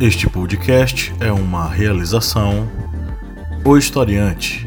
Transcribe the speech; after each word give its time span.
Este 0.00 0.28
podcast 0.28 1.14
é 1.20 1.30
uma 1.30 1.68
realização 1.68 2.68
O 3.64 3.76
Historiante. 3.76 4.66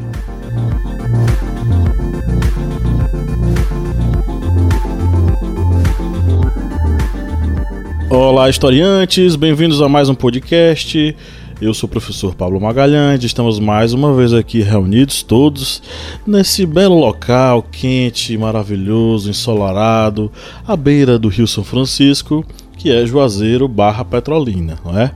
Olá, 8.08 8.48
historiantes, 8.48 9.36
bem-vindos 9.36 9.82
a 9.82 9.88
mais 9.88 10.08
um 10.08 10.14
podcast. 10.14 11.14
Eu 11.60 11.74
sou 11.74 11.86
o 11.86 11.90
professor 11.90 12.34
Pablo 12.34 12.58
Magalhães, 12.58 13.22
estamos 13.22 13.58
mais 13.58 13.92
uma 13.92 14.14
vez 14.14 14.32
aqui 14.32 14.62
reunidos 14.62 15.22
todos 15.22 15.82
nesse 16.26 16.64
belo 16.64 16.98
local 16.98 17.62
quente, 17.62 18.36
maravilhoso, 18.38 19.28
ensolarado, 19.28 20.32
à 20.66 20.74
beira 20.74 21.18
do 21.18 21.28
Rio 21.28 21.46
São 21.46 21.62
Francisco, 21.62 22.46
que 22.78 22.92
é 22.92 23.04
Juazeiro 23.04 23.66
barra 23.66 24.04
Petrolina, 24.04 24.78
não 24.84 24.96
é? 24.96 25.10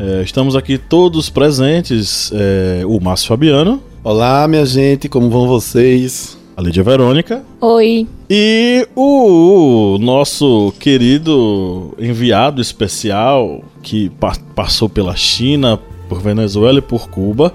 é 0.00 0.22
estamos 0.22 0.56
aqui 0.56 0.78
todos 0.78 1.28
presentes, 1.28 2.32
é, 2.34 2.82
o 2.86 2.98
Márcio 2.98 3.28
Fabiano. 3.28 3.82
Olá, 4.02 4.48
minha 4.48 4.64
gente, 4.64 5.10
como 5.10 5.28
vão 5.28 5.46
vocês? 5.46 6.38
A 6.56 6.62
Lídia 6.62 6.82
Verônica. 6.82 7.44
Oi. 7.60 8.08
E 8.28 8.88
o 8.96 9.98
nosso 10.00 10.72
querido 10.80 11.94
enviado 11.98 12.62
especial 12.62 13.62
que 13.82 14.08
pa 14.08 14.32
passou 14.54 14.88
pela 14.88 15.14
China, 15.14 15.78
por 16.08 16.20
Venezuela 16.20 16.78
e 16.78 16.82
por 16.82 17.08
Cuba. 17.10 17.54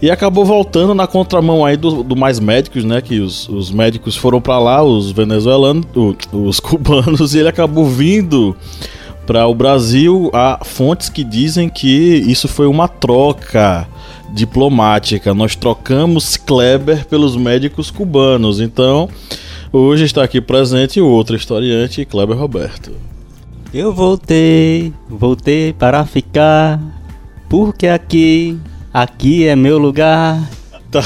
E 0.00 0.10
acabou 0.10 0.44
voltando 0.44 0.94
na 0.94 1.06
contramão 1.06 1.64
aí 1.64 1.76
do, 1.76 2.04
do 2.04 2.14
mais 2.14 2.38
médicos, 2.38 2.84
né? 2.84 3.00
Que 3.00 3.18
os, 3.18 3.48
os 3.48 3.70
médicos 3.70 4.16
foram 4.16 4.40
para 4.40 4.58
lá, 4.58 4.82
os 4.82 5.10
venezuelanos, 5.10 5.86
os 6.32 6.58
cubanos, 6.60 7.34
e 7.34 7.38
ele 7.38 7.48
acabou 7.48 7.84
vindo 7.84 8.56
para 9.26 9.46
o 9.46 9.54
Brasil. 9.54 10.30
Há 10.32 10.60
fontes 10.64 11.08
que 11.08 11.24
dizem 11.24 11.68
que 11.68 11.88
isso 12.26 12.46
foi 12.46 12.66
uma 12.66 12.86
troca 12.86 13.88
diplomática. 14.32 15.34
Nós 15.34 15.56
trocamos 15.56 16.36
Kleber 16.36 17.06
pelos 17.06 17.36
médicos 17.36 17.90
cubanos. 17.90 18.60
Então, 18.60 19.08
hoje 19.72 20.04
está 20.04 20.22
aqui 20.22 20.40
presente 20.40 21.00
o 21.00 21.06
outro 21.06 21.34
historiante, 21.34 22.04
Kleber 22.04 22.36
Roberto. 22.36 22.92
Eu 23.72 23.92
voltei, 23.92 24.94
voltei 25.08 25.74
para 25.74 26.04
ficar, 26.06 26.80
porque 27.50 27.86
aqui, 27.86 28.58
aqui 28.92 29.46
é 29.46 29.54
meu 29.54 29.78
lugar. 29.78 30.48
Tá, 30.90 31.00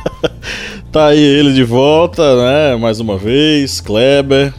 tá 0.92 1.06
aí 1.08 1.18
ele 1.18 1.52
de 1.52 1.64
volta, 1.64 2.22
né? 2.36 2.76
Mais 2.76 3.00
uma 3.00 3.16
vez, 3.16 3.80
Kleber. 3.80 4.52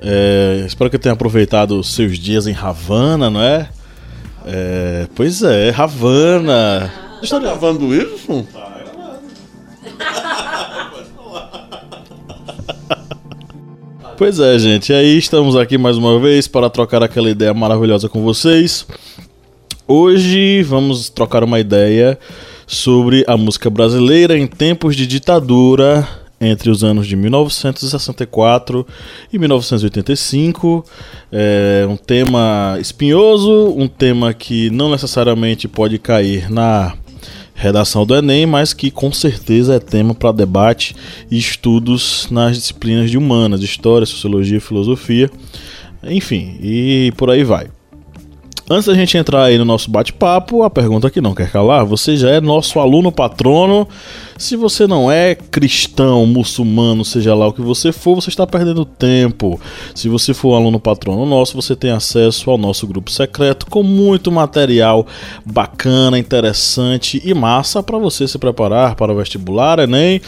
É, 0.00 0.64
espero 0.66 0.88
que 0.90 0.98
tenha 0.98 1.12
aproveitado 1.12 1.78
os 1.78 1.94
seus 1.94 2.18
dias 2.18 2.46
em 2.46 2.54
Havana, 2.54 3.28
não 3.28 3.42
é? 3.42 3.68
É, 4.46 5.06
pois 5.14 5.42
é, 5.42 5.74
Havana. 5.76 6.92
Você 7.18 7.24
está 7.24 7.38
gravando 7.38 7.94
isso? 7.94 8.46
Pois 14.18 14.40
é, 14.40 14.58
gente. 14.58 14.90
E 14.90 14.94
aí 14.96 15.16
estamos 15.16 15.54
aqui 15.54 15.78
mais 15.78 15.96
uma 15.96 16.18
vez 16.18 16.48
para 16.48 16.68
trocar 16.68 17.04
aquela 17.04 17.30
ideia 17.30 17.54
maravilhosa 17.54 18.08
com 18.08 18.20
vocês. 18.20 18.84
Hoje 19.90 20.62
vamos 20.64 21.08
trocar 21.08 21.42
uma 21.42 21.58
ideia 21.58 22.18
sobre 22.66 23.24
a 23.26 23.38
música 23.38 23.70
brasileira 23.70 24.36
em 24.36 24.46
tempos 24.46 24.94
de 24.94 25.06
ditadura 25.06 26.06
entre 26.38 26.68
os 26.68 26.84
anos 26.84 27.06
de 27.06 27.16
1964 27.16 28.86
e 29.32 29.38
1985. 29.38 30.84
É 31.32 31.86
um 31.88 31.96
tema 31.96 32.76
espinhoso, 32.78 33.72
um 33.74 33.88
tema 33.88 34.34
que 34.34 34.68
não 34.68 34.90
necessariamente 34.90 35.66
pode 35.66 35.98
cair 35.98 36.50
na 36.50 36.94
redação 37.54 38.04
do 38.04 38.14
Enem, 38.14 38.44
mas 38.44 38.74
que 38.74 38.90
com 38.90 39.10
certeza 39.10 39.76
é 39.76 39.80
tema 39.80 40.14
para 40.14 40.32
debate 40.32 40.94
e 41.30 41.38
estudos 41.38 42.28
nas 42.30 42.58
disciplinas 42.58 43.10
de 43.10 43.16
humanas, 43.16 43.62
história, 43.62 44.04
sociologia, 44.04 44.60
filosofia, 44.60 45.30
enfim, 46.02 46.58
e 46.60 47.10
por 47.16 47.30
aí 47.30 47.42
vai. 47.42 47.68
Antes 48.70 48.84
da 48.84 48.92
gente 48.92 49.16
entrar 49.16 49.44
aí 49.44 49.56
no 49.56 49.64
nosso 49.64 49.90
bate-papo, 49.90 50.62
a 50.62 50.68
pergunta 50.68 51.08
que 51.08 51.22
não 51.22 51.34
quer 51.34 51.50
calar: 51.50 51.86
você 51.86 52.18
já 52.18 52.28
é 52.28 52.38
nosso 52.38 52.78
aluno 52.78 53.10
patrono? 53.10 53.88
Se 54.36 54.56
você 54.56 54.86
não 54.86 55.10
é 55.10 55.34
cristão, 55.34 56.26
muçulmano, 56.26 57.02
seja 57.02 57.34
lá 57.34 57.46
o 57.46 57.52
que 57.52 57.62
você 57.62 57.92
for, 57.92 58.14
você 58.14 58.28
está 58.28 58.46
perdendo 58.46 58.84
tempo. 58.84 59.58
Se 59.94 60.06
você 60.06 60.34
for 60.34 60.50
um 60.50 60.56
aluno 60.56 60.78
patrono 60.78 61.24
nosso, 61.24 61.56
você 61.56 61.74
tem 61.74 61.90
acesso 61.90 62.50
ao 62.50 62.58
nosso 62.58 62.86
grupo 62.86 63.10
secreto 63.10 63.64
com 63.66 63.82
muito 63.82 64.30
material 64.30 65.06
bacana, 65.46 66.18
interessante 66.18 67.22
e 67.24 67.32
massa 67.32 67.82
para 67.82 67.96
você 67.96 68.28
se 68.28 68.38
preparar 68.38 68.96
para 68.96 69.12
o 69.12 69.16
vestibular, 69.16 69.78
Enem 69.78 70.20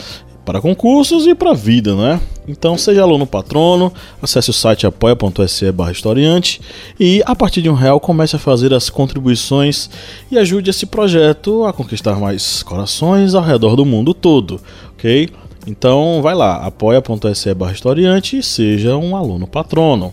para 0.50 0.60
concursos 0.60 1.28
e 1.28 1.34
para 1.34 1.52
a 1.52 1.54
vida, 1.54 1.94
né? 1.94 2.20
Então 2.48 2.76
seja 2.76 3.02
aluno 3.02 3.24
patrono, 3.24 3.92
acesse 4.20 4.50
o 4.50 4.52
site 4.52 4.84
apoia.se 4.84 5.70
barra 5.70 5.92
historiante 5.92 6.60
e 6.98 7.22
a 7.24 7.36
partir 7.36 7.62
de 7.62 7.70
um 7.70 7.74
real 7.74 8.00
comece 8.00 8.34
a 8.34 8.38
fazer 8.38 8.74
as 8.74 8.90
contribuições 8.90 9.88
e 10.28 10.36
ajude 10.36 10.68
esse 10.68 10.86
projeto 10.86 11.64
a 11.64 11.72
conquistar 11.72 12.16
mais 12.16 12.64
corações 12.64 13.36
ao 13.36 13.44
redor 13.44 13.76
do 13.76 13.84
mundo 13.84 14.12
todo, 14.12 14.60
ok? 14.94 15.28
Então 15.68 16.20
vai 16.20 16.34
lá, 16.34 16.56
apoia.se 16.56 17.54
barra 17.54 17.70
historiante 17.70 18.38
e 18.38 18.42
seja 18.42 18.96
um 18.96 19.14
aluno 19.14 19.46
patrono. 19.46 20.12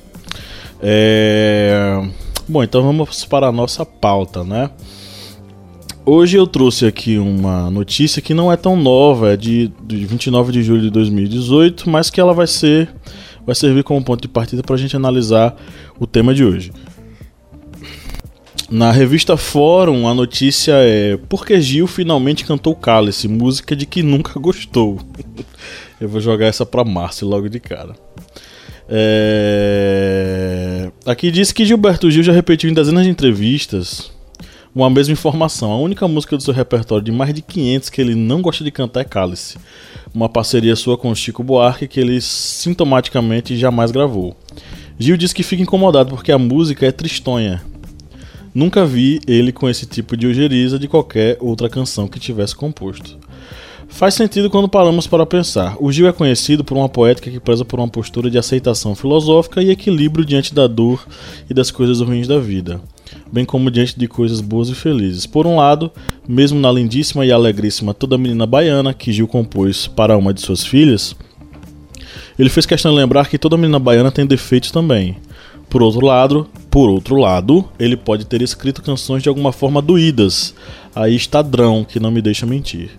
É... 0.79 1.99
Bom, 2.47 2.61
então 2.61 2.83
vamos 2.83 3.25
para 3.25 3.47
a 3.47 3.51
nossa 3.51 3.83
pauta, 3.83 4.43
né? 4.43 4.69
Hoje 6.09 6.37
eu 6.37 6.47
trouxe 6.47 6.85
aqui 6.85 7.17
uma 7.17 7.69
notícia 7.69 8.21
que 8.21 8.33
não 8.33 8.49
é 8.49 8.55
tão 8.55 8.77
nova, 8.77 9.33
é 9.33 9.35
de, 9.35 9.69
de 9.85 10.05
29 10.05 10.53
de 10.53 10.63
julho 10.63 10.83
de 10.83 10.89
2018, 10.89 11.89
mas 11.89 12.09
que 12.09 12.21
ela 12.21 12.33
vai 12.33 12.47
ser 12.47 12.87
vai 13.45 13.53
servir 13.53 13.83
como 13.83 14.01
ponto 14.01 14.21
de 14.21 14.29
partida 14.29 14.63
para 14.63 14.75
a 14.75 14.77
gente 14.77 14.95
analisar 14.95 15.53
o 15.99 16.07
tema 16.07 16.33
de 16.33 16.45
hoje. 16.45 16.71
Na 18.71 18.89
revista 18.89 19.35
Fórum, 19.35 20.07
a 20.07 20.13
notícia 20.13 20.75
é 20.75 21.17
Por 21.27 21.45
que 21.45 21.59
Gil 21.59 21.87
finalmente 21.87 22.45
cantou 22.45 22.73
Cálice, 22.73 23.27
música 23.27 23.75
de 23.75 23.85
que 23.85 24.01
nunca 24.01 24.39
gostou. 24.39 25.01
Eu 25.99 26.07
vou 26.07 26.21
jogar 26.21 26.45
essa 26.45 26.65
para 26.65 26.85
Márcio 26.85 27.27
logo 27.27 27.49
de 27.49 27.59
cara. 27.59 27.93
É... 28.87 29.29
Aqui 31.05 31.29
diz 31.31 31.51
que 31.51 31.65
Gilberto 31.65 32.09
Gil 32.09 32.23
já 32.23 32.31
repetiu 32.31 32.69
em 32.69 32.73
dezenas 32.73 33.03
de 33.03 33.09
entrevistas 33.09 34.15
uma 34.77 34.89
mesma 34.91 35.13
informação. 35.13 35.71
A 35.71 35.79
única 35.79 36.07
música 36.07 36.37
do 36.37 36.43
seu 36.43 36.53
repertório 36.53 37.03
de 37.03 37.11
mais 37.11 37.33
de 37.33 37.41
500 37.41 37.89
que 37.89 37.99
ele 37.99 38.13
não 38.13 38.41
gosta 38.41 38.63
de 38.63 38.71
cantar 38.71 39.01
é 39.01 39.03
Cálice, 39.03 39.57
uma 40.13 40.29
parceria 40.29 40.75
sua 40.75 40.97
com 40.97 41.13
Chico 41.15 41.43
Buarque 41.43 41.87
que 41.87 41.99
ele 41.99 42.21
sintomaticamente 42.21 43.57
jamais 43.57 43.89
gravou. 43.89 44.35
Gil 44.99 45.17
diz 45.17 45.33
que 45.33 45.43
fica 45.43 45.63
incomodado 45.63 46.11
porque 46.11 46.31
a 46.31 46.37
música 46.37 46.85
é 46.85 46.91
tristonha. 46.91 47.61
Nunca 48.53 48.85
vi 48.85 49.19
ele 49.27 49.51
com 49.51 49.69
esse 49.69 49.85
tipo 49.85 50.15
de 50.15 50.27
ojeriza 50.27 50.79
de 50.79 50.87
qualquer 50.87 51.37
outra 51.39 51.69
canção 51.69 52.07
que 52.07 52.19
tivesse 52.19 52.55
composto. 52.55 53.17
Faz 53.89 54.13
sentido 54.13 54.49
quando 54.49 54.69
paramos 54.69 55.07
para 55.07 55.25
pensar. 55.25 55.75
O 55.79 55.91
Gil 55.91 56.07
é 56.07 56.13
conhecido 56.13 56.63
por 56.63 56.77
uma 56.77 56.89
poética 56.89 57.31
que 57.31 57.39
preza 57.39 57.65
por 57.65 57.79
uma 57.79 57.87
postura 57.87 58.29
de 58.29 58.37
aceitação 58.37 58.95
filosófica 58.95 59.61
e 59.61 59.71
equilíbrio 59.71 60.25
diante 60.25 60.53
da 60.53 60.67
dor 60.67 61.05
e 61.49 61.53
das 61.53 61.71
coisas 61.71 61.99
ruins 62.01 62.27
da 62.27 62.39
vida 62.39 62.81
bem 63.31 63.45
como 63.45 63.71
diante 63.71 63.97
de 63.97 64.07
coisas 64.07 64.41
boas 64.41 64.69
e 64.69 64.75
felizes. 64.75 65.25
Por 65.25 65.45
um 65.45 65.57
lado, 65.57 65.91
mesmo 66.27 66.59
na 66.59 66.71
lindíssima 66.71 67.25
e 67.25 67.31
alegríssima 67.31 67.93
Toda 67.93 68.17
Menina 68.17 68.45
Baiana, 68.45 68.93
que 68.93 69.11
Gil 69.11 69.27
compôs 69.27 69.87
para 69.87 70.17
uma 70.17 70.33
de 70.33 70.41
suas 70.41 70.65
filhas, 70.65 71.15
ele 72.37 72.49
fez 72.49 72.65
questão 72.65 72.91
de 72.91 72.97
lembrar 72.97 73.27
que 73.27 73.37
toda 73.37 73.57
menina 73.57 73.79
baiana 73.79 74.11
tem 74.11 74.25
defeitos 74.25 74.69
também. 74.69 75.17
Por 75.69 75.81
outro 75.81 76.05
lado, 76.05 76.47
por 76.69 76.87
outro 76.87 77.15
lado, 77.15 77.65
ele 77.79 77.97
pode 77.97 78.25
ter 78.25 78.41
escrito 78.41 78.83
canções 78.83 79.23
de 79.23 79.29
alguma 79.29 79.51
forma 79.51 79.81
doídas. 79.81 80.53
Aí 80.95 81.15
está 81.15 81.41
Drão, 81.41 81.83
que 81.83 81.99
não 81.99 82.11
me 82.11 82.21
deixa 82.21 82.45
mentir. 82.45 82.91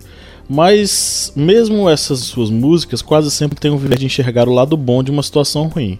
Mas 0.49 1.31
mesmo 1.35 1.87
essas 1.87 2.21
suas 2.21 2.49
músicas 2.49 3.03
quase 3.03 3.29
sempre 3.29 3.59
têm 3.59 3.69
o 3.69 3.77
viés 3.77 3.99
de 3.99 4.07
enxergar 4.07 4.49
o 4.49 4.53
lado 4.53 4.75
bom 4.75 5.03
de 5.03 5.11
uma 5.11 5.21
situação 5.21 5.67
ruim. 5.67 5.99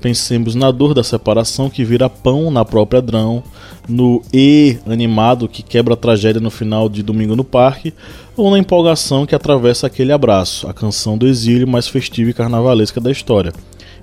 Pensemos 0.00 0.54
na 0.54 0.70
dor 0.70 0.94
da 0.94 1.04
separação 1.04 1.68
que 1.68 1.84
vira 1.84 2.08
pão 2.08 2.50
na 2.50 2.64
própria 2.64 3.02
Drão, 3.02 3.42
no 3.88 4.22
E 4.32 4.78
animado 4.86 5.48
que 5.48 5.62
quebra 5.62 5.94
a 5.94 5.96
tragédia 5.96 6.40
no 6.40 6.50
final 6.50 6.88
de 6.88 7.02
Domingo 7.02 7.36
no 7.36 7.44
Parque, 7.44 7.92
ou 8.36 8.50
na 8.50 8.58
empolgação 8.58 9.26
que 9.26 9.34
atravessa 9.34 9.86
aquele 9.86 10.12
abraço, 10.12 10.66
a 10.66 10.74
canção 10.74 11.16
do 11.16 11.26
exílio 11.26 11.68
mais 11.68 11.86
festiva 11.86 12.30
e 12.30 12.34
carnavalesca 12.34 13.00
da 13.00 13.10
história, 13.10 13.52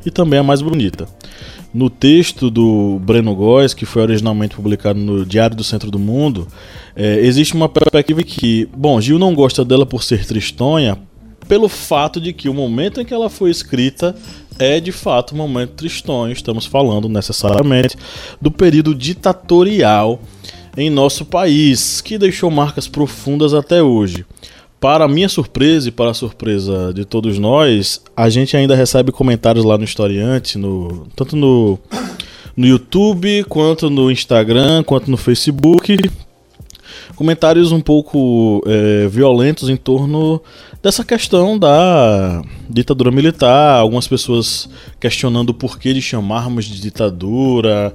e 0.06 0.12
também 0.12 0.39
a 0.39 0.44
mais 0.44 0.62
bonita. 0.62 1.07
No 1.74 1.90
texto 1.90 2.50
do 2.50 3.00
Breno 3.00 3.34
Góes, 3.34 3.74
que 3.74 3.86
foi 3.86 4.02
originalmente 4.02 4.56
publicado 4.56 5.00
no 5.00 5.26
Diário 5.26 5.56
do 5.56 5.64
Centro 5.64 5.90
do 5.90 5.98
Mundo, 5.98 6.48
é, 6.96 7.20
existe 7.20 7.54
uma 7.54 7.70
perspectiva 7.70 8.22
que, 8.24 8.68
bom, 8.76 9.00
Gil 9.00 9.18
não 9.18 9.34
gosta 9.34 9.64
dela 9.64 9.86
por 9.86 10.04
ser 10.04 10.26
tristonha, 10.26 10.98
pelo 11.48 11.70
fato 11.70 12.20
de 12.20 12.34
que 12.34 12.50
o 12.50 12.54
momento 12.54 13.00
em 13.00 13.06
que 13.06 13.14
ela 13.14 13.30
foi 13.30 13.50
escrita 13.50 14.16
é 14.60 14.80
de 14.80 14.92
fato 14.92 15.34
um 15.34 15.38
momento 15.38 15.72
tristonho. 15.72 16.34
Estamos 16.34 16.66
falando 16.66 17.08
necessariamente 17.08 17.98
do 18.42 18.52
período 18.52 18.94
ditatorial 18.94 20.22
em 20.78 20.90
nosso 20.90 21.26
país, 21.26 22.00
que 22.02 22.18
deixou 22.18 22.50
marcas 22.50 22.88
profundas 22.88 23.54
até 23.54 23.82
hoje. 23.82 24.26
Para 24.81 25.07
minha 25.07 25.30
surpresa 25.30 25.89
e 25.89 25.92
para 25.92 26.10
a 26.10 26.13
surpresa 26.16 26.92
de 26.92 27.06
todos 27.06 27.38
nós, 27.38 28.01
a 28.18 28.31
gente 28.31 28.57
ainda 28.57 28.75
recebe 28.75 29.12
comentários 29.12 29.63
lá 29.63 29.78
no 29.78 29.83
Historiante, 29.83 30.57
no, 30.57 31.06
tanto 31.16 31.36
no, 31.36 31.78
no 32.57 32.66
YouTube, 32.66 33.44
quanto 33.44 33.92
no 33.92 34.10
Instagram, 34.10 34.83
quanto 34.83 35.12
no 35.12 35.18
Facebook. 35.18 36.10
Comentários 37.15 37.71
um 37.71 37.80
pouco 37.80 38.63
é, 38.65 39.07
violentos 39.07 39.69
em 39.69 39.77
torno 39.77 40.42
dessa 40.81 41.03
questão 41.03 41.57
da 41.57 42.42
ditadura 42.69 43.12
militar, 43.12 43.80
algumas 43.80 44.07
pessoas 44.07 44.68
questionando 45.00 45.50
o 45.50 45.53
porquê 45.53 45.94
de 45.94 46.01
chamarmos 46.01 46.65
de 46.65 46.81
ditadura, 46.81 47.94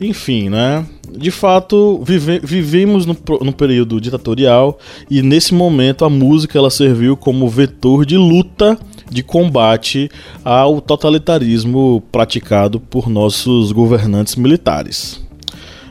enfim, 0.00 0.48
né? 0.48 0.84
De 1.16 1.30
fato, 1.30 2.02
vive, 2.04 2.40
vivemos 2.40 3.06
no, 3.06 3.16
no 3.42 3.52
período 3.52 4.00
ditatorial 4.00 4.78
e 5.08 5.22
nesse 5.22 5.54
momento 5.54 6.04
a 6.04 6.10
música 6.10 6.58
ela 6.58 6.70
serviu 6.70 7.16
como 7.16 7.48
vetor 7.48 8.04
de 8.04 8.16
luta, 8.16 8.76
de 9.08 9.22
combate 9.22 10.10
ao 10.44 10.80
totalitarismo 10.80 12.02
praticado 12.10 12.80
por 12.80 13.08
nossos 13.08 13.70
governantes 13.70 14.34
militares. 14.34 15.23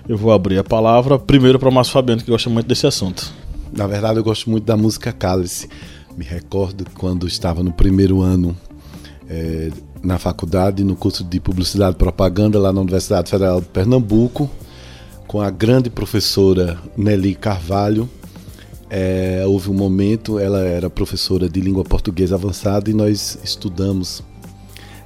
Eu 0.08 0.18
vou 0.18 0.34
abrir 0.34 0.58
a 0.58 0.64
palavra 0.66 1.18
primeiro 1.18 1.58
para 1.58 1.70
o 1.70 1.72
Márcio 1.72 1.94
Fabiano, 1.94 2.22
que 2.22 2.30
gosta 2.30 2.50
muito 2.50 2.68
desse 2.68 2.86
assunto. 2.86 3.32
Na 3.72 3.88
verdade, 3.88 4.20
eu 4.20 4.24
gosto 4.24 4.50
muito 4.50 4.66
da 4.66 4.76
música 4.76 5.14
Cálice. 5.14 5.70
Me 6.18 6.26
recordo 6.26 6.86
quando 6.94 7.26
estava 7.26 7.64
no 7.64 7.72
primeiro 7.72 8.22
ano 8.22 8.56
é, 9.30 9.72
na 10.04 10.20
faculdade, 10.20 10.84
no 10.84 10.94
curso 10.94 11.24
de 11.24 11.40
Publicidade 11.40 11.96
e 11.96 11.98
Propaganda, 11.98 12.60
lá 12.60 12.74
na 12.74 12.82
Universidade 12.82 13.30
Federal 13.30 13.62
de 13.62 13.68
Pernambuco, 13.68 14.50
com 15.26 15.40
a 15.40 15.50
grande 15.50 15.90
professora 15.90 16.78
Nelly 16.98 17.34
Carvalho. 17.34 18.10
É, 18.90 19.44
houve 19.48 19.72
um 19.72 19.74
momento, 19.74 20.38
ela 20.38 20.60
era 20.60 20.90
professora 20.90 21.48
de 21.48 21.62
língua 21.62 21.86
portuguesa 21.86 22.36
avançada 22.36 22.90
e 22.90 22.94
nós 22.94 23.40
estudamos 23.42 24.22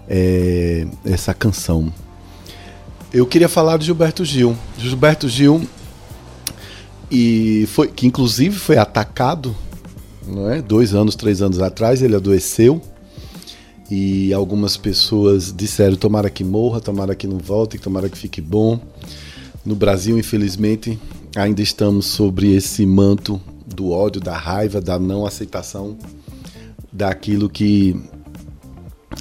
é, 0.09 0.87
essa 1.05 1.35
canção. 1.35 1.93
Eu 3.13 3.25
queria 3.25 3.47
falar 3.47 3.77
de 3.77 3.85
Gilberto 3.85 4.25
Gil. 4.25 4.55
Gilberto 4.77 5.27
Gil, 5.29 5.67
e 7.09 7.65
foi, 7.67 7.87
que 7.87 8.05
inclusive 8.05 8.57
foi 8.57 8.77
atacado 8.77 9.55
não 10.27 10.49
é? 10.49 10.61
Dois 10.61 10.93
anos, 10.93 11.15
três 11.15 11.41
anos 11.41 11.59
atrás, 11.61 12.01
ele 12.01 12.15
adoeceu 12.15 12.81
e 13.89 14.33
algumas 14.33 14.75
pessoas 14.75 15.53
disseram: 15.55 15.95
tomara 15.95 16.29
que 16.29 16.43
morra, 16.43 16.81
tomara 16.81 17.15
que 17.15 17.25
não 17.25 17.37
volte, 17.37 17.77
tomara 17.77 18.09
que 18.09 18.17
fique 18.17 18.41
bom. 18.41 18.79
No 19.65 19.75
Brasil, 19.75 20.17
infelizmente, 20.17 20.99
ainda 21.35 21.61
estamos 21.61 22.05
sobre 22.05 22.53
esse 22.55 22.85
manto 22.85 23.41
do 23.65 23.91
ódio, 23.91 24.21
da 24.21 24.37
raiva, 24.37 24.79
da 24.79 24.99
não 24.99 25.25
aceitação 25.25 25.97
daquilo 26.91 27.49
que 27.49 27.95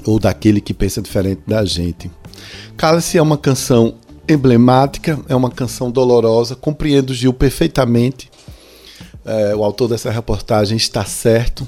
ou 0.05 0.19
daquele 0.19 0.61
que 0.61 0.75
pensa 0.75 1.01
diferente 1.01 1.43
da 1.47 1.65
gente. 1.65 2.11
Cálice 2.77 3.19
é 3.19 3.23
uma 3.23 3.39
canção 3.39 3.95
emblemática, 4.29 5.19
é 5.29 5.37
uma 5.37 5.51
canção 5.51 5.91
dolorosa, 5.91 6.57
compreendo 6.57 7.15
Gil 7.15 7.33
perfeitamente 7.33 8.31
é, 9.27 9.57
o 9.57 9.65
autor 9.65 9.89
dessa 9.89 10.09
reportagem 10.09 10.77
está 10.77 11.05
certo. 11.05 11.67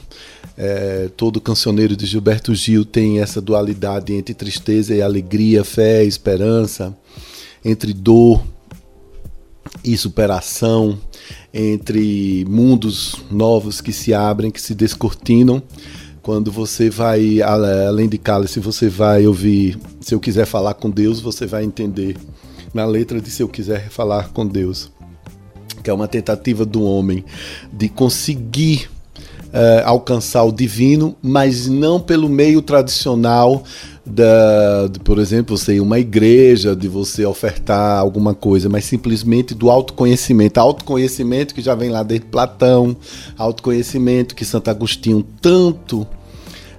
É, 0.56 1.10
todo 1.16 1.40
cancioneiro 1.40 1.96
de 1.96 2.06
Gilberto 2.06 2.54
Gil 2.54 2.84
tem 2.84 3.20
essa 3.20 3.40
dualidade 3.40 4.14
entre 4.14 4.32
tristeza 4.32 4.94
e 4.94 5.02
alegria, 5.02 5.64
fé 5.64 6.04
e 6.04 6.08
esperança, 6.08 6.96
entre 7.64 7.92
dor 7.92 8.40
e 9.84 9.96
superação, 9.96 10.98
entre 11.52 12.44
mundos 12.48 13.16
novos 13.30 13.80
que 13.80 13.92
se 13.92 14.14
abrem, 14.14 14.50
que 14.50 14.60
se 14.60 14.74
descortinam. 14.74 15.60
Quando 16.22 16.50
você 16.50 16.90
vai, 16.90 17.40
além 17.42 18.08
de 18.08 18.18
cálice, 18.18 18.60
você 18.60 18.88
vai 18.88 19.26
ouvir 19.26 19.78
Se 20.00 20.14
Eu 20.14 20.20
Quiser 20.20 20.46
Falar 20.46 20.74
com 20.74 20.90
Deus, 20.90 21.20
você 21.20 21.46
vai 21.46 21.64
entender 21.64 22.16
na 22.74 22.84
letra 22.84 23.20
de 23.20 23.30
Se 23.30 23.42
Eu 23.42 23.48
Quiser 23.48 23.88
Falar 23.88 24.28
com 24.30 24.46
Deus 24.46 24.90
que 25.82 25.90
é 25.90 25.94
uma 25.94 26.06
tentativa 26.06 26.66
do 26.66 26.82
homem 26.82 27.24
de 27.72 27.88
conseguir 27.88 28.90
uh, 29.46 29.86
alcançar 29.86 30.44
o 30.44 30.52
divino, 30.52 31.16
mas 31.22 31.66
não 31.66 31.98
pelo 31.98 32.28
meio 32.28 32.60
tradicional 32.60 33.64
da, 34.08 34.86
de, 34.88 34.98
por 35.00 35.18
exemplo, 35.18 35.56
você 35.56 35.80
uma 35.80 35.98
igreja, 35.98 36.74
de 36.74 36.88
você 36.88 37.24
ofertar 37.24 37.98
alguma 37.98 38.34
coisa, 38.34 38.68
mas 38.68 38.84
simplesmente 38.84 39.54
do 39.54 39.70
autoconhecimento. 39.70 40.58
Autoconhecimento 40.58 41.54
que 41.54 41.60
já 41.60 41.74
vem 41.74 41.90
lá 41.90 42.02
desde 42.02 42.26
Platão, 42.26 42.96
autoconhecimento 43.36 44.34
que 44.34 44.44
Santo 44.44 44.68
Agostinho 44.70 45.24
tanto 45.40 46.06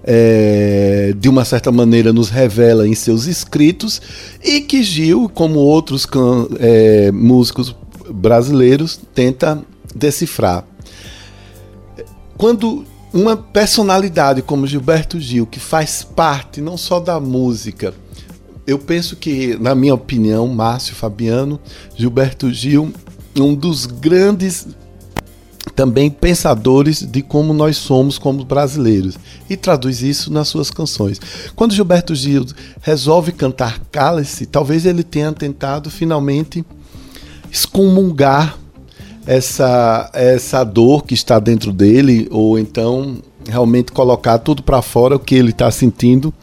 é, 0.04 1.14
de 1.18 1.30
uma 1.30 1.46
certa 1.46 1.72
maneira 1.72 2.12
nos 2.12 2.30
revela 2.30 2.88
em 2.88 2.96
seus 2.96 3.26
escritos 3.26 4.02
e 4.44 4.62
que 4.62 4.82
Gil, 4.82 5.30
como 5.34 5.60
outros 5.60 6.06
can, 6.06 6.48
é, 6.60 7.12
músicos 7.12 7.76
brasileiros 8.12 9.00
tenta 9.14 9.62
decifrar. 9.96 10.66
Quando 12.38 12.86
uma 13.14 13.36
personalidade 13.36 14.42
como 14.42 14.68
Gilberto 14.68 15.20
Gil, 15.20 15.46
que 15.46 15.60
faz 15.60 16.04
parte 16.04 16.62
não 16.62 16.78
só 16.78 17.00
da 17.00 17.20
música, 17.20 17.94
eu 18.68 18.78
penso 18.78 19.16
que, 19.16 19.58
na 19.60 19.74
minha 19.74 19.96
opinião, 19.96 20.48
Márcio 20.48 20.94
Fabiano, 20.96 21.60
Gilberto 21.96 22.54
Gil, 22.54 22.94
um 23.36 23.56
dos 23.56 23.86
grandes 23.86 24.68
também 25.76 26.10
pensadores 26.10 27.00
de 27.00 27.22
como 27.22 27.54
nós 27.54 27.78
somos 27.78 28.18
como 28.18 28.44
brasileiros 28.44 29.18
e 29.50 29.56
traduz 29.56 30.02
isso 30.02 30.32
nas 30.32 30.48
suas 30.50 30.70
canções. 30.70 31.20
Quando 31.56 31.74
Gilberto 31.74 32.14
Gil 32.14 32.46
resolve 32.82 33.32
cantar 33.32 33.80
Cálice, 33.92 34.46
talvez 34.46 34.86
ele 34.86 35.04
tenha 35.04 35.32
tentado 35.32 35.90
finalmente 35.90 36.66
excomungar 37.52 38.58
essa, 39.26 40.10
essa 40.14 40.64
dor 40.64 41.04
que 41.04 41.14
está 41.14 41.40
dentro 41.40 41.72
dele, 41.72 42.28
ou 42.32 42.58
então 42.58 43.18
realmente 43.48 43.92
colocar 43.92 44.38
tudo 44.40 44.64
para 44.64 44.82
fora 44.82 45.16
o 45.16 45.20
que 45.20 45.36
ele 45.36 45.52
está 45.52 45.70
sentindo 45.72 46.34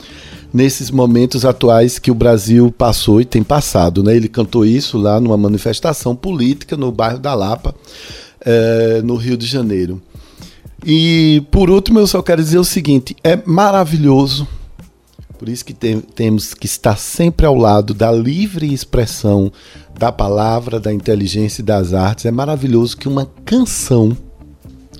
nesses 0.52 0.90
momentos 0.90 1.44
atuais 1.44 1.98
que 1.98 2.10
o 2.10 2.14
Brasil 2.14 2.72
passou 2.76 3.20
e 3.20 3.24
tem 3.24 3.42
passado. 3.42 4.02
Né? 4.02 4.16
Ele 4.16 4.28
cantou 4.28 4.64
isso 4.64 4.96
lá 4.96 5.20
numa 5.20 5.36
manifestação 5.36 6.16
política 6.16 6.76
no 6.76 6.90
bairro 6.90 7.18
da 7.18 7.34
Lapa, 7.34 7.74
é, 8.40 9.02
no 9.02 9.16
Rio 9.16 9.36
de 9.36 9.46
Janeiro. 9.46 10.00
E 10.84 11.42
por 11.50 11.68
último, 11.68 11.98
eu 11.98 12.06
só 12.06 12.22
quero 12.22 12.42
dizer 12.42 12.58
o 12.58 12.64
seguinte: 12.64 13.16
é 13.22 13.38
maravilhoso 13.44 14.46
por 15.38 15.48
isso 15.48 15.64
que 15.64 15.74
tem, 15.74 16.00
temos 16.00 16.54
que 16.54 16.66
estar 16.66 16.96
sempre 16.96 17.46
ao 17.46 17.54
lado 17.54 17.92
da 17.92 18.10
livre 18.10 18.72
expressão 18.72 19.52
da 19.98 20.10
palavra, 20.10 20.80
da 20.80 20.92
inteligência 20.92 21.62
e 21.62 21.64
das 21.64 21.94
artes. 21.94 22.26
É 22.26 22.30
maravilhoso 22.30 22.96
que 22.96 23.08
uma 23.08 23.26
canção, 23.44 24.16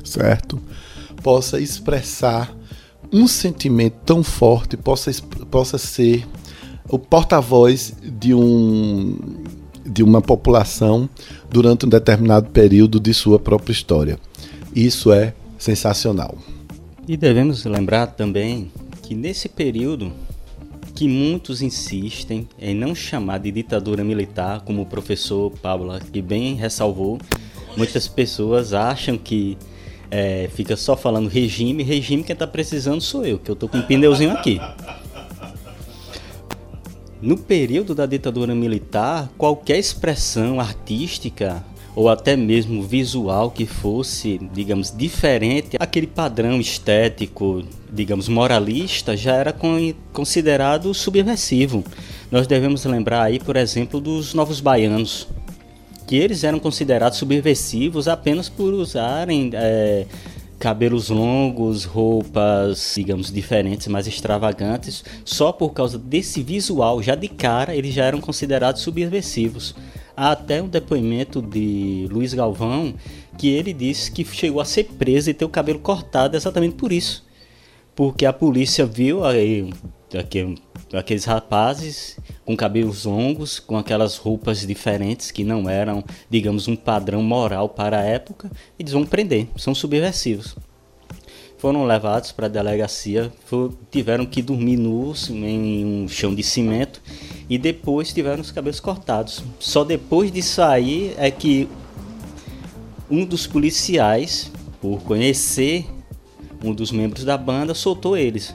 certo, 0.04 0.60
possa 1.22 1.60
expressar 1.60 2.54
um 3.12 3.26
sentimento 3.26 3.96
tão 4.04 4.22
forte, 4.22 4.76
possa, 4.76 5.10
possa 5.50 5.78
ser 5.78 6.26
o 6.88 6.98
porta-voz 6.98 7.94
de 8.02 8.34
um 8.34 9.16
de 9.84 10.02
uma 10.02 10.20
população 10.20 11.08
durante 11.48 11.86
um 11.86 11.88
determinado 11.88 12.50
período 12.50 12.98
de 12.98 13.14
sua 13.14 13.38
própria 13.38 13.72
história. 13.72 14.18
Isso 14.74 15.12
é 15.12 15.32
sensacional. 15.56 16.36
E 17.06 17.16
devemos 17.16 17.64
lembrar 17.64 18.08
também 18.08 18.70
que 19.02 19.14
nesse 19.14 19.48
período 19.48 20.12
que 20.96 21.06
muitos 21.06 21.60
insistem 21.60 22.48
em 22.58 22.74
não 22.74 22.94
chamar 22.94 23.38
de 23.38 23.52
ditadura 23.52 24.02
militar, 24.02 24.62
como 24.62 24.80
o 24.80 24.86
professor 24.86 25.52
Pablo 25.60 25.92
que 26.10 26.22
bem 26.22 26.54
ressalvou, 26.54 27.18
muitas 27.76 28.08
pessoas 28.08 28.72
acham 28.72 29.18
que 29.18 29.58
é, 30.10 30.48
fica 30.54 30.74
só 30.74 30.96
falando 30.96 31.28
regime, 31.28 31.82
regime 31.82 32.24
quem 32.24 32.32
está 32.32 32.46
precisando 32.46 33.02
sou 33.02 33.26
eu, 33.26 33.38
que 33.38 33.50
eu 33.50 33.54
tô 33.54 33.68
com 33.68 33.76
um 33.76 33.82
pneuzinho 33.82 34.32
aqui. 34.32 34.58
No 37.20 37.36
período 37.36 37.94
da 37.94 38.06
ditadura 38.06 38.54
militar, 38.54 39.30
qualquer 39.36 39.78
expressão 39.78 40.58
artística 40.58 41.62
ou 41.96 42.10
até 42.10 42.36
mesmo 42.36 42.82
visual 42.82 43.50
que 43.50 43.64
fosse, 43.64 44.38
digamos, 44.52 44.94
diferente, 44.94 45.78
aquele 45.80 46.06
padrão 46.06 46.60
estético, 46.60 47.64
digamos, 47.90 48.28
moralista, 48.28 49.16
já 49.16 49.34
era 49.34 49.56
considerado 50.12 50.92
subversivo. 50.92 51.82
Nós 52.30 52.46
devemos 52.46 52.84
lembrar 52.84 53.22
aí, 53.22 53.40
por 53.40 53.56
exemplo, 53.56 53.98
dos 53.98 54.34
Novos 54.34 54.60
Baianos, 54.60 55.26
que 56.06 56.16
eles 56.16 56.44
eram 56.44 56.58
considerados 56.58 57.16
subversivos 57.16 58.06
apenas 58.06 58.50
por 58.50 58.74
usarem 58.74 59.50
é, 59.54 60.04
cabelos 60.58 61.10
longos, 61.10 61.84
roupas, 61.84 62.92
digamos, 62.96 63.30
diferentes, 63.30 63.86
mais 63.88 64.06
extravagantes, 64.06 65.04
só 65.24 65.52
por 65.52 65.72
causa 65.72 65.98
desse 65.98 66.42
visual, 66.42 67.02
já 67.02 67.14
de 67.14 67.28
cara, 67.28 67.74
eles 67.74 67.94
já 67.94 68.04
eram 68.04 68.20
considerados 68.20 68.82
subversivos. 68.82 69.74
Há 70.16 70.32
até 70.32 70.62
um 70.62 70.68
depoimento 70.68 71.42
de 71.42 72.08
Luiz 72.10 72.32
Galvão 72.32 72.94
que 73.36 73.48
ele 73.48 73.72
disse 73.72 74.10
que 74.10 74.24
chegou 74.24 74.60
a 74.62 74.64
ser 74.64 74.84
preso 74.84 75.28
e 75.28 75.34
ter 75.34 75.44
o 75.44 75.48
cabelo 75.48 75.78
cortado 75.78 76.36
exatamente 76.36 76.74
por 76.74 76.90
isso. 76.90 77.24
Porque 77.94 78.24
a 78.24 78.32
polícia 78.32 78.86
viu 78.86 79.24
aí, 79.24 79.70
aqueles 80.92 81.24
rapazes 81.24 82.18
com 82.44 82.56
cabelos 82.56 83.04
longos, 83.04 83.58
com 83.58 83.76
aquelas 83.76 84.16
roupas 84.16 84.66
diferentes 84.66 85.30
que 85.30 85.42
não 85.42 85.68
eram, 85.68 86.04
digamos, 86.30 86.68
um 86.68 86.76
padrão 86.76 87.22
moral 87.22 87.68
para 87.68 87.98
a 87.98 88.02
época, 88.02 88.50
eles 88.78 88.92
vão 88.92 89.04
prender, 89.04 89.48
são 89.56 89.74
subversivos. 89.74 90.56
Foram 91.58 91.84
levados 91.84 92.32
para 92.32 92.46
a 92.46 92.50
delegacia, 92.50 93.32
tiveram 93.90 94.26
que 94.26 94.42
dormir 94.42 94.76
nus 94.76 95.30
em 95.30 95.84
um 95.84 96.06
chão 96.06 96.34
de 96.34 96.42
cimento 96.42 97.00
e 97.48 97.56
depois 97.56 98.12
tiveram 98.12 98.42
os 98.42 98.52
cabelos 98.52 98.78
cortados. 98.78 99.42
Só 99.58 99.82
depois 99.82 100.30
de 100.30 100.42
sair 100.42 101.14
é 101.16 101.30
que 101.30 101.66
um 103.10 103.24
dos 103.24 103.46
policiais, 103.46 104.52
por 104.80 105.02
conhecer 105.02 105.86
um 106.62 106.74
dos 106.74 106.92
membros 106.92 107.24
da 107.24 107.38
banda, 107.38 107.74
soltou 107.74 108.16
eles. 108.16 108.54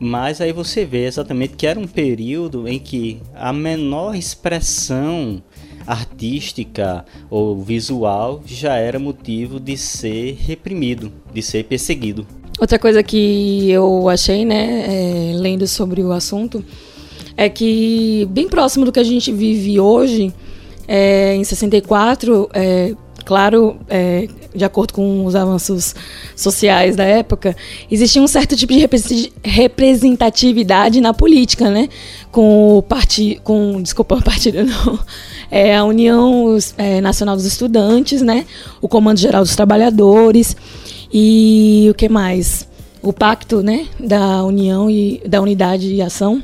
Mas 0.00 0.40
aí 0.40 0.52
você 0.52 0.84
vê 0.84 1.06
exatamente 1.06 1.54
que 1.56 1.66
era 1.66 1.78
um 1.78 1.86
período 1.86 2.68
em 2.68 2.78
que 2.78 3.20
a 3.34 3.52
menor 3.52 4.14
expressão 4.14 5.42
artística 5.86 7.04
ou 7.30 7.60
visual 7.62 8.42
já 8.46 8.76
era 8.76 8.98
motivo 8.98 9.58
de 9.58 9.76
ser 9.76 10.36
reprimido, 10.38 11.12
de 11.32 11.42
ser 11.42 11.64
perseguido. 11.64 12.26
Outra 12.60 12.78
coisa 12.78 13.02
que 13.02 13.70
eu 13.70 14.08
achei, 14.08 14.44
né, 14.44 14.84
é, 14.86 15.32
lendo 15.34 15.66
sobre 15.66 16.02
o 16.02 16.12
assunto, 16.12 16.64
é 17.36 17.48
que 17.48 18.28
bem 18.30 18.48
próximo 18.48 18.84
do 18.84 18.92
que 18.92 18.98
a 18.98 19.04
gente 19.04 19.32
vive 19.32 19.80
hoje, 19.80 20.32
é, 20.86 21.34
em 21.36 21.44
64, 21.44 22.50
é, 22.52 22.94
claro, 23.28 23.76
é, 23.90 24.26
de 24.54 24.64
acordo 24.64 24.94
com 24.94 25.26
os 25.26 25.36
avanços 25.36 25.94
sociais 26.34 26.96
da 26.96 27.04
época, 27.04 27.54
existia 27.90 28.22
um 28.22 28.26
certo 28.26 28.56
tipo 28.56 28.72
de 28.72 28.88
representatividade 29.44 30.98
na 30.98 31.12
política, 31.12 31.68
né? 31.68 31.90
Com 32.32 32.78
o 32.78 32.82
partido, 32.82 33.42
com, 33.42 33.82
desculpa, 33.82 34.16
partido 34.24 34.64
não, 34.64 34.98
é, 35.50 35.76
a 35.76 35.84
União 35.84 36.56
é, 36.78 37.02
Nacional 37.02 37.36
dos 37.36 37.44
Estudantes, 37.44 38.22
né? 38.22 38.46
O 38.80 38.88
Comando 38.88 39.18
Geral 39.18 39.42
dos 39.42 39.54
Trabalhadores 39.54 40.56
e 41.12 41.86
o 41.90 41.94
que 41.94 42.08
mais? 42.08 42.66
O 43.02 43.12
Pacto, 43.12 43.62
né? 43.62 43.88
Da 44.00 44.42
União 44.42 44.90
e 44.90 45.20
da 45.28 45.42
Unidade 45.42 45.92
e 45.92 46.00
Ação 46.00 46.42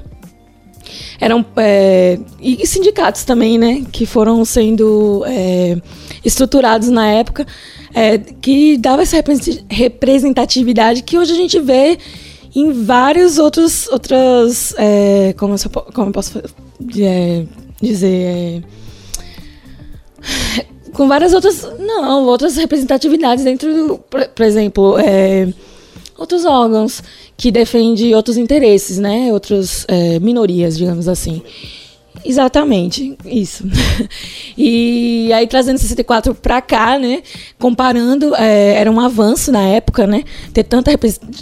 eram 1.21 1.45
é, 1.57 2.19
e 2.41 2.67
sindicatos 2.67 3.25
também, 3.25 3.59
né, 3.59 3.85
que 3.91 4.07
foram 4.07 4.45
sendo 4.45 5.25
é, 5.27 5.77
estruturados 6.25 6.89
na 6.89 7.07
época, 7.07 7.47
é, 7.95 8.19
que 8.19 8.77
dava 8.77 9.03
essa 9.03 9.17
representatividade 9.71 11.03
que 11.03 11.17
hoje 11.17 11.33
a 11.33 11.37
gente 11.37 11.61
vê 11.61 11.99
em 12.55 12.85
vários 12.85 13.39
outros 13.39 13.89
outras 13.89 14.75
é, 14.79 15.35
como, 15.37 15.55
eu, 15.55 15.71
como 15.93 16.09
eu 16.09 16.13
posso 16.13 16.39
é, 16.39 17.45
dizer 17.81 18.09
é, 18.09 18.63
com 20.93 21.09
várias 21.09 21.35
outras 21.35 21.67
não 21.79 22.25
outras 22.27 22.57
representatividades 22.57 23.45
dentro 23.45 23.75
do, 23.75 23.99
por, 23.99 24.25
por 24.29 24.45
exemplo 24.45 24.97
outros 26.17 26.45
órgãos 26.45 27.03
que 27.37 27.51
defende 27.51 28.15
outros 28.15 28.37
interesses, 28.37 28.99
né? 28.99 29.33
Outras 29.33 29.85
é, 29.89 30.19
minorias, 30.21 30.77
digamos 30.77 31.09
assim. 31.09 31.43
Exatamente, 32.25 33.17
isso. 33.27 33.65
e 34.57 35.31
aí 35.33 35.47
trazendo 35.47 35.77
64 35.79 36.35
para 36.35 36.63
cá, 36.63 36.99
né? 36.99 37.23
Comparando, 37.59 38.35
é, 38.37 38.77
era 38.77 38.91
um 38.91 38.99
avanço 38.99 39.53
na 39.53 39.63
época, 39.63 40.07
né? 40.07 40.25
Ter 40.53 40.63
tanta 40.63 40.91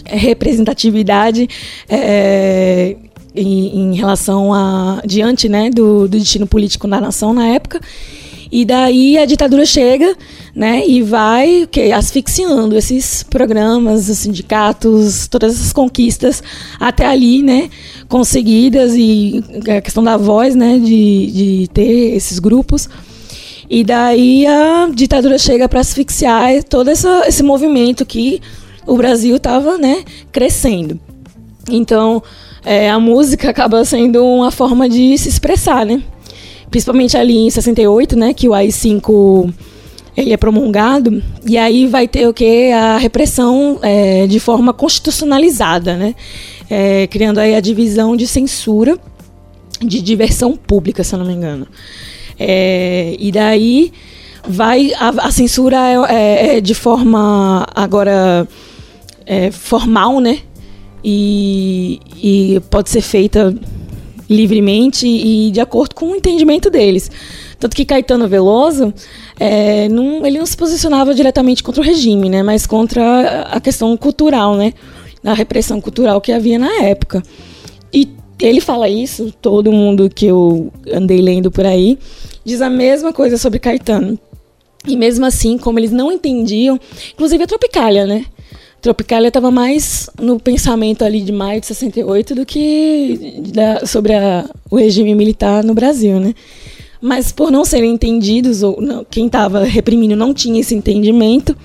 representatividade 0.07 1.49
é, 1.89 2.97
em, 3.35 3.79
em, 3.79 3.95
relação 3.95 4.53
a 4.53 5.01
diante, 5.05 5.49
né? 5.49 5.71
Do, 5.71 6.09
do 6.09 6.19
destino 6.19 6.49
político 6.49 6.89
da 6.89 7.01
nação 7.01 7.33
na 7.33 7.47
época. 7.47 7.81
E 8.53 8.67
daí 8.67 9.17
a 9.17 9.25
ditadura 9.25 9.65
chega, 9.65 10.15
né, 10.55 10.87
e 10.87 11.01
vai 11.01 11.67
que 11.71 11.91
asfixiando 11.91 12.77
esses 12.77 13.23
programas, 13.23 14.11
os 14.11 14.19
sindicatos, 14.19 15.27
todas 15.27 15.55
essas 15.55 15.73
conquistas 15.73 16.43
até 16.79 17.07
ali, 17.07 17.43
né, 17.43 17.71
conseguidas 18.11 18.93
e 18.95 19.43
a 19.75 19.81
questão 19.81 20.05
da 20.05 20.19
voz, 20.19 20.55
né, 20.55 20.79
de, 20.79 21.31
de 21.33 21.69
ter 21.73 22.15
esses 22.15 22.39
grupos. 22.39 22.91
E 23.71 23.83
daí 23.83 24.47
a 24.47 24.87
ditadura 24.93 25.39
chega 25.39 25.67
para 25.67 25.81
asfixiar 25.81 26.63
todo 26.65 26.91
essa, 26.91 27.25
esse 27.27 27.43
movimento 27.43 28.05
que 28.05 28.39
o 28.87 28.99
Brasil 28.99 29.37
estava, 29.37 29.79
né, 29.79 30.05
crescendo. 30.31 31.01
Então, 31.71 32.23
é, 32.67 32.91
a 32.91 33.01
música 33.01 33.49
acaba 33.49 33.83
sendo 33.87 34.23
uma 34.23 34.51
forma 34.51 34.91
de 34.91 35.17
se 35.17 35.31
expressar, 35.31 35.87
né? 35.87 36.03
Principalmente 36.73 37.17
ali 37.19 37.37
em 37.37 37.51
68, 37.51 38.17
né, 38.17 38.35
que 38.35 38.49
o 38.49 38.55
AI-5 38.55 39.53
ele 40.17 40.33
é 40.33 40.37
promulgado, 40.37 41.23
e 41.47 41.57
aí 41.57 41.87
vai 41.87 42.09
ter 42.09 42.27
o 42.27 42.35
que? 42.35 42.71
A 42.73 42.99
repressão 42.99 43.79
é, 43.83 44.27
de 44.27 44.41
forma 44.41 44.73
constitucionalizada, 44.73 45.97
né? 45.97 46.15
É, 46.69 47.07
criando 47.07 47.39
aí 47.39 47.55
a 47.55 47.61
divisão 47.61 48.15
de 48.15 48.27
censura 48.27 48.99
de 49.81 50.03
diversão 50.03 50.55
pública, 50.55 51.03
se 51.03 51.15
eu 51.15 51.19
não 51.19 51.27
me 51.27 51.33
engano. 51.33 51.67
É, 52.39 53.17
e 53.19 53.33
daí 53.33 53.93
vai 54.47 54.93
a, 54.95 55.09
a 55.29 55.31
censura 55.31 55.79
é, 55.79 56.15
é, 56.15 56.57
é 56.57 56.61
de 56.61 56.75
forma 56.75 57.67
agora 57.75 58.47
é, 59.25 59.51
formal, 59.51 60.21
né? 60.21 60.41
E, 61.03 62.01
e 62.23 62.61
pode 62.71 62.91
ser 62.91 63.01
feita 63.01 63.55
livremente 64.29 65.07
e 65.07 65.51
de 65.51 65.61
acordo 65.61 65.95
com 65.95 66.13
o 66.13 66.17
entendimento 66.17 66.71
deles. 66.71 67.11
Tanto 67.59 67.77
que 67.77 67.85
Caetano 67.85 68.27
Veloso, 68.27 68.93
é, 69.39 69.89
não, 69.89 70.27
ele 70.27 70.39
não 70.39 70.47
se 70.47 70.57
posicionava 70.57 71.15
diretamente 71.15 71.63
contra 71.63 71.81
o 71.81 71.85
regime, 71.85 72.29
né, 72.29 72.43
mas 72.43 72.67
contra 72.67 73.43
a 73.43 73.61
questão 73.61 73.97
cultural, 73.97 74.57
né, 74.57 74.73
a 75.25 75.35
repressão 75.35 75.81
cultural 75.81 76.21
que 76.21 76.33
havia 76.33 76.59
na 76.59 76.83
época. 76.83 77.23
E 77.93 78.09
ele 78.41 78.61
fala 78.61 78.89
isso, 78.89 79.33
todo 79.41 79.71
mundo 79.71 80.11
que 80.11 80.27
eu 80.27 80.73
andei 80.93 81.21
lendo 81.21 81.51
por 81.51 81.65
aí, 81.65 81.99
diz 82.45 82.61
a 82.61 82.69
mesma 82.69 83.13
coisa 83.13 83.39
sobre 83.39 83.59
Caetano. 83.59 84.19
E 84.87 84.97
mesmo 84.97 85.25
assim, 85.25 85.57
como 85.57 85.79
eles 85.79 85.93
não 85.93 86.11
entendiam, 86.11 86.79
inclusive 87.13 87.45
a 87.45 87.47
Tropicália, 87.47 88.05
né? 88.05 88.25
Tropicália 88.83 89.29
estava 89.29 89.49
mais 89.53 90.11
no 90.21 90.41
pensamento 90.41 91.05
ali 91.05 91.23
de 91.23 91.31
maio 91.31 91.61
de 91.61 91.69
68 91.69 92.35
do 92.35 92.45
que 92.45 93.41
da, 93.55 93.87
sobre 93.87 94.13
a, 94.13 94.45
o 94.69 94.77
regime 94.77 95.15
militar 95.15 95.63
no 95.63 95.73
Brasil, 95.73 96.19
né? 96.19 96.35
Mas 97.01 97.31
por 97.31 97.53
não 97.53 97.65
serem 97.65 97.93
entendidos, 97.93 98.65
ou 98.65 98.83
não, 98.83 99.07
quem 99.09 99.27
estava 99.27 99.63
reprimindo 99.63 100.17
não 100.17 100.35
tinha 100.35 100.61
esse 100.61 100.75
entendimento, 100.75 101.57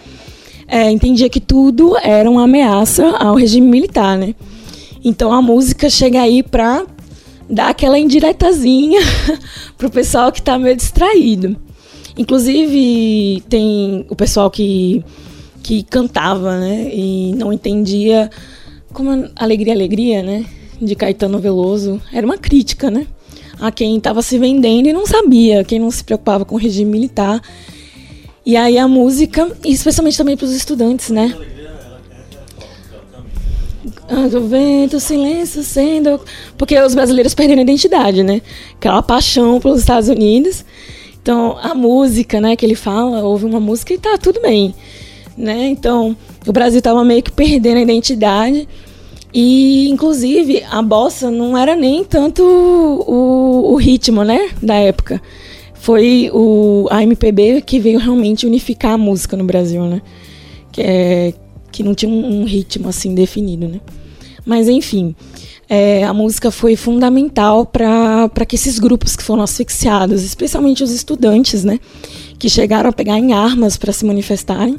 é, 0.67 0.91
entendia 0.91 1.27
que 1.27 1.39
tudo 1.39 1.97
era 2.03 2.29
uma 2.29 2.43
ameaça 2.43 3.07
ao 3.17 3.33
regime 3.33 3.67
militar, 3.67 4.15
né? 4.15 4.35
Então 5.03 5.33
a 5.33 5.41
música 5.41 5.89
chega 5.89 6.21
aí 6.21 6.43
para 6.43 6.85
dar 7.49 7.69
aquela 7.69 7.97
indiretazinha 7.97 8.99
pro 9.75 9.89
pessoal 9.89 10.31
que 10.31 10.39
está 10.39 10.59
meio 10.59 10.75
distraído. 10.75 11.57
Inclusive 12.15 13.41
tem 13.49 14.05
o 14.07 14.15
pessoal 14.15 14.51
que 14.51 15.03
que 15.63 15.83
cantava, 15.83 16.59
né? 16.59 16.89
E 16.93 17.33
não 17.35 17.51
entendia 17.51 18.29
como 18.93 19.29
Alegria, 19.35 19.73
Alegria, 19.73 20.23
né? 20.23 20.45
De 20.81 20.95
Caetano 20.95 21.39
Veloso. 21.39 22.01
Era 22.11 22.25
uma 22.25 22.37
crítica, 22.37 22.89
né? 22.89 23.05
A 23.59 23.71
quem 23.71 23.97
estava 23.97 24.21
se 24.21 24.37
vendendo 24.37 24.87
e 24.87 24.93
não 24.93 25.05
sabia, 25.05 25.63
quem 25.63 25.79
não 25.79 25.91
se 25.91 26.03
preocupava 26.03 26.45
com 26.45 26.55
o 26.55 26.59
regime 26.59 26.91
militar. 26.91 27.41
E 28.45 28.55
aí 28.55 28.77
a 28.77 28.87
música, 28.87 29.51
especialmente 29.65 30.17
também 30.17 30.37
para 30.37 30.45
os 30.45 30.53
estudantes, 30.53 31.09
né? 31.09 31.35
Do 34.31 34.47
vento, 34.47 34.99
silêncio, 34.99 35.63
sendo. 35.63 36.21
Porque 36.57 36.79
os 36.79 36.95
brasileiros 36.95 37.33
perderam 37.33 37.59
a 37.59 37.63
identidade, 37.63 38.23
né? 38.23 38.41
Aquela 38.75 39.01
paixão 39.01 39.59
pelos 39.59 39.79
Estados 39.79 40.07
Unidos. 40.07 40.63
Então, 41.21 41.57
a 41.61 41.75
música, 41.75 42.39
né, 42.39 42.55
que 42.55 42.65
ele 42.65 42.75
fala, 42.75 43.21
ouve 43.21 43.43
uma 43.43 43.59
música 43.59 43.93
e 43.93 43.97
tá 43.97 44.17
tudo 44.17 44.41
bem 44.41 44.73
né? 45.37 45.67
Então, 45.67 46.15
o 46.45 46.51
Brasil 46.51 46.79
estava 46.79 47.03
meio 47.03 47.21
que 47.21 47.31
perdendo 47.31 47.77
a 47.77 47.81
identidade. 47.81 48.67
E, 49.33 49.89
inclusive, 49.89 50.63
a 50.71 50.81
bossa 50.81 51.29
não 51.29 51.57
era 51.57 51.75
nem 51.75 52.03
tanto 52.03 52.43
o, 52.43 53.73
o 53.73 53.75
ritmo, 53.75 54.23
né, 54.23 54.49
da 54.61 54.75
época. 54.75 55.21
Foi 55.73 56.29
o, 56.33 56.87
a 56.89 57.03
MPB 57.03 57.61
que 57.61 57.79
veio 57.79 57.99
realmente 57.99 58.47
unificar 58.47 58.93
a 58.93 58.97
música 58.97 59.37
no 59.37 59.43
Brasil, 59.43 59.83
né? 59.83 60.01
Que, 60.71 60.81
é, 60.81 61.33
que 61.71 61.83
não 61.83 61.93
tinha 61.93 62.11
um, 62.11 62.41
um 62.41 62.43
ritmo 62.45 62.89
assim 62.89 63.13
definido, 63.13 63.67
né? 63.67 63.79
Mas 64.45 64.67
enfim, 64.69 65.13
é, 65.69 66.03
a 66.03 66.13
música 66.13 66.49
foi 66.49 66.75
fundamental 66.75 67.65
para 67.65 68.45
que 68.47 68.55
esses 68.55 68.79
grupos 68.79 69.15
que 69.15 69.23
foram 69.23 69.43
asfixiados, 69.43 70.23
especialmente 70.23 70.83
os 70.83 70.91
estudantes, 70.91 71.63
né, 71.63 71.79
que 72.39 72.49
chegaram 72.49 72.89
a 72.89 72.93
pegar 72.93 73.19
em 73.19 73.33
armas 73.33 73.75
para 73.75 73.91
se 73.91 74.05
manifestarem. 74.05 74.77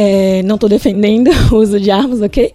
É, 0.00 0.44
não 0.44 0.54
estou 0.54 0.70
defendendo 0.70 1.28
o 1.50 1.56
uso 1.56 1.80
de 1.80 1.90
armas, 1.90 2.22
ok? 2.22 2.52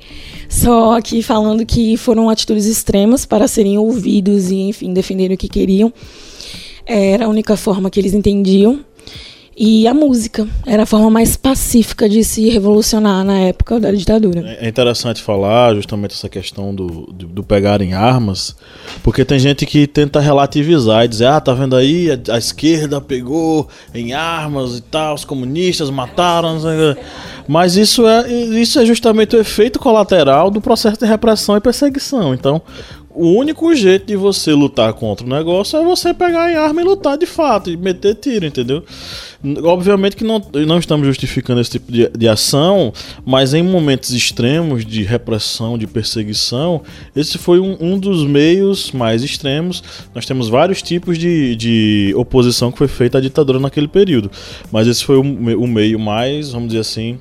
Só 0.47 1.01
que 1.01 1.21
falando 1.21 1.65
que 1.65 1.97
foram 1.97 2.29
atitudes 2.29 2.65
extremas 2.65 3.25
para 3.25 3.49
serem 3.49 3.77
ouvidos 3.77 4.49
e, 4.49 4.69
enfim, 4.69 4.93
defenderem 4.93 5.35
o 5.35 5.37
que 5.37 5.49
queriam. 5.49 5.91
Era 6.85 7.25
a 7.25 7.27
única 7.27 7.57
forma 7.57 7.89
que 7.89 7.99
eles 7.99 8.13
entendiam 8.13 8.79
e 9.55 9.87
a 9.87 9.93
música 9.93 10.47
era 10.65 10.83
a 10.83 10.85
forma 10.85 11.09
mais 11.09 11.37
pacífica 11.37 12.09
de 12.09 12.23
se 12.23 12.49
revolucionar 12.49 13.23
na 13.23 13.39
época 13.39 13.79
da 13.79 13.91
ditadura. 13.91 14.57
É 14.59 14.67
interessante 14.67 15.21
falar 15.21 15.75
justamente 15.75 16.13
essa 16.15 16.27
questão 16.27 16.73
do, 16.73 16.87
do, 17.11 17.27
do 17.27 17.43
pegar 17.43 17.81
em 17.81 17.93
armas, 17.93 18.55
porque 19.03 19.23
tem 19.23 19.37
gente 19.37 19.65
que 19.65 19.85
tenta 19.85 20.19
relativizar 20.19 21.05
e 21.05 21.07
dizer: 21.07 21.27
ah, 21.27 21.39
tá 21.39 21.53
vendo 21.53 21.75
aí, 21.75 22.09
a, 22.11 22.33
a 22.33 22.37
esquerda 22.37 22.99
pegou 22.99 23.67
em 23.93 24.13
armas 24.13 24.77
e 24.77 24.81
tal, 24.81 25.15
os 25.15 25.25
comunistas 25.25 25.89
mataram. 25.89 26.57
Mas 27.47 27.75
isso 27.75 28.07
é, 28.07 28.31
isso 28.31 28.79
é 28.79 28.85
justamente 28.85 29.35
o 29.35 29.39
efeito 29.39 29.77
colateral 29.77 30.49
do 30.49 30.61
processo 30.61 30.97
de 30.97 31.05
repressão 31.05 31.57
e 31.57 31.61
perseguição. 31.61 32.33
Então, 32.33 32.61
o 33.15 33.27
único 33.27 33.73
jeito 33.75 34.07
de 34.07 34.15
você 34.15 34.53
lutar 34.53 34.93
contra 34.93 35.25
o 35.25 35.29
negócio 35.29 35.77
é 35.77 35.83
você 35.83 36.13
pegar 36.13 36.51
em 36.51 36.55
arma 36.55 36.81
e 36.81 36.83
lutar 36.83 37.17
de 37.17 37.25
fato, 37.25 37.69
e 37.69 37.77
meter 37.77 38.15
tiro, 38.15 38.45
entendeu? 38.45 38.83
Obviamente 39.63 40.15
que 40.15 40.23
não, 40.23 40.41
não 40.65 40.79
estamos 40.79 41.05
justificando 41.05 41.59
esse 41.59 41.71
tipo 41.71 41.91
de, 41.91 42.09
de 42.09 42.27
ação, 42.27 42.93
mas 43.25 43.53
em 43.53 43.61
momentos 43.61 44.11
extremos 44.11 44.85
de 44.85 45.03
repressão, 45.03 45.77
de 45.77 45.85
perseguição, 45.85 46.81
esse 47.15 47.37
foi 47.37 47.59
um, 47.59 47.77
um 47.79 47.99
dos 47.99 48.25
meios 48.25 48.91
mais 48.91 49.23
extremos. 49.23 49.83
Nós 50.15 50.25
temos 50.25 50.47
vários 50.47 50.81
tipos 50.81 51.17
de, 51.17 51.55
de 51.55 52.13
oposição 52.15 52.71
que 52.71 52.77
foi 52.77 52.87
feita 52.87 53.17
à 53.17 53.21
ditadura 53.21 53.59
naquele 53.59 53.87
período, 53.87 54.31
mas 54.71 54.87
esse 54.87 55.03
foi 55.03 55.17
o, 55.17 55.21
o 55.21 55.67
meio 55.67 55.99
mais, 55.99 56.51
vamos 56.51 56.69
dizer 56.69 56.79
assim, 56.79 57.19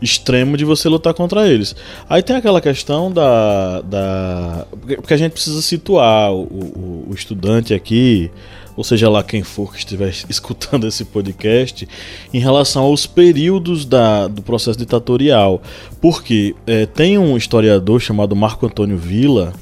extremo 0.00 0.56
de 0.56 0.64
você 0.64 0.88
lutar 0.88 1.14
contra 1.14 1.48
eles. 1.48 1.74
Aí 2.08 2.22
tem 2.22 2.36
aquela 2.36 2.60
questão 2.60 3.10
da. 3.10 3.80
da 3.82 4.66
porque 4.96 5.14
a 5.14 5.16
gente 5.16 5.32
precisa 5.32 5.60
situar 5.62 6.32
o, 6.32 6.42
o, 6.42 7.06
o 7.10 7.14
estudante 7.14 7.74
aqui, 7.74 8.30
ou 8.76 8.84
seja 8.84 9.08
lá 9.08 9.22
quem 9.22 9.42
for 9.42 9.72
que 9.72 9.78
estiver 9.78 10.12
escutando 10.28 10.86
esse 10.86 11.04
podcast, 11.04 11.88
em 12.32 12.38
relação 12.38 12.84
aos 12.84 13.06
períodos 13.06 13.84
da, 13.84 14.28
do 14.28 14.42
processo 14.42 14.78
ditatorial. 14.78 15.62
Porque 16.00 16.54
é, 16.66 16.86
tem 16.86 17.18
um 17.18 17.36
historiador 17.36 18.00
chamado 18.00 18.36
Marco 18.36 18.66
Antônio 18.66 18.98
Villa 18.98 19.52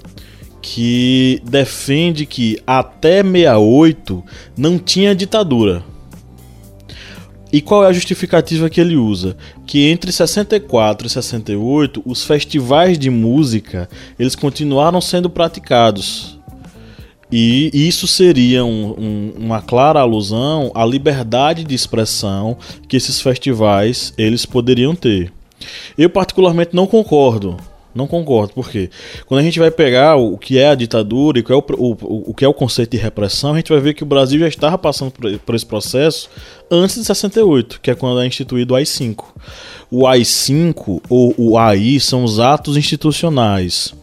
que 0.61 1.43
defende 1.45 2.25
que 2.25 2.59
até 2.67 3.23
68 3.23 4.25
não 4.57 4.79
tinha 4.79 5.15
ditadura. 5.15 5.85
E 7.55 7.61
qual 7.61 7.85
é 7.85 7.87
a 7.87 7.93
justificativa 7.93 8.69
que 8.69 8.81
ele 8.81 8.97
usa? 8.97 9.37
Que 9.65 9.87
entre 9.87 10.11
64 10.11 11.07
e 11.07 11.11
68, 11.11 12.03
os 12.05 12.25
festivais 12.25 12.99
de 12.99 13.09
música, 13.09 13.89
eles 14.19 14.35
continuaram 14.35 15.01
sendo 15.01 15.31
praticados. 15.31 16.37
E 17.31 17.71
isso 17.73 18.09
seria 18.09 18.65
um, 18.65 18.91
um, 18.99 19.33
uma 19.39 19.63
clara 19.63 20.01
alusão 20.01 20.73
à 20.75 20.85
liberdade 20.85 21.63
de 21.63 21.77
expressão 21.77 22.59
que 22.89 22.97
esses 22.97 23.21
festivais 23.21 24.13
eles 24.19 24.45
poderiam 24.45 24.97
ter. 24.97 25.33
Eu 25.97 26.11
particularmente 26.11 26.75
não 26.75 26.89
concordo 26.89 27.57
não 27.95 28.07
concordo, 28.07 28.53
porque 28.55 28.91
quando 29.27 29.41
a 29.41 29.43
gente 29.43 29.59
vai 29.59 29.71
pegar 29.71 30.17
o 30.17 30.37
que 30.37 30.59
é 30.59 30.69
a 30.69 30.75
ditadura 30.75 31.39
e 31.39 31.43
o 31.43 31.45
que 31.45 31.53
é 31.53 31.57
o, 31.57 31.65
o, 31.79 32.31
o 32.31 32.35
que 32.35 32.45
é 32.45 32.49
o 32.49 32.55
conceito 32.55 32.91
de 32.91 32.97
repressão, 32.97 33.53
a 33.53 33.57
gente 33.57 33.71
vai 33.71 33.81
ver 33.81 33.95
que 33.95 34.03
o 34.03 34.07
Brasil 34.07 34.41
já 34.41 34.49
estava 34.49 34.77
passando 34.77 35.11
por, 35.11 35.39
por 35.39 35.55
esse 35.55 35.67
processo 35.67 36.29
antes 36.71 36.97
de 36.97 37.05
68, 37.05 37.81
que 37.81 37.91
é 37.91 37.95
quando 37.95 38.21
é 38.21 38.27
instituído 38.27 38.75
o 38.75 38.77
AI-5. 38.77 39.25
O 39.91 40.07
AI-5 40.07 41.01
ou 41.09 41.35
o 41.39 41.57
AI 41.59 42.01
são 42.01 42.25
os 42.25 42.41
atos 42.41 42.77
institucionais. 42.77 43.95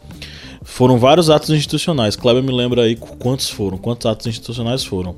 Foram 0.64 0.98
vários 0.98 1.30
atos 1.30 1.50
institucionais. 1.50 2.16
Kleber 2.16 2.42
me 2.42 2.52
lembra 2.52 2.84
aí 2.84 2.96
quantos 2.96 3.50
foram, 3.50 3.78
quantos 3.78 4.06
atos 4.06 4.28
institucionais 4.28 4.86
foram. 4.86 5.16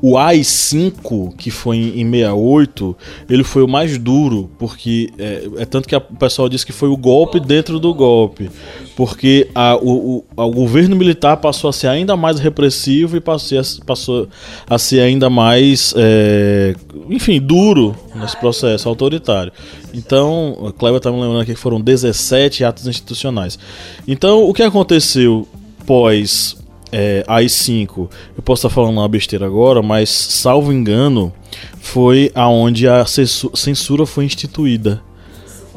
O 0.00 0.16
AI-5, 0.16 1.36
que 1.36 1.50
foi 1.50 1.76
em, 1.76 2.10
68, 2.10 2.96
ele 3.28 3.44
foi 3.44 3.62
o 3.62 3.68
mais 3.68 3.98
duro, 3.98 4.50
porque 4.58 5.10
é, 5.18 5.48
é 5.58 5.64
tanto 5.64 5.88
que 5.88 5.94
a, 5.94 5.98
o 5.98 6.16
pessoal 6.16 6.48
disse 6.48 6.64
que 6.64 6.72
foi 6.72 6.88
o 6.88 6.96
golpe 6.96 7.40
dentro 7.40 7.78
do 7.78 7.92
golpe, 7.94 8.50
porque 8.96 9.48
a, 9.54 9.76
o, 9.76 10.18
o, 10.18 10.24
o, 10.36 10.50
governo 10.50 10.96
militar 10.96 11.36
passou 11.36 11.70
a 11.70 11.72
ser 11.72 11.88
ainda 11.88 12.16
mais 12.16 12.38
repressivo 12.38 13.16
e 13.16 13.20
passou 13.20 13.58
a, 13.58 13.62
passou 13.84 14.28
a 14.68 14.78
ser 14.78 15.00
ainda 15.00 15.28
mais, 15.30 15.94
é, 15.96 16.74
enfim, 17.08 17.40
duro 17.40 17.94
nesse 18.14 18.36
processo 18.36 18.88
autoritário. 18.88 19.52
Então, 19.94 20.56
o 20.58 20.72
Kleber 20.72 20.98
está 20.98 21.10
me 21.10 21.20
lembrando 21.20 21.40
aqui 21.40 21.54
que 21.54 21.60
foram 21.60 21.80
17 21.80 22.64
atos 22.64 22.86
institucionais. 22.86 23.58
Então, 24.06 24.48
o 24.48 24.52
que 24.52 24.62
aconteceu 24.62 25.46
pós 25.86 26.56
é, 26.92 27.24
AI-5, 27.26 28.08
eu 28.36 28.42
posso 28.42 28.66
estar 28.66 28.74
falando 28.74 28.98
uma 28.98 29.08
besteira 29.08 29.46
agora, 29.46 29.82
mas 29.82 30.08
salvo 30.08 30.72
engano, 30.72 31.32
foi 31.80 32.30
aonde 32.34 32.88
a 32.88 33.04
censura 33.06 34.06
foi 34.06 34.24
instituída. 34.24 35.02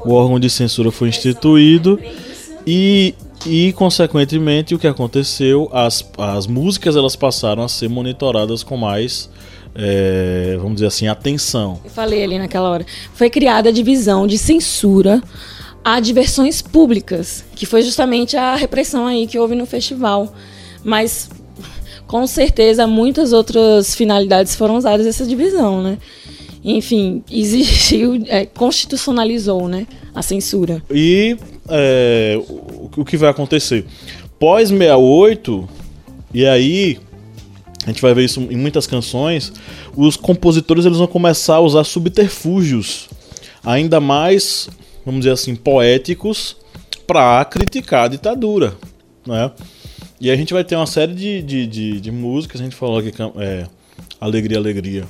O 0.03 0.13
órgão 0.13 0.39
de 0.39 0.49
censura 0.49 0.91
foi 0.91 1.09
instituído 1.09 1.99
e, 2.65 3.13
e 3.45 3.71
consequentemente, 3.73 4.73
o 4.73 4.79
que 4.79 4.87
aconteceu, 4.87 5.69
as, 5.71 6.03
as 6.17 6.47
músicas 6.47 6.95
elas 6.95 7.15
passaram 7.15 7.63
a 7.63 7.67
ser 7.67 7.89
monitoradas 7.89 8.63
com 8.63 8.77
mais 8.77 9.29
é, 9.73 10.57
vamos 10.57 10.75
dizer 10.75 10.87
assim, 10.87 11.07
atenção. 11.07 11.79
Eu 11.83 11.91
falei 11.91 12.23
ali 12.23 12.37
naquela 12.37 12.69
hora. 12.69 12.85
Foi 13.13 13.29
criada 13.29 13.69
a 13.69 13.71
divisão 13.71 14.27
de 14.27 14.37
censura 14.37 15.21
a 15.83 15.99
diversões 15.99 16.61
públicas, 16.61 17.43
que 17.55 17.65
foi 17.65 17.81
justamente 17.81 18.37
a 18.37 18.55
repressão 18.55 19.07
aí 19.07 19.25
que 19.25 19.39
houve 19.39 19.55
no 19.55 19.65
festival. 19.65 20.33
Mas 20.83 21.29
com 22.07 22.27
certeza 22.27 22.85
muitas 22.85 23.31
outras 23.31 23.95
finalidades 23.95 24.55
foram 24.55 24.75
usadas 24.75 25.05
essa 25.05 25.25
divisão, 25.25 25.81
né? 25.81 25.97
Enfim, 26.63 27.23
existiu, 27.31 28.21
é, 28.27 28.45
constitucionalizou, 28.45 29.67
né, 29.67 29.87
a 30.13 30.21
censura. 30.21 30.83
E 30.91 31.37
é, 31.69 32.39
o, 32.97 33.05
que 33.05 33.17
vai 33.17 33.29
acontecer? 33.29 33.85
Pós 34.37 34.69
68, 34.69 35.69
e 36.33 36.45
aí 36.45 36.99
a 37.83 37.87
gente 37.87 38.01
vai 38.01 38.13
ver 38.13 38.25
isso 38.25 38.41
em 38.41 38.57
muitas 38.57 38.85
canções, 38.85 39.51
os 39.95 40.15
compositores 40.15 40.85
eles 40.85 40.97
vão 40.97 41.07
começar 41.07 41.55
a 41.55 41.61
usar 41.61 41.83
subterfúgios 41.83 43.09
ainda 43.63 43.99
mais, 43.99 44.69
vamos 45.05 45.21
dizer 45.21 45.31
assim, 45.31 45.55
poéticos 45.55 46.57
para 47.07 47.43
criticar 47.45 48.05
a 48.05 48.07
ditadura, 48.07 48.75
né? 49.25 49.51
E 50.21 50.29
a 50.29 50.35
gente 50.35 50.53
vai 50.53 50.63
ter 50.63 50.75
uma 50.75 50.85
série 50.85 51.15
de, 51.15 51.41
de, 51.41 51.65
de, 51.65 51.99
de 51.99 52.11
músicas, 52.11 52.61
a 52.61 52.63
gente 52.63 52.75
falou 52.75 52.99
aqui, 52.99 53.11
é, 53.39 53.65
Alegria, 54.19 54.59
Alegria. 54.59 55.03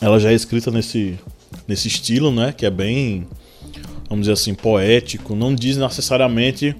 Ela 0.00 0.18
já 0.18 0.32
é 0.32 0.34
escrita 0.34 0.72
nesse, 0.72 1.16
nesse 1.68 1.86
estilo, 1.86 2.32
né? 2.32 2.52
Que 2.52 2.66
é 2.66 2.70
bem, 2.70 3.28
vamos 4.08 4.24
dizer 4.24 4.32
assim, 4.32 4.54
poético. 4.54 5.36
Não 5.36 5.54
diz 5.54 5.76
necessariamente 5.76 6.74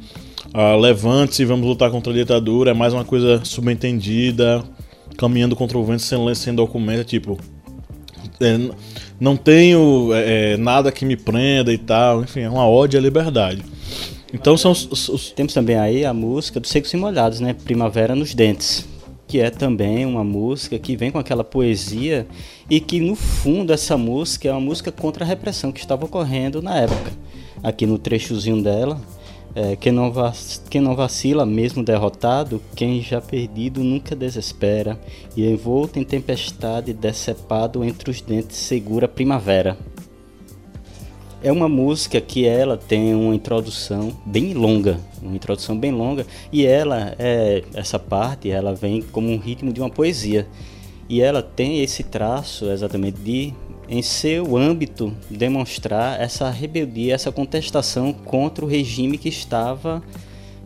ah, 0.52 0.74
levante-se, 0.74 1.44
vamos 1.44 1.64
lutar 1.64 1.92
contra 1.92 2.12
a 2.12 2.16
ditadura. 2.16 2.72
É 2.72 2.74
mais 2.74 2.92
uma 2.92 3.04
coisa 3.04 3.40
subentendida, 3.44 4.64
caminhando 5.16 5.54
contra 5.54 5.78
o 5.78 5.84
vento 5.84 6.02
sem, 6.02 6.34
sem 6.34 6.54
documento. 6.56 7.04
Tipo, 7.06 7.38
é, 8.40 8.58
não 9.20 9.36
tenho 9.36 10.12
é, 10.12 10.54
é, 10.54 10.56
nada 10.56 10.90
que 10.90 11.04
me 11.04 11.16
prenda 11.16 11.72
e 11.72 11.78
tal. 11.78 12.24
Enfim, 12.24 12.40
é 12.40 12.50
uma 12.50 12.68
ode 12.68 12.96
à 12.96 13.00
liberdade. 13.00 13.62
Então 14.36 14.54
são 14.54 14.70
os, 14.70 15.08
os... 15.08 15.30
Temos 15.30 15.54
também 15.54 15.76
aí 15.76 16.04
a 16.04 16.12
música 16.12 16.60
dos 16.60 16.70
Secos 16.70 16.92
e 16.92 16.96
Molhados, 16.96 17.40
né? 17.40 17.54
Primavera 17.54 18.14
nos 18.14 18.34
Dentes. 18.34 18.86
Que 19.26 19.40
é 19.40 19.48
também 19.48 20.04
uma 20.04 20.22
música 20.22 20.78
que 20.78 20.94
vem 20.94 21.10
com 21.10 21.18
aquela 21.18 21.42
poesia 21.42 22.26
e 22.68 22.78
que 22.78 23.00
no 23.00 23.16
fundo 23.16 23.72
essa 23.72 23.96
música 23.96 24.48
é 24.48 24.52
uma 24.52 24.60
música 24.60 24.92
contra 24.92 25.24
a 25.24 25.26
repressão 25.26 25.72
que 25.72 25.80
estava 25.80 26.04
ocorrendo 26.04 26.60
na 26.60 26.76
época. 26.76 27.12
Aqui 27.62 27.86
no 27.86 27.98
trechozinho 27.98 28.62
dela, 28.62 29.00
é, 29.54 29.74
quem, 29.74 29.90
não 29.90 30.12
quem 30.68 30.82
não 30.82 30.94
vacila, 30.94 31.46
mesmo 31.46 31.82
derrotado, 31.82 32.60
quem 32.76 33.00
já 33.00 33.22
perdido 33.22 33.82
nunca 33.82 34.14
desespera, 34.14 35.00
e 35.34 35.46
envolto 35.50 35.98
em 35.98 36.04
tempestade, 36.04 36.92
decepado 36.92 37.82
entre 37.82 38.10
os 38.10 38.20
dentes, 38.20 38.58
segura 38.58 39.06
a 39.06 39.08
primavera. 39.08 39.78
É 41.46 41.52
uma 41.52 41.68
música 41.68 42.20
que 42.20 42.44
ela 42.44 42.76
tem 42.76 43.14
uma 43.14 43.32
introdução 43.32 44.12
bem 44.26 44.52
longa, 44.52 44.98
uma 45.22 45.36
introdução 45.36 45.78
bem 45.78 45.92
longa, 45.92 46.26
e 46.52 46.66
ela 46.66 47.14
é 47.20 47.62
essa 47.72 48.00
parte, 48.00 48.50
ela 48.50 48.74
vem 48.74 49.00
como 49.00 49.30
um 49.30 49.38
ritmo 49.38 49.72
de 49.72 49.80
uma 49.80 49.88
poesia. 49.88 50.44
E 51.08 51.22
ela 51.22 51.40
tem 51.42 51.84
esse 51.84 52.02
traço 52.02 52.68
exatamente 52.68 53.20
de 53.20 53.54
em 53.88 54.02
seu 54.02 54.56
âmbito, 54.56 55.14
demonstrar 55.30 56.20
essa 56.20 56.50
rebeldia, 56.50 57.14
essa 57.14 57.30
contestação 57.30 58.12
contra 58.12 58.64
o 58.64 58.68
regime 58.68 59.16
que 59.16 59.28
estava, 59.28 60.02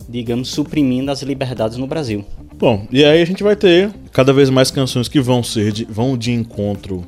digamos, 0.09 0.49
suprimindo 0.49 1.11
as 1.11 1.21
liberdades 1.21 1.77
no 1.77 1.85
Brasil. 1.85 2.25
Bom, 2.55 2.87
e 2.91 3.05
aí 3.05 3.21
a 3.21 3.25
gente 3.25 3.43
vai 3.43 3.55
ter 3.55 3.93
cada 4.11 4.33
vez 4.33 4.49
mais 4.49 4.71
canções 4.71 5.07
que 5.07 5.21
vão 5.21 5.43
ser 5.43 5.71
de, 5.71 5.85
vão 5.85 6.17
de 6.17 6.31
encontro 6.31 7.05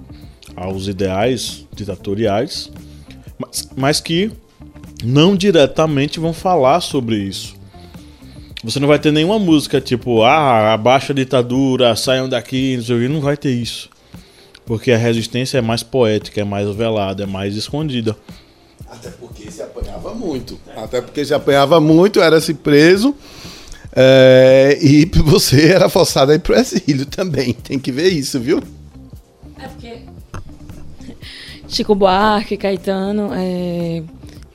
aos 0.55 0.88
ideais 0.88 1.65
ditatoriais, 1.73 2.71
mas, 3.38 3.69
mas 3.76 4.00
que 4.00 4.32
não 5.04 5.36
diretamente 5.36 6.19
vão 6.19 6.34
falar 6.34 6.82
sobre 6.82 7.17
isso. 7.17 7.56
Você 8.63 8.80
não 8.80 8.88
vai 8.88 8.98
ter 8.98 9.12
nenhuma 9.12 9.38
música 9.38 9.82
tipo, 9.82 10.24
ah, 10.24 10.74
abaixa 10.74 11.12
a 11.12 11.15
ditadura, 11.15 11.96
saiam 11.96 12.30
daqui, 12.30 12.78
não 12.78 12.84
sei 12.84 12.96
o 12.96 13.00
que, 13.00 13.08
não 13.10 13.19
vai 13.19 13.36
ter 13.36 13.52
isso. 13.52 13.89
Porque 14.65 14.91
a 14.91 14.98
resistência 14.98 15.58
é 15.58 15.62
mais 15.62 15.84
poética, 15.84 16.39
é 16.39 16.46
mais 16.46 16.74
velada, 16.74 17.24
é 17.24 17.26
mais 17.26 17.58
escondida. 17.58 18.15
Até 18.88 19.10
porque 19.10 19.52
se 19.52 19.62
apanhava 19.62 20.13
muito. 20.13 20.58
Até 20.78 21.02
porque 21.02 21.26
se 21.26 21.34
apanhava 21.34 21.82
muito, 21.82 22.22
era-se 22.22 22.54
preso. 22.54 23.13
É, 23.93 24.78
e 24.82 25.06
você 25.26 25.72
era 25.72 25.89
forçado 25.89 26.32
a 26.32 26.36
ir 26.36 26.39
pro 26.39 26.56
exílio 26.56 27.06
também. 27.06 27.54
Tem 27.54 27.78
que 27.78 27.91
ver 27.91 28.10
isso, 28.10 28.39
viu? 28.39 28.62
Chico 31.73 31.95
Buarque, 31.95 32.55
Caetano, 32.55 33.29
é, 33.33 34.03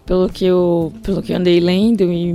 pelo, 0.07 0.29
que 0.29 0.45
eu, 0.45 0.93
pelo 1.03 1.23
que 1.23 1.33
eu 1.33 1.37
andei 1.37 1.59
lendo, 1.59 2.13
e 2.13 2.35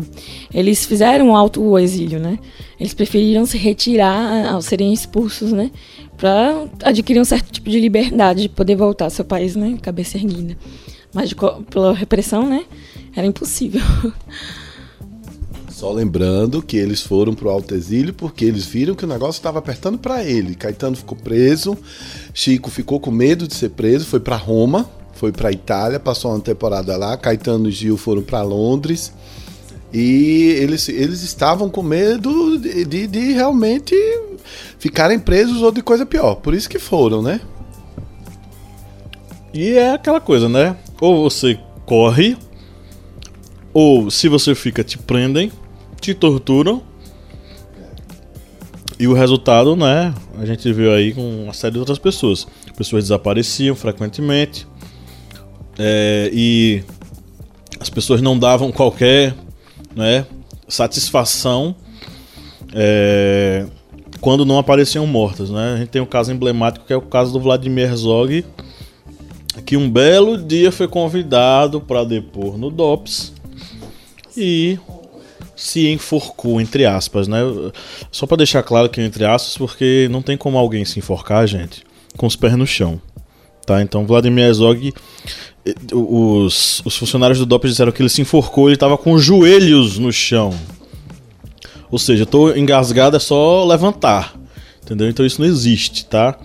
eles 0.54 0.86
fizeram 0.86 1.30
um 1.30 1.36
alto 1.36 1.78
exílio, 1.80 2.20
né? 2.20 2.38
Eles 2.80 2.94
preferiram 2.94 3.46
se 3.46 3.58
retirar 3.58 4.52
ao 4.52 4.62
serem 4.62 4.92
expulsos, 4.92 5.52
né? 5.52 5.72
Para 6.18 6.66
adquirir 6.84 7.20
um 7.20 7.26
certo 7.26 7.52
tipo 7.52 7.70
de 7.70 7.80
liberdade 7.80 8.44
de 8.44 8.50
poder 8.50 8.76
voltar 8.76 9.06
ao 9.06 9.12
seu 9.12 9.26
país, 9.26 9.56
né? 9.56 9.78
Cabeça 9.82 10.18
erguida. 10.18 10.58
Mas 11.14 11.30
de, 11.30 11.36
pela 11.70 11.94
repressão, 11.94 12.48
né? 12.48 12.66
Era 13.16 13.26
impossível. 13.26 13.82
Só 15.84 15.92
lembrando 15.92 16.62
que 16.62 16.78
eles 16.78 17.02
foram 17.02 17.34
pro 17.34 17.50
alto 17.50 17.76
exílio 17.76 18.14
porque 18.14 18.46
eles 18.46 18.64
viram 18.64 18.96
que 18.96 19.04
o 19.04 19.08
negócio 19.08 19.38
estava 19.38 19.60
apertando 19.60 19.98
para 19.98 20.24
ele. 20.24 20.56
Caetano 20.56 20.96
ficou 20.96 21.18
preso, 21.18 21.78
Chico 22.34 22.72
ficou 22.72 23.02
com 23.02 23.12
medo 23.12 23.46
de 23.46 23.54
ser 23.54 23.72
preso, 23.72 24.06
foi 24.06 24.22
para 24.22 24.38
Roma, 24.38 24.90
foi 25.12 25.34
para 25.34 25.52
Itália, 25.52 26.00
passou 26.00 26.32
uma 26.32 26.40
temporada 26.40 26.96
lá. 26.96 27.18
Caetano 27.18 27.68
e 27.68 27.72
Gil 27.74 27.98
foram 27.98 28.22
para 28.22 28.42
Londres. 28.44 29.12
E 29.92 30.56
eles, 30.58 30.88
eles 30.88 31.22
estavam 31.22 31.70
com 31.70 31.84
medo 31.84 32.58
de, 32.58 32.86
de, 32.86 33.06
de, 33.06 33.34
realmente 33.34 33.94
ficarem 34.80 35.20
presos 35.20 35.62
ou 35.62 35.70
de 35.70 35.82
coisa 35.82 36.06
pior. 36.06 36.36
Por 36.36 36.54
isso 36.54 36.70
que 36.70 36.80
foram, 36.80 37.22
né? 37.22 37.42
E 39.54 39.72
é 39.72 39.92
aquela 39.92 40.22
coisa, 40.22 40.48
né? 40.48 40.78
Ou 41.02 41.30
você 41.30 41.60
corre, 41.86 42.38
ou 43.74 44.10
se 44.10 44.30
você 44.30 44.56
fica, 44.56 44.82
te 44.82 44.98
prendem, 44.98 45.52
te 46.04 46.14
torturam. 46.14 46.84
E 49.00 49.08
o 49.08 49.14
resultado, 49.14 49.76
né? 49.76 50.14
A 50.38 50.46
gente 50.46 50.72
viu 50.74 50.92
aí 50.94 51.14
com 51.14 51.44
uma 51.44 51.54
série 51.54 51.74
de 51.74 51.80
outras 51.80 51.98
pessoas. 51.98 52.46
Pessoas 52.76 53.06
desapareciam 53.06 53.74
frequentemente. 53.76 54.68
É, 55.80 56.30
e 56.34 56.84
as 57.80 57.90
pessoas 57.90 58.22
não 58.22 58.38
davam 58.38 58.72
qualquer 58.72 59.34
né, 59.96 60.26
satisfação 60.68 61.76
é, 62.74 63.66
quando 64.20 64.46
não 64.46 64.58
apareciam 64.58 65.08
mortas. 65.08 65.50
Né? 65.50 65.74
A 65.74 65.78
gente 65.78 65.90
tem 65.90 66.02
um 66.02 66.06
caso 66.06 66.32
emblemático 66.32 66.86
que 66.86 66.94
é 66.94 66.98
o 66.98 67.02
caso 67.02 67.32
do 67.32 67.40
Vladimir 67.40 67.86
Herzog, 67.86 68.46
que 69.66 69.78
um 69.78 69.90
belo 69.90 70.38
dia 70.38 70.72
foi 70.72 70.88
convidado 70.88 71.80
para 71.80 72.04
depor 72.04 72.58
no 72.58 72.70
DOPS 72.70 73.34
e 74.36 74.78
se 75.56 75.88
enforcou, 75.90 76.60
entre 76.60 76.86
aspas, 76.86 77.28
né? 77.28 77.40
Só 78.12 78.26
para 78.26 78.38
deixar 78.38 78.64
claro 78.64 78.90
que 78.90 79.00
é 79.00 79.06
entre 79.06 79.26
aspas, 79.26 79.58
porque 79.58 80.08
não 80.12 80.22
tem 80.22 80.38
como 80.38 80.58
alguém 80.58 80.84
se 80.86 81.00
enforcar, 81.00 81.48
gente, 81.48 81.84
com 82.18 82.26
os 82.26 82.36
pés 82.36 82.56
no 82.56 82.66
chão. 82.66 83.02
Tá? 83.66 83.82
Então, 83.82 84.06
Vladimir 84.06 84.46
Herzog, 84.46 84.94
os, 85.94 86.82
os 86.84 86.98
funcionários 86.98 87.40
do 87.40 87.46
DOP 87.46 87.68
disseram 87.68 87.92
que 87.92 88.02
ele 88.02 88.10
se 88.10 88.22
enforcou, 88.22 88.68
ele 88.68 88.76
estava 88.76 88.98
com 88.98 89.14
os 89.14 89.24
joelhos 89.24 89.98
no 89.98 90.12
chão. 90.12 90.54
Ou 91.90 92.00
seja, 92.00 92.26
tô 92.26 92.54
engasgado, 92.54 93.16
é 93.16 93.20
só 93.20 93.64
levantar. 93.64 94.34
Entendeu? 94.84 95.08
Então 95.08 95.26
isso 95.26 95.40
não 95.40 95.48
existe, 95.48 96.06
tá? 96.06 96.38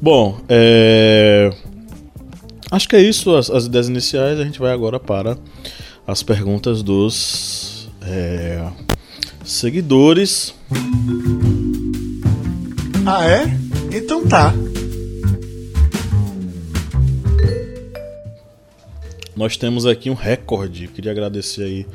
Bom, 0.00 0.40
é... 0.48 1.50
acho 2.70 2.88
que 2.88 2.96
é 2.96 3.00
isso, 3.00 3.36
as, 3.36 3.50
as 3.50 3.66
ideias 3.66 3.88
iniciais. 3.88 4.40
A 4.40 4.44
gente 4.44 4.58
vai 4.58 4.72
agora 4.72 4.98
para 4.98 5.36
as 6.06 6.22
perguntas 6.22 6.82
dos 6.82 7.67
é, 8.08 8.66
seguidores. 9.44 10.54
Ah, 13.06 13.26
é? 13.26 13.44
Então 13.94 14.26
tá. 14.26 14.52
Nós 19.36 19.56
temos 19.56 19.86
aqui 19.86 20.10
um 20.10 20.14
recorde. 20.14 20.88
Queria 20.88 21.12
agradecer 21.12 21.62
aí 21.62 21.86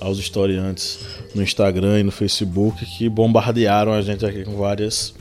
aos 0.00 0.18
historiantes 0.18 1.00
no 1.34 1.42
Instagram 1.42 2.00
e 2.00 2.02
no 2.02 2.12
Facebook 2.12 2.84
que 2.86 3.08
bombardearam 3.08 3.92
a 3.92 4.00
gente 4.02 4.24
aqui 4.24 4.44
com 4.44 4.56
várias, 4.56 5.14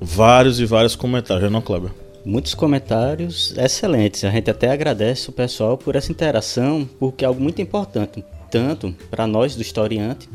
vários 0.00 0.60
e 0.60 0.64
vários 0.64 0.96
comentários, 0.96 1.50
não, 1.50 1.60
Kleber? 1.60 1.90
Muitos 2.24 2.54
comentários 2.54 3.54
excelentes. 3.56 4.24
A 4.24 4.30
gente 4.30 4.50
até 4.50 4.70
agradece 4.70 5.28
o 5.28 5.32
pessoal 5.32 5.76
por 5.76 5.94
essa 5.94 6.10
interação, 6.10 6.88
porque 6.98 7.24
é 7.24 7.28
algo 7.28 7.40
muito 7.40 7.60
importante 7.62 8.24
tanto 8.56 8.94
para 9.10 9.26
nós 9.26 9.54
do 9.54 9.60
historiante 9.60 10.30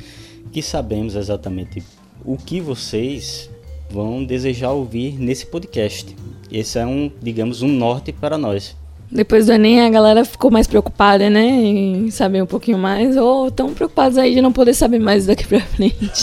que 0.51 0.61
sabemos 0.61 1.15
exatamente 1.15 1.81
o 2.23 2.37
que 2.37 2.61
vocês 2.61 3.49
vão 3.89 4.23
desejar 4.23 4.73
ouvir 4.73 5.19
nesse 5.19 5.47
podcast. 5.47 6.15
Esse 6.51 6.77
é 6.77 6.85
um, 6.85 7.09
digamos, 7.19 7.63
um 7.63 7.67
norte 7.67 8.11
para 8.11 8.37
nós. 8.37 8.75
Depois 9.11 9.47
do 9.47 9.53
Enem, 9.53 9.81
a 9.81 9.89
galera 9.89 10.23
ficou 10.23 10.51
mais 10.51 10.67
preocupada, 10.67 11.31
né? 11.31 11.47
Em 11.47 12.11
saber 12.11 12.43
um 12.43 12.45
pouquinho 12.45 12.77
mais, 12.77 13.17
ou 13.17 13.49
tão 13.49 13.73
preocupados 13.73 14.19
aí 14.19 14.35
de 14.35 14.41
não 14.41 14.53
poder 14.53 14.75
saber 14.75 14.99
mais 14.99 15.25
daqui 15.25 15.47
pra 15.47 15.59
frente. 15.59 15.97
a 15.99 16.13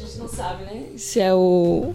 gente 0.00 0.18
não 0.18 0.28
sabe, 0.28 0.64
né? 0.64 0.84
Se 0.96 1.18
é 1.18 1.34
o, 1.34 1.92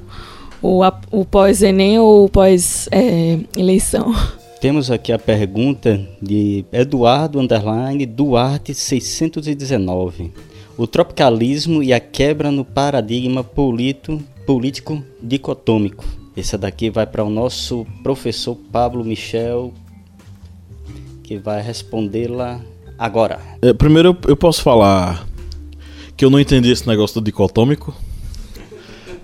o, 0.62 0.82
o 1.10 1.24
pós-Enem 1.24 2.00
ou 2.00 2.26
o 2.26 2.30
pós-eleição. 2.30 4.14
É, 4.38 4.41
temos 4.62 4.92
aqui 4.92 5.12
a 5.12 5.18
pergunta 5.18 6.00
de 6.22 6.64
Eduardo 6.72 7.40
Underline 7.40 8.06
Duarte 8.06 8.76
619. 8.76 10.32
O 10.78 10.86
tropicalismo 10.86 11.82
e 11.82 11.92
a 11.92 12.00
quebra 12.00 12.52
no 12.52 12.64
paradigma 12.64 13.44
polito, 13.44 14.22
político 14.46 15.04
dicotômico. 15.20 16.06
Esse 16.38 16.60
daqui 16.60 16.92
vai 16.92 17.08
para 17.08 17.24
o 17.24 17.30
nosso 17.30 17.88
professor 18.04 18.56
Pablo 18.72 19.04
Michel, 19.04 19.74
que 21.24 21.40
vai 21.40 21.60
respondê-la 21.60 22.62
agora. 23.00 23.40
É, 23.64 23.74
primeiro 23.74 24.16
eu 24.28 24.38
posso 24.38 24.62
falar 24.62 25.28
que 26.16 26.24
eu 26.24 26.30
não 26.30 26.40
entendi 26.40 26.70
esse 26.70 26.88
negócio 26.88 27.20
do 27.20 27.26
dicotômico. 27.26 27.96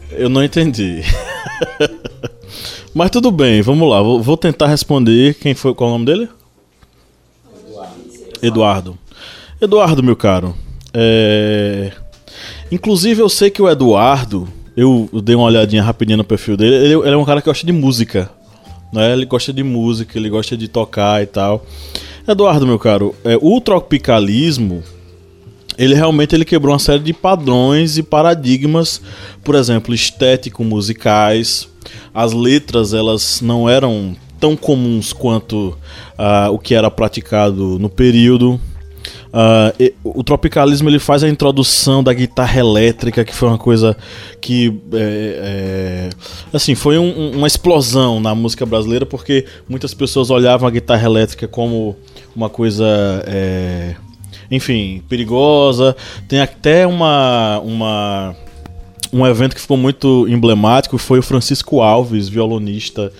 Eu 0.09 0.29
não 0.29 0.43
entendi. 0.43 1.03
Mas 2.97 3.11
tudo 3.11 3.29
bem, 3.29 3.61
vamos 3.61 3.87
lá. 3.87 4.01
Vou, 4.01 4.19
vou 4.23 4.35
tentar 4.35 4.65
responder. 4.65 5.35
Quem 5.35 5.53
foi? 5.53 5.71
Qual 5.75 5.87
é 5.87 5.93
o 5.93 5.93
nome 5.99 6.05
dele? 6.07 6.27
Eduardo. 8.41 8.97
Eduardo, 9.61 10.01
meu 10.01 10.15
caro. 10.15 10.55
É... 10.91 11.91
Inclusive, 12.71 13.21
eu 13.21 13.29
sei 13.29 13.51
que 13.51 13.61
o 13.61 13.69
Eduardo. 13.69 14.47
Eu 14.75 15.07
dei 15.23 15.35
uma 15.35 15.45
olhadinha 15.45 15.83
rapidinho 15.83 16.17
no 16.17 16.23
perfil 16.23 16.57
dele. 16.57 16.73
Ele, 16.73 16.93
ele 16.95 17.11
é 17.11 17.17
um 17.17 17.23
cara 17.23 17.39
que 17.39 17.45
gosta 17.45 17.67
de 17.67 17.71
música. 17.71 18.31
Né? 18.91 19.13
Ele 19.13 19.27
gosta 19.27 19.53
de 19.53 19.61
música, 19.61 20.17
ele 20.17 20.27
gosta 20.27 20.57
de 20.57 20.67
tocar 20.67 21.21
e 21.21 21.27
tal. 21.27 21.63
Eduardo, 22.27 22.65
meu 22.65 22.79
caro, 22.79 23.13
é, 23.23 23.37
o 23.39 23.61
tropicalismo 23.61 24.83
ele 25.77 25.93
realmente 25.93 26.35
ele 26.35 26.45
quebrou 26.45 26.73
uma 26.73 26.79
série 26.79 27.03
de 27.03 27.13
padrões 27.13 27.97
e 27.97 28.03
paradigmas, 28.03 29.01
por 29.43 29.55
exemplo, 29.55 29.93
estético 29.93 30.63
musicais, 30.63 31.69
as 32.13 32.33
letras 32.33 32.93
elas 32.93 33.41
não 33.41 33.69
eram 33.69 34.15
tão 34.39 34.55
comuns 34.55 35.13
quanto 35.13 35.77
uh, 36.17 36.51
o 36.51 36.59
que 36.59 36.73
era 36.73 36.89
praticado 36.89 37.77
no 37.79 37.89
período. 37.89 38.59
Uh, 39.27 39.93
o 40.03 40.23
tropicalismo 40.23 40.89
ele 40.89 40.99
faz 40.99 41.23
a 41.23 41.29
introdução 41.29 42.01
da 42.01 42.13
guitarra 42.13 42.59
elétrica, 42.59 43.23
que 43.23 43.35
foi 43.35 43.49
uma 43.49 43.57
coisa 43.57 43.95
que 44.41 44.73
é, 44.93 46.09
é, 46.09 46.09
assim 46.51 46.75
foi 46.75 46.97
um, 46.97 47.31
uma 47.31 47.45
explosão 47.45 48.19
na 48.19 48.33
música 48.33 48.65
brasileira, 48.65 49.05
porque 49.05 49.45
muitas 49.67 49.93
pessoas 49.93 50.29
olhavam 50.29 50.67
a 50.67 50.71
guitarra 50.71 51.05
elétrica 51.05 51.47
como 51.47 51.95
uma 52.35 52.49
coisa 52.49 52.85
é, 53.27 53.95
enfim 54.49 55.01
perigosa. 55.07 55.95
Tem 56.27 56.39
até 56.39 56.85
uma 56.85 57.59
uma 57.59 58.35
um 59.11 59.25
evento 59.25 59.55
que 59.55 59.61
ficou 59.61 59.77
muito 59.77 60.27
emblemático 60.27 60.97
foi 60.97 61.19
o 61.19 61.23
Francisco 61.23 61.81
Alves, 61.81 62.27
violonista, 62.27 63.11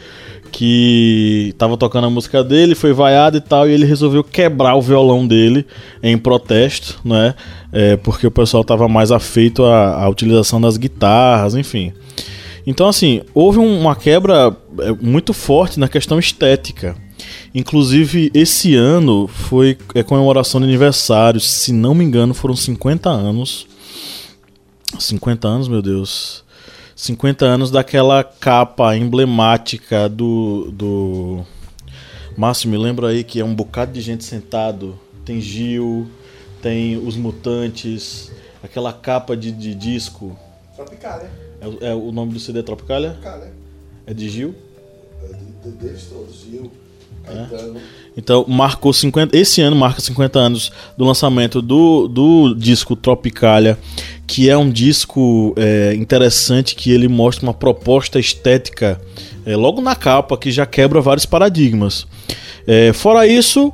que 0.52 1.50
estava 1.50 1.78
tocando 1.78 2.08
a 2.08 2.10
música 2.10 2.44
dele, 2.44 2.76
foi 2.76 2.94
vaiado 2.94 3.38
e 3.38 3.42
tal, 3.42 3.70
e 3.70 3.74
ele 3.74 3.86
resolveu 3.86 4.24
quebrar 4.24 4.76
o 4.76 4.82
violão 4.82 5.28
dele 5.28 5.66
em 6.02 6.18
protesto, 6.18 7.00
né? 7.04 7.36
É, 7.72 7.98
porque 7.98 8.26
o 8.26 8.32
pessoal 8.32 8.62
estava 8.62 8.88
mais 8.88 9.12
afeito 9.12 9.64
à, 9.66 10.04
à, 10.04 10.10
utilização 10.10 10.60
das 10.60 10.78
guitarras, 10.78 11.56
enfim. 11.56 11.94
Então, 12.66 12.88
assim, 12.88 13.22
houve 13.34 13.60
um, 13.60 13.80
uma 13.80 13.96
quebra 13.96 14.56
é, 14.80 14.92
muito 15.02 15.34
forte 15.34 15.80
na 15.80 15.88
questão 15.88 16.18
estética. 16.18 16.96
Inclusive, 17.54 18.32
esse 18.34 18.76
ano 18.76 19.28
foi 19.28 19.78
é, 19.96 20.04
comemoração 20.04 20.60
de 20.60 20.68
aniversário, 20.68 21.40
se 21.40 21.72
não 21.72 21.96
me 21.96 22.04
engano, 22.04 22.34
foram 22.34 22.56
50 22.56 23.10
anos. 23.10 23.68
50 25.00 25.48
anos, 25.48 25.68
meu 25.68 25.82
Deus. 25.82 26.44
50 26.96 27.46
anos 27.46 27.70
daquela 27.70 28.24
capa 28.24 28.96
emblemática 28.96 30.10
do. 30.10 30.72
do... 30.72 31.46
Márcio, 32.36 32.70
me 32.70 32.78
lembra 32.78 33.10
aí 33.10 33.24
que 33.24 33.40
é 33.40 33.46
um 33.46 33.54
bocado 33.54 33.92
de 33.92 34.02
gente 34.02 34.24
sentado. 34.24 35.00
Tem 35.24 35.42
Gil, 35.42 36.08
tem 36.62 36.98
os 36.98 37.16
Mutantes, 37.16 38.32
aquela 38.64 38.94
capa 38.94 39.36
de, 39.36 39.52
de 39.52 39.76
disco. 39.76 40.38
Tropicália. 40.76 41.30
É, 41.62 41.90
é, 41.90 41.94
o 41.94 42.12
nome 42.12 42.34
do 42.34 42.40
CD 42.40 42.64
Tropicália? 42.64 43.12
Tropicália. 43.12 43.54
É 44.06 44.14
de 44.14 44.30
Gil? 44.30 44.56
É 45.24 45.34
de, 45.34 45.72
de, 45.72 45.78
deles 45.78 46.06
todos, 46.06 46.42
Gil. 46.42 46.72
É. 47.30 47.98
Então, 48.18 48.46
marcou 48.48 48.92
50. 48.92 49.38
Esse 49.38 49.62
ano 49.62 49.76
marca 49.76 50.02
50 50.02 50.40
anos 50.40 50.72
do 50.98 51.06
lançamento 51.06 51.62
do, 51.62 52.08
do 52.08 52.56
disco 52.56 52.96
Tropicália, 52.96 53.78
que 54.26 54.50
é 54.50 54.58
um 54.58 54.70
disco 54.70 55.54
é, 55.56 55.94
interessante 55.94 56.76
que 56.76 56.92
ele 56.92 57.08
mostra 57.08 57.46
uma 57.46 57.54
proposta 57.54 58.20
estética 58.20 59.00
é, 59.46 59.56
logo 59.56 59.82
na 59.82 59.96
capa 59.96 60.36
que 60.38 60.52
já 60.52 60.66
quebra 60.66 61.00
vários 61.00 61.26
paradigmas. 61.26 62.08
É, 62.66 62.92
fora 62.92 63.26
isso, 63.28 63.72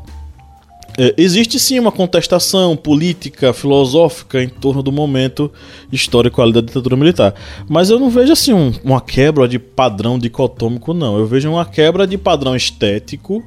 é, 0.97 1.13
existe 1.17 1.59
sim 1.59 1.79
uma 1.79 1.91
contestação 1.91 2.75
política, 2.75 3.53
filosófica 3.53 4.41
em 4.41 4.49
torno 4.49 4.83
do 4.83 4.91
momento 4.91 5.51
histórico 5.91 6.41
ali 6.41 6.53
da 6.53 6.61
ditadura 6.61 6.95
militar. 6.95 7.33
Mas 7.67 7.89
eu 7.89 7.99
não 7.99 8.09
vejo 8.09 8.31
assim 8.31 8.53
um, 8.53 8.71
uma 8.83 9.01
quebra 9.01 9.47
de 9.47 9.57
padrão 9.57 10.19
dicotômico, 10.19 10.93
não. 10.93 11.17
Eu 11.17 11.25
vejo 11.25 11.49
uma 11.49 11.65
quebra 11.65 12.05
de 12.05 12.17
padrão 12.17 12.55
estético, 12.55 13.43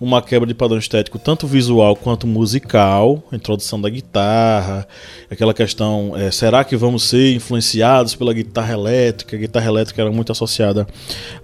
uma 0.00 0.22
quebra 0.22 0.46
de 0.46 0.54
padrão 0.54 0.78
estético 0.78 1.18
tanto 1.18 1.46
visual 1.46 1.94
quanto 1.94 2.26
musical, 2.26 3.22
introdução 3.30 3.78
da 3.78 3.90
guitarra, 3.90 4.88
aquela 5.30 5.52
questão, 5.52 6.14
é, 6.16 6.30
será 6.30 6.64
que 6.64 6.74
vamos 6.74 7.04
ser 7.04 7.34
influenciados 7.34 8.14
pela 8.14 8.32
guitarra 8.32 8.72
elétrica? 8.72 9.36
A 9.36 9.38
guitarra 9.38 9.66
elétrica 9.66 10.00
era 10.00 10.10
muito 10.10 10.32
associada 10.32 10.86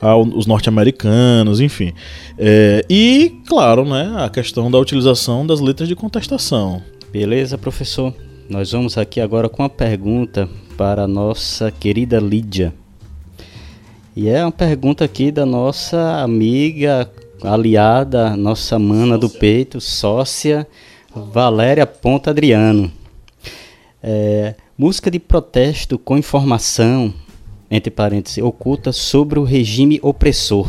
aos 0.00 0.46
norte-americanos, 0.46 1.60
enfim. 1.60 1.92
É, 2.38 2.82
e, 2.88 3.40
claro, 3.46 3.84
né, 3.84 4.14
a 4.16 4.30
questão 4.30 4.70
da 4.70 4.78
utilização 4.78 5.46
das 5.46 5.60
letras 5.60 5.86
de 5.86 5.94
contestação. 5.94 6.82
Beleza, 7.12 7.58
professor. 7.58 8.14
Nós 8.48 8.70
vamos 8.72 8.96
aqui 8.96 9.20
agora 9.20 9.48
com 9.48 9.62
uma 9.62 9.68
pergunta 9.68 10.48
para 10.78 11.02
a 11.02 11.08
nossa 11.08 11.70
querida 11.70 12.18
Lídia. 12.18 12.72
E 14.14 14.28
é 14.28 14.42
uma 14.42 14.52
pergunta 14.52 15.04
aqui 15.04 15.30
da 15.30 15.44
nossa 15.44 16.22
amiga, 16.22 17.10
aliada, 17.42 18.36
nossa 18.36 18.78
mana 18.78 19.18
do 19.18 19.28
peito, 19.28 19.80
sócia, 19.80 20.66
Valéria 21.14 21.86
Ponta 21.86 22.30
Adriano. 22.30 22.90
É, 24.02 24.54
música 24.76 25.10
de 25.10 25.18
protesto 25.18 25.98
com 25.98 26.16
informação, 26.16 27.12
entre 27.70 27.90
parênteses, 27.90 28.42
oculta 28.42 28.92
sobre 28.92 29.38
o 29.38 29.44
regime 29.44 29.98
opressor. 30.02 30.68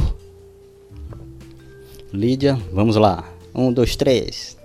Lídia, 2.14 2.58
vamos 2.72 2.96
lá. 2.96 3.24
Um, 3.54 3.72
dois, 3.72 3.96
três. 3.96 4.58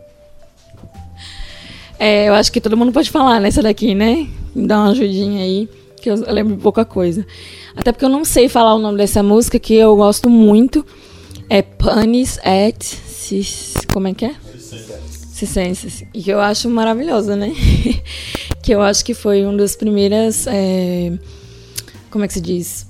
É, 1.98 2.28
eu 2.28 2.34
acho 2.34 2.50
que 2.50 2.60
todo 2.60 2.76
mundo 2.76 2.92
pode 2.92 3.10
falar 3.10 3.40
nessa 3.40 3.62
daqui, 3.62 3.94
né? 3.94 4.26
Me 4.54 4.66
dá 4.66 4.78
uma 4.78 4.90
ajudinha 4.90 5.42
aí, 5.42 5.68
que 6.00 6.10
eu 6.10 6.16
lembro 6.32 6.56
pouca 6.56 6.84
coisa. 6.84 7.26
Até 7.76 7.92
porque 7.92 8.04
eu 8.04 8.08
não 8.08 8.24
sei 8.24 8.48
falar 8.48 8.74
o 8.74 8.78
nome 8.78 8.98
dessa 8.98 9.22
música, 9.22 9.58
que 9.58 9.74
eu 9.74 9.96
gosto 9.96 10.28
muito. 10.28 10.84
É 11.54 11.60
Panis 11.60 12.38
et 12.42 12.82
Cis... 12.82 13.74
Como 13.92 14.08
é 14.08 14.14
que 14.14 14.24
é? 14.24 14.34
Cicenses. 15.34 16.02
E 16.14 16.22
que 16.22 16.30
eu 16.30 16.40
acho 16.40 16.66
maravilhosa, 16.70 17.36
né? 17.36 17.52
que 18.62 18.72
eu 18.72 18.80
acho 18.80 19.04
que 19.04 19.12
foi 19.12 19.44
uma 19.44 19.58
das 19.58 19.76
primeiras... 19.76 20.46
É... 20.46 21.12
Como 22.10 22.24
é 22.24 22.26
que 22.26 22.32
se 22.32 22.40
diz? 22.40 22.86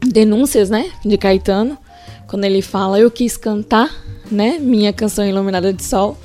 Denúncias, 0.00 0.70
né? 0.70 0.92
De 1.04 1.18
Caetano. 1.18 1.76
Quando 2.26 2.44
ele 2.44 2.62
fala, 2.62 2.98
eu 2.98 3.10
quis 3.10 3.36
cantar, 3.36 3.94
né? 4.30 4.56
Minha 4.58 4.90
canção 4.90 5.28
Iluminada 5.28 5.70
de 5.70 5.84
Sol. 5.84 6.16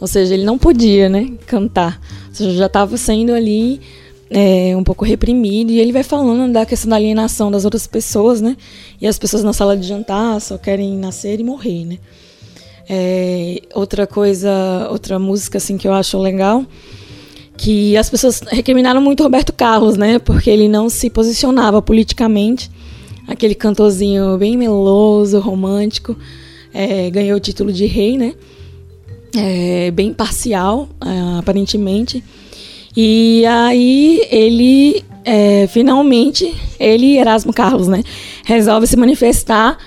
Ou 0.00 0.06
seja, 0.06 0.34
ele 0.34 0.44
não 0.44 0.56
podia, 0.56 1.08
né? 1.08 1.32
Cantar. 1.46 2.00
Ou 2.28 2.34
seja, 2.34 2.52
já 2.52 2.66
estava 2.66 2.96
sendo 2.96 3.34
ali 3.34 3.80
é, 4.30 4.76
um 4.76 4.84
pouco 4.84 5.04
reprimido. 5.04 5.70
E 5.70 5.80
ele 5.80 5.92
vai 5.92 6.02
falando 6.02 6.52
da 6.52 6.66
questão 6.66 6.90
da 6.90 6.96
alienação 6.96 7.50
das 7.50 7.64
outras 7.64 7.86
pessoas, 7.86 8.40
né? 8.40 8.56
E 9.00 9.06
as 9.06 9.18
pessoas 9.18 9.42
na 9.42 9.52
sala 9.52 9.76
de 9.76 9.86
jantar 9.86 10.40
só 10.40 10.58
querem 10.58 10.96
nascer 10.96 11.40
e 11.40 11.44
morrer, 11.44 11.84
né? 11.84 11.98
É, 12.88 13.60
outra 13.74 14.06
coisa, 14.06 14.88
outra 14.90 15.18
música 15.18 15.58
assim 15.58 15.76
que 15.76 15.86
eu 15.86 15.92
acho 15.92 16.18
legal, 16.18 16.64
que 17.56 17.96
as 17.96 18.08
pessoas 18.08 18.40
recriminaram 18.50 19.00
muito 19.00 19.22
Roberto 19.22 19.52
Carlos, 19.52 19.96
né? 19.96 20.18
Porque 20.18 20.48
ele 20.48 20.68
não 20.68 20.88
se 20.88 21.10
posicionava 21.10 21.82
politicamente. 21.82 22.70
Aquele 23.26 23.54
cantorzinho 23.54 24.38
bem 24.38 24.56
meloso, 24.56 25.38
romântico, 25.38 26.16
é, 26.72 27.10
ganhou 27.10 27.36
o 27.36 27.40
título 27.40 27.70
de 27.70 27.84
rei, 27.84 28.16
né? 28.16 28.34
É, 29.36 29.90
bem 29.90 30.14
parcial, 30.14 30.88
é, 31.04 31.38
aparentemente. 31.38 32.24
E 33.00 33.46
aí 33.46 34.26
ele 34.28 35.04
é, 35.24 35.68
finalmente, 35.68 36.52
ele 36.80 37.16
Erasmo 37.16 37.52
Carlos, 37.52 37.86
né, 37.86 38.02
resolve 38.44 38.88
se 38.88 38.96
manifestar 38.96 39.78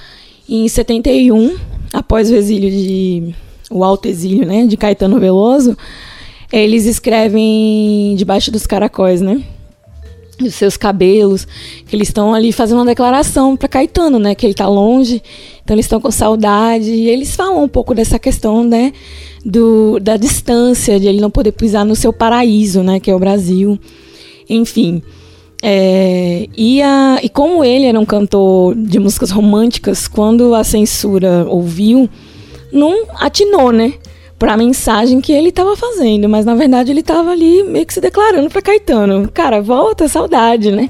em 0.48 0.66
71, 0.66 1.58
após 1.92 2.32
o 2.32 2.36
exílio 2.36 2.72
de 2.72 3.36
o 3.70 3.84
alto 3.84 4.08
exílio, 4.08 4.46
né, 4.46 4.66
de 4.66 4.78
Caetano 4.78 5.20
Veloso. 5.20 5.78
Eles 6.54 6.86
escrevem 6.86 8.16
debaixo 8.16 8.50
dos 8.50 8.66
caracóis, 8.66 9.20
né? 9.20 9.44
Dos 10.42 10.56
seus 10.56 10.76
cabelos, 10.76 11.48
que 11.86 11.96
eles 11.96 12.08
estão 12.08 12.34
ali 12.34 12.52
fazendo 12.52 12.80
uma 12.80 12.86
declaração 12.86 13.56
para 13.56 13.68
Caetano, 13.68 14.18
né? 14.18 14.34
Que 14.34 14.46
ele 14.46 14.54
está 14.54 14.68
longe, 14.68 15.22
então 15.64 15.76
eles 15.76 15.86
estão 15.86 16.02
com 16.02 16.10
saudade. 16.12 16.90
E 16.90 17.10
eles 17.10 17.36
falam 17.36 17.64
um 17.64 17.68
pouco 17.68 17.94
dessa 17.94 18.18
questão, 18.18 18.64
né? 18.64 18.92
do, 19.46 20.00
da 20.00 20.18
distância, 20.18 21.00
de 21.00 21.08
ele 21.08 21.20
não 21.20 21.32
poder 21.32 21.52
pisar 21.52 21.86
no 21.86 21.96
seu 21.96 22.14
paraíso, 22.14 22.84
né, 22.84 23.00
que 23.00 23.10
é 23.10 23.16
o 23.16 23.20
Brasil. 23.20 23.78
Enfim. 24.50 25.02
É, 25.64 26.48
e, 26.58 26.82
a, 26.82 27.20
e 27.22 27.30
como 27.30 27.64
ele 27.64 27.86
era 27.86 28.00
um 28.00 28.06
cantor 28.06 28.76
de 28.76 29.00
músicas 29.00 29.30
românticas, 29.30 30.08
quando 30.08 30.56
a 30.56 30.64
censura 30.64 31.46
ouviu, 31.48 32.10
não 32.72 33.06
atinou, 33.20 33.72
né? 33.72 33.94
Para 34.42 34.54
a 34.54 34.58
mensagem 34.58 35.22
que 35.22 35.32
ele 35.32 35.50
estava 35.50 35.78
fazendo, 35.78 36.28
mas 36.28 36.46
na 36.46 36.56
verdade 36.56 36.92
ele 36.92 37.02
estava 37.02 37.30
ali 37.30 37.62
meio 37.62 37.86
que 37.86 37.94
se 37.94 38.02
declarando 38.02 38.50
para 38.50 38.60
Caetano: 38.60 39.30
Cara, 39.32 39.62
volta, 39.62 40.08
saudade, 40.08 40.72
né? 40.72 40.90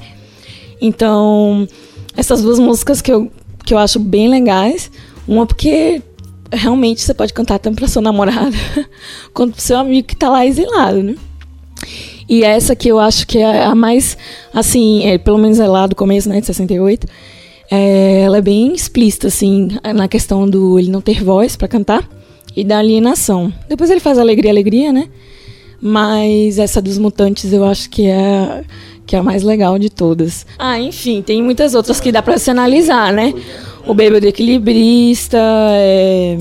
Então, 0.80 1.68
essas 2.16 2.40
duas 2.40 2.58
músicas 2.58 3.02
que 3.02 3.12
eu, 3.12 3.30
que 3.62 3.74
eu 3.74 3.78
acho 3.78 4.00
bem 4.00 4.26
legais. 4.26 4.90
Uma 5.28 5.44
porque 5.44 6.00
realmente 6.50 7.02
você 7.02 7.12
pode 7.12 7.34
cantar 7.34 7.58
tanto 7.58 7.76
para 7.76 7.88
sua 7.88 8.00
namorada 8.00 8.56
quanto 9.34 9.52
para 9.52 9.60
seu 9.60 9.76
amigo 9.76 10.08
que 10.08 10.14
está 10.14 10.30
lá 10.30 10.46
exilado, 10.46 11.02
né? 11.02 11.14
E 12.26 12.44
essa 12.44 12.74
que 12.74 12.88
eu 12.88 12.98
acho 12.98 13.26
que 13.26 13.36
é 13.36 13.64
a 13.64 13.74
mais, 13.74 14.16
assim, 14.54 15.04
é, 15.04 15.18
pelo 15.18 15.36
menos 15.36 15.60
é 15.60 15.68
lá 15.68 15.86
do 15.86 15.94
começo, 15.94 16.26
né, 16.26 16.40
de 16.40 16.46
68, 16.46 17.06
é, 17.70 18.22
ela 18.22 18.38
é 18.38 18.40
bem 18.40 18.72
explícita, 18.72 19.26
assim, 19.26 19.68
na 19.94 20.08
questão 20.08 20.48
do 20.48 20.78
ele 20.78 20.90
não 20.90 21.02
ter 21.02 21.22
voz 21.22 21.54
para 21.54 21.68
cantar 21.68 22.08
e 22.56 22.64
da 22.64 22.78
alienação. 22.78 23.52
Depois 23.68 23.90
ele 23.90 24.00
faz 24.00 24.18
Alegria, 24.18 24.50
Alegria, 24.50 24.92
né? 24.92 25.08
Mas 25.80 26.58
essa 26.58 26.80
dos 26.80 26.96
Mutantes 26.98 27.52
eu 27.52 27.64
acho 27.64 27.90
que 27.90 28.06
é, 28.06 28.64
que 29.04 29.16
é 29.16 29.18
a 29.18 29.22
mais 29.22 29.42
legal 29.42 29.78
de 29.78 29.90
todas. 29.90 30.46
Ah, 30.58 30.78
enfim, 30.78 31.22
tem 31.22 31.42
muitas 31.42 31.74
outras 31.74 32.00
que 32.00 32.12
dá 32.12 32.22
para 32.22 32.38
se 32.38 32.50
analisar, 32.50 33.12
né? 33.12 33.34
O 33.86 33.94
Bêbado 33.94 34.26
Equilibrista, 34.26 35.38
é... 35.72 36.38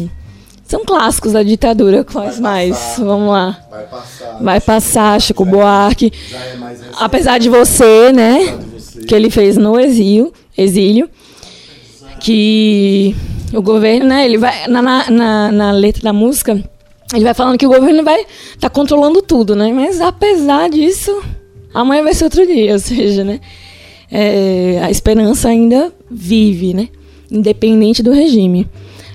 São 0.71 0.85
clássicos 0.85 1.33
da 1.33 1.43
ditadura, 1.43 2.05
quais 2.05 2.39
mais? 2.39 2.95
Vamos 2.97 3.29
lá. 3.29 3.59
Vai 3.69 3.83
passar. 3.83 4.37
Vai 4.41 4.61
passar, 4.61 5.21
Chico 5.21 5.43
já 5.43 5.51
Buarque. 5.51 6.13
É. 6.31 6.55
Apesar 6.97 7.39
de 7.39 7.49
você, 7.49 8.13
né? 8.13 8.35
Apesar 8.35 8.57
de 8.57 8.79
você. 8.79 8.99
Que 9.01 9.13
ele 9.13 9.29
fez 9.29 9.57
no 9.57 9.77
exílio, 9.77 10.31
exílio. 10.57 11.09
Que 12.21 13.13
o 13.53 13.61
governo, 13.61 14.07
né? 14.07 14.25
Ele 14.25 14.37
vai. 14.37 14.67
Na, 14.67 14.81
na, 14.81 15.51
na 15.51 15.71
letra 15.71 16.03
da 16.03 16.13
música, 16.13 16.61
ele 17.13 17.23
vai 17.23 17.33
falando 17.33 17.57
que 17.57 17.65
o 17.65 17.69
governo 17.69 18.03
vai 18.03 18.25
tá 18.59 18.69
controlando 18.69 19.21
tudo, 19.21 19.55
né? 19.55 19.71
Mas 19.73 20.01
apesar 20.01 20.69
disso, 20.69 21.21
amanhã 21.73 22.03
vai 22.03 22.13
ser 22.13 22.25
outro 22.25 22.45
dia, 22.45 22.73
ou 22.73 22.79
seja, 22.79 23.23
né? 23.23 23.39
é, 24.11 24.81
a 24.83 24.91
esperança 24.91 25.47
ainda 25.47 25.91
vive, 26.09 26.73
né? 26.73 26.89
Independente 27.31 28.03
do 28.03 28.11
regime. 28.11 28.67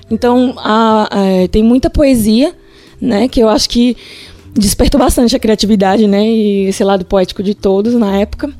Então, 0.09 0.55
a, 0.57 1.03
a, 1.03 1.47
tem 1.49 1.61
muita 1.61 1.89
poesia, 1.89 2.53
né? 2.99 3.27
Que 3.27 3.39
eu 3.39 3.47
acho 3.47 3.69
que 3.69 3.95
despertou 4.53 4.99
bastante 4.99 5.35
a 5.35 5.39
criatividade, 5.39 6.07
né? 6.07 6.25
E 6.25 6.65
esse 6.65 6.83
lado 6.83 7.05
poético 7.05 7.43
de 7.43 7.53
todos 7.53 7.93
na 7.93 8.17
época. 8.17 8.51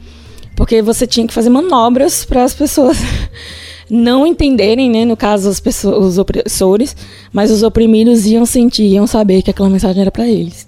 Porque 0.56 0.82
você 0.82 1.08
tinha 1.08 1.26
que 1.26 1.34
fazer 1.34 1.50
manobras 1.50 2.24
para 2.24 2.44
as 2.44 2.54
pessoas 2.54 2.98
não 3.89 4.26
entenderem, 4.28 4.89
né? 4.89 5.06
No 5.06 5.15
caso, 5.15 5.50
as 5.50 5.60
pessoas, 5.60 6.06
os 6.06 6.17
opressores, 6.17 6.95
mas 7.32 7.52
os 7.52 7.63
oprimidos 7.63 8.26
iam 8.26 8.45
sentir, 8.45 8.84
iam 8.84 9.08
saber 9.08 9.41
que 9.41 9.52
aquela 9.52 9.69
mensagem 9.69 10.02
era 10.02 10.12
para 10.12 10.28
eles. 10.28 10.67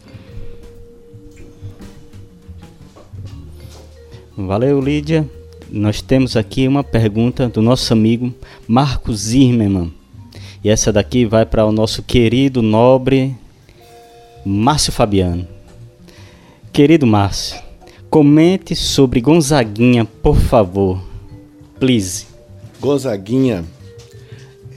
Valeu, 4.38 4.80
Lídia. 4.80 5.30
Nós 5.70 6.02
temos 6.02 6.36
aqui 6.36 6.68
uma 6.68 6.84
pergunta 6.84 7.48
do 7.50 7.62
nosso 7.62 7.92
amigo 7.94 8.34
Marcos 8.68 9.20
Zimmermann. 9.20 9.92
E 10.64 10.70
essa 10.70 10.92
daqui 10.92 11.26
vai 11.26 11.46
para 11.46 11.66
o 11.66 11.72
nosso 11.72 12.02
querido, 12.02 12.62
nobre 12.62 13.36
Márcio 14.46 14.92
Fabiano. 14.92 15.48
Querido 16.72 17.06
Márcio, 17.06 17.60
comente 18.10 18.76
sobre 18.76 19.22
Gonzaguinha, 19.22 20.06
por 20.06 20.38
favor. 20.38 21.02
Please. 21.80 22.29
Gonzaguinha 22.80 23.66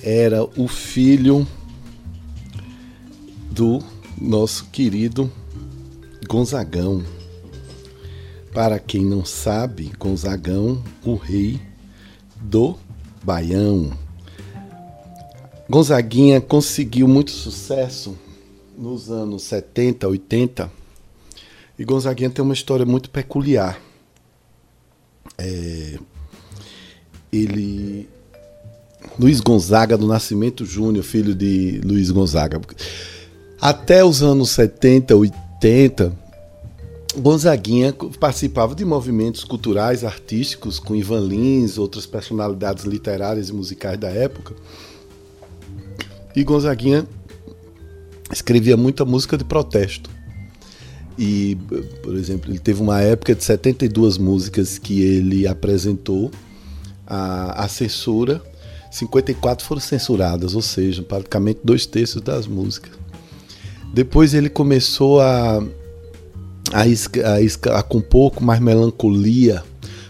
era 0.02 0.42
o 0.42 0.66
filho 0.66 1.46
do 3.50 3.80
nosso 4.20 4.66
querido 4.66 5.30
Gonzagão. 6.28 7.04
Para 8.52 8.80
quem 8.80 9.04
não 9.04 9.24
sabe, 9.24 9.92
Gonzagão, 9.98 10.82
o 11.04 11.14
rei 11.14 11.60
do 12.40 12.76
Baião. 13.22 13.92
Gonzaguinha 15.70 16.40
conseguiu 16.40 17.06
muito 17.06 17.30
sucesso 17.30 18.18
nos 18.76 19.10
anos 19.10 19.44
70, 19.44 20.08
80. 20.08 20.70
E 21.78 21.84
Gonzaguinha 21.84 22.30
tem 22.30 22.44
uma 22.44 22.52
história 22.52 22.84
muito 22.84 23.08
peculiar. 23.10 23.80
É, 25.38 25.98
ele. 27.32 28.08
Luiz 29.18 29.40
Gonzaga 29.40 29.96
do 29.96 30.06
Nascimento 30.06 30.64
Júnior, 30.64 31.04
filho 31.04 31.34
de 31.34 31.80
Luiz 31.84 32.10
Gonzaga. 32.10 32.60
Até 33.60 34.04
os 34.04 34.22
anos 34.22 34.50
70, 34.50 35.16
80, 35.16 36.12
Gonzaguinha 37.16 37.92
participava 38.18 38.74
de 38.74 38.84
movimentos 38.84 39.44
culturais, 39.44 40.04
artísticos, 40.04 40.78
com 40.78 40.94
Ivan 40.94 41.20
Lins, 41.20 41.78
outras 41.78 42.06
personalidades 42.06 42.84
literárias 42.84 43.48
e 43.48 43.52
musicais 43.52 43.98
da 43.98 44.08
época. 44.08 44.54
E 46.34 46.42
Gonzaguinha 46.42 47.06
escrevia 48.32 48.76
muita 48.76 49.04
música 49.04 49.36
de 49.36 49.44
protesto. 49.44 50.08
E, 51.18 51.58
por 52.02 52.16
exemplo, 52.16 52.50
ele 52.50 52.58
teve 52.58 52.80
uma 52.80 53.02
época 53.02 53.34
de 53.34 53.44
72 53.44 54.16
músicas 54.16 54.78
que 54.78 55.02
ele 55.02 55.46
apresentou 55.46 56.30
à, 57.06 57.64
à 57.64 57.68
censura, 57.68 58.42
54 58.90 59.64
foram 59.64 59.80
censuradas, 59.80 60.54
ou 60.54 60.62
seja, 60.62 61.02
praticamente 61.02 61.60
dois 61.64 61.86
terços 61.86 62.20
das 62.20 62.46
músicas. 62.46 62.92
Depois 63.94 64.34
ele 64.34 64.48
começou 64.48 65.20
a 65.20 65.62
a, 66.72 66.82
a, 66.82 67.78
a, 67.78 67.82
com 67.82 67.98
um 67.98 68.02
pouco 68.02 68.42
mais 68.42 68.60
melancolia, 68.60 69.62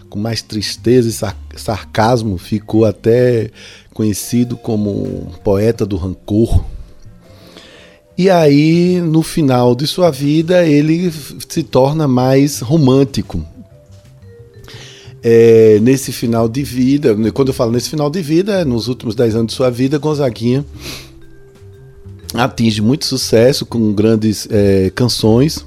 com 0.09 0.17
mais 0.17 0.41
tristeza 0.41 1.35
e 1.53 1.59
sarcasmo, 1.59 2.37
ficou 2.37 2.85
até 2.85 3.49
conhecido 3.93 4.55
como 4.55 5.31
poeta 5.43 5.85
do 5.85 5.97
rancor. 5.97 6.63
E 8.17 8.29
aí, 8.29 9.01
no 9.01 9.23
final 9.23 9.73
de 9.73 9.87
sua 9.87 10.11
vida, 10.11 10.65
ele 10.65 11.11
se 11.49 11.63
torna 11.63 12.07
mais 12.07 12.59
romântico. 12.59 13.43
É, 15.23 15.79
nesse 15.81 16.11
final 16.11 16.49
de 16.49 16.63
vida, 16.63 17.15
quando 17.31 17.47
eu 17.47 17.53
falo 17.53 17.71
nesse 17.71 17.89
final 17.89 18.09
de 18.09 18.21
vida, 18.21 18.65
nos 18.65 18.89
últimos 18.89 19.15
dez 19.15 19.35
anos 19.35 19.47
de 19.47 19.53
sua 19.53 19.69
vida, 19.69 19.97
Gonzaguinha 19.97 20.65
atinge 22.33 22.81
muito 22.81 23.05
sucesso 23.05 23.65
com 23.65 23.93
grandes 23.93 24.47
é, 24.49 24.91
canções 24.93 25.65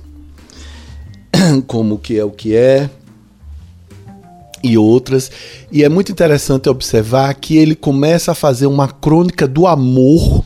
como 1.67 1.95
o 1.95 1.99
que 1.99 2.19
é 2.19 2.25
o 2.25 2.31
que 2.31 2.55
é 2.55 2.91
e 4.63 4.77
outras. 4.77 5.31
E 5.71 5.85
é 5.85 5.89
muito 5.89 6.11
interessante 6.11 6.69
observar 6.69 7.33
que 7.35 7.57
ele 7.57 7.75
começa 7.75 8.33
a 8.33 8.35
fazer 8.35 8.67
uma 8.67 8.89
crônica 8.89 9.47
do 9.47 9.67
amor 9.67 10.45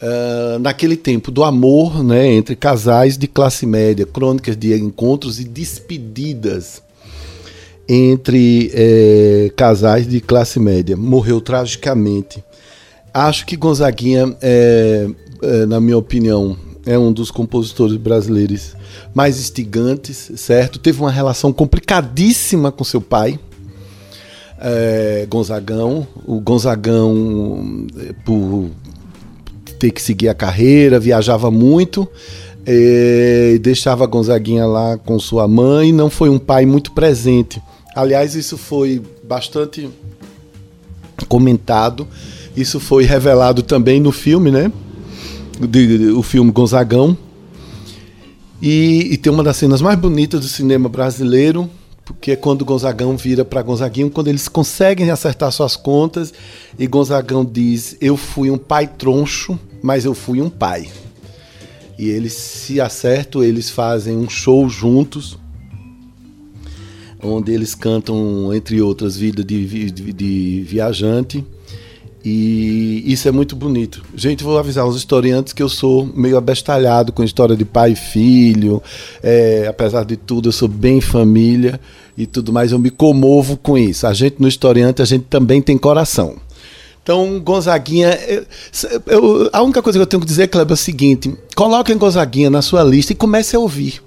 uh, 0.00 0.58
naquele 0.60 0.96
tempo, 0.96 1.30
do 1.30 1.44
amor 1.44 2.02
né, 2.02 2.32
entre 2.32 2.56
casais 2.56 3.18
de 3.18 3.26
classe 3.26 3.66
média, 3.66 4.06
crônicas 4.06 4.56
de 4.56 4.74
encontros 4.74 5.38
e 5.38 5.44
despedidas 5.44 6.82
entre 7.88 8.70
eh, 8.74 9.52
casais 9.56 10.06
de 10.06 10.20
classe 10.20 10.58
média. 10.58 10.96
Morreu 10.96 11.40
tragicamente. 11.40 12.42
Acho 13.12 13.46
que 13.46 13.56
Gonzaguinha, 13.56 14.36
é, 14.42 15.08
é, 15.40 15.66
na 15.66 15.80
minha 15.80 15.96
opinião, 15.96 16.56
é 16.84 16.98
um 16.98 17.12
dos 17.12 17.30
compositores 17.30 17.96
brasileiros 17.96 18.74
mais 19.14 19.38
instigantes, 19.38 20.32
certo? 20.36 20.80
Teve 20.80 21.00
uma 21.00 21.12
relação 21.12 21.52
complicadíssima 21.52 22.72
com 22.72 22.82
seu 22.82 23.00
pai, 23.00 23.38
é, 24.60 25.26
Gonzagão. 25.30 26.06
O 26.26 26.40
Gonzagão, 26.40 27.86
é, 28.00 28.12
por 28.24 28.70
ter 29.78 29.90
que 29.90 30.02
seguir 30.02 30.28
a 30.28 30.34
carreira, 30.34 30.98
viajava 30.98 31.50
muito. 31.50 32.08
É, 32.66 33.58
deixava 33.60 34.06
Gonzaguinha 34.06 34.66
lá 34.66 34.96
com 34.96 35.18
sua 35.20 35.46
mãe, 35.46 35.92
não 35.92 36.08
foi 36.08 36.30
um 36.30 36.38
pai 36.38 36.64
muito 36.66 36.92
presente. 36.92 37.62
Aliás, 37.94 38.34
isso 38.34 38.58
foi 38.58 39.00
bastante 39.22 39.88
comentado, 41.28 42.06
isso 42.56 42.80
foi 42.80 43.04
revelado 43.04 43.62
também 43.62 44.00
no 44.00 44.12
filme, 44.12 44.50
né? 44.50 44.70
de, 45.60 45.98
de, 45.98 46.06
o 46.10 46.22
filme 46.22 46.50
Gonzagão. 46.50 47.16
E, 48.60 49.08
e, 49.12 49.16
tem 49.16 49.32
uma 49.32 49.42
das 49.42 49.56
cenas 49.56 49.82
mais 49.82 49.98
bonitas 49.98 50.40
do 50.40 50.48
cinema 50.48 50.88
brasileiro, 50.88 51.68
porque 52.04 52.32
é 52.32 52.36
quando 52.36 52.64
Gonzagão 52.64 53.16
vira 53.16 53.44
para 53.44 53.62
Gonzaguinho, 53.62 54.10
quando 54.10 54.28
eles 54.28 54.48
conseguem 54.48 55.10
acertar 55.10 55.50
suas 55.52 55.76
contas, 55.76 56.32
e 56.78 56.86
Gonzagão 56.86 57.44
diz: 57.44 57.96
Eu 58.00 58.16
fui 58.16 58.50
um 58.50 58.58
pai 58.58 58.86
troncho, 58.86 59.58
mas 59.82 60.04
eu 60.04 60.14
fui 60.14 60.40
um 60.40 60.48
pai. 60.48 60.88
E 61.98 62.08
eles 62.08 62.32
se 62.32 62.80
acertam, 62.80 63.44
eles 63.44 63.70
fazem 63.70 64.16
um 64.16 64.28
show 64.28 64.68
juntos, 64.68 65.38
onde 67.24 67.52
eles 67.52 67.74
cantam, 67.74 68.52
entre 68.54 68.80
outras, 68.82 69.16
Vida 69.16 69.42
de, 69.42 69.90
de, 69.90 70.12
de 70.12 70.64
Viajante 70.68 71.44
e 72.24 73.02
isso 73.04 73.28
é 73.28 73.30
muito 73.30 73.54
bonito. 73.54 74.02
Gente, 74.16 74.42
vou 74.42 74.58
avisar 74.58 74.86
os 74.86 74.96
historiantes 74.96 75.52
que 75.52 75.62
eu 75.62 75.68
sou 75.68 76.06
meio 76.16 76.38
abestalhado 76.38 77.12
com 77.12 77.22
história 77.22 77.54
de 77.54 77.66
pai 77.66 77.92
e 77.92 77.96
filho. 77.96 78.82
É, 79.22 79.66
apesar 79.68 80.06
de 80.06 80.16
tudo, 80.16 80.48
eu 80.48 80.52
sou 80.52 80.66
bem 80.66 81.02
família 81.02 81.78
e 82.16 82.24
tudo 82.24 82.50
mais. 82.50 82.72
Eu 82.72 82.78
me 82.78 82.88
comovo 82.88 83.58
com 83.58 83.76
isso. 83.76 84.06
A 84.06 84.14
gente, 84.14 84.36
no 84.38 84.48
historiante, 84.48 85.02
a 85.02 85.04
gente 85.04 85.26
também 85.28 85.60
tem 85.60 85.76
coração. 85.76 86.36
Então, 87.02 87.38
Gonzaguinha. 87.40 88.18
Eu, 88.26 88.46
eu, 89.06 89.50
a 89.52 89.62
única 89.62 89.82
coisa 89.82 89.98
que 89.98 90.02
eu 90.02 90.06
tenho 90.06 90.22
que 90.22 90.26
dizer, 90.26 90.48
Kleber, 90.48 90.72
é 90.72 90.72
o 90.72 90.78
seguinte: 90.78 91.30
coloquem 91.54 91.98
Gonzaguinha 91.98 92.48
na 92.48 92.62
sua 92.62 92.82
lista 92.82 93.12
e 93.12 93.16
comece 93.16 93.54
a 93.54 93.58
ouvir. 93.58 94.02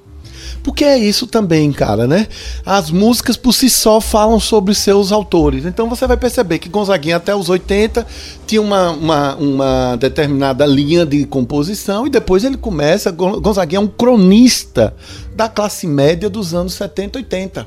Porque 0.67 0.83
é 0.83 0.97
isso 0.97 1.25
também, 1.25 1.71
cara, 1.71 2.05
né? 2.05 2.27
As 2.65 2.91
músicas 2.91 3.37
por 3.37 3.53
si 3.53 3.69
só 3.69 4.01
falam 4.01 4.37
sobre 4.37 4.75
seus 4.75 5.13
autores. 5.13 5.63
Então 5.63 5.87
você 5.87 6.05
vai 6.05 6.17
perceber 6.17 6.59
que 6.59 6.67
Gonzaguinha 6.67 7.15
até 7.15 7.33
os 7.33 7.47
80 7.47 8.05
tinha 8.45 8.61
uma, 8.61 8.91
uma, 8.91 9.35
uma 9.37 9.95
determinada 9.95 10.65
linha 10.65 11.05
de 11.05 11.25
composição 11.25 12.05
e 12.05 12.09
depois 12.09 12.43
ele 12.43 12.57
começa. 12.57 13.11
Gonzaguinha 13.11 13.79
é 13.79 13.81
um 13.81 13.87
cronista 13.87 14.93
da 15.33 15.47
classe 15.47 15.87
média 15.87 16.29
dos 16.29 16.53
anos 16.53 16.73
70, 16.73 17.19
80. 17.19 17.65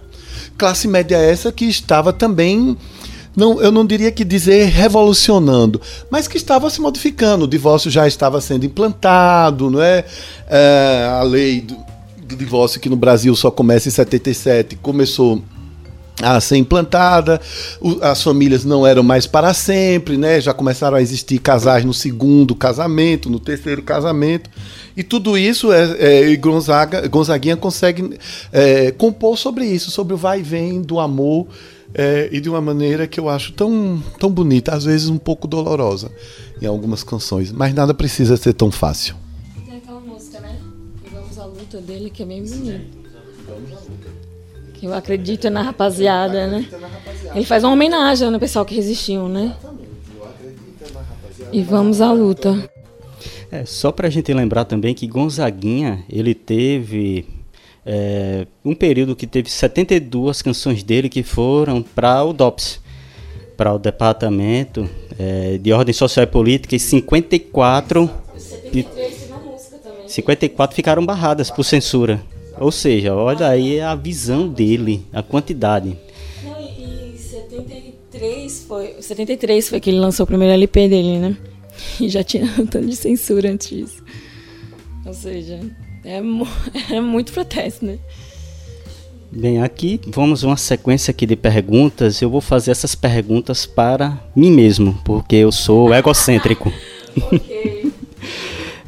Classe 0.58 0.86
média 0.86 1.16
essa 1.16 1.50
que 1.50 1.64
estava 1.64 2.12
também 2.12 2.76
não, 3.34 3.62
eu 3.62 3.72
não 3.72 3.86
diria 3.86 4.12
que 4.12 4.24
dizer 4.24 4.66
revolucionando, 4.66 5.80
mas 6.10 6.28
que 6.28 6.36
estava 6.36 6.68
se 6.68 6.82
modificando. 6.82 7.46
O 7.46 7.48
divórcio 7.48 7.90
já 7.90 8.06
estava 8.06 8.42
sendo 8.42 8.66
implantado, 8.66 9.70
não 9.70 9.80
é? 9.80 10.04
é 10.48 11.08
a 11.10 11.22
lei 11.22 11.62
do, 11.62 11.89
do 12.30 12.36
divórcio 12.36 12.80
que 12.80 12.88
no 12.88 12.96
Brasil 12.96 13.34
só 13.34 13.50
começa 13.50 13.88
em 13.88 13.92
77, 13.92 14.76
começou 14.76 15.42
a 16.22 16.40
ser 16.40 16.56
implantada, 16.56 17.40
as 18.02 18.22
famílias 18.22 18.64
não 18.64 18.86
eram 18.86 19.02
mais 19.02 19.26
para 19.26 19.54
sempre, 19.54 20.16
né? 20.16 20.40
Já 20.40 20.52
começaram 20.52 20.96
a 20.96 21.02
existir 21.02 21.38
casais 21.38 21.84
no 21.84 21.94
segundo 21.94 22.54
casamento, 22.54 23.30
no 23.30 23.40
terceiro 23.40 23.82
casamento, 23.82 24.50
e 24.96 25.02
tudo 25.02 25.38
isso 25.38 25.72
é, 25.72 26.32
é 26.32 26.36
Gonzaga, 26.36 27.08
Gonzaguinha 27.08 27.56
consegue 27.56 28.18
é, 28.52 28.90
compor 28.90 29.38
sobre 29.38 29.64
isso, 29.64 29.90
sobre 29.90 30.14
o 30.14 30.16
vai 30.16 30.40
e 30.40 30.42
vem 30.42 30.82
do 30.82 31.00
amor 31.00 31.46
é, 31.94 32.28
e 32.30 32.40
de 32.40 32.48
uma 32.48 32.60
maneira 32.60 33.06
que 33.06 33.18
eu 33.18 33.28
acho 33.28 33.52
tão, 33.52 34.02
tão 34.18 34.30
bonita, 34.30 34.74
às 34.74 34.84
vezes 34.84 35.08
um 35.08 35.18
pouco 35.18 35.48
dolorosa 35.48 36.10
em 36.60 36.66
algumas 36.66 37.02
canções, 37.02 37.50
mas 37.50 37.74
nada 37.74 37.94
precisa 37.94 38.36
ser 38.36 38.52
tão 38.52 38.70
fácil. 38.70 39.16
Luta 41.70 41.80
dele 41.80 42.10
que 42.10 42.22
é 42.24 42.26
bem 42.26 42.42
bonito. 42.42 42.98
Vamos 43.46 43.72
à 43.72 43.74
luta. 43.74 44.08
Eu 44.82 44.94
acredito 44.94 45.48
na 45.50 45.62
rapaziada, 45.62 46.46
né? 46.46 46.66
Ele 47.34 47.44
faz 47.44 47.62
uma 47.62 47.72
homenagem 47.72 48.28
no 48.30 48.40
pessoal 48.40 48.64
que 48.64 48.74
resistiu, 48.74 49.28
né? 49.28 49.54
E 51.52 51.62
vamos 51.62 52.00
à 52.00 52.12
luta. 52.12 52.68
É, 53.52 53.64
só 53.64 53.92
para 53.92 54.08
a 54.08 54.10
gente 54.10 54.32
lembrar 54.32 54.64
também 54.64 54.94
que 54.94 55.06
Gonzaguinha, 55.06 56.02
ele 56.08 56.34
teve 56.34 57.26
é, 57.84 58.46
um 58.64 58.74
período 58.74 59.14
que 59.14 59.26
teve 59.26 59.50
72 59.50 60.42
canções 60.42 60.82
dele 60.82 61.08
que 61.08 61.22
foram 61.22 61.82
para 61.82 62.24
o 62.24 62.32
DOPS, 62.32 62.80
para 63.56 63.74
o 63.74 63.78
Departamento 63.78 64.88
é, 65.18 65.58
de 65.58 65.72
Ordem 65.72 65.92
Social 65.92 66.24
e 66.24 66.26
Política, 66.26 66.74
e 66.74 66.80
54, 66.80 68.10
54 70.10 70.74
ficaram 70.74 71.06
barradas 71.06 71.50
por 71.50 71.64
censura. 71.64 72.20
Ou 72.58 72.72
seja, 72.72 73.14
olha 73.14 73.48
aí 73.48 73.80
a 73.80 73.94
visão 73.94 74.48
dele, 74.48 75.06
a 75.12 75.22
quantidade. 75.22 75.96
Não, 76.42 76.60
e, 76.60 77.14
e 77.14 77.18
73 77.18 78.64
foi, 78.66 78.96
73 79.00 79.68
foi 79.68 79.80
que 79.80 79.90
ele 79.90 80.00
lançou 80.00 80.24
o 80.24 80.26
primeiro 80.26 80.52
LP 80.52 80.88
dele, 80.88 81.18
né? 81.18 81.36
E 82.00 82.08
já 82.08 82.24
tinha 82.24 82.44
um 82.58 82.66
tanto 82.66 82.86
de 82.86 82.96
censura 82.96 83.50
antes 83.50 83.68
disso. 83.68 84.02
Ou 85.06 85.14
seja, 85.14 85.60
é, 86.04 86.20
é 86.90 87.00
muito 87.00 87.32
protesto, 87.32 87.86
né? 87.86 87.98
Bem, 89.32 89.62
aqui 89.62 90.00
vamos 90.08 90.42
uma 90.42 90.56
sequência 90.56 91.12
aqui 91.12 91.24
de 91.24 91.36
perguntas. 91.36 92.20
Eu 92.20 92.28
vou 92.28 92.40
fazer 92.40 92.72
essas 92.72 92.96
perguntas 92.96 93.64
para 93.64 94.20
mim 94.34 94.50
mesmo, 94.50 95.00
porque 95.04 95.36
eu 95.36 95.52
sou 95.52 95.94
egocêntrico. 95.94 96.72
ok. 97.30 97.92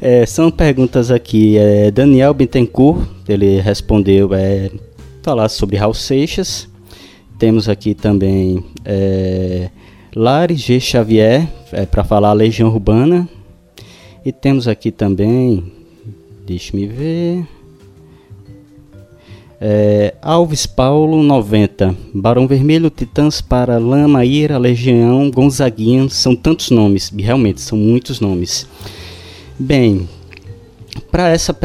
É, 0.05 0.25
são 0.25 0.51
perguntas 0.51 1.09
aqui. 1.09 1.57
É, 1.57 1.89
Daniel 1.89 2.33
Bittencourt, 2.33 3.07
ele 3.25 3.61
respondeu 3.61 4.33
é, 4.33 4.69
falar 5.21 5.47
sobre 5.47 5.77
Raul 5.77 5.93
Seixas. 5.93 6.67
Temos 7.39 7.69
aqui 7.69 7.95
também 7.95 8.65
é, 8.83 9.69
Lari 10.13 10.55
G. 10.55 10.77
Xavier, 10.81 11.47
é, 11.71 11.85
para 11.85 12.03
falar 12.03 12.33
Legião 12.33 12.67
Urbana. 12.67 13.29
E 14.25 14.33
temos 14.33 14.67
aqui 14.67 14.91
também, 14.91 15.71
deixe-me 16.45 16.85
ver. 16.85 17.47
É, 19.61 20.15
Alves 20.21 20.65
Paulo 20.65 21.23
90, 21.23 21.95
Barão 22.13 22.45
Vermelho, 22.45 22.89
Titãs 22.89 23.39
para 23.39 23.77
Lama, 23.77 24.25
Ira, 24.25 24.57
Legião, 24.57 25.31
Gonzaguinha, 25.31 26.09
são 26.09 26.35
tantos 26.35 26.71
nomes, 26.71 27.09
realmente 27.17 27.61
são 27.61 27.77
muitos 27.77 28.19
nomes. 28.19 28.67
Bem, 29.59 30.09
para 31.11 31.29
essa, 31.29 31.55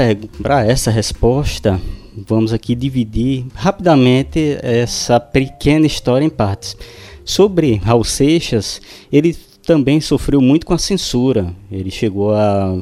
essa 0.66 0.91
resposta, 0.91 1.80
vamos 2.14 2.53
aqui 2.53 2.74
dividir 2.74 3.47
rapidamente 3.55 4.59
essa 4.62 5.18
pequena 5.18 5.86
história 5.86 6.22
em 6.22 6.28
partes. 6.28 6.76
Sobre 7.24 7.76
Raul 7.76 8.05
Seixas, 8.05 8.82
ele 9.11 9.34
também 9.64 10.03
sofreu 10.03 10.39
muito 10.39 10.66
com 10.66 10.74
a 10.74 10.78
censura. 10.78 11.55
Ele 11.72 11.91
chegou 11.91 12.34
a 12.34 12.78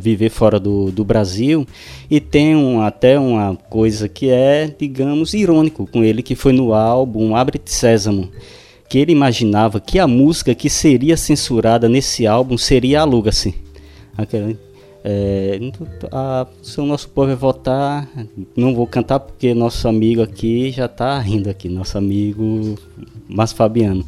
viver 0.00 0.30
fora 0.30 0.60
do, 0.60 0.92
do 0.92 1.04
Brasil 1.04 1.66
e 2.08 2.20
tem 2.20 2.54
um, 2.54 2.80
até 2.80 3.18
uma 3.18 3.56
coisa 3.68 4.08
que 4.08 4.30
é, 4.30 4.72
digamos, 4.78 5.34
irônico 5.34 5.84
com 5.84 6.04
ele, 6.04 6.22
que 6.22 6.36
foi 6.36 6.52
no 6.52 6.72
álbum 6.72 7.34
Abre-te 7.34 7.72
Sésamo, 7.72 8.30
que 8.88 8.98
ele 8.98 9.10
imaginava 9.10 9.80
que 9.80 9.98
a 9.98 10.06
música 10.06 10.54
que 10.54 10.70
seria 10.70 11.16
censurada 11.16 11.88
nesse 11.88 12.24
álbum 12.24 12.56
seria 12.56 13.00
Aluga-se 13.00 13.64
aquele, 14.16 14.58
é, 15.06 15.58
a, 16.10 16.46
se 16.62 16.80
o 16.80 16.86
nosso 16.86 17.08
povo 17.10 17.28
vai 17.28 17.36
votar, 17.36 18.08
não 18.56 18.74
vou 18.74 18.86
cantar 18.86 19.20
porque 19.20 19.52
nosso 19.52 19.86
amigo 19.86 20.22
aqui 20.22 20.70
já 20.70 20.86
está 20.86 21.18
rindo 21.18 21.50
aqui, 21.50 21.68
nosso 21.68 21.98
amigo 21.98 22.74
Márcio 23.28 23.56
Fabiano. 23.56 24.04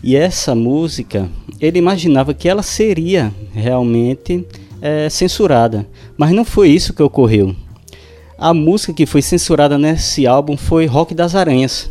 E 0.00 0.14
essa 0.14 0.54
música, 0.54 1.28
ele 1.60 1.78
imaginava 1.78 2.32
que 2.32 2.48
ela 2.48 2.62
seria 2.62 3.34
realmente 3.52 4.46
é, 4.80 5.08
censurada, 5.10 5.84
mas 6.16 6.30
não 6.30 6.44
foi 6.44 6.68
isso 6.68 6.94
que 6.94 7.02
ocorreu. 7.02 7.54
A 8.38 8.54
música 8.54 8.92
que 8.92 9.06
foi 9.06 9.20
censurada 9.20 9.76
nesse 9.76 10.24
álbum 10.24 10.56
foi 10.56 10.86
Rock 10.86 11.12
das 11.16 11.34
Aranhas. 11.34 11.90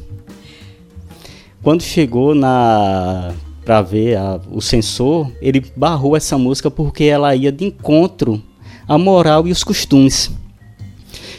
Quando 1.62 1.84
chegou 1.84 2.34
na 2.34 3.34
para 3.68 3.82
ver 3.82 4.16
a, 4.16 4.40
o 4.50 4.62
censor, 4.62 5.30
ele 5.42 5.62
barrou 5.76 6.16
essa 6.16 6.38
música 6.38 6.72
porque 6.72 7.04
ela 7.04 7.36
ia 7.36 7.52
de 7.52 7.66
encontro 7.66 8.42
à 8.88 8.98
moral 8.98 9.46
e 9.46 9.52
os 9.52 9.62
costumes. 9.62 10.32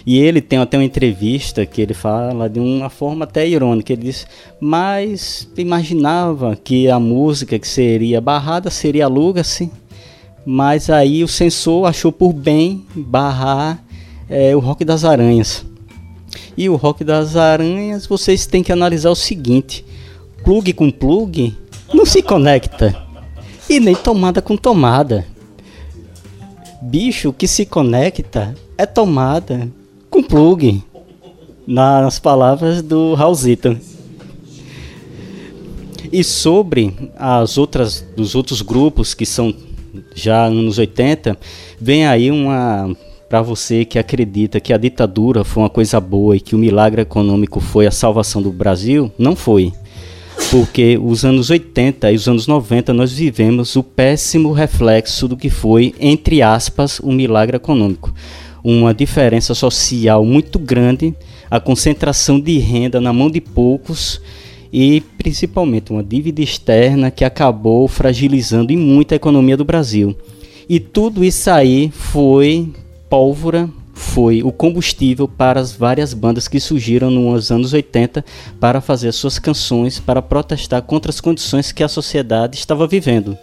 E 0.05 0.19
ele 0.19 0.43
tem 0.43 0.59
até 0.59 0.77
uma 0.77 0.85
entrevista 0.85 1.65
que 1.65 1.81
ele 1.81 1.95
fala 1.95 2.47
de 2.47 2.61
uma 2.61 2.91
forma 2.91 3.25
até 3.25 3.49
irônica. 3.49 3.95
Ele 3.95 4.03
diz: 4.03 4.27
Mas 4.61 5.49
imaginava 5.57 6.55
que 6.55 6.91
a 6.91 7.01
música 7.01 7.59
que 7.59 7.67
seria 7.67 8.21
barrada 8.21 8.69
seria 8.69 9.07
aluga-se. 9.07 9.71
Mas 10.45 10.91
aí 10.91 11.25
o 11.25 11.29
censor 11.29 11.87
achou 11.87 12.13
por 12.13 12.35
bem 12.35 12.85
barrar 12.95 13.83
é, 14.29 14.55
o 14.55 14.59
Rock 14.59 14.85
das 14.85 15.03
Aranhas. 15.03 15.65
E 16.59 16.69
o 16.69 16.77
Rock 16.77 17.05
das 17.05 17.37
Aranhas, 17.37 18.07
vocês 18.07 18.45
têm 18.45 18.63
que 18.63 18.73
analisar 18.73 19.09
o 19.09 19.15
seguinte: 19.15 19.83
plug 20.45 20.75
com 20.75 20.91
plug 20.91 21.57
não 21.93 22.05
se 22.05 22.23
conecta. 22.23 22.97
E 23.69 23.81
nem 23.81 23.95
tomada 23.95 24.41
com 24.41 24.57
tomada. 24.57 25.27
Bicho 26.81 27.33
que 27.33 27.47
se 27.47 27.67
conecta 27.67 28.55
é 28.77 28.87
tomada 28.87 29.69
com 30.11 30.23
plug. 30.23 30.83
Nas 31.67 32.19
palavras 32.19 32.81
do 32.81 33.15
Raulzito. 33.15 33.79
E 36.11 36.25
sobre 36.25 37.13
as 37.19 37.59
outras 37.59 38.01
dos 38.17 38.35
outros 38.35 38.63
grupos 38.63 39.13
que 39.13 39.27
são 39.27 39.55
já 40.15 40.47
anos 40.47 40.79
80, 40.79 41.37
vem 41.79 42.07
aí 42.07 42.31
uma 42.31 42.97
para 43.29 43.43
você 43.43 43.85
que 43.85 43.99
acredita 43.99 44.59
que 44.59 44.73
a 44.73 44.79
ditadura 44.79 45.45
foi 45.45 45.63
uma 45.63 45.69
coisa 45.69 46.01
boa 46.01 46.35
e 46.35 46.41
que 46.41 46.55
o 46.55 46.59
milagre 46.59 47.03
econômico 47.03 47.61
foi 47.61 47.87
a 47.87 47.91
salvação 47.91 48.41
do 48.41 48.51
Brasil, 48.51 49.13
não 49.19 49.37
foi 49.37 49.71
porque 50.51 50.99
os 51.03 51.25
anos 51.25 51.51
80 51.51 52.11
e 52.11 52.17
os 52.17 52.27
anos 52.27 52.47
90 52.47 52.95
nós 52.95 53.13
vivemos 53.13 53.77
o 53.77 53.83
péssimo 53.83 54.51
reflexo 54.53 55.29
do 55.29 55.37
que 55.37 55.51
foi, 55.51 55.95
entre 56.01 56.41
aspas, 56.41 57.01
um 57.01 57.13
milagre 57.13 57.57
econômico. 57.57 58.15
Uma 58.65 58.95
diferença 58.95 59.55
social 59.55 60.25
muito 60.25 60.59
grande, 60.59 61.15
a 61.51 61.61
concentração 61.61 62.41
de 62.41 62.59
renda 62.59 63.01
na 63.01 63.13
mão 63.13 63.31
de 63.31 63.41
poucos 63.41 64.21
e 64.73 65.03
principalmente 65.19 65.93
uma 65.93 66.03
dívida 66.03 66.41
externa 66.41 67.11
que 67.11 67.25
acabou 67.25 67.87
fragilizando 67.87 68.73
muito 68.73 69.13
a 69.13 69.17
economia 69.17 69.57
do 69.57 69.65
Brasil. 69.65 70.17
E 70.69 70.81
tudo 70.81 71.25
isso 71.25 71.51
aí 71.51 71.91
foi 71.91 72.73
pólvora 73.09 73.69
foi 73.99 74.43
o 74.43 74.53
combustível 74.53 75.27
para 75.27 75.61
as 75.61 75.73
várias 75.73 76.15
bandas 76.15 76.47
que 76.47 76.61
surgiram 76.61 77.11
nos 77.11 77.51
anos 77.51 77.73
80 77.73 78.25
para 78.61 78.81
fazer 78.81 79.13
suas 79.13 79.39
canções 79.39 79.99
para 79.99 80.23
protestar 80.23 80.81
contra 80.83 81.11
as 81.11 81.21
condições 81.21 81.73
que 81.73 81.83
a 81.83 81.89
sociedade 81.89 82.57
estava 82.57 82.87
vivendo. 82.87 83.37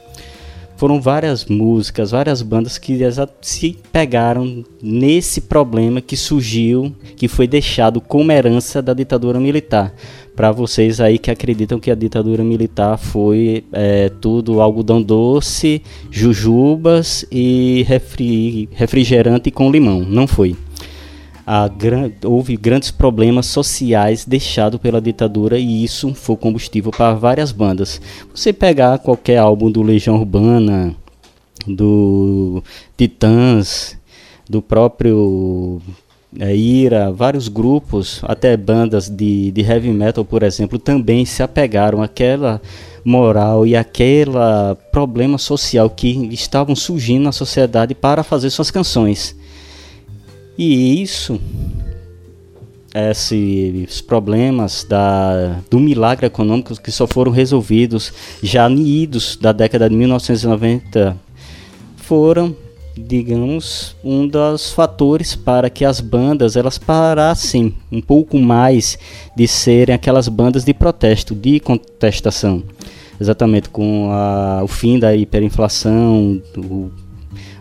Foram 0.77 0.99
várias 0.99 1.45
músicas, 1.45 2.11
várias 2.11 2.41
bandas 2.41 2.77
que 2.77 2.99
se 3.41 3.77
pegaram 3.91 4.63
nesse 4.81 5.41
problema 5.41 6.01
que 6.01 6.17
surgiu, 6.17 6.93
que 7.15 7.27
foi 7.27 7.47
deixado 7.47 8.01
como 8.01 8.31
herança 8.31 8.81
da 8.81 8.93
ditadura 8.93 9.39
militar. 9.39 9.93
Para 10.35 10.51
vocês 10.51 10.99
aí 10.99 11.17
que 11.17 11.31
acreditam 11.31 11.79
que 11.79 11.89
a 11.89 11.95
ditadura 11.95 12.43
militar 12.43 12.97
foi 12.97 13.63
é, 13.71 14.09
tudo 14.09 14.59
algodão 14.59 15.01
doce, 15.01 15.81
jujubas 16.11 17.25
e 17.31 17.85
refri, 17.87 18.67
refrigerante 18.73 19.49
com 19.49 19.71
limão. 19.71 20.01
Não 20.01 20.27
foi. 20.27 20.57
Gran, 21.77 22.11
houve 22.23 22.57
grandes 22.57 22.89
problemas 22.89 23.45
sociais 23.45 24.25
deixados 24.25 24.79
pela 24.79 24.99
ditadura 24.99 25.59
e 25.59 25.83
isso 25.83 26.13
foi 26.15 26.35
combustível 26.35 26.91
para 26.91 27.13
várias 27.13 27.51
bandas. 27.51 28.01
Você 28.33 28.51
pegar 28.51 28.97
qualquer 28.97 29.37
álbum 29.37 29.69
do 29.69 29.83
Legião 29.83 30.15
Urbana, 30.15 30.95
do 31.67 32.63
Titãs, 32.97 33.95
do 34.49 34.59
próprio 34.59 35.79
é, 36.39 36.55
Ira, 36.55 37.11
vários 37.11 37.47
grupos, 37.47 38.21
até 38.23 38.57
bandas 38.57 39.07
de, 39.07 39.51
de 39.51 39.61
heavy 39.61 39.91
metal, 39.91 40.25
por 40.25 40.41
exemplo, 40.41 40.79
também 40.79 41.25
se 41.25 41.43
apegaram 41.43 42.01
àquela 42.01 42.59
moral 43.03 43.67
e 43.67 43.75
aquele 43.75 44.31
problema 44.91 45.37
social 45.37 45.91
que 45.91 46.27
estavam 46.33 46.75
surgindo 46.75 47.23
na 47.23 47.31
sociedade 47.31 47.93
para 47.93 48.23
fazer 48.23 48.49
suas 48.49 48.71
canções. 48.71 49.35
E 50.57 51.01
isso, 51.01 51.39
esses 52.93 54.01
problemas 54.01 54.85
da, 54.87 55.59
do 55.69 55.79
milagre 55.79 56.25
econômico 56.25 56.79
que 56.81 56.91
só 56.91 57.05
foram 57.05 57.31
resolvidos 57.31 58.13
já 58.41 58.69
idos 58.69 59.35
da 59.35 59.51
década 59.51 59.89
de 59.89 59.95
1990 59.95 61.17
foram 61.97 62.55
digamos, 62.97 63.95
um 64.03 64.27
dos 64.27 64.71
fatores 64.71 65.35
para 65.35 65.69
que 65.69 65.83
as 65.83 65.99
bandas 65.99 66.55
elas 66.55 66.77
parassem 66.77 67.75
um 67.91 68.01
pouco 68.01 68.37
mais 68.37 68.97
de 69.35 69.47
serem 69.47 69.93
aquelas 69.93 70.27
bandas 70.27 70.63
de 70.63 70.73
protesto, 70.73 71.35
de 71.35 71.59
contestação. 71.59 72.63
Exatamente 73.19 73.69
com 73.69 74.09
a, 74.11 74.61
o 74.63 74.67
fim 74.67 74.99
da 74.99 75.15
hiperinflação, 75.15 76.41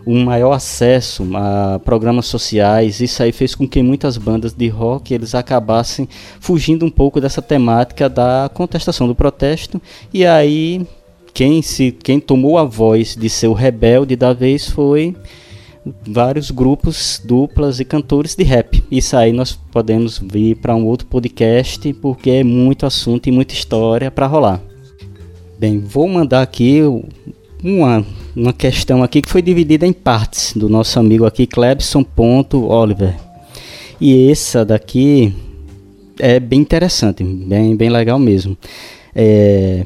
um 0.06 0.24
maior 0.24 0.52
acesso 0.52 1.26
a 1.34 1.80
programas 1.84 2.26
sociais, 2.26 3.00
isso 3.00 3.22
aí 3.22 3.32
fez 3.32 3.54
com 3.54 3.66
que 3.66 3.82
muitas 3.82 4.16
bandas 4.16 4.52
de 4.52 4.68
rock 4.68 5.14
eles 5.14 5.34
acabassem 5.34 6.08
fugindo 6.40 6.84
um 6.84 6.90
pouco 6.90 7.20
dessa 7.20 7.40
temática 7.40 8.08
da 8.08 8.50
contestação 8.52 9.06
do 9.06 9.14
protesto 9.14 9.80
e 10.12 10.26
aí 10.26 10.86
quem, 11.32 11.62
se, 11.62 11.90
quem 11.90 12.20
tomou 12.20 12.58
a 12.58 12.64
voz 12.64 13.16
de 13.16 13.28
ser 13.28 13.48
o 13.48 13.52
rebelde 13.52 14.14
da 14.14 14.32
vez 14.32 14.68
foi 14.68 15.16
vários 16.06 16.50
grupos, 16.50 17.20
duplas 17.24 17.80
e 17.80 17.84
cantores 17.84 18.34
de 18.34 18.44
rap. 18.44 18.82
Isso 18.90 19.16
aí 19.16 19.32
nós 19.32 19.52
podemos 19.52 20.18
vir 20.18 20.56
para 20.56 20.74
um 20.74 20.86
outro 20.86 21.06
podcast, 21.06 21.92
porque 21.94 22.30
é 22.30 22.44
muito 22.44 22.86
assunto 22.86 23.28
e 23.28 23.32
muita 23.32 23.52
história 23.52 24.10
para 24.10 24.26
rolar. 24.26 24.62
Bem, 25.58 25.80
vou 25.80 26.08
mandar 26.08 26.42
aqui 26.42 26.80
uma, 27.62 28.04
uma 28.36 28.52
questão 28.52 29.02
aqui 29.02 29.22
que 29.22 29.30
foi 29.30 29.42
dividida 29.42 29.86
em 29.86 29.92
partes 29.92 30.52
do 30.54 30.68
nosso 30.68 30.98
amigo 30.98 31.24
aqui, 31.24 31.46
Clebson 31.46 32.04
Oliver. 32.52 33.14
E 34.00 34.30
essa 34.30 34.64
daqui 34.64 35.34
é 36.18 36.40
bem 36.40 36.60
interessante, 36.60 37.22
bem, 37.22 37.76
bem 37.76 37.90
legal 37.90 38.18
mesmo. 38.18 38.56
É, 39.14 39.84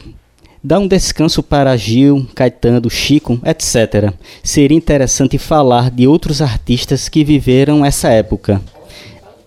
Dá 0.62 0.78
um 0.78 0.88
descanso 0.88 1.40
para 1.40 1.76
Gil, 1.76 2.26
Caetano, 2.34 2.90
Chico, 2.90 3.40
etc. 3.44 4.12
Seria 4.42 4.76
interessante 4.76 5.38
falar 5.38 5.88
de 5.88 6.09
outros 6.09 6.42
artistas 6.42 7.09
que 7.09 7.22
viveram 7.22 7.84
essa 7.84 8.09
época. 8.09 8.61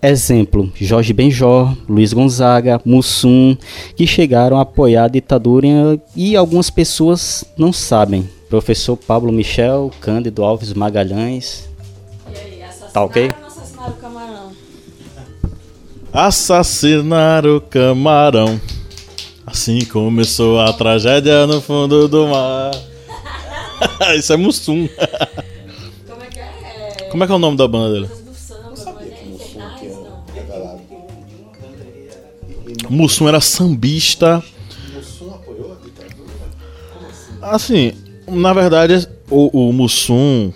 Exemplo, 0.02 0.72
Jorge 0.74 1.12
Benjor, 1.12 1.76
Luiz 1.88 2.12
Gonzaga, 2.12 2.80
Mussum, 2.84 3.56
que 3.94 4.06
chegaram 4.06 4.56
a 4.56 4.62
apoiar 4.62 5.04
a 5.04 5.08
ditadura 5.08 5.68
e 6.16 6.34
algumas 6.34 6.70
pessoas 6.70 7.44
não 7.58 7.72
sabem. 7.72 8.28
Professor 8.52 8.98
Pablo 8.98 9.32
Michel, 9.32 9.90
Cândido 9.98 10.44
Alves 10.44 10.74
Magalhães. 10.74 11.70
tá 12.92 13.02
ok? 13.02 13.30
Assassinar 13.32 13.88
o 13.88 13.94
camarão. 13.94 14.52
Assassinar 16.12 17.46
o 17.46 17.60
camarão. 17.62 18.60
Assim 19.46 19.82
começou 19.86 20.60
a 20.60 20.70
tragédia 20.70 21.46
no 21.46 21.62
fundo 21.62 22.06
do 22.06 22.28
mar. 22.28 22.72
Isso 24.18 24.34
é 24.34 24.36
Mussum. 24.36 24.86
Como 26.06 26.22
é 26.22 26.26
que 26.26 26.38
é? 26.38 27.08
Como 27.10 27.24
é 27.24 27.26
que 27.26 27.32
é 27.32 27.36
o 27.36 27.38
nome 27.38 27.56
da 27.56 27.66
banda 27.66 27.94
dele? 27.94 28.10
Mussum 32.90 33.28
era 33.28 33.40
sambista. 33.40 34.44
Mussum 34.92 35.30
apoiou 35.30 35.72
a 35.72 35.76
ditadura? 35.82 36.50
Assim, 37.40 38.01
na 38.28 38.52
verdade, 38.52 39.08
o, 39.30 39.68
o 39.68 39.72
Mussum, 39.72 40.52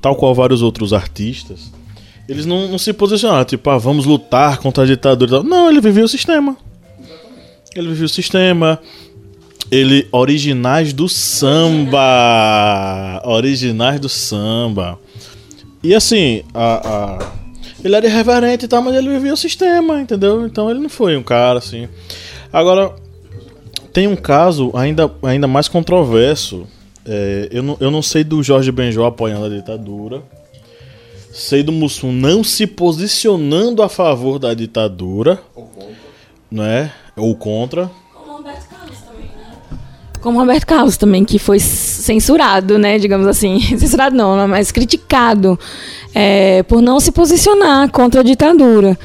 tal 0.00 0.16
qual 0.16 0.34
vários 0.34 0.62
outros 0.62 0.92
artistas, 0.92 1.72
eles 2.28 2.44
não, 2.44 2.68
não 2.68 2.78
se 2.78 2.92
posicionaram, 2.92 3.44
tipo, 3.44 3.70
ah, 3.70 3.78
vamos 3.78 4.04
lutar 4.04 4.58
contra 4.58 4.84
a 4.84 4.86
ditadura. 4.86 5.42
Não, 5.42 5.70
ele 5.70 5.80
vivia 5.80 6.04
o 6.04 6.08
sistema. 6.08 6.56
Ele 7.74 7.88
vivia 7.88 8.06
o 8.06 8.08
sistema. 8.08 8.78
Ele. 9.70 10.06
Originais 10.12 10.92
do 10.92 11.08
samba. 11.08 12.00
Originais 13.24 13.98
do 13.98 14.08
samba. 14.08 14.98
E 15.82 15.94
assim, 15.94 16.42
a, 16.52 17.18
a, 17.18 17.32
ele 17.82 17.94
era 17.94 18.06
irreverente 18.06 18.64
e 18.64 18.68
tal, 18.68 18.82
mas 18.82 18.94
ele 18.94 19.08
vivia 19.10 19.32
o 19.32 19.36
sistema, 19.36 20.00
entendeu? 20.00 20.44
Então 20.44 20.70
ele 20.70 20.80
não 20.80 20.88
foi 20.88 21.16
um 21.16 21.22
cara 21.22 21.58
assim. 21.58 21.88
Agora, 22.52 22.94
tem 23.92 24.06
um 24.06 24.16
caso 24.16 24.70
ainda, 24.74 25.10
ainda 25.22 25.46
mais 25.46 25.68
controverso. 25.68 26.66
É, 27.04 27.48
eu, 27.50 27.62
não, 27.62 27.76
eu 27.80 27.90
não 27.90 28.02
sei 28.02 28.22
do 28.22 28.42
Jorge 28.42 28.70
Benjó 28.70 29.06
apoiando 29.06 29.46
a 29.46 29.48
ditadura. 29.48 30.22
Sei 31.32 31.62
do 31.62 31.72
Mussum 31.72 32.12
não 32.12 32.42
se 32.42 32.66
posicionando 32.66 33.82
a 33.82 33.88
favor 33.88 34.38
da 34.38 34.52
ditadura. 34.54 35.40
Ou 35.54 35.64
contra. 35.64 35.96
Não 36.50 36.64
é? 36.64 36.92
Ou 37.16 37.34
contra. 37.34 37.90
Como 38.12 38.36
Roberto 38.36 38.68
Carlos 38.68 38.98
também, 38.98 39.26
né? 39.26 39.78
Como 40.20 40.38
Roberto 40.38 40.66
Carlos 40.66 40.96
também, 40.96 41.24
que 41.24 41.38
foi 41.38 41.60
censurado, 41.60 42.76
né? 42.76 42.98
Digamos 42.98 43.26
assim. 43.26 43.60
Censurado 43.78 44.16
não, 44.16 44.48
mas 44.48 44.72
criticado 44.72 45.58
é, 46.14 46.62
por 46.64 46.82
não 46.82 46.98
se 46.98 47.12
posicionar 47.12 47.90
contra 47.90 48.20
a 48.20 48.24
ditadura. 48.24 48.98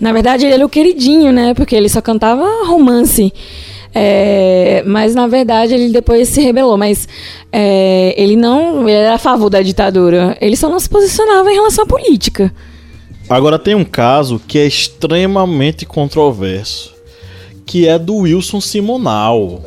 Na 0.00 0.12
verdade, 0.12 0.44
ele 0.44 0.54
era 0.54 0.66
o 0.66 0.68
queridinho, 0.68 1.32
né? 1.32 1.54
Porque 1.54 1.76
ele 1.76 1.88
só 1.88 2.00
cantava 2.00 2.44
romance. 2.66 3.32
É, 3.94 4.82
mas 4.86 5.14
na 5.14 5.26
verdade 5.28 5.74
ele 5.74 5.92
depois 5.92 6.28
se 6.28 6.40
rebelou. 6.40 6.76
Mas 6.76 7.08
é, 7.52 8.14
ele 8.20 8.36
não 8.36 8.88
ele 8.88 8.98
era 8.98 9.14
a 9.14 9.18
favor 9.18 9.48
da 9.48 9.62
ditadura. 9.62 10.36
Ele 10.40 10.56
só 10.56 10.68
não 10.68 10.80
se 10.80 10.88
posicionava 10.88 11.50
em 11.50 11.54
relação 11.54 11.84
à 11.84 11.86
política. 11.86 12.52
Agora 13.28 13.58
tem 13.58 13.74
um 13.74 13.84
caso 13.84 14.40
que 14.46 14.58
é 14.58 14.66
extremamente 14.66 15.86
controverso 15.86 16.94
que 17.66 17.88
é 17.88 17.98
do 17.98 18.18
Wilson 18.18 18.60
Simonal. 18.60 19.64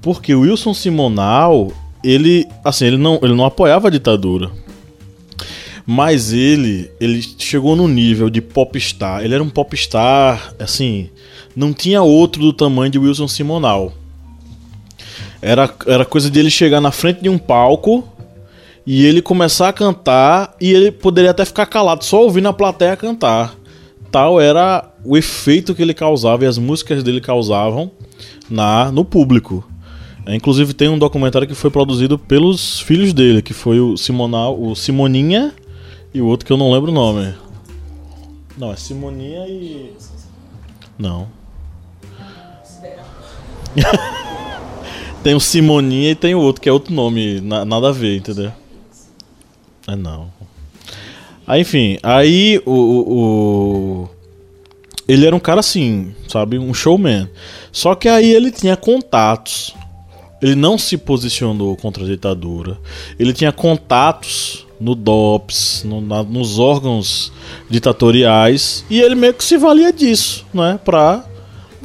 Porque 0.00 0.34
o 0.34 0.40
Wilson 0.40 0.74
Simonal, 0.74 1.72
ele, 2.04 2.46
assim, 2.64 2.86
ele 2.86 2.96
não, 2.96 3.18
ele 3.22 3.34
não 3.34 3.44
apoiava 3.44 3.88
a 3.88 3.90
ditadura. 3.90 4.50
Mas 5.84 6.32
ele, 6.32 6.90
ele 7.00 7.22
chegou 7.38 7.76
no 7.76 7.88
nível 7.88 8.28
de 8.28 8.40
popstar. 8.40 9.24
Ele 9.24 9.34
era 9.34 9.42
um 9.42 9.48
popstar, 9.48 10.54
assim, 10.58 11.10
não 11.56 11.72
tinha 11.72 12.02
outro 12.02 12.42
do 12.42 12.52
tamanho 12.52 12.90
de 12.90 12.98
Wilson 12.98 13.26
Simonal. 13.26 13.92
Era, 15.42 15.72
era 15.86 16.04
coisa 16.04 16.30
de 16.30 16.38
ele 16.38 16.50
chegar 16.50 16.80
na 16.80 16.92
frente 16.92 17.22
de 17.22 17.28
um 17.28 17.38
palco 17.38 18.06
e 18.86 19.04
ele 19.04 19.20
começar 19.20 19.70
a 19.70 19.72
cantar 19.72 20.54
e 20.60 20.72
ele 20.72 20.92
poderia 20.92 21.32
até 21.32 21.44
ficar 21.44 21.66
calado, 21.66 22.04
só 22.04 22.22
ouvindo 22.22 22.48
a 22.48 22.52
plateia 22.52 22.96
cantar 22.96 23.56
tal 24.16 24.40
era 24.40 24.90
o 25.04 25.14
efeito 25.14 25.74
que 25.74 25.82
ele 25.82 25.92
causava 25.92 26.42
e 26.42 26.46
as 26.46 26.56
músicas 26.56 27.02
dele 27.02 27.20
causavam 27.20 27.90
na 28.48 28.90
no 28.90 29.04
público. 29.04 29.62
É, 30.24 30.34
inclusive 30.34 30.72
tem 30.72 30.88
um 30.88 30.98
documentário 30.98 31.46
que 31.46 31.54
foi 31.54 31.70
produzido 31.70 32.18
pelos 32.18 32.80
filhos 32.80 33.12
dele, 33.12 33.42
que 33.42 33.52
foi 33.52 33.78
o 33.78 33.94
Simonal, 33.94 34.58
o 34.58 34.74
Simoninha 34.74 35.52
e 36.14 36.22
o 36.22 36.26
outro 36.26 36.46
que 36.46 36.52
eu 36.52 36.56
não 36.56 36.72
lembro 36.72 36.90
o 36.90 36.94
nome. 36.94 37.34
Não, 38.56 38.72
é 38.72 38.76
Simoninha 38.76 39.46
e 39.46 39.92
Não. 40.98 41.28
tem 45.22 45.34
o 45.34 45.40
Simoninha 45.40 46.10
e 46.10 46.14
tem 46.14 46.34
o 46.34 46.40
outro 46.40 46.62
que 46.62 46.68
é 46.68 46.72
outro 46.72 46.94
nome, 46.94 47.40
na, 47.40 47.64
nada 47.64 47.88
a 47.88 47.92
ver, 47.92 48.16
entendeu? 48.16 48.52
É 49.86 49.94
não. 49.94 50.30
Aí, 51.46 51.60
enfim, 51.60 51.96
aí 52.02 52.60
o, 52.66 52.72
o, 52.72 54.08
Ele 55.06 55.26
era 55.26 55.36
um 55.36 55.40
cara 55.40 55.60
assim, 55.60 56.12
sabe? 56.26 56.58
Um 56.58 56.74
showman. 56.74 57.30
Só 57.70 57.94
que 57.94 58.08
aí 58.08 58.32
ele 58.32 58.50
tinha 58.50 58.76
contatos. 58.76 59.74
Ele 60.42 60.56
não 60.56 60.76
se 60.76 60.98
posicionou 60.98 61.76
contra 61.76 62.02
a 62.02 62.06
ditadura. 62.06 62.78
Ele 63.18 63.32
tinha 63.32 63.52
contatos 63.52 64.66
no 64.80 64.94
DOPS, 64.94 65.84
no, 65.84 66.00
na, 66.00 66.22
nos 66.22 66.58
órgãos 66.58 67.32
ditatoriais. 67.70 68.84
E 68.90 69.00
ele 69.00 69.14
meio 69.14 69.32
que 69.32 69.44
se 69.44 69.56
valia 69.56 69.92
disso, 69.92 70.44
né? 70.52 70.80
Pra 70.84 71.24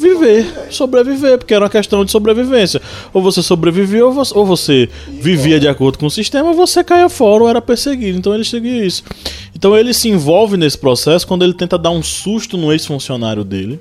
viver, 0.01 0.67
sobreviver, 0.69 1.37
porque 1.37 1.53
era 1.53 1.63
uma 1.63 1.69
questão 1.69 2.03
de 2.03 2.11
sobrevivência. 2.11 2.81
Ou 3.13 3.21
você 3.21 3.41
sobrevivia 3.41 4.05
ou 4.05 4.11
você, 4.11 4.37
ou 4.37 4.45
você 4.45 4.89
vivia 5.07 5.59
de 5.59 5.67
acordo 5.67 5.97
com 5.97 6.07
o 6.07 6.11
sistema, 6.11 6.49
ou 6.49 6.55
você 6.55 6.83
caía 6.83 7.07
fora 7.07 7.43
ou 7.43 7.49
era 7.49 7.61
perseguido. 7.61 8.17
Então 8.17 8.33
ele 8.33 8.43
seguia 8.43 8.85
isso. 8.85 9.03
Então 9.55 9.77
ele 9.77 9.93
se 9.93 10.09
envolve 10.09 10.57
nesse 10.57 10.77
processo 10.77 11.27
quando 11.27 11.43
ele 11.43 11.53
tenta 11.53 11.77
dar 11.77 11.91
um 11.91 12.03
susto 12.03 12.57
no 12.57 12.71
ex-funcionário 12.71 13.43
dele, 13.43 13.79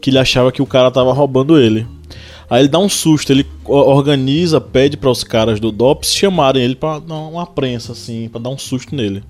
que 0.00 0.10
ele 0.10 0.18
achava 0.18 0.50
que 0.52 0.60
o 0.60 0.66
cara 0.66 0.90
tava 0.90 1.12
roubando 1.12 1.58
ele. 1.58 1.86
Aí 2.48 2.62
ele 2.62 2.68
dá 2.68 2.78
um 2.78 2.88
susto, 2.88 3.32
ele 3.32 3.44
organiza, 3.64 4.60
pede 4.60 4.96
para 4.96 5.10
os 5.10 5.24
caras 5.24 5.58
do 5.58 5.72
DOPS 5.72 6.14
chamarem 6.14 6.62
ele 6.62 6.76
para 6.76 7.00
dar 7.00 7.14
uma 7.14 7.46
prensa 7.46 7.92
assim, 7.92 8.28
para 8.28 8.40
dar 8.40 8.50
um 8.50 8.58
susto 8.58 8.94
nele. 8.94 9.22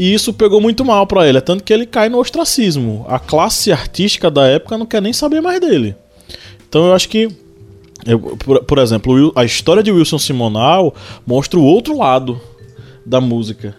E 0.00 0.14
isso 0.14 0.32
pegou 0.32 0.62
muito 0.62 0.82
mal 0.82 1.06
pra 1.06 1.28
ele, 1.28 1.36
é 1.36 1.40
tanto 1.42 1.62
que 1.62 1.70
ele 1.70 1.84
cai 1.84 2.08
no 2.08 2.18
ostracismo. 2.18 3.04
A 3.06 3.18
classe 3.18 3.70
artística 3.70 4.30
da 4.30 4.46
época 4.46 4.78
não 4.78 4.86
quer 4.86 5.02
nem 5.02 5.12
saber 5.12 5.42
mais 5.42 5.60
dele. 5.60 5.94
Então 6.66 6.86
eu 6.86 6.94
acho 6.94 7.06
que 7.06 7.28
eu, 8.06 8.18
por, 8.18 8.64
por, 8.64 8.78
exemplo, 8.78 9.30
a 9.36 9.44
história 9.44 9.82
de 9.82 9.92
Wilson 9.92 10.16
Simonal 10.16 10.94
mostra 11.26 11.60
o 11.60 11.62
outro 11.62 11.98
lado 11.98 12.40
da 13.04 13.20
música, 13.20 13.76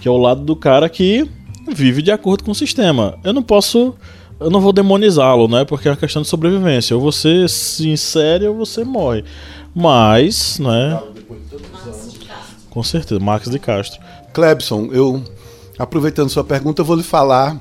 que 0.00 0.08
é 0.08 0.10
o 0.10 0.16
lado 0.16 0.40
do 0.40 0.56
cara 0.56 0.88
que 0.88 1.24
vive 1.72 2.02
de 2.02 2.10
acordo 2.10 2.42
com 2.42 2.50
o 2.50 2.54
sistema. 2.54 3.16
Eu 3.22 3.32
não 3.32 3.44
posso, 3.44 3.94
eu 4.40 4.50
não 4.50 4.60
vou 4.60 4.72
demonizá-lo, 4.72 5.46
né? 5.46 5.64
Porque 5.64 5.86
é 5.86 5.92
uma 5.92 5.96
questão 5.96 6.22
de 6.22 6.26
sobrevivência. 6.26 6.96
Ou 6.96 7.00
você 7.00 7.46
se 7.46 7.88
insere 7.88 8.44
ou 8.44 8.56
você 8.56 8.82
morre. 8.82 9.22
Mas, 9.72 10.58
né? 10.58 11.00
Com 12.70 12.82
certeza, 12.82 13.20
Marcos 13.20 13.52
de 13.52 13.60
Castro. 13.60 14.00
Clebson, 14.32 14.88
eu 14.90 15.22
aproveitando 15.80 16.28
sua 16.28 16.44
pergunta, 16.44 16.82
eu 16.82 16.84
vou 16.84 16.94
lhe 16.94 17.02
falar 17.02 17.58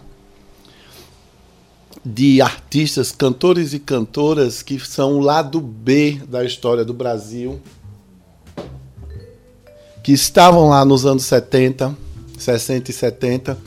de 2.06 2.42
artistas, 2.42 3.14
cantores 3.14 3.72
e 3.74 3.80
cantoras 3.80 4.62
que 4.62 4.78
são 4.78 5.14
o 5.14 5.20
lado 5.22 5.62
B 5.62 6.20
da 6.28 6.44
história 6.44 6.84
do 6.84 6.94
Brasil, 6.94 7.62
que 10.04 10.12
estavam 10.12 10.68
lá 10.68 10.84
nos 10.84 11.06
anos 11.06 11.24
70, 11.24 11.96
60 12.38 12.92
e 12.92 12.94
70, 12.94 13.58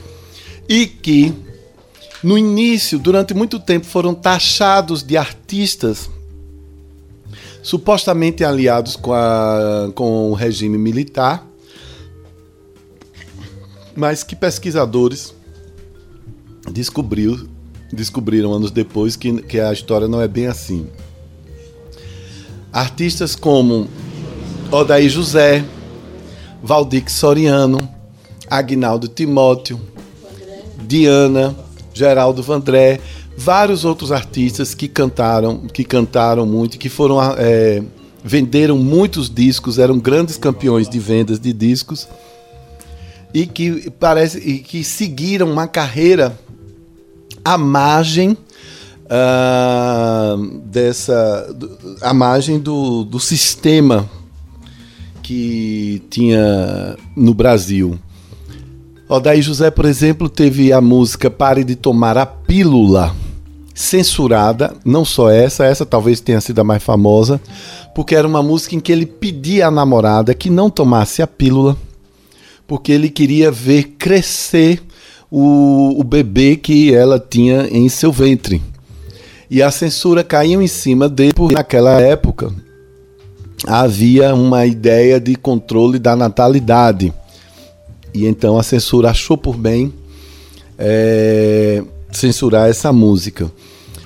e 0.69 0.87
que 0.87 1.33
no 2.23 2.37
início, 2.37 2.99
durante 2.99 3.33
muito 3.33 3.59
tempo, 3.59 3.87
foram 3.87 4.15
taxados 4.15 5.03
de 5.03 5.17
artistas 5.17 6.11
supostamente 7.63 8.45
aliados 8.45 8.97
com, 8.97 9.15
a, 9.15 9.91
com 9.95 10.31
o 10.31 10.35
regime 10.35 10.77
militar, 10.77 11.47
mas 13.95 14.23
que 14.23 14.35
pesquisadores 14.35 15.35
descobriu, 16.71 17.49
descobriram 17.93 18.53
anos 18.53 18.71
depois 18.71 19.17
que, 19.17 19.43
que 19.43 19.61
a 19.61 19.73
história 19.73 20.09
não 20.09 20.21
é 20.21 20.29
bem 20.29 20.47
assim. 20.47 20.87
Artistas 22.73 23.37
como 23.37 23.89
Odaí 24.71 25.09
José, 25.09 25.65
Valdir 26.63 27.11
Soriano, 27.11 27.89
Agnaldo 28.49 29.09
Timóteo, 29.09 29.81
Diana, 30.87 31.55
Geraldo 31.93 32.43
Vandré, 32.43 33.01
vários 33.37 33.85
outros 33.85 34.13
artistas 34.13 34.75
que 34.75 34.89
cantaram, 34.89 35.67
que 35.67 35.85
cantaram 35.85 36.47
muito, 36.47 36.79
que 36.79 36.89
foram 36.89 37.19
é, 37.37 37.83
venderam 38.25 38.79
muitos 38.79 39.29
discos, 39.29 39.79
eram 39.79 39.99
grandes 39.99 40.37
campeões 40.37 40.89
de 40.89 40.99
vendas 40.99 41.39
de 41.39 41.53
discos 41.53 42.09
e 43.33 43.47
que 43.47 43.91
parece 43.91 44.39
e 44.39 44.59
que 44.59 44.85
seguiram 44.85 45.51
uma 45.51 45.67
carreira 45.67 46.39
à 47.45 47.57
margem 47.57 48.37
uh, 49.07 50.59
dessa 50.67 51.55
à 52.01 52.13
margem 52.13 52.59
do, 52.59 53.05
do 53.05 53.19
sistema 53.19 54.09
que 55.23 56.03
tinha 56.11 56.97
no 57.17 57.33
Brasil. 57.33 57.99
Odaí 59.09 59.43
José, 59.43 59.71
por 59.71 59.85
exemplo, 59.85 60.29
teve 60.29 60.73
a 60.73 60.81
música 60.81 61.31
Pare 61.31 61.65
de 61.65 61.77
Tomar 61.77 62.17
a 62.17 62.25
Pílula 62.25 63.15
censurada, 63.75 64.75
não 64.85 65.05
só 65.05 65.31
essa, 65.31 65.65
essa 65.65 65.87
talvez 65.87 66.21
tenha 66.21 66.41
sido 66.41 66.61
a 66.61 66.65
mais 66.65 66.83
famosa, 66.83 67.41
porque 67.95 68.15
era 68.15 68.29
uma 68.29 68.43
música 68.43 68.75
em 68.75 68.81
que 68.81 68.93
ele 68.93 69.07
pedia 69.07 69.69
à 69.69 69.71
namorada 69.71 70.35
que 70.35 70.51
não 70.51 70.69
tomasse 70.69 71.23
a 71.23 71.27
pílula, 71.27 71.77
porque 72.67 72.93
ele 72.93 73.09
queria 73.09 73.51
ver 73.51 73.95
crescer 73.99 74.83
o, 75.31 75.99
o 75.99 76.05
bebê 76.05 76.57
que 76.57 76.95
ela 76.95 77.19
tinha 77.19 77.69
em 77.71 77.89
seu 77.89 78.13
ventre. 78.13 78.61
E 79.51 79.63
a 79.63 79.71
censura 79.71 80.25
caiu 80.25 80.63
em 80.63 80.67
cima 80.67 81.09
dele, 81.09 81.33
porque 81.35 81.55
naquela 81.55 82.01
época 82.01 82.53
havia 83.67 84.35
uma 84.35 84.67
ideia 84.67 85.21
de 85.21 85.35
controle 85.37 85.99
da 85.99 86.17
natalidade. 86.17 87.13
E 88.15 88.27
então 88.27 88.59
a 88.59 88.63
censura 88.63 89.11
achou 89.11 89.37
por 89.37 89.57
bem 89.57 89.93
é, 90.79 91.83
censurar 92.11 92.69
essa 92.69 92.93
música. 92.93 93.51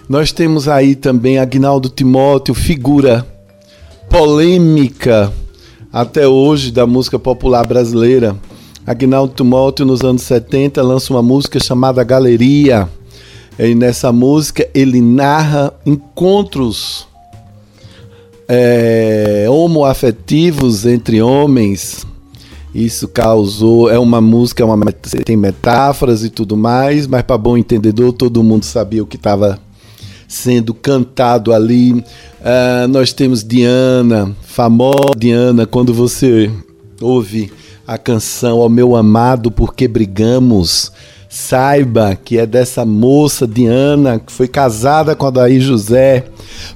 Nós 0.08 0.30
temos 0.30 0.68
aí 0.68 0.94
também 0.94 1.38
Agnaldo 1.38 1.88
Timóteo, 1.88 2.54
figura 2.54 3.26
polêmica 4.08 5.32
até 5.96 6.28
hoje 6.28 6.70
da 6.70 6.86
música 6.86 7.18
popular 7.18 7.66
brasileira. 7.66 8.36
Agnaldo 8.86 9.32
Timóteo, 9.32 9.86
nos 9.86 10.02
anos 10.02 10.20
70, 10.24 10.82
lança 10.82 11.10
uma 11.10 11.22
música 11.22 11.58
chamada 11.58 12.04
Galeria. 12.04 12.86
E 13.58 13.74
nessa 13.74 14.12
música 14.12 14.68
ele 14.74 15.00
narra 15.00 15.72
encontros 15.86 17.08
é, 18.46 19.46
homoafetivos 19.48 20.84
entre 20.84 21.22
homens 21.22 22.06
isso 22.74 23.08
causou. 23.08 23.90
É 23.90 23.98
uma 23.98 24.20
música, 24.20 24.62
é 24.62 24.66
uma, 24.66 24.92
tem 24.92 25.34
metáforas 25.34 26.22
e 26.22 26.28
tudo 26.28 26.58
mais, 26.58 27.06
mas 27.06 27.22
para 27.22 27.38
bom 27.38 27.56
entendedor, 27.56 28.12
todo 28.12 28.44
mundo 28.44 28.64
sabia 28.64 29.02
o 29.02 29.06
que 29.06 29.16
estava 29.16 29.58
sendo 30.36 30.74
cantado 30.74 31.52
ali. 31.52 31.92
Uh, 31.92 32.88
nós 32.88 33.12
temos 33.12 33.42
Diana, 33.42 34.34
famosa 34.42 35.10
Diana, 35.16 35.66
quando 35.66 35.92
você 35.92 36.50
ouve 37.00 37.52
a 37.86 37.98
canção 37.98 38.58
Ó 38.58 38.68
Meu 38.68 38.94
Amado, 38.94 39.50
Porque 39.50 39.88
Brigamos, 39.88 40.92
saiba 41.28 42.16
que 42.16 42.38
é 42.38 42.46
dessa 42.46 42.84
moça 42.84 43.46
Diana, 43.46 44.18
que 44.18 44.32
foi 44.32 44.48
casada 44.48 45.14
com 45.14 45.26
a 45.26 45.30
Daí 45.30 45.60
José. 45.60 46.24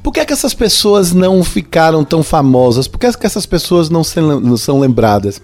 Por 0.03 0.13
que, 0.13 0.21
é 0.21 0.25
que 0.25 0.33
essas 0.33 0.55
pessoas 0.55 1.13
não 1.13 1.43
ficaram 1.43 2.05
tão 2.05 2.23
famosas? 2.23 2.87
Por 2.87 2.99
que, 2.99 3.07
é 3.07 3.13
que 3.13 3.27
essas 3.27 3.47
pessoas 3.47 3.89
não 3.89 4.03
são 4.03 4.81
lembradas? 4.81 5.41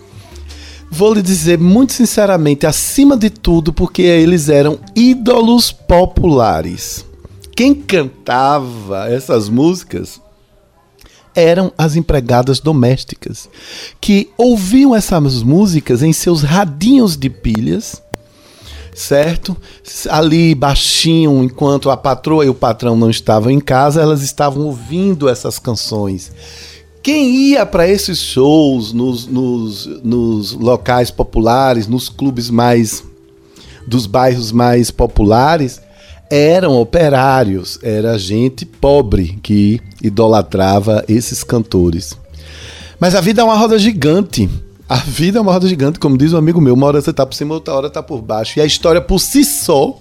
Vou 0.90 1.14
lhe 1.14 1.22
dizer 1.22 1.58
muito 1.58 1.92
sinceramente, 1.92 2.66
acima 2.66 3.16
de 3.16 3.28
tudo, 3.28 3.72
porque 3.72 4.02
eles 4.02 4.48
eram 4.48 4.78
ídolos 4.94 5.72
populares. 5.72 7.05
Quem 7.56 7.74
cantava 7.74 9.08
essas 9.08 9.48
músicas 9.48 10.20
eram 11.34 11.72
as 11.76 11.96
empregadas 11.96 12.60
domésticas, 12.60 13.48
que 14.00 14.30
ouviam 14.38 14.94
essas 14.94 15.42
músicas 15.42 16.02
em 16.02 16.12
seus 16.12 16.42
radinhos 16.42 17.16
de 17.16 17.28
pilhas, 17.28 18.02
certo? 18.94 19.56
Ali 20.08 20.54
baixinho, 20.54 21.42
enquanto 21.42 21.90
a 21.90 21.96
patroa 21.96 22.44
e 22.44 22.48
o 22.48 22.54
patrão 22.54 22.94
não 22.96 23.10
estavam 23.10 23.50
em 23.50 23.60
casa, 23.60 24.00
elas 24.00 24.22
estavam 24.22 24.66
ouvindo 24.66 25.28
essas 25.28 25.58
canções 25.58 26.30
quem 27.06 27.30
ia 27.36 27.64
para 27.64 27.86
esses 27.88 28.18
shows 28.18 28.92
nos, 28.92 29.28
nos, 29.28 29.86
nos 30.02 30.50
locais 30.54 31.08
populares, 31.08 31.86
nos 31.86 32.08
clubes 32.08 32.50
mais 32.50 33.04
dos 33.86 34.06
bairros 34.06 34.50
mais 34.50 34.90
populares, 34.90 35.80
eram 36.30 36.80
operários, 36.80 37.78
era 37.82 38.18
gente 38.18 38.64
pobre 38.64 39.38
que 39.42 39.80
idolatrava 40.02 41.04
esses 41.08 41.44
cantores. 41.44 42.16
Mas 42.98 43.14
a 43.14 43.20
vida 43.20 43.42
é 43.42 43.44
uma 43.44 43.56
roda 43.56 43.78
gigante. 43.78 44.48
A 44.88 44.96
vida 44.96 45.38
é 45.38 45.40
uma 45.40 45.52
roda 45.52 45.66
gigante, 45.68 45.98
como 45.98 46.16
diz 46.16 46.32
um 46.32 46.36
amigo 46.36 46.60
meu, 46.60 46.74
uma 46.74 46.86
hora 46.86 47.00
você 47.00 47.12
tá 47.12 47.26
por 47.26 47.34
cima, 47.34 47.54
outra 47.54 47.74
hora 47.74 47.90
tá 47.90 48.02
por 48.02 48.22
baixo. 48.22 48.58
E 48.58 48.62
a 48.62 48.66
história 48.66 49.00
por 49.00 49.18
si 49.18 49.44
só 49.44 50.00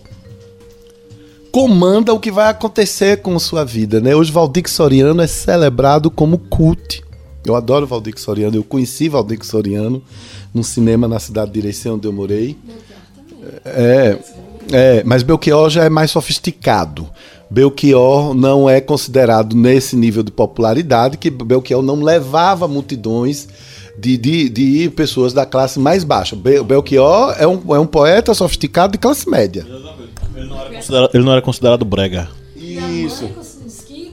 comanda 1.52 2.14
o 2.14 2.20
que 2.20 2.32
vai 2.32 2.50
acontecer 2.50 3.22
com 3.22 3.38
sua 3.40 3.64
vida, 3.64 4.00
né? 4.00 4.16
Hoje 4.16 4.32
Valdir 4.32 4.70
Soriano 4.70 5.22
é 5.22 5.28
celebrado 5.28 6.12
como 6.12 6.38
cult. 6.38 7.04
Eu 7.46 7.56
adoro 7.56 7.88
Valdir 7.88 8.20
Soriano, 8.20 8.58
eu 8.58 8.64
conheci 8.64 9.08
Valdir 9.08 9.44
Soriano 9.44 10.04
num 10.54 10.64
cinema 10.64 11.08
na 11.08 11.20
cidade 11.20 11.52
de 11.52 11.60
Irecê, 11.60 11.90
onde 11.90 12.08
eu 12.08 12.14
morei. 12.14 12.58
É, 13.64 14.18
é, 14.72 15.04
mas 15.04 15.24
Belchior 15.24 15.70
já 15.70 15.84
é 15.84 15.90
mais 15.90 16.12
sofisticado. 16.12 17.10
Belchior 17.50 18.34
não 18.34 18.70
é 18.70 18.82
considerado 18.82 19.56
nesse 19.56 19.96
nível 19.96 20.24
de 20.24 20.32
popularidade, 20.32 21.18
que 21.18 21.30
Belchior 21.30 21.82
não 21.82 22.02
levava 22.02 22.68
multidões 22.68 23.48
de, 23.98 24.18
de, 24.18 24.50
de 24.50 24.90
pessoas 24.90 25.34
da 25.34 25.46
classe 25.46 25.80
mais 25.80 26.04
baixa. 26.04 26.36
Belchior 26.36 27.36
é 27.40 27.48
um, 27.48 27.76
é 27.76 27.80
um 27.80 27.86
poeta 27.86 28.34
sofisticado 28.34 28.94
de 28.94 28.98
classe 28.98 29.30
média. 29.30 29.66
Ele 30.36 30.48
não 30.48 30.60
era 30.60 30.74
considerado, 30.74 31.10
ele 31.14 31.24
não 31.24 31.32
era 31.32 31.42
considerado 31.42 31.86
brega. 31.86 32.30
Isso. 32.56 33.30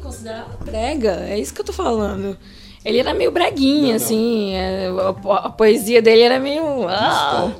considerado 0.02 0.64
brega, 0.64 1.26
é 1.28 1.38
isso 1.38 1.52
que 1.52 1.60
eu 1.60 1.64
tô 1.64 1.72
falando. 1.72 2.36
Ele 2.84 2.98
era 2.98 3.14
meio 3.14 3.30
breguinho, 3.30 3.88
não, 3.88 3.96
assim. 3.96 4.54
É, 4.54 4.88
a, 4.88 5.36
a, 5.36 5.50
poesia 5.50 6.02
dele 6.02 6.22
era 6.22 6.40
meio. 6.40 6.88
Ah. 6.88 7.50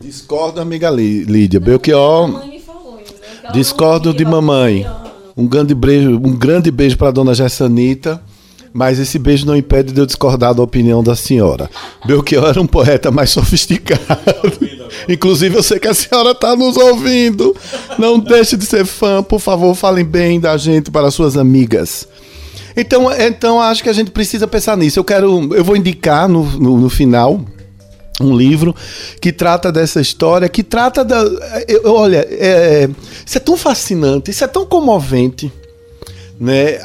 Discordo, 0.00 0.60
amiga 0.60 0.90
Lídia. 0.90 1.60
Belchior. 1.60 2.42
Discordo 3.52 4.12
de 4.14 4.24
mamãe. 4.24 4.86
Um 5.36 5.46
grande 5.46 5.74
beijo, 5.74 6.10
um 6.10 6.36
grande 6.36 6.70
beijo 6.70 6.96
para 6.96 7.10
dona 7.10 7.34
Gessanita. 7.34 8.22
Mas 8.72 9.00
esse 9.00 9.18
beijo 9.18 9.46
não 9.46 9.56
impede 9.56 9.92
de 9.92 10.00
eu 10.00 10.06
discordar 10.06 10.54
da 10.54 10.62
opinião 10.62 11.02
da 11.02 11.16
senhora. 11.16 11.68
Belchior 12.04 12.48
era 12.48 12.60
um 12.60 12.66
poeta 12.66 13.10
mais 13.10 13.30
sofisticado. 13.30 14.00
Inclusive, 15.08 15.56
eu 15.56 15.62
sei 15.62 15.78
que 15.78 15.88
a 15.88 15.94
senhora 15.94 16.30
está 16.30 16.54
nos 16.54 16.76
ouvindo. 16.76 17.54
Não 17.98 18.18
deixe 18.18 18.56
de 18.56 18.64
ser 18.64 18.84
fã, 18.84 19.22
por 19.22 19.40
favor, 19.40 19.74
falem 19.74 20.04
bem 20.04 20.38
da 20.38 20.56
gente 20.56 20.90
para 20.90 21.10
suas 21.10 21.36
amigas. 21.36 22.06
Então, 22.76 23.10
então 23.12 23.60
acho 23.60 23.82
que 23.82 23.88
a 23.88 23.92
gente 23.92 24.12
precisa 24.12 24.46
pensar 24.46 24.76
nisso. 24.76 25.00
Eu 25.00 25.04
quero, 25.04 25.52
eu 25.54 25.64
vou 25.64 25.76
indicar 25.76 26.28
no, 26.28 26.44
no, 26.44 26.78
no 26.78 26.88
final 26.88 27.44
um 28.20 28.36
livro 28.36 28.74
que 29.20 29.32
trata 29.32 29.72
dessa 29.72 30.00
história, 30.00 30.48
que 30.48 30.62
trata 30.62 31.04
da. 31.04 31.22
Eu, 31.66 31.92
olha, 31.92 32.26
é, 32.30 32.88
isso 33.24 33.38
é 33.38 33.40
tão 33.40 33.56
fascinante, 33.56 34.30
isso 34.30 34.44
é 34.44 34.46
tão 34.46 34.66
comovente. 34.66 35.52
Né? 36.38 36.78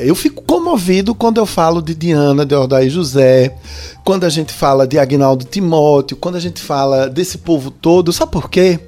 Eu 0.00 0.14
fico 0.14 0.42
comovido 0.42 1.14
quando 1.14 1.38
eu 1.38 1.46
falo 1.46 1.82
de 1.82 1.94
Diana, 1.94 2.46
de 2.46 2.54
Ordaí 2.54 2.88
José, 2.88 3.56
quando 4.04 4.24
a 4.24 4.28
gente 4.28 4.52
fala 4.52 4.86
de 4.86 4.98
Agnaldo 4.98 5.44
Timóteo, 5.44 6.16
quando 6.16 6.36
a 6.36 6.40
gente 6.40 6.60
fala 6.60 7.08
desse 7.08 7.38
povo 7.38 7.70
todo. 7.70 8.12
Sabe 8.12 8.30
por 8.30 8.48
quê? 8.48 8.78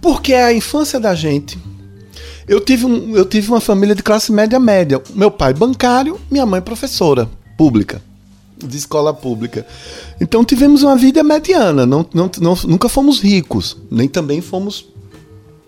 Porque 0.00 0.32
é 0.32 0.44
a 0.44 0.52
infância 0.52 0.98
da 0.98 1.14
gente. 1.14 1.58
Eu 2.48 2.60
tive, 2.60 2.86
um, 2.86 3.16
eu 3.16 3.24
tive 3.24 3.48
uma 3.48 3.60
família 3.60 3.94
de 3.94 4.02
classe 4.02 4.32
média 4.32 4.58
média. 4.58 5.00
Meu 5.14 5.30
pai 5.30 5.54
bancário, 5.54 6.18
minha 6.30 6.46
mãe 6.46 6.60
professora 6.60 7.28
pública 7.56 8.02
de 8.66 8.76
escola 8.76 9.12
pública. 9.12 9.66
Então 10.20 10.44
tivemos 10.44 10.82
uma 10.82 10.96
vida 10.96 11.22
mediana, 11.22 11.84
não, 11.86 12.06
não, 12.12 12.30
não, 12.40 12.56
nunca 12.64 12.88
fomos 12.88 13.20
ricos, 13.20 13.76
nem 13.90 14.08
também 14.08 14.40
fomos 14.40 14.86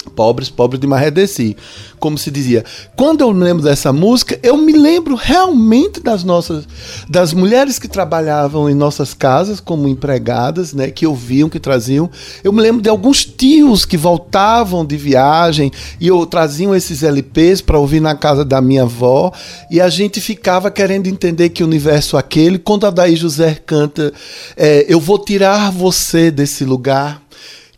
pobres, 0.05 0.51
pobres 0.51 0.81
de 0.81 0.87
Marredeci, 0.87 1.57
como 1.99 2.19
se 2.19 2.31
dizia. 2.31 2.65
Quando 2.97 3.23
eu 3.23 3.31
lembro 3.31 3.63
dessa 3.63 3.93
música, 3.93 4.39
eu 4.43 4.57
me 4.57 4.73
lembro 4.73 5.15
realmente 5.15 6.01
das 6.01 6.23
nossas 6.23 6.67
das 7.09 7.33
mulheres 7.33 7.79
que 7.79 7.89
trabalhavam 7.89 8.69
em 8.69 8.75
nossas 8.75 9.15
casas 9.15 9.61
como 9.61 9.89
empregadas, 9.89 10.73
né, 10.73 10.91
que 10.91 11.07
ouviam, 11.07 11.49
que 11.49 11.61
traziam. 11.61 12.11
Eu 12.43 12.53
me 12.53 12.61
lembro 12.61 12.83
de 12.83 12.89
alguns 12.89 13.25
tios 13.25 13.85
que 13.85 13.97
voltavam 13.97 14.85
de 14.85 14.97
viagem 14.97 15.71
e 16.01 16.09
eu 16.09 16.25
traziam 16.27 16.75
esses 16.75 17.03
LPs 17.03 17.61
para 17.61 17.79
ouvir 17.79 18.01
na 18.01 18.15
casa 18.15 18.45
da 18.45 18.61
minha 18.61 18.83
avó, 18.83 19.33
e 19.71 19.81
a 19.81 19.89
gente 19.89 20.21
ficava 20.21 20.71
querendo 20.71 21.07
entender 21.07 21.51
que 21.51 21.65
universo 21.65 22.17
aquele. 22.17 22.59
Quando 22.59 22.87
a 22.87 22.91
Daí 22.91 23.17
José 23.17 23.59
canta, 23.67 24.13
é, 24.57 24.85
eu 24.89 25.01
vou 25.01 25.19
tirar 25.19 25.71
você 25.71 26.31
desse 26.31 26.65
lugar 26.65 27.24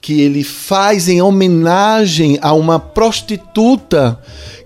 que 0.06 0.20
ele 0.20 0.44
faz 0.44 1.08
em 1.08 1.20
homenagem 1.20 2.38
a 2.40 2.52
uma 2.52 2.78
prostituta 2.78 4.16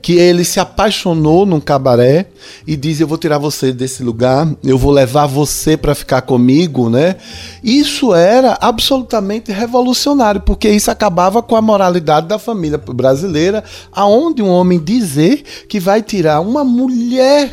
que 0.03 0.13
ele 0.13 0.45
se 0.45 0.61
apaixonou 0.61 1.47
num 1.47 1.59
cabaré 1.59 2.27
e 2.67 2.77
diz: 2.77 3.01
Eu 3.01 3.09
vou 3.09 3.17
tirar 3.17 3.39
você 3.39 3.73
desse 3.73 4.03
lugar, 4.03 4.47
eu 4.63 4.77
vou 4.77 4.93
levar 4.93 5.25
você 5.25 5.79
para 5.79 5.95
ficar 5.95 6.21
comigo, 6.21 6.91
né? 6.91 7.17
Isso 7.65 8.15
era 8.15 8.59
absolutamente 8.61 9.51
revolucionário, 9.51 10.43
porque 10.43 10.69
isso 10.69 10.91
acabava 10.91 11.43
com 11.43 11.57
a 11.57 11.63
moralidade 11.63 12.29
da 12.29 12.39
família 12.39 12.77
brasileira, 12.77 13.65
aonde 13.91 14.43
um 14.43 14.49
homem 14.51 14.79
dizer 14.79 15.43
que 15.67 15.81
vai 15.81 16.03
tirar 16.03 16.43
uma 16.43 16.63
mulher 16.63 17.51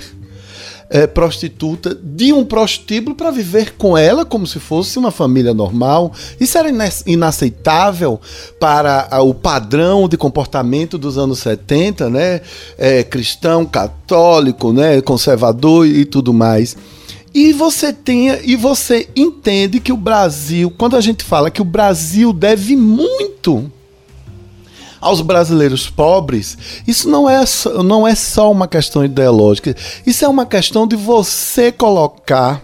é, 0.89 1.05
prostituta 1.05 1.97
de 2.01 2.31
um 2.31 2.45
prostíbulo 2.45 3.15
para 3.15 3.31
viver 3.31 3.75
com 3.77 3.97
ela 3.97 4.25
como 4.25 4.47
se 4.47 4.59
fosse 4.59 4.97
uma 4.97 5.11
família 5.11 5.53
normal. 5.53 6.13
Isso 6.39 6.57
era 6.57 6.69
inaceitável 7.05 8.19
para 8.59 9.21
o 9.21 9.33
padrão 9.33 10.07
de 10.07 10.17
comportamento 10.17 10.97
dos 10.97 11.17
anos 11.17 11.39
70, 11.39 12.09
né? 12.09 12.41
É, 12.77 13.03
cristão, 13.03 13.65
católico, 13.65 14.71
né? 14.71 15.01
conservador 15.01 15.85
e 15.85 16.05
tudo 16.05 16.33
mais. 16.33 16.75
E 17.33 17.53
você 17.53 17.93
tenha 17.93 18.39
e 18.43 18.55
você 18.55 19.07
entende 19.15 19.79
que 19.79 19.91
o 19.91 19.97
Brasil, 19.97 20.73
quando 20.75 20.95
a 20.95 21.01
gente 21.01 21.23
fala 21.23 21.51
que 21.51 21.61
o 21.61 21.65
Brasil 21.65 22.33
deve 22.33 22.75
muito 22.75 23.71
aos 24.99 25.21
brasileiros 25.21 25.89
pobres, 25.89 26.57
isso 26.87 27.09
não 27.09 27.29
é, 27.29 27.43
não 27.83 28.07
é 28.07 28.15
só 28.15 28.51
uma 28.51 28.67
questão 28.67 29.03
ideológica. 29.03 29.75
Isso 30.05 30.25
é 30.25 30.27
uma 30.27 30.45
questão 30.45 30.87
de 30.87 30.95
você 30.95 31.71
colocar 31.71 32.63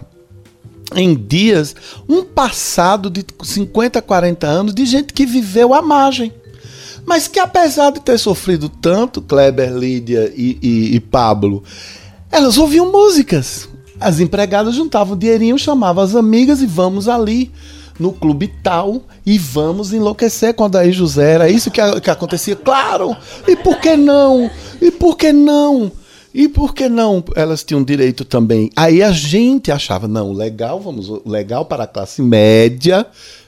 em 0.94 1.14
dias 1.14 1.74
um 2.08 2.24
passado 2.24 3.10
de 3.10 3.24
50, 3.42 4.00
40 4.02 4.46
anos 4.46 4.74
de 4.74 4.84
gente 4.86 5.12
que 5.12 5.26
viveu 5.26 5.74
à 5.74 5.82
margem. 5.82 6.32
Mas 7.06 7.28
que 7.28 7.38
apesar 7.38 7.90
de 7.90 8.00
ter 8.00 8.18
sofrido 8.18 8.68
tanto, 8.68 9.20
Kleber, 9.20 9.72
Lídia 9.72 10.32
e, 10.34 10.58
e, 10.62 10.96
e 10.96 11.00
Pablo, 11.00 11.62
elas 12.30 12.56
ouviam 12.56 12.90
músicas. 12.90 13.68
As 14.00 14.20
empregadas 14.20 14.74
juntavam 14.74 15.16
dinheirinho, 15.16 15.58
chamavam 15.58 16.02
as 16.02 16.16
amigas 16.16 16.62
e 16.62 16.66
vamos 16.66 17.08
ali 17.08 17.52
no 17.98 18.12
clube 18.12 18.52
tal 18.62 19.02
e 19.24 19.38
vamos 19.38 19.92
enlouquecer 19.92 20.54
com 20.54 20.64
a 20.64 20.68
Daí 20.68 20.92
José. 20.92 21.32
Era 21.32 21.48
isso 21.48 21.70
que, 21.70 21.80
que 22.00 22.10
acontecia. 22.10 22.56
Claro! 22.56 23.16
E 23.46 23.56
por 23.56 23.80
que 23.80 23.96
não? 23.96 24.50
E 24.80 24.90
por 24.90 25.16
que 25.16 25.32
não? 25.32 25.90
E 26.34 26.48
por 26.48 26.74
que 26.74 26.88
não 26.88 27.22
elas 27.36 27.62
tinham 27.62 27.84
direito 27.84 28.24
também? 28.24 28.68
Aí 28.74 29.04
a 29.04 29.12
gente 29.12 29.70
achava, 29.70 30.08
não, 30.08 30.32
legal, 30.32 30.80
vamos, 30.80 31.08
legal 31.24 31.64
para 31.64 31.84
a 31.84 31.86
classe 31.86 32.20
média, 32.20 33.06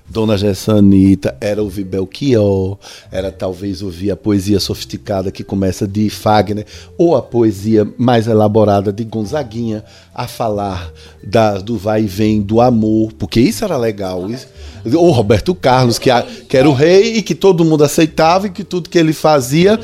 Dona 0.09 0.37
Gessanita, 0.37 1.37
era 1.41 1.63
ouvir 1.63 1.85
Belchior, 1.85 2.79
era 3.11 3.33
talvez 3.33 3.83
ouvir 3.83 4.13
a 4.13 4.17
poesia 4.17 4.61
sofisticada 4.61 5.33
que 5.33 5.43
começa 5.43 5.87
de 5.87 6.09
Fagner, 6.09 6.65
ou 6.97 7.17
a 7.17 7.23
poesia 7.23 7.87
mais 7.99 8.29
elaborada 8.29 8.93
de 8.93 9.05
Gonzaguinha, 9.05 9.85
a 10.15 10.29
falar 10.29 10.93
da, 11.23 11.59
do 11.59 11.77
vai 11.77 12.05
e 12.05 12.07
vem, 12.07 12.41
do 12.41 12.61
amor, 12.61 13.13
porque 13.15 13.41
isso 13.41 13.65
era 13.65 13.77
legal. 13.77 14.31
Isso, 14.31 14.47
ou 14.95 15.11
Roberto 15.11 15.55
Carlos, 15.55 15.99
que, 15.99 16.11
a, 16.11 16.23
que 16.23 16.57
era 16.57 16.69
o 16.69 16.73
rei 16.73 17.17
e 17.17 17.23
que 17.23 17.35
todo 17.35 17.65
mundo 17.65 17.83
aceitava 17.83 18.47
e 18.47 18.51
que 18.51 18.63
tudo 18.63 18.89
que 18.89 18.99
ele 18.99 19.13
fazia. 19.13 19.79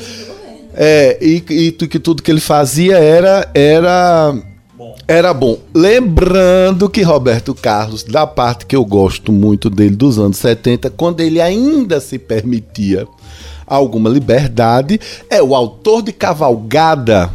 É, 0.75 1.19
e, 1.21 1.45
e 1.51 1.73
que 1.73 1.99
tudo 1.99 2.23
que 2.23 2.31
ele 2.31 2.41
fazia 2.41 2.97
era, 2.97 3.51
era 3.53 4.35
era 5.13 5.35
bom. 5.35 5.59
Lembrando 5.75 6.89
que 6.89 7.03
Roberto 7.03 7.55
Carlos, 7.55 8.03
da 8.03 8.27
parte 8.27 8.65
que 8.65 8.75
eu 8.75 8.85
gosto 8.85 9.31
muito 9.31 9.69
dele 9.69 9.95
dos 9.95 10.19
anos 10.19 10.39
70, 10.39 10.89
quando 10.91 11.21
ele 11.21 11.41
ainda 11.41 12.01
se 12.01 12.19
permitia 12.19 13.07
alguma 13.67 14.09
liberdade, 14.09 14.99
é 15.29 15.43
o 15.43 15.55
autor 15.55 16.03
de 16.03 16.13
Cavalgada. 16.13 17.31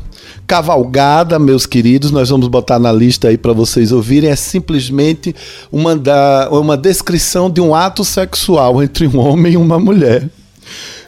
Cavalgada, 0.47 1.37
meus 1.37 1.65
queridos, 1.67 2.09
nós 2.09 2.29
vamos 2.29 2.47
botar 2.47 2.79
na 2.79 2.91
lista 2.91 3.27
aí 3.27 3.37
para 3.37 3.53
vocês 3.53 3.91
ouvirem. 3.91 4.31
É 4.31 4.35
simplesmente 4.35 5.35
uma, 5.71 5.95
da, 5.95 6.49
uma 6.51 6.75
descrição 6.75 7.49
de 7.49 7.61
um 7.61 7.75
ato 7.75 8.03
sexual 8.03 8.81
entre 8.81 9.05
um 9.05 9.19
homem 9.19 9.53
e 9.53 9.57
uma 9.57 9.77
mulher. 9.77 10.27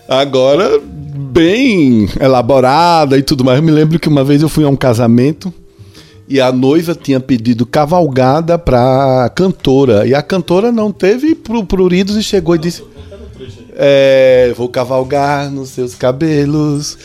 Agora, 0.08 0.80
bem 0.80 2.08
elaborada 2.20 3.18
e 3.18 3.24
tudo 3.24 3.44
mais. 3.44 3.58
Eu 3.58 3.64
me 3.64 3.72
lembro 3.72 3.98
que 3.98 4.08
uma 4.08 4.24
vez 4.24 4.42
eu 4.42 4.50
fui 4.50 4.64
a 4.66 4.70
um 4.70 4.76
casamento 4.76 5.52
e 6.30 6.40
a 6.40 6.52
noiva 6.52 6.94
tinha 6.94 7.20
pedido 7.20 7.66
cavalgada 7.66 8.56
pra 8.60 9.32
cantora. 9.34 10.06
E 10.06 10.14
a 10.14 10.22
cantora 10.22 10.72
não 10.72 10.92
teve 10.92 11.34
pruridos 11.34 12.16
e 12.16 12.22
chegou 12.22 12.54
e 12.54 12.60
disse. 12.60 12.84
É, 13.76 14.54
vou 14.56 14.70
cavalgar 14.70 15.50
nos 15.50 15.70
seus 15.70 15.96
cabelos 15.96 16.98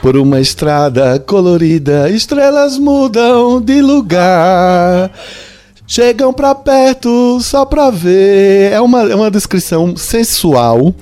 por 0.00 0.16
uma 0.16 0.40
estrada 0.40 1.18
colorida. 1.20 2.10
Estrelas 2.10 2.76
mudam 2.76 3.60
de 3.60 3.80
lugar. 3.80 5.12
Chegam 5.86 6.32
pra 6.32 6.54
perto 6.54 7.38
só 7.40 7.64
pra 7.64 7.90
ver. 7.90 8.72
É 8.72 8.80
uma, 8.80 9.02
é 9.02 9.14
uma 9.14 9.30
descrição 9.30 9.96
sensual 9.96 10.92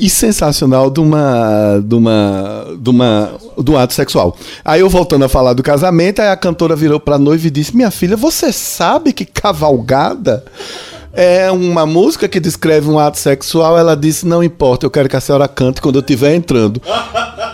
e 0.00 0.10
sensacional 0.10 0.90
de 0.90 1.00
uma, 1.00 1.80
de 1.84 1.94
uma, 1.94 2.66
de 2.78 2.90
uma, 2.90 3.30
um 3.68 3.76
ato 3.76 3.94
sexual. 3.94 4.36
Aí 4.64 4.80
eu 4.80 4.88
voltando 4.90 5.24
a 5.24 5.28
falar 5.28 5.52
do 5.52 5.62
casamento, 5.62 6.20
aí 6.20 6.28
a 6.28 6.36
cantora 6.36 6.74
virou 6.74 6.98
pra 6.98 7.18
noiva 7.18 7.46
e 7.46 7.50
disse: 7.50 7.76
Minha 7.76 7.90
filha, 7.90 8.16
você 8.16 8.52
sabe 8.52 9.12
que 9.12 9.24
cavalgada 9.24 10.44
é 11.16 11.50
uma 11.50 11.86
música 11.86 12.28
que 12.28 12.38
descreve 12.38 12.90
um 12.90 12.98
ato 12.98 13.18
sexual. 13.18 13.78
Ela 13.78 13.96
disse: 13.96 14.26
Não 14.26 14.44
importa, 14.44 14.84
eu 14.84 14.90
quero 14.90 15.08
que 15.08 15.16
a 15.16 15.20
senhora 15.20 15.48
cante 15.48 15.80
quando 15.80 15.96
eu 15.96 16.00
estiver 16.00 16.34
entrando. 16.34 16.80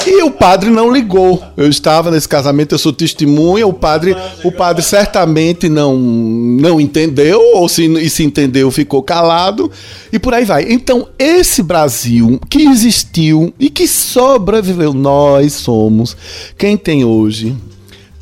E 0.05 0.23
o 0.25 0.33
padre 0.33 0.69
não 0.69 0.93
ligou. 0.93 1.41
Eu 1.57 1.69
estava 1.69 2.11
nesse 2.11 2.29
casamento, 2.29 2.75
eu 2.75 2.79
sou 2.79 2.93
testemunha. 2.93 3.65
O 3.67 3.73
padre, 3.73 4.17
o 4.43 4.51
padre 4.51 4.83
certamente 4.83 5.69
não, 5.69 5.97
não 5.97 6.81
entendeu, 6.81 7.41
ou 7.55 7.69
se, 7.69 7.87
e 7.87 8.11
se 8.11 8.25
entendeu, 8.25 8.69
ficou 8.73 9.03
calado. 9.03 9.71
E 10.13 10.19
por 10.19 10.35
aí 10.35 10.45
vai. 10.45 10.67
Então, 10.69 11.09
esse 11.17 11.63
Brasil 11.63 12.41
que 12.51 12.63
existiu 12.63 13.55
e 13.61 13.71
que 13.71 13.87
sobreviveu, 13.87 14.93
nós 14.93 15.53
somos 15.53 16.17
quem 16.59 16.77
tem 16.77 17.05
hoje 17.05 17.57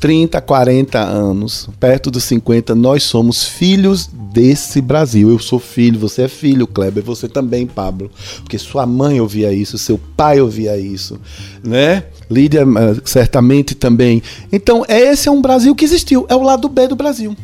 30, 0.01 0.41
40 0.41 0.99
anos, 0.99 1.69
perto 1.79 2.09
dos 2.09 2.23
50, 2.23 2.73
nós 2.73 3.03
somos 3.03 3.45
filhos 3.45 4.09
desse 4.33 4.81
Brasil. 4.81 5.29
Eu 5.29 5.37
sou 5.37 5.59
filho, 5.59 5.99
você 5.99 6.23
é 6.23 6.27
filho, 6.27 6.65
Kleber, 6.65 7.03
você 7.03 7.29
também, 7.29 7.67
Pablo. 7.67 8.09
Porque 8.37 8.57
sua 8.57 8.87
mãe 8.87 9.21
ouvia 9.21 9.53
isso, 9.53 9.77
seu 9.77 9.99
pai 10.17 10.41
ouvia 10.41 10.75
isso, 10.75 11.21
né? 11.63 12.05
Lídia 12.31 12.61
eh, 12.61 13.01
certamente 13.05 13.75
também. 13.75 14.23
Então, 14.51 14.83
esse 14.89 15.29
é 15.29 15.31
um 15.31 15.39
Brasil 15.39 15.75
que 15.75 15.85
existiu, 15.85 16.25
é 16.27 16.35
o 16.35 16.41
lado 16.41 16.67
B 16.67 16.87
do 16.87 16.95
Brasil. 16.95 17.37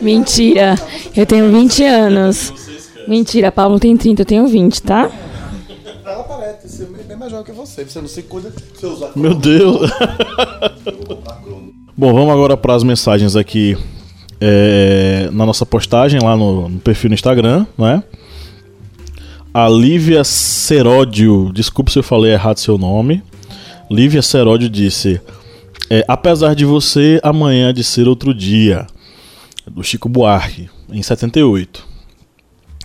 Mentira. 0.00 0.74
Eu 1.14 1.26
tenho 1.26 1.52
20 1.52 1.84
anos. 1.84 2.52
Mentira, 3.06 3.52
Paulo 3.52 3.78
tem 3.78 3.94
30, 3.94 4.22
eu 4.22 4.26
tenho 4.26 4.46
20, 4.46 4.82
tá? 4.82 5.10
Ela 6.62 6.62
parece 6.62 6.68
ser 6.68 6.86
bem 7.04 7.16
mais 7.16 7.30
jovem 7.30 7.46
que 7.46 7.52
você. 7.52 7.84
Você 7.84 8.00
não 8.00 8.08
se 8.08 8.22
cuida, 8.22 8.52
você 8.74 8.86
usa 8.86 9.10
Meu 9.16 9.34
Deus. 9.34 9.90
Bom, 11.96 12.14
vamos 12.14 12.30
agora 12.30 12.56
para 12.56 12.74
as 12.74 12.84
mensagens 12.84 13.36
aqui 13.36 13.76
é, 14.40 15.28
na 15.32 15.44
nossa 15.44 15.66
postagem 15.66 16.20
lá 16.22 16.36
no, 16.36 16.68
no 16.68 16.78
perfil 16.80 17.10
no 17.10 17.14
Instagram, 17.14 17.66
né? 17.76 18.02
A 19.52 19.68
Lívia 19.68 20.24
Seródio, 20.24 21.52
desculpe 21.52 21.92
se 21.92 21.98
eu 21.98 22.02
falei 22.02 22.32
errado 22.32 22.56
seu 22.58 22.78
nome. 22.78 23.22
Lívia 23.90 24.22
Seródio 24.22 24.70
disse: 24.70 25.20
é, 25.90 26.02
Apesar 26.08 26.54
de 26.54 26.64
você, 26.64 27.20
amanhã 27.22 27.68
há 27.68 27.72
de 27.72 27.84
ser 27.84 28.08
outro 28.08 28.32
dia. 28.32 28.86
Do 29.66 29.82
Chico 29.82 30.08
Buarque, 30.08 30.70
em 30.90 31.02
78. 31.02 31.91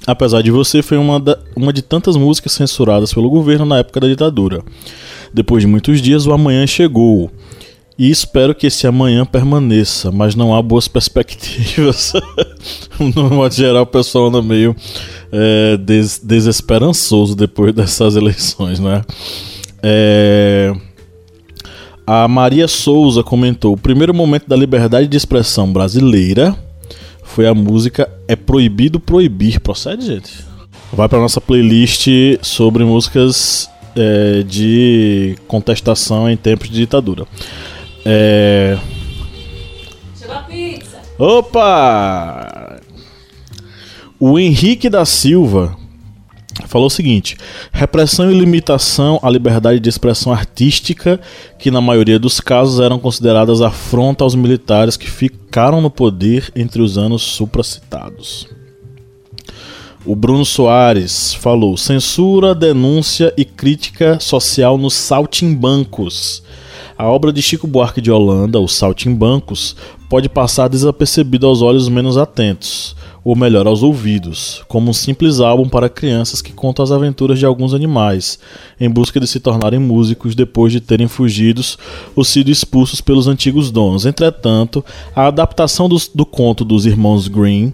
Apesar 0.08 0.41
de 0.41 0.49
você, 0.49 0.82
foi 0.82 0.97
uma, 0.97 1.20
da- 1.20 1.38
uma 1.55 1.74
de 1.74 1.82
tantas 1.82 2.16
músicas 2.16 2.53
censuradas 2.53 3.14
pelo 3.14 3.30
governo 3.30 3.66
na 3.66 3.80
época 3.80 3.99
da 3.99 4.08
ditadura. 4.08 4.64
Depois 5.34 5.62
de 5.62 5.68
muitos 5.68 6.01
dias, 6.01 6.26
o 6.26 6.32
amanhã 6.32 6.66
chegou. 6.66 7.30
E 7.99 8.10
espero 8.10 8.55
que 8.55 8.68
esse 8.68 8.88
amanhã 8.88 9.26
permaneça, 9.26 10.12
mas 10.12 10.34
não 10.36 10.55
há 10.55 10.62
boas 10.62 10.88
perspectivas. 10.88 12.14
no 13.16 13.30
modo 13.32 13.53
geral, 13.53 13.84
o 13.84 13.88
pessoal 13.88 14.28
anda 14.28 14.41
meio 14.41 14.76
é, 15.32 15.76
des- 15.78 16.22
desesperançoso 16.24 17.36
depois 17.36 17.74
dessas 17.74 18.16
eleições, 18.16 18.80
né? 18.80 19.01
É, 19.84 20.74
A 22.05 22.28
Maria 22.28 22.68
Souza 22.68 23.24
comentou: 23.24 23.74
o 23.74 23.78
primeiro 23.78 24.14
momento 24.14 24.47
da 24.47 24.55
liberdade 24.55 25.08
de 25.08 25.18
expressão 25.18 25.74
brasileira 25.74 26.55
foi 27.24 27.47
a 27.47 27.53
música 27.53 28.10
É 28.28 28.36
Proibido 28.36 28.99
Proibir. 28.99 29.59
Procede, 29.59 30.05
gente? 30.05 30.45
Vai 30.91 31.07
para 31.07 31.19
nossa 31.19 31.41
playlist 31.41 32.07
sobre 32.41 32.84
músicas 32.84 33.69
é, 33.95 34.43
de 34.43 35.36
contestação 35.47 36.30
em 36.30 36.38
tempos 36.38 36.69
de 36.69 36.75
ditadura. 36.75 37.25
É... 38.05 38.78
Chegou 40.17 40.36
a 40.36 40.41
pizza. 40.43 40.97
Opa! 41.17 42.80
O 44.19 44.39
Henrique 44.39 44.89
da 44.89 45.05
Silva 45.05 45.78
falou 46.66 46.88
o 46.88 46.91
seguinte: 46.91 47.38
repressão 47.72 48.32
e 48.32 48.38
limitação 48.38 49.20
à 49.22 49.30
liberdade 49.30 49.80
de 49.80 49.89
expressão 49.89 50.32
artística, 50.34 51.20
que 51.60 51.70
na 51.70 51.82
maioria 51.82 52.18
dos 52.18 52.39
casos 52.39 52.80
eram 52.80 52.99
consideradas 52.99 53.62
afronta 53.62 54.24
aos 54.24 54.36
militares 54.36 54.97
que 54.97 55.10
ficaram 55.10 55.82
no 55.82 55.89
poder 55.89 56.51
entre 56.55 56.82
os 56.82 56.97
anos 56.97 57.22
supracitados. 57.22 58.47
O 60.05 60.16
Bruno 60.16 60.45
Soares 60.45 61.34
falou: 61.34 61.76
censura, 61.76 62.55
denúncia 62.55 63.34
e 63.38 63.43
crítica 63.43 64.20
social 64.20 64.78
nos 64.78 64.93
saltimbancos. 64.93 66.41
A 66.97 67.05
obra 67.05 67.31
de 67.31 67.41
Chico 67.43 67.67
Buarque 67.67 68.01
de 68.01 68.11
Holanda, 68.11 68.59
Os 68.59 68.73
Saltimbancos, 68.73 69.75
pode 70.09 70.27
passar 70.27 70.67
desapercebida 70.67 71.45
aos 71.45 71.61
olhos 71.61 71.87
menos 71.87 72.17
atentos, 72.17 72.95
ou 73.23 73.35
melhor, 73.35 73.67
aos 73.67 73.83
ouvidos, 73.83 74.63
como 74.67 74.89
um 74.89 74.93
simples 74.93 75.39
álbum 75.39 75.69
para 75.69 75.89
crianças 75.89 76.41
que 76.41 76.51
conta 76.51 76.81
as 76.81 76.91
aventuras 76.91 77.37
de 77.37 77.45
alguns 77.45 77.73
animais, 77.75 78.39
em 78.79 78.89
busca 78.89 79.19
de 79.19 79.27
se 79.27 79.39
tornarem 79.39 79.79
músicos 79.79 80.33
depois 80.33 80.71
de 80.73 80.81
terem 80.81 81.07
fugidos 81.07 81.77
ou 82.15 82.23
sido 82.23 82.49
expulsos 82.49 82.99
pelos 82.99 83.27
antigos 83.27 83.69
donos. 83.69 84.05
Entretanto, 84.05 84.83
a 85.15 85.27
adaptação 85.27 85.87
dos- 85.87 86.07
do 86.07 86.25
conto 86.25 86.65
dos 86.65 86.87
irmãos 86.87 87.27
Green 87.27 87.73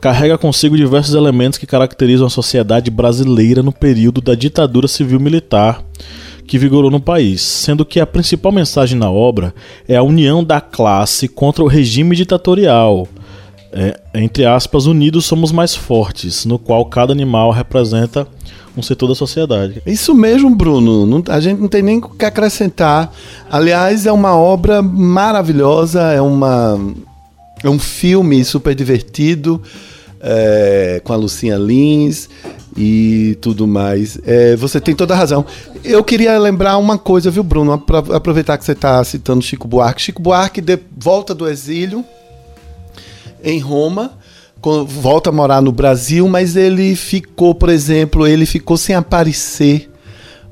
carrega 0.00 0.36
consigo 0.36 0.76
diversos 0.76 1.14
elementos 1.14 1.58
que 1.58 1.66
caracterizam 1.66 2.26
a 2.26 2.30
sociedade 2.30 2.90
brasileira 2.90 3.62
no 3.62 3.72
período 3.72 4.20
da 4.20 4.34
ditadura 4.34 4.88
civil-militar 4.88 5.84
que 6.46 6.58
vigorou 6.58 6.90
no 6.90 7.00
país, 7.00 7.42
sendo 7.42 7.84
que 7.84 8.00
a 8.00 8.06
principal 8.06 8.52
mensagem 8.52 8.98
na 8.98 9.10
obra 9.10 9.54
é 9.88 9.96
a 9.96 10.02
união 10.02 10.42
da 10.44 10.60
classe 10.60 11.28
contra 11.28 11.62
o 11.64 11.66
regime 11.68 12.14
ditatorial. 12.14 13.06
É, 13.72 14.00
entre 14.14 14.46
aspas, 14.46 14.86
unidos 14.86 15.26
somos 15.26 15.52
mais 15.52 15.74
fortes, 15.74 16.46
no 16.46 16.58
qual 16.58 16.84
cada 16.86 17.12
animal 17.12 17.50
representa 17.50 18.26
um 18.76 18.82
setor 18.82 19.08
da 19.08 19.14
sociedade. 19.14 19.82
Isso 19.84 20.14
mesmo, 20.14 20.54
Bruno. 20.54 21.04
Não- 21.06 21.22
a 21.28 21.40
gente 21.40 21.60
não 21.60 21.68
tem 21.68 21.82
nem 21.82 21.98
o 21.98 22.08
que 22.08 22.24
acrescentar. 22.24 23.12
Aliás, 23.50 24.06
é 24.06 24.12
uma 24.12 24.34
obra 24.36 24.80
maravilhosa, 24.80 26.00
é 26.12 26.20
uma 26.20 26.78
é 27.64 27.68
um 27.70 27.78
filme 27.78 28.44
super 28.44 28.74
divertido 28.74 29.60
é, 30.20 31.00
com 31.02 31.12
a 31.12 31.16
Lucinha 31.16 31.56
Lins 31.56 32.28
e 32.76 33.36
tudo 33.40 33.66
mais. 33.66 34.18
É, 34.24 34.54
você 34.56 34.80
tem 34.80 34.94
toda 34.94 35.14
a 35.14 35.16
razão. 35.16 35.44
Eu 35.82 36.04
queria 36.04 36.36
lembrar 36.38 36.76
uma 36.78 36.98
coisa, 36.98 37.30
viu, 37.30 37.42
Bruno? 37.42 37.72
Apro- 37.72 38.12
Aproveitar 38.14 38.58
que 38.58 38.64
você 38.64 38.72
está 38.72 39.02
citando 39.02 39.42
Chico 39.42 39.66
Buarque. 39.66 40.02
Chico 40.02 40.20
Buarque 40.20 40.60
de 40.60 40.78
volta 40.96 41.34
do 41.34 41.48
exílio 41.48 42.04
em 43.42 43.58
Roma, 43.58 44.12
volta 44.88 45.30
a 45.30 45.32
morar 45.32 45.62
no 45.62 45.70
Brasil, 45.70 46.26
mas 46.28 46.56
ele 46.56 46.96
ficou, 46.96 47.54
por 47.54 47.68
exemplo, 47.68 48.26
ele 48.26 48.44
ficou 48.44 48.76
sem 48.76 48.94
aparecer 48.96 49.88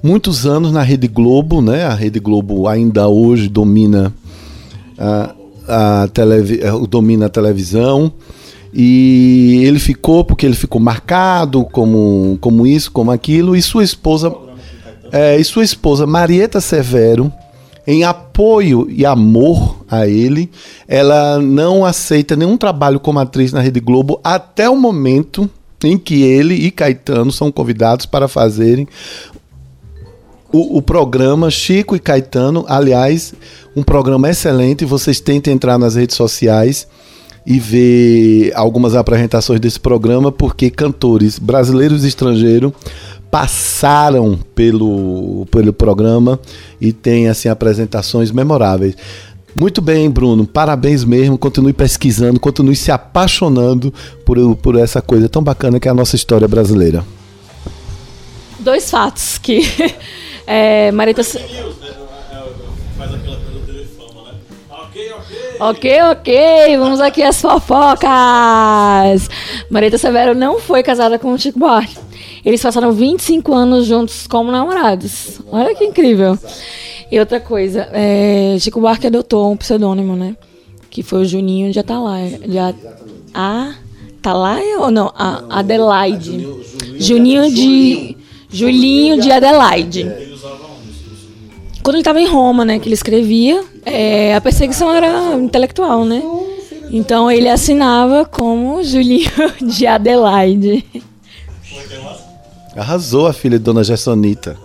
muitos 0.03 0.47
anos 0.47 0.71
na 0.71 0.83
Rede 0.83 1.09
Globo, 1.09 1.61
né? 1.61 1.85
A 1.85 1.95
Rede 1.95 2.21
Globo 2.21 2.69
ainda 2.69 3.09
hoje 3.09 3.49
domina 3.49 4.15
a, 4.97 5.35
a 6.03 6.09
televi 6.09 6.61
domina 6.89 7.27
a 7.27 7.29
televisão. 7.29 8.13
E 8.77 9.63
ele 9.65 9.79
ficou 9.79 10.25
porque 10.25 10.45
ele 10.45 10.57
ficou 10.57 10.81
marcado 10.81 11.65
como, 11.65 12.37
como 12.41 12.67
isso, 12.67 12.91
como 12.91 13.13
aquilo, 13.13 13.55
e 13.55 13.63
sua 13.63 13.85
esposa 13.85 14.35
é, 15.13 15.39
e 15.39 15.45
sua 15.45 15.63
esposa 15.63 16.09
Marieta 16.09 16.61
Severo, 16.61 17.33
em 17.87 18.03
apoio 18.03 18.89
e 18.91 19.07
amor 19.07 19.85
a 19.89 20.09
ele, 20.09 20.51
ela 20.89 21.39
não 21.39 21.85
aceita 21.85 22.35
nenhum 22.35 22.57
trabalho 22.57 22.99
como 22.99 23.21
atriz 23.21 23.53
na 23.53 23.61
Rede 23.61 23.79
Globo 23.79 24.19
até 24.25 24.69
o 24.69 24.77
momento 24.77 25.49
em 25.85 25.97
que 25.97 26.23
ele 26.23 26.55
e 26.55 26.71
Caetano 26.73 27.31
são 27.31 27.53
convidados 27.53 28.07
para 28.07 28.27
fazerem 28.27 28.89
o, 30.51 30.79
o 30.79 30.83
programa 30.83 31.49
Chico 31.49 31.95
e 31.95 32.01
Caetano. 32.01 32.65
Aliás, 32.67 33.35
um 33.77 33.85
programa 33.85 34.31
excelente. 34.31 34.85
Vocês 34.85 35.21
tentem 35.21 35.55
entrar 35.55 35.79
nas 35.79 35.95
redes 35.95 36.17
sociais 36.17 36.89
e 37.47 37.59
ver 37.59 38.53
algumas 38.55 38.95
apresentações 38.95 39.61
desse 39.61 39.79
programa, 39.79 40.33
porque 40.33 40.71
cantores 40.71 41.39
brasileiros 41.39 42.05
e 42.05 42.09
estrangeiros 42.09 42.73
passaram 43.31 44.39
pelo, 44.55 45.47
pelo 45.51 45.73
programa 45.73 46.39
e 46.81 46.93
tem 46.93 47.29
assim 47.29 47.49
apresentações 47.49 48.31
memoráveis. 48.31 48.97
Muito 49.57 49.81
bem, 49.81 50.11
Bruno. 50.11 50.47
Parabéns 50.47 51.05
mesmo. 51.05 51.39
Continue 51.39 51.73
pesquisando, 51.73 52.41
continue 52.41 52.75
se 52.75 52.91
apaixonando 52.91 53.93
por, 54.25 54.57
por 54.57 54.77
essa 54.77 55.01
coisa 55.01 55.29
tão 55.29 55.43
bacana 55.43 55.79
que 55.79 55.87
é 55.87 55.91
a 55.91 55.95
nossa 55.95 56.17
história 56.17 56.49
brasileira. 56.49 57.05
Dois 58.59 58.91
fatos 58.91 59.39
que 59.39 59.63
é, 60.47 60.91
Marita 60.93 61.23
ok. 65.71 66.03
Ok, 66.13 66.77
vamos 66.79 67.01
aqui 67.01 67.23
às 67.23 67.41
fofocas. 67.41 69.29
Marita 69.71 69.99
Severo 69.99 70.35
não 70.35 70.61
foi 70.61 70.83
casada 70.83 71.19
com 71.19 71.33
o 71.33 71.39
Chico 71.39 71.59
Buarque. 71.59 71.97
Eles 72.45 72.63
passaram 72.63 72.93
25 72.93 73.53
anos 73.55 73.87
juntos 73.87 74.27
como 74.27 74.51
namorados. 74.53 75.41
Olha 75.51 75.75
que 75.75 75.85
incrível. 75.85 76.39
E 77.11 77.19
outra 77.19 77.41
coisa, 77.41 77.89
é, 77.93 78.57
Chico 78.61 78.81
Buarque 78.81 79.07
adotou 79.07 79.51
um 79.51 79.57
pseudônimo, 79.57 80.15
né? 80.17 80.37
Que 80.91 81.03
foi 81.03 81.21
o 81.21 81.25
Juninho 81.25 81.73
de 81.73 81.79
Atalaia. 81.79 82.39
De 82.39 82.59
A- 82.59 82.75
a 83.33 83.75
Atalaia 84.19 84.79
ou 84.81 84.91
não? 84.91 85.13
A 85.17 85.59
Adelaide. 85.61 86.47
Juninho 86.99 87.51
de. 87.51 88.17
Julinho 88.51 89.21
de 89.21 89.31
Adelaide. 89.33 90.34
Quando 91.85 91.97
ele 91.97 92.01
estava 92.01 92.19
em 92.19 92.27
Roma, 92.27 92.65
né, 92.65 92.79
que 92.79 92.89
ele 92.89 92.95
escrevia, 92.95 93.63
é, 93.85 94.35
a 94.35 94.41
perseguição 94.41 94.91
era 94.91 95.35
intelectual, 95.35 96.03
né? 96.07 96.23
Então 96.91 97.31
ele 97.31 97.47
assinava 97.47 98.25
como 98.25 98.83
Julinho 98.83 99.31
de 99.61 99.87
Adelaide. 99.87 100.83
Arrasou 102.75 103.27
a 103.27 103.35
filha 103.35 103.59
de 103.59 103.65
Dona 103.65 103.85
Gessonita. 103.85 104.57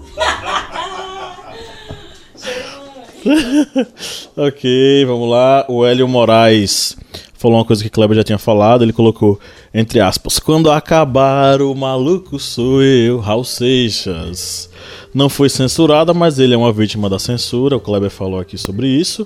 Ok, 4.37 5.03
vamos 5.05 5.29
lá. 5.29 5.65
O 5.67 5.85
Hélio 5.85 6.07
Moraes 6.07 6.95
falou 7.39 7.57
uma 7.57 7.65
coisa 7.65 7.81
que 7.81 7.89
Kleber 7.89 8.15
já 8.15 8.23
tinha 8.23 8.37
falado. 8.37 8.83
Ele 8.83 8.93
colocou, 8.93 9.39
entre 9.73 9.99
aspas, 9.99 10.37
quando 10.37 10.69
acabar 10.69 11.61
o 11.61 11.73
maluco 11.73 12.37
sou 12.37 12.83
eu, 12.83 13.19
Raul 13.19 13.43
Seixas. 13.43 14.69
Não 15.11 15.29
foi 15.29 15.49
censurada, 15.49 16.13
mas 16.13 16.37
ele 16.37 16.53
é 16.53 16.57
uma 16.57 16.71
vítima 16.71 17.09
da 17.09 17.17
censura. 17.17 17.75
O 17.75 17.79
Kleber 17.79 18.11
falou 18.11 18.39
aqui 18.39 18.57
sobre 18.57 18.87
isso. 18.87 19.25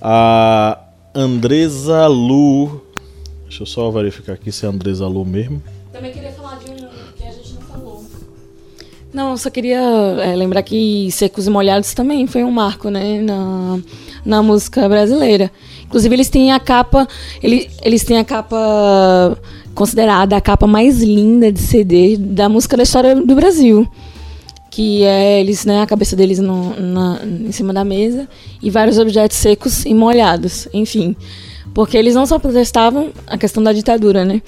A 0.00 0.78
Andresa 1.14 2.06
Lu 2.08 2.88
Deixa 3.48 3.62
eu 3.62 3.66
só 3.66 3.90
verificar 3.90 4.34
aqui 4.34 4.52
se 4.52 4.66
é 4.66 4.68
Andresa 4.68 5.06
Lu 5.06 5.24
mesmo. 5.24 5.62
Também 5.90 6.12
queria 6.12 6.30
falar 6.32 6.58
de 6.58 6.70
um 6.70 6.76
que 7.16 7.24
a 7.24 7.32
gente 7.32 7.54
não 7.54 7.62
falou. 7.62 8.04
Não, 9.12 9.36
só 9.38 9.48
queria 9.48 9.80
é, 9.80 10.36
lembrar 10.36 10.62
que 10.62 11.10
Secos 11.10 11.46
e 11.46 11.50
Molhados 11.50 11.94
também 11.94 12.26
foi 12.26 12.44
um 12.44 12.50
marco, 12.50 12.90
né, 12.90 13.22
na, 13.22 13.80
na 14.22 14.42
música 14.42 14.86
brasileira. 14.86 15.50
Inclusive 15.88 16.14
eles 16.14 16.28
têm 16.28 16.52
a 16.52 16.60
capa, 16.60 17.08
eles, 17.42 17.68
eles 17.82 18.04
têm 18.04 18.18
a 18.18 18.24
capa 18.24 19.36
considerada 19.74 20.36
a 20.36 20.40
capa 20.40 20.66
mais 20.66 21.02
linda 21.02 21.50
de 21.50 21.58
CD 21.60 22.16
da 22.18 22.46
música 22.46 22.76
da 22.76 22.82
história 22.82 23.14
do 23.14 23.34
Brasil. 23.34 23.88
Que 24.70 25.02
é 25.02 25.40
eles, 25.40 25.64
né, 25.64 25.80
a 25.80 25.86
cabeça 25.86 26.14
deles 26.14 26.38
no, 26.38 26.78
na, 26.78 27.20
em 27.24 27.50
cima 27.52 27.72
da 27.72 27.84
mesa 27.84 28.28
e 28.62 28.70
vários 28.70 28.98
objetos 28.98 29.38
secos 29.38 29.86
e 29.86 29.94
molhados, 29.94 30.68
enfim. 30.74 31.16
Porque 31.72 31.96
eles 31.96 32.14
não 32.14 32.26
só 32.26 32.38
protestavam 32.38 33.10
a 33.26 33.38
questão 33.38 33.62
da 33.62 33.72
ditadura, 33.72 34.26
né? 34.26 34.42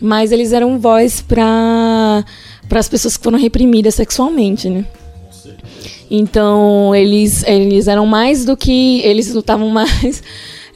Mas 0.00 0.30
eles 0.30 0.52
eram 0.52 0.78
voz 0.78 1.20
para 1.20 2.24
as 2.70 2.88
pessoas 2.88 3.16
que 3.16 3.24
foram 3.24 3.38
reprimidas 3.38 3.94
sexualmente, 3.96 4.70
né? 4.70 4.84
Então, 6.08 6.94
eles, 6.94 7.42
eles 7.42 7.88
eram 7.88 8.06
mais 8.06 8.44
do 8.44 8.56
que. 8.56 9.00
Eles 9.00 9.34
lutavam 9.34 9.68
mais 9.70 10.22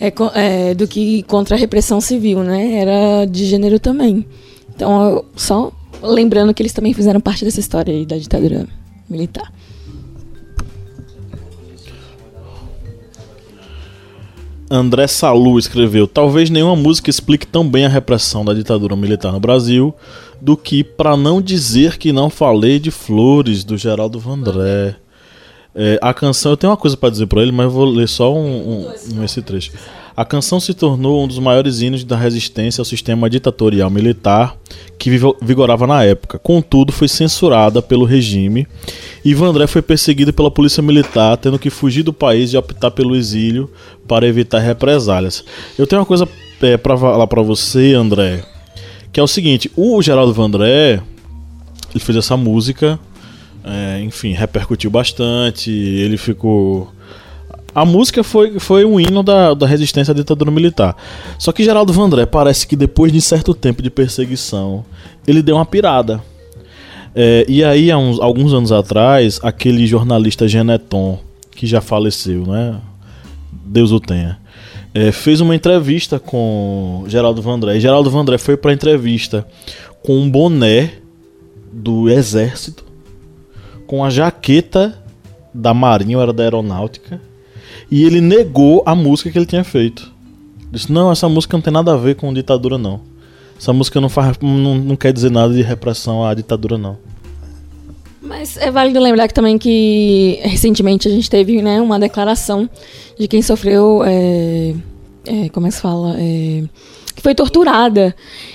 é, 0.00 0.12
é, 0.34 0.74
do 0.74 0.88
que 0.88 1.22
contra 1.24 1.56
a 1.56 1.58
repressão 1.58 2.00
civil, 2.00 2.42
né? 2.42 2.76
Era 2.76 3.26
de 3.26 3.44
gênero 3.44 3.78
também. 3.78 4.24
Então, 4.74 5.24
só 5.36 5.70
lembrando 6.02 6.54
que 6.54 6.62
eles 6.62 6.72
também 6.72 6.94
fizeram 6.94 7.20
parte 7.20 7.44
dessa 7.44 7.60
história 7.60 7.92
aí 7.92 8.06
da 8.06 8.16
ditadura 8.16 8.66
militar. 9.08 9.52
André 14.70 15.06
Salu 15.06 15.58
escreveu: 15.58 16.06
Talvez 16.06 16.48
nenhuma 16.48 16.76
música 16.76 17.10
explique 17.10 17.46
tão 17.46 17.68
bem 17.68 17.84
a 17.84 17.88
repressão 17.88 18.44
da 18.44 18.54
ditadura 18.54 18.96
militar 18.96 19.32
no 19.32 19.40
Brasil 19.40 19.94
do 20.40 20.56
que 20.56 20.82
Pra 20.82 21.16
Não 21.16 21.42
Dizer 21.42 21.98
Que 21.98 22.12
Não 22.12 22.30
Falei 22.30 22.78
de 22.78 22.90
Flores, 22.90 23.64
do 23.64 23.76
Geraldo 23.76 24.18
Vandré. 24.18 24.96
É, 25.74 25.98
a 26.02 26.12
canção, 26.12 26.52
eu 26.52 26.56
tenho 26.56 26.70
uma 26.70 26.76
coisa 26.76 26.96
para 26.96 27.10
dizer 27.10 27.26
para 27.26 27.42
ele, 27.42 27.52
mas 27.52 27.64
eu 27.64 27.70
vou 27.70 27.84
ler 27.84 28.08
só 28.08 28.34
um, 28.34 28.38
um, 28.38 28.92
um, 29.14 29.24
esse 29.24 29.40
trecho. 29.40 29.72
A 30.16 30.24
canção 30.24 30.58
se 30.58 30.74
tornou 30.74 31.24
um 31.24 31.28
dos 31.28 31.38
maiores 31.38 31.80
hinos 31.80 32.04
da 32.04 32.16
resistência 32.16 32.80
ao 32.80 32.84
sistema 32.84 33.30
ditatorial 33.30 33.88
militar 33.88 34.56
que 34.98 35.10
vigorava 35.40 35.86
na 35.86 36.04
época. 36.04 36.38
Contudo, 36.38 36.92
foi 36.92 37.08
censurada 37.08 37.80
pelo 37.80 38.04
regime 38.04 38.66
e 39.24 39.32
Vandré 39.32 39.66
foi 39.66 39.80
perseguido 39.80 40.32
pela 40.32 40.50
polícia 40.50 40.82
militar, 40.82 41.36
tendo 41.38 41.58
que 41.58 41.70
fugir 41.70 42.02
do 42.02 42.12
país 42.12 42.52
e 42.52 42.56
optar 42.56 42.90
pelo 42.90 43.16
exílio 43.16 43.70
para 44.06 44.26
evitar 44.26 44.58
represálias. 44.58 45.44
Eu 45.78 45.86
tenho 45.86 46.00
uma 46.00 46.06
coisa 46.06 46.28
é, 46.60 46.76
para 46.76 46.98
falar 46.98 47.26
para 47.26 47.40
você, 47.40 47.94
André, 47.94 48.42
que 49.12 49.20
é 49.20 49.22
o 49.22 49.28
seguinte: 49.28 49.70
o 49.74 50.02
Geraldo 50.02 50.34
Vandré 50.34 51.00
ele 51.94 52.00
fez 52.00 52.18
essa 52.18 52.36
música 52.36 52.98
é, 53.64 54.00
enfim, 54.02 54.32
repercutiu 54.32 54.90
bastante. 54.90 55.70
Ele 55.70 56.16
ficou. 56.16 56.90
A 57.74 57.84
música 57.84 58.24
foi, 58.24 58.58
foi 58.58 58.84
um 58.84 58.98
hino 58.98 59.22
da, 59.22 59.54
da 59.54 59.66
resistência 59.66 60.12
à 60.12 60.14
ditadura 60.14 60.50
militar. 60.50 60.96
Só 61.38 61.52
que 61.52 61.62
Geraldo 61.62 61.92
Vandré 61.92 62.26
parece 62.26 62.66
que 62.66 62.74
depois 62.74 63.12
de 63.12 63.20
certo 63.20 63.54
tempo 63.54 63.80
de 63.82 63.90
perseguição, 63.90 64.84
ele 65.26 65.42
deu 65.42 65.56
uma 65.56 65.66
pirada. 65.66 66.20
É, 67.14 67.44
e 67.48 67.62
aí, 67.62 67.90
há 67.90 67.98
uns, 67.98 68.18
alguns 68.20 68.52
anos 68.52 68.72
atrás, 68.72 69.38
aquele 69.42 69.86
jornalista 69.86 70.48
Geneton, 70.48 71.18
que 71.52 71.66
já 71.66 71.80
faleceu, 71.80 72.44
né? 72.46 72.80
Deus 73.52 73.92
o 73.92 74.00
tenha. 74.00 74.38
É, 74.92 75.12
fez 75.12 75.40
uma 75.40 75.54
entrevista 75.54 76.18
com 76.18 77.04
Geraldo 77.06 77.40
Vandré. 77.40 77.76
E 77.76 77.80
Geraldo 77.80 78.10
Vandré 78.10 78.36
foi 78.38 78.56
pra 78.56 78.72
entrevista 78.72 79.46
com 80.02 80.18
um 80.18 80.28
boné 80.28 80.94
do 81.72 82.10
exército 82.10 82.89
com 83.90 84.04
a 84.04 84.08
jaqueta 84.08 84.96
da 85.52 85.74
Marinha, 85.74 86.16
ou 86.16 86.22
era 86.22 86.32
da 86.32 86.44
Aeronáutica, 86.44 87.20
e 87.90 88.04
ele 88.04 88.20
negou 88.20 88.84
a 88.86 88.94
música 88.94 89.32
que 89.32 89.36
ele 89.36 89.46
tinha 89.46 89.64
feito. 89.64 90.12
Disse: 90.70 90.92
Não, 90.92 91.10
essa 91.10 91.28
música 91.28 91.56
não 91.56 91.60
tem 91.60 91.72
nada 91.72 91.92
a 91.92 91.96
ver 91.96 92.14
com 92.14 92.32
ditadura, 92.32 92.78
não. 92.78 93.00
Essa 93.58 93.72
música 93.72 94.00
não, 94.00 94.08
faz, 94.08 94.38
não, 94.40 94.76
não 94.76 94.94
quer 94.94 95.12
dizer 95.12 95.32
nada 95.32 95.52
de 95.52 95.60
repressão 95.60 96.24
à 96.24 96.32
ditadura, 96.34 96.78
não. 96.78 96.98
Mas 98.22 98.56
é 98.58 98.70
válido 98.70 99.00
lembrar 99.00 99.26
que 99.26 99.34
também 99.34 99.58
que 99.58 100.38
recentemente 100.44 101.08
a 101.08 101.10
gente 101.10 101.28
teve 101.28 101.60
né, 101.60 101.80
uma 101.80 101.98
declaração 101.98 102.70
de 103.18 103.26
quem 103.26 103.42
sofreu. 103.42 104.04
É, 104.04 104.72
é, 105.26 105.48
como 105.48 105.66
é 105.66 105.70
que 105.70 105.74
se 105.74 105.82
fala? 105.82 106.14
É, 106.16 106.62
que 107.16 107.20
foi 107.20 107.34
torturada. 107.34 108.14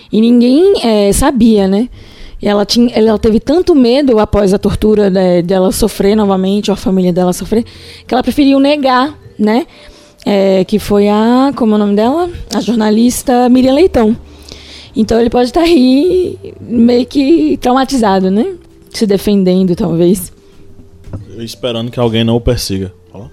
E 0.10 0.22
ninguém 0.22 0.76
é, 0.82 1.12
sabia, 1.12 1.68
né? 1.68 1.90
E 2.46 2.48
ela, 2.48 2.64
tinha, 2.64 2.92
ela 2.94 3.18
teve 3.18 3.40
tanto 3.40 3.74
medo 3.74 4.20
após 4.20 4.54
a 4.54 4.60
tortura 4.60 5.10
de, 5.10 5.42
dela 5.42 5.72
sofrer 5.72 6.16
novamente, 6.16 6.70
ou 6.70 6.74
a 6.74 6.78
família 6.78 7.12
dela 7.12 7.34
sofrer, 7.34 7.66
que 8.06 8.14
ela 8.14 8.22
preferiu 8.22 8.60
negar, 8.60 9.18
né? 9.38 9.66
É, 10.24 10.64
que 10.64 10.78
foi 10.78 11.10
a, 11.10 11.52
como 11.56 11.72
é 11.74 11.76
o 11.76 11.80
nome 11.80 11.96
dela? 11.96 12.30
A 12.54 12.62
jornalista 12.62 13.50
Miriam 13.50 13.74
Leitão. 13.74 14.16
Então 14.96 15.20
ele 15.20 15.32
pode 15.32 15.48
estar 15.50 15.62
aí 15.62 16.38
meio 16.62 17.08
que 17.08 17.58
traumatizado, 17.58 18.30
né? 18.30 18.54
Se 18.92 19.08
defendendo, 19.08 19.76
talvez. 19.76 20.32
Esperando 21.40 21.90
que 21.90 22.00
alguém 22.00 22.24
não 22.24 22.36
o 22.36 22.42
persiga. 22.42 22.94
Fala. 23.12 23.32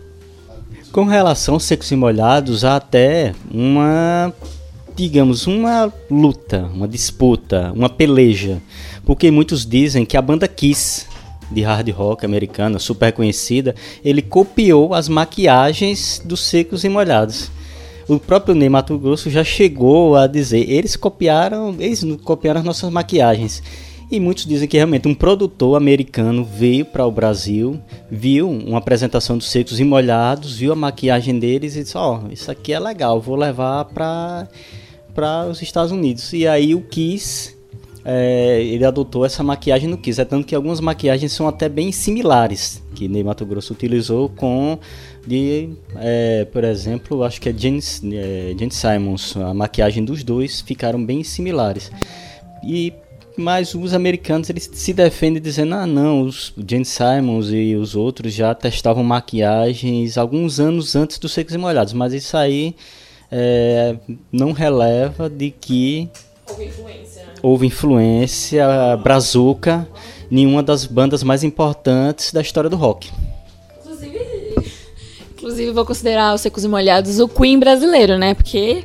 Com 0.91 1.05
relação 1.05 1.53
aos 1.53 1.65
secos 1.65 1.91
e 1.91 1.97
molhados, 1.97 2.65
há 2.65 2.77
até 2.77 3.35
uma, 3.53 4.33
digamos, 4.97 5.47
uma 5.47 5.93
luta, 6.11 6.67
uma 6.75 6.89
disputa, 6.89 7.73
uma 7.75 7.91
peleja 7.91 8.59
porque 9.05 9.31
muitos 9.31 9.67
dizem 9.67 10.05
que 10.05 10.17
a 10.17 10.23
banda 10.23 10.47
Kiss 10.47 11.07
de 11.51 11.63
hard 11.63 11.91
rock 11.91 12.25
americana, 12.25 12.79
super 12.79 13.13
conhecida, 13.13 13.75
ele 14.05 14.23
copiou 14.23 14.95
as 14.95 15.09
maquiagens 15.09 16.21
dos 16.25 16.41
secos 16.41 16.85
e 16.85 16.89
molhados. 16.89 17.51
O 18.09 18.19
próprio 18.19 18.55
Ney 18.55 18.69
Mato 18.69 18.99
Grosso 18.99 19.31
já 19.31 19.45
chegou 19.45 20.17
a 20.17 20.27
dizer, 20.27 20.69
eles 20.69 20.97
copiaram, 20.97 21.77
eles 21.79 22.05
copiaram 22.23 22.61
as 22.61 22.67
nossas 22.67 22.91
maquiagens. 22.91 23.63
E 24.11 24.21
muitos 24.21 24.45
dizem 24.45 24.69
que 24.69 24.77
realmente 24.77 25.09
um 25.09 25.15
produtor 25.15 25.77
americano 25.77 26.45
veio 26.45 26.85
para 26.85 27.07
o 27.07 27.11
Brasil, 27.11 27.81
viu 28.11 28.51
uma 28.51 28.79
apresentação 28.79 29.39
dos 29.39 29.51
secos 29.51 29.81
e 29.81 29.85
molhados, 29.85 30.59
viu 30.59 30.73
a 30.73 30.77
maquiagem 30.77 31.39
deles 31.39 31.77
e 31.77 31.83
disse: 31.83 31.97
Ó, 31.97 32.21
oh, 32.23 32.31
isso 32.31 32.51
aqui 32.51 32.75
é 32.75 32.79
legal, 32.79 33.21
vou 33.21 33.37
levar 33.37 33.87
para 33.87 34.47
para 35.15 35.47
os 35.47 35.63
Estados 35.63 35.93
Unidos. 35.93 36.33
E 36.33 36.47
aí 36.47 36.75
o 36.75 36.83
Kiss 36.83 37.57
é, 38.05 38.61
ele 38.63 38.85
adotou 38.85 39.25
essa 39.25 39.43
maquiagem 39.43 39.89
no 39.89 39.97
Kiss. 39.97 40.21
É 40.21 40.25
tanto 40.25 40.47
que 40.47 40.55
algumas 40.55 40.81
maquiagens 40.81 41.33
são 41.33 41.47
até 41.47 41.69
bem 41.69 41.93
similares, 41.93 42.83
que 42.95 43.09
Ney 43.09 43.23
Mato 43.23 43.47
Grosso 43.47 43.73
utilizou 43.73 44.29
com, 44.29 44.79
de, 45.27 45.71
é, 45.97 46.45
por 46.47 46.65
exemplo, 46.65 47.23
acho 47.23 47.41
que 47.41 47.49
é 47.49 47.55
Jane, 47.57 47.81
é, 48.13 48.55
Jane 48.59 48.73
Simons. 48.73 49.37
A 49.37 49.55
maquiagem 49.55 50.05
dos 50.05 50.25
dois 50.25 50.61
ficaram 50.61 51.05
bem 51.05 51.23
similares. 51.23 51.91
E 52.65 52.93
mas 53.35 53.75
os 53.75 53.95
americanos 53.95 54.51
eles 54.51 54.69
se 54.75 54.93
defendem 54.93 55.41
dizendo 55.41 55.75
ah 55.75 55.87
não 55.87 56.21
os 56.21 56.53
Jane 56.69 56.85
Simons 56.85 57.51
e 57.51 57.75
os 57.75 57.97
outros 57.97 58.35
já 58.35 58.55
testavam 58.55 59.03
maquiagens 59.03 60.19
alguns 60.19 60.61
anos 60.61 60.95
antes 60.95 61.19
dos 61.19 61.33
secos 61.33 61.55
e 61.55 61.57
molhados 61.57 61.95
mas 61.95 62.13
isso 62.13 62.37
aí 62.37 62.77
é, 63.31 63.97
não 64.31 64.53
releva 64.53 65.31
de 65.31 65.51
que 65.51 66.11
houve 66.49 66.65
influência 66.65 67.23
houve 67.43 67.67
influência 67.67 68.67
brazuca 69.03 69.89
em 70.31 70.47
uma 70.47 70.63
das 70.63 70.87
bandas 70.87 71.23
mais 71.23 71.45
importantes 71.45 72.33
da 72.33 72.41
história 72.41 72.71
do 72.71 72.77
rock. 72.77 73.11
Inclusive, 73.81 74.19
inclusive 75.33 75.73
vou 75.73 75.85
considerar 75.85 76.35
os 76.35 76.41
Secos 76.41 76.65
e 76.65 76.69
Molhados 76.69 77.19
o 77.19 77.29
Queen 77.29 77.59
brasileiro, 77.59 78.17
né? 78.17 78.33
Porque 78.33 78.85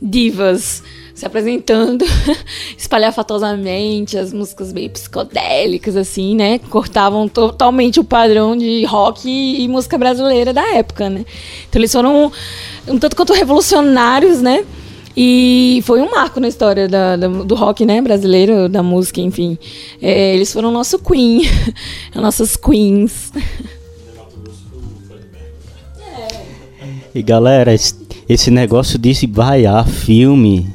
divas 0.00 0.82
se 1.14 1.24
apresentando 1.24 2.04
espalhafatosamente, 2.76 4.18
as 4.18 4.34
músicas 4.34 4.70
bem 4.70 4.88
psicodélicas, 4.88 5.96
assim, 5.96 6.36
né? 6.36 6.58
Cortavam 6.58 7.26
totalmente 7.26 7.98
o 7.98 8.04
padrão 8.04 8.56
de 8.56 8.84
rock 8.84 9.28
e 9.28 9.66
música 9.66 9.96
brasileira 9.96 10.52
da 10.52 10.76
época, 10.76 11.10
né? 11.10 11.24
Então 11.68 11.80
eles 11.80 11.92
foram 11.92 12.30
um 12.86 12.98
tanto 12.98 13.16
quanto 13.16 13.32
revolucionários, 13.32 14.40
né? 14.40 14.64
E 15.16 15.80
foi 15.84 16.00
um 16.02 16.10
marco 16.10 16.38
na 16.38 16.46
história 16.46 16.86
da, 16.86 17.16
da, 17.16 17.26
do 17.26 17.54
rock 17.54 17.86
né, 17.86 18.02
brasileiro, 18.02 18.68
da 18.68 18.82
música, 18.82 19.20
enfim. 19.20 19.56
É, 20.02 20.34
eles 20.34 20.52
foram 20.52 20.70
nosso 20.70 20.98
queen, 20.98 21.42
nossas 22.14 22.56
queens. 22.56 23.32
E 27.14 27.22
galera, 27.22 27.74
esse 28.28 28.50
negócio 28.50 28.98
de 28.98 29.14
vaiar 29.26 29.88
filme 29.88 30.66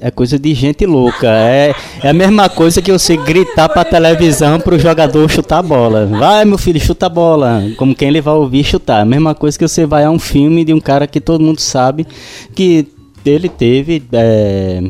é 0.00 0.10
coisa 0.10 0.38
de 0.38 0.54
gente 0.54 0.86
louca. 0.86 1.28
É, 1.28 1.74
é 2.02 2.08
a 2.08 2.14
mesma 2.14 2.48
coisa 2.48 2.80
que 2.80 2.90
você 2.90 3.18
gritar 3.18 3.68
pra 3.68 3.84
televisão 3.84 4.58
pro 4.58 4.78
jogador 4.78 5.28
chutar 5.28 5.58
a 5.58 5.62
bola. 5.62 6.06
Vai, 6.06 6.46
meu 6.46 6.56
filho, 6.56 6.80
chuta 6.80 7.04
a 7.04 7.10
bola. 7.10 7.62
Como 7.76 7.94
quem 7.94 8.08
ele 8.08 8.22
vai 8.22 8.32
ouvir 8.32 8.64
chutar. 8.64 9.00
É 9.00 9.02
a 9.02 9.04
mesma 9.04 9.34
coisa 9.34 9.58
que 9.58 9.68
você 9.68 9.84
vai 9.84 10.04
a 10.04 10.10
um 10.10 10.18
filme 10.18 10.64
de 10.64 10.72
um 10.72 10.80
cara 10.80 11.06
que 11.06 11.20
todo 11.20 11.44
mundo 11.44 11.60
sabe 11.60 12.06
que 12.54 12.86
ele 13.24 13.48
teve 13.48 14.02
é, 14.12 14.82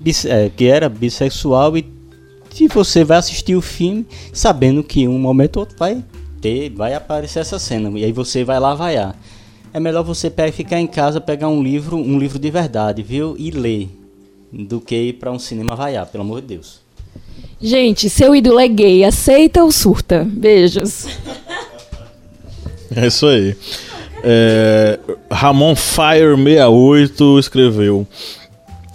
bis, 0.00 0.24
é, 0.24 0.50
que 0.54 0.66
era 0.66 0.88
bissexual 0.88 1.76
e 1.76 1.86
se 2.50 2.68
você 2.68 3.04
vai 3.04 3.18
assistir 3.18 3.54
o 3.54 3.60
filme 3.60 4.06
sabendo 4.32 4.82
que 4.82 5.06
um 5.06 5.18
momento 5.18 5.56
ou 5.56 5.60
outro 5.60 5.76
vai 5.78 6.02
ter, 6.40 6.70
vai 6.70 6.94
aparecer 6.94 7.40
essa 7.40 7.58
cena 7.58 7.90
e 7.98 8.04
aí 8.04 8.12
você 8.12 8.44
vai 8.44 8.58
lá 8.58 8.74
vaiar. 8.74 9.14
É 9.72 9.80
melhor 9.80 10.02
você 10.02 10.30
pegar, 10.30 10.52
ficar 10.52 10.80
em 10.80 10.86
casa, 10.86 11.20
pegar 11.20 11.48
um 11.48 11.62
livro, 11.62 11.96
um 11.96 12.18
livro 12.18 12.38
de 12.38 12.50
verdade, 12.50 13.02
viu, 13.02 13.36
e 13.38 13.50
ler, 13.50 13.90
do 14.50 14.80
que 14.80 14.96
ir 14.96 15.12
para 15.14 15.30
um 15.30 15.38
cinema 15.38 15.76
vaiar, 15.76 16.06
pelo 16.06 16.24
amor 16.24 16.40
de 16.40 16.46
Deus. 16.46 16.80
Gente, 17.60 18.08
seu 18.08 18.34
ídolo 18.34 18.58
é 18.58 18.68
gay, 18.68 19.04
aceita 19.04 19.62
ou 19.62 19.70
surta? 19.70 20.24
Beijos. 20.24 21.06
É 22.94 23.06
isso 23.06 23.26
aí. 23.26 23.56
É, 24.22 24.98
Ramon 25.30 25.74
Fire 25.74 26.36
68 26.36 27.38
escreveu: 27.38 28.06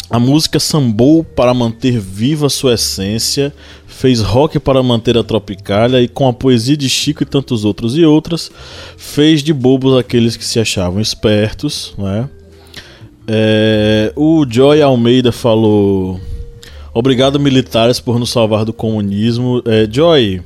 A 0.09 0.19
música 0.19 0.59
sambou 0.59 1.23
para 1.23 1.53
manter 1.53 1.99
viva 1.99 2.49
sua 2.49 2.73
essência, 2.73 3.53
fez 3.87 4.21
rock 4.21 4.59
para 4.59 4.81
manter 4.81 5.17
a 5.17 5.23
tropicália 5.23 6.01
e 6.01 6.07
com 6.07 6.27
a 6.27 6.33
poesia 6.33 6.75
de 6.75 6.89
Chico 6.89 7.23
e 7.23 7.25
tantos 7.25 7.63
outros 7.63 7.97
e 7.97 8.03
outras, 8.03 8.51
fez 8.97 9.43
de 9.43 9.53
bobos 9.53 9.97
aqueles 9.97 10.35
que 10.35 10.45
se 10.45 10.59
achavam 10.59 10.99
espertos, 10.99 11.93
né? 11.97 12.27
É, 13.27 14.11
o 14.15 14.45
Joy 14.49 14.81
Almeida 14.81 15.31
falou: 15.31 16.19
Obrigado, 16.93 17.39
militares, 17.39 17.99
por 17.99 18.19
nos 18.19 18.29
salvar 18.29 18.65
do 18.65 18.73
comunismo. 18.73 19.61
É, 19.65 19.87
Joy, 19.89 20.41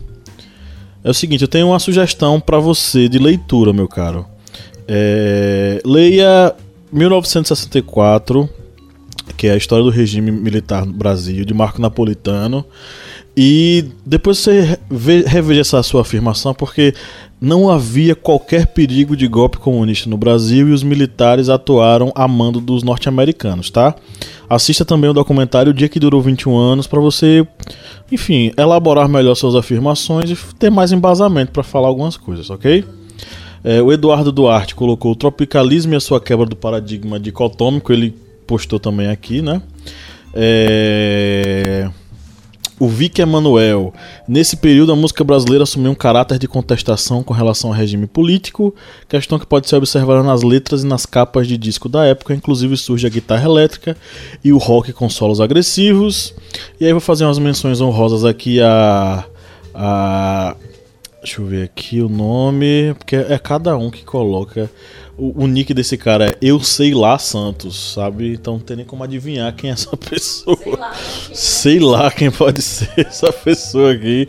é 1.03 1.09
o 1.09 1.13
seguinte, 1.13 1.41
eu 1.41 1.47
tenho 1.47 1.67
uma 1.67 1.79
sugestão 1.79 2.39
para 2.39 2.59
você 2.59 3.09
de 3.09 3.17
leitura, 3.17 3.73
meu 3.73 3.87
caro. 3.87 4.25
É, 4.87 5.81
leia 5.85 6.55
1964, 6.91 8.49
que 9.35 9.47
é 9.47 9.51
a 9.51 9.57
história 9.57 9.83
do 9.83 9.89
regime 9.89 10.31
militar 10.31 10.85
no 10.85 10.93
Brasil, 10.93 11.43
de 11.45 11.53
Marco 11.53 11.81
Napolitano. 11.81 12.65
E 13.37 13.85
depois 14.05 14.37
você 14.37 14.79
reveja 15.27 15.59
essa 15.59 15.83
sua 15.83 16.01
afirmação, 16.01 16.53
porque 16.53 16.93
não 17.41 17.69
havia 17.69 18.15
qualquer 18.15 18.67
perigo 18.67 19.15
de 19.15 19.27
golpe 19.27 19.57
comunista 19.57 20.09
no 20.09 20.15
Brasil 20.15 20.69
e 20.69 20.71
os 20.71 20.83
militares 20.83 21.49
atuaram 21.49 22.13
a 22.15 22.27
mando 22.29 22.61
dos 22.61 22.81
norte-americanos, 22.81 23.69
tá? 23.69 23.93
Assista 24.49 24.85
também 24.85 25.09
o 25.09 25.13
documentário 25.13 25.71
O 25.71 25.73
Dia 25.73 25.89
que 25.89 25.99
Durou 25.99 26.21
21 26.21 26.55
Anos 26.57 26.87
para 26.87 27.01
você, 27.01 27.45
enfim, 28.09 28.53
elaborar 28.57 29.09
melhor 29.09 29.35
suas 29.35 29.55
afirmações 29.55 30.29
e 30.29 30.37
ter 30.57 30.69
mais 30.69 30.93
embasamento 30.93 31.51
para 31.51 31.63
falar 31.63 31.89
algumas 31.89 32.15
coisas, 32.15 32.49
ok? 32.49 32.85
É, 33.65 33.81
o 33.81 33.91
Eduardo 33.91 34.31
Duarte 34.31 34.75
colocou 34.75 35.11
o 35.11 35.15
tropicalismo 35.15 35.93
e 35.93 35.95
a 35.95 35.99
sua 35.99 36.21
quebra 36.21 36.45
do 36.45 36.55
paradigma 36.55 37.19
dicotômico, 37.19 37.91
ele 37.91 38.15
postou 38.45 38.79
também 38.79 39.07
aqui, 39.07 39.41
né? 39.41 39.61
É 40.33 41.89
o 42.79 42.87
Vic 42.87 43.21
Emanuel. 43.21 43.93
Nesse 44.27 44.57
período, 44.57 44.91
a 44.91 44.95
música 44.95 45.23
brasileira 45.23 45.63
assumiu 45.63 45.91
um 45.91 45.95
caráter 45.95 46.37
de 46.37 46.47
contestação 46.47 47.23
com 47.23 47.33
relação 47.33 47.69
ao 47.69 47.75
regime 47.75 48.05
político, 48.05 48.73
questão 49.07 49.39
que 49.39 49.45
pode 49.45 49.69
ser 49.69 49.77
observada 49.77 50.21
nas 50.23 50.43
letras 50.43 50.83
e 50.83 50.85
nas 50.85 51.05
capas 51.05 51.47
de 51.47 51.57
disco 51.57 51.87
da 51.87 52.05
época. 52.05 52.33
Inclusive 52.33 52.75
surge 52.75 53.07
a 53.07 53.09
guitarra 53.09 53.45
elétrica 53.45 53.95
e 54.43 54.51
o 54.51 54.57
rock 54.57 54.91
com 54.91 55.09
solos 55.09 55.39
agressivos. 55.39 56.33
E 56.79 56.85
aí 56.85 56.91
vou 56.91 57.01
fazer 57.01 57.25
umas 57.25 57.39
menções 57.39 57.79
honrosas 57.81 58.25
aqui 58.25 58.61
a. 58.61 59.23
a 59.73 60.55
deixa 61.25 61.41
eu 61.41 61.45
ver 61.47 61.63
aqui 61.63 62.01
o 62.01 62.07
nome, 62.07 62.93
porque 62.99 63.15
é 63.15 63.37
cada 63.39 63.75
um 63.75 63.89
que 63.89 64.03
coloca 64.03 64.69
o, 65.17 65.43
o, 65.43 65.47
nick 65.47 65.73
desse 65.73 65.97
cara 65.97 66.29
é 66.29 66.37
Eu 66.39 66.59
Sei 66.59 66.93
Lá 66.93 67.17
Santos, 67.17 67.93
sabe? 67.93 68.33
Então 68.33 68.53
não 68.53 68.59
tem 68.59 68.77
nem 68.77 68.85
como 68.85 69.03
adivinhar 69.03 69.53
quem 69.55 69.71
é 69.71 69.73
essa 69.73 69.95
pessoa. 69.97 70.55
Sei 70.55 70.71
lá, 70.71 70.93
sei 71.33 71.79
lá 71.79 72.11
quem 72.11 72.29
pode 72.29 72.61
ser 72.63 72.91
essa 72.97 73.33
pessoa 73.33 73.91
aqui. 73.91 74.27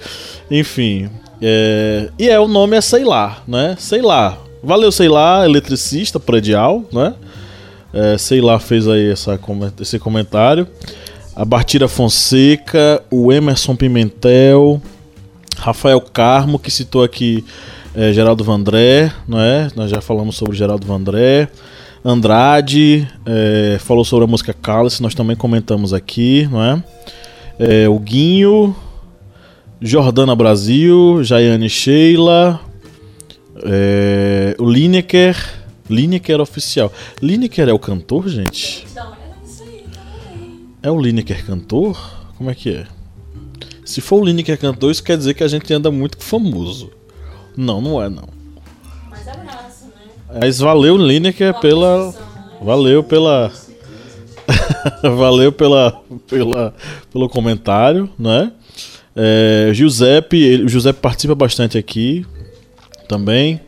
Enfim. 0.50 1.10
É... 1.42 2.08
E 2.18 2.30
é 2.30 2.40
o 2.40 2.48
nome 2.48 2.76
é 2.76 2.80
Sei 2.80 3.04
Lá, 3.04 3.42
né? 3.46 3.76
Sei 3.78 4.00
Lá. 4.00 4.38
Valeu, 4.62 4.90
sei 4.90 5.08
lá, 5.08 5.44
eletricista 5.44 6.18
predial, 6.18 6.82
né? 6.90 7.14
É, 7.92 8.18
sei 8.18 8.40
lá, 8.40 8.58
fez 8.58 8.88
aí 8.88 9.12
essa, 9.12 9.38
esse 9.80 9.98
comentário. 9.98 10.66
A 11.36 11.44
Bartira 11.44 11.86
Fonseca, 11.86 13.02
o 13.10 13.32
Emerson 13.32 13.76
Pimentel, 13.76 14.80
Rafael 15.56 16.00
Carmo, 16.00 16.58
que 16.58 16.70
citou 16.70 17.02
aqui 17.02 17.44
é, 17.94 18.12
Geraldo 18.12 18.44
Vandré, 18.44 19.12
não 19.26 19.40
é? 19.40 19.68
Nós 19.74 19.90
já 19.90 20.00
falamos 20.00 20.36
sobre 20.36 20.56
Geraldo 20.56 20.86
Vandré. 20.86 21.48
Andrade 22.04 23.08
é, 23.24 23.78
falou 23.80 24.04
sobre 24.04 24.26
a 24.26 24.28
música 24.28 24.54
Cálice, 24.54 25.02
nós 25.02 25.14
também 25.14 25.34
comentamos 25.34 25.92
aqui, 25.92 26.46
não 26.50 26.62
é? 26.62 26.84
é 27.58 27.88
o 27.88 27.98
Guinho, 27.98 28.76
Jordana 29.80 30.36
Brasil, 30.36 31.24
Jaiane 31.24 31.68
Sheila, 31.68 32.60
é, 33.64 34.54
o 34.58 34.70
Lineker, 34.70 35.36
Lineker 35.90 36.40
oficial. 36.40 36.92
Lineker 37.20 37.68
é 37.68 37.72
o 37.72 37.78
cantor, 37.78 38.28
gente? 38.28 38.86
É 40.82 40.90
o 40.90 41.00
Lineker 41.00 41.44
cantor? 41.44 41.98
Como 42.36 42.50
é 42.50 42.54
que 42.54 42.70
é? 42.70 42.95
Se 43.86 44.00
for 44.00 44.20
o 44.20 44.24
Lineker 44.24 44.58
cantor, 44.58 44.90
isso 44.90 45.02
quer 45.02 45.16
dizer 45.16 45.32
que 45.32 45.44
a 45.44 45.48
gente 45.48 45.72
anda 45.72 45.92
muito 45.92 46.18
famoso. 46.18 46.90
Não, 47.56 47.80
não 47.80 48.02
é 48.02 48.10
não. 48.10 48.28
Mas 49.08 49.28
abraço, 49.28 49.84
né? 49.84 50.38
Mas 50.40 50.58
valeu, 50.58 50.96
Lineker, 50.96 51.54
pela. 51.60 52.08
Né? 52.10 52.14
Valeu 52.60 53.04
pela. 53.04 53.52
valeu 55.16 55.52
pela, 55.52 56.02
pela, 56.26 56.74
pelo 57.12 57.28
comentário, 57.28 58.10
né? 58.18 58.52
É, 59.14 59.70
Giuseppe, 59.72 60.36
ele, 60.36 60.64
o 60.64 60.68
Giuseppe 60.68 61.00
participa 61.00 61.34
bastante 61.36 61.78
aqui 61.78 62.26
também. 63.08 63.60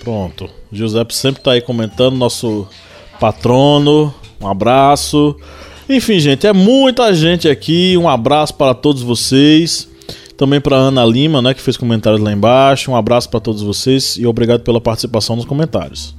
Pronto. 0.00 0.50
Giuseppe 0.72 1.14
sempre 1.14 1.42
tá 1.42 1.52
aí 1.52 1.60
comentando, 1.60 2.16
nosso 2.16 2.68
patrono. 3.20 4.12
Um 4.40 4.48
abraço. 4.48 5.36
Enfim, 5.88 6.18
gente, 6.18 6.44
é 6.44 6.52
muita 6.52 7.14
gente 7.14 7.48
aqui. 7.48 7.96
Um 7.96 8.08
abraço 8.08 8.54
para 8.54 8.74
todos 8.74 9.02
vocês. 9.02 9.88
Também 10.36 10.60
para 10.60 10.74
Ana 10.74 11.04
Lima, 11.04 11.40
né, 11.40 11.54
que 11.54 11.62
fez 11.62 11.76
comentários 11.76 12.20
lá 12.20 12.32
embaixo. 12.32 12.90
Um 12.90 12.96
abraço 12.96 13.30
para 13.30 13.38
todos 13.38 13.62
vocês 13.62 14.16
e 14.16 14.26
obrigado 14.26 14.62
pela 14.62 14.80
participação 14.80 15.36
nos 15.36 15.44
comentários. 15.44 16.14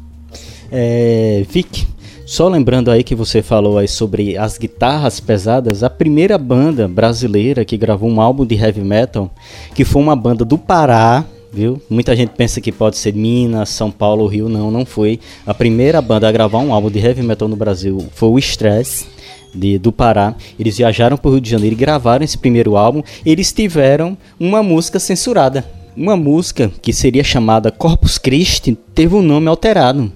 É, 0.71 1.45
Vic, 1.49 1.85
só 2.25 2.47
lembrando 2.47 2.89
aí 2.89 3.03
que 3.03 3.13
você 3.13 3.41
falou 3.41 3.77
aí 3.77 3.89
sobre 3.89 4.37
as 4.37 4.57
guitarras 4.57 5.19
pesadas, 5.19 5.83
a 5.83 5.89
primeira 5.89 6.37
banda 6.37 6.87
brasileira 6.87 7.65
que 7.65 7.77
gravou 7.77 8.09
um 8.09 8.21
álbum 8.21 8.45
de 8.45 8.55
heavy 8.55 8.81
metal, 8.81 9.29
que 9.75 9.83
foi 9.83 10.01
uma 10.01 10.15
banda 10.15 10.43
do 10.43 10.57
Pará, 10.57 11.25
viu? 11.51 11.81
Muita 11.89 12.15
gente 12.15 12.29
pensa 12.29 12.59
que 12.61 12.71
pode 12.71 12.97
ser 12.97 13.13
Minas, 13.13 13.69
São 13.69 13.91
Paulo, 13.91 14.27
Rio, 14.27 14.49
não, 14.49 14.71
não 14.71 14.85
foi. 14.85 15.19
A 15.45 15.53
primeira 15.53 16.01
banda 16.01 16.27
a 16.27 16.31
gravar 16.31 16.59
um 16.59 16.73
álbum 16.73 16.89
de 16.89 16.99
heavy 16.99 17.21
metal 17.21 17.47
no 17.47 17.55
Brasil 17.55 18.07
foi 18.13 18.29
o 18.29 18.39
Stress 18.39 19.05
de, 19.53 19.77
do 19.77 19.91
Pará. 19.91 20.35
Eles 20.59 20.77
viajaram 20.77 21.17
para 21.17 21.29
o 21.29 21.31
Rio 21.33 21.41
de 21.41 21.49
Janeiro 21.49 21.75
e 21.75 21.79
gravaram 21.79 22.23
esse 22.23 22.37
primeiro 22.37 22.75
álbum. 22.75 23.01
Eles 23.25 23.51
tiveram 23.51 24.17
uma 24.39 24.61
música 24.61 24.99
censurada. 24.99 25.65
Uma 25.95 26.15
música 26.15 26.71
que 26.81 26.93
seria 26.93 27.23
chamada 27.23 27.71
Corpus 27.71 28.17
Christi 28.17 28.77
teve 28.93 29.15
um 29.15 29.21
nome 29.21 29.47
alterado. 29.47 30.11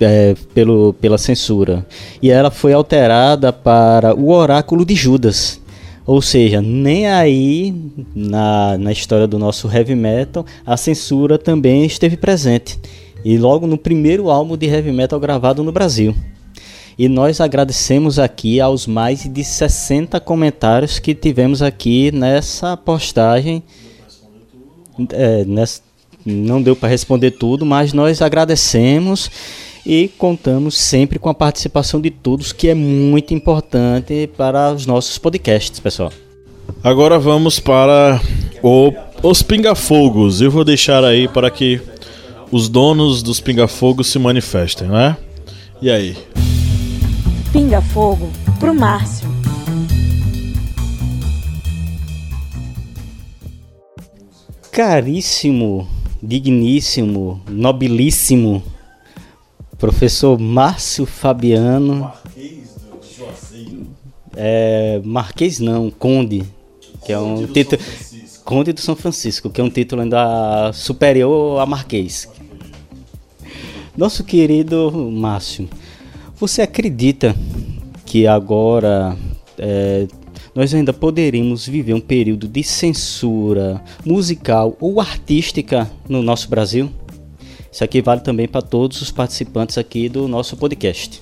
É, 0.00 0.34
pelo, 0.52 0.92
pela 0.94 1.16
censura. 1.16 1.86
E 2.20 2.30
ela 2.30 2.50
foi 2.50 2.72
alterada 2.72 3.52
para 3.52 4.14
o 4.14 4.30
Oráculo 4.30 4.84
de 4.84 4.94
Judas. 4.94 5.60
Ou 6.06 6.20
seja, 6.20 6.60
nem 6.60 7.06
aí 7.06 7.74
na, 8.14 8.76
na 8.76 8.92
história 8.92 9.26
do 9.26 9.38
nosso 9.38 9.70
heavy 9.70 9.94
metal 9.94 10.44
a 10.66 10.76
censura 10.76 11.38
também 11.38 11.84
esteve 11.86 12.16
presente. 12.16 12.78
E 13.24 13.38
logo 13.38 13.66
no 13.66 13.78
primeiro 13.78 14.30
álbum 14.30 14.56
de 14.56 14.66
heavy 14.66 14.92
metal 14.92 15.18
gravado 15.18 15.64
no 15.64 15.72
Brasil. 15.72 16.14
E 16.96 17.08
nós 17.08 17.40
agradecemos 17.40 18.18
aqui 18.18 18.60
aos 18.60 18.86
mais 18.86 19.28
de 19.28 19.42
60 19.42 20.20
comentários 20.20 20.98
que 20.98 21.14
tivemos 21.14 21.60
aqui 21.60 22.12
nessa 22.12 22.76
postagem. 22.76 23.62
É, 25.10 25.44
nessa, 25.44 25.82
não 26.24 26.62
deu 26.62 26.76
para 26.76 26.88
responder 26.88 27.32
tudo, 27.32 27.66
mas 27.66 27.92
nós 27.92 28.22
agradecemos 28.22 29.28
e 29.84 30.08
contamos 30.16 30.76
sempre 30.78 31.18
com 31.18 31.28
a 31.28 31.34
participação 31.34 32.00
de 32.00 32.10
todos, 32.10 32.52
que 32.52 32.68
é 32.68 32.74
muito 32.74 33.34
importante 33.34 34.30
para 34.36 34.72
os 34.72 34.86
nossos 34.86 35.18
podcasts, 35.18 35.80
pessoal. 35.80 36.12
Agora 36.82 37.18
vamos 37.18 37.58
para 37.58 38.20
o, 38.62 38.92
os 39.22 39.42
pingafogos. 39.42 40.40
Eu 40.40 40.50
vou 40.50 40.64
deixar 40.64 41.04
aí 41.04 41.28
para 41.28 41.50
que 41.50 41.80
os 42.50 42.68
donos 42.68 43.22
dos 43.22 43.40
pingafogos 43.40 44.06
se 44.06 44.18
manifestem, 44.18 44.88
né? 44.88 45.16
E 45.82 45.90
aí? 45.90 46.16
Pinga 47.54 47.80
Fogo 47.80 48.28
pro 48.58 48.74
Márcio. 48.74 49.28
Caríssimo, 54.72 55.86
digníssimo, 56.20 57.40
nobilíssimo 57.48 58.60
Professor 59.78 60.36
Márcio 60.36 61.06
Fabiano. 61.06 62.00
Marquês 62.00 62.74
do 62.74 63.16
Juazeiro. 63.16 63.86
É, 64.34 65.00
Marquês 65.04 65.60
não, 65.60 65.92
Conde, 65.92 66.42
que 67.06 67.12
é 67.12 67.18
um 67.20 67.46
título. 67.46 67.80
Conde 68.44 68.72
do 68.72 68.80
São 68.80 68.96
Francisco, 68.96 69.48
que 69.48 69.60
é 69.60 69.64
um 69.64 69.70
título 69.70 70.02
ainda 70.02 70.72
superior 70.72 71.60
a 71.60 71.66
Marquês. 71.66 72.28
Nosso 73.96 74.24
querido 74.24 74.90
Márcio, 75.12 75.68
você 76.36 76.62
acredita 76.62 77.34
que 78.04 78.26
agora 78.26 79.16
é, 79.58 80.06
nós 80.54 80.72
ainda 80.74 80.92
poderíamos 80.92 81.66
viver 81.66 81.94
um 81.94 82.00
período 82.00 82.46
de 82.46 82.62
censura 82.62 83.82
musical 84.04 84.76
ou 84.80 85.00
artística 85.00 85.90
no 86.08 86.22
nosso 86.22 86.48
Brasil? 86.48 86.90
Isso 87.70 87.82
aqui 87.82 88.00
vale 88.00 88.20
também 88.20 88.46
para 88.46 88.62
todos 88.62 89.02
os 89.02 89.10
participantes 89.10 89.76
aqui 89.76 90.08
do 90.08 90.28
nosso 90.28 90.56
podcast. 90.56 91.20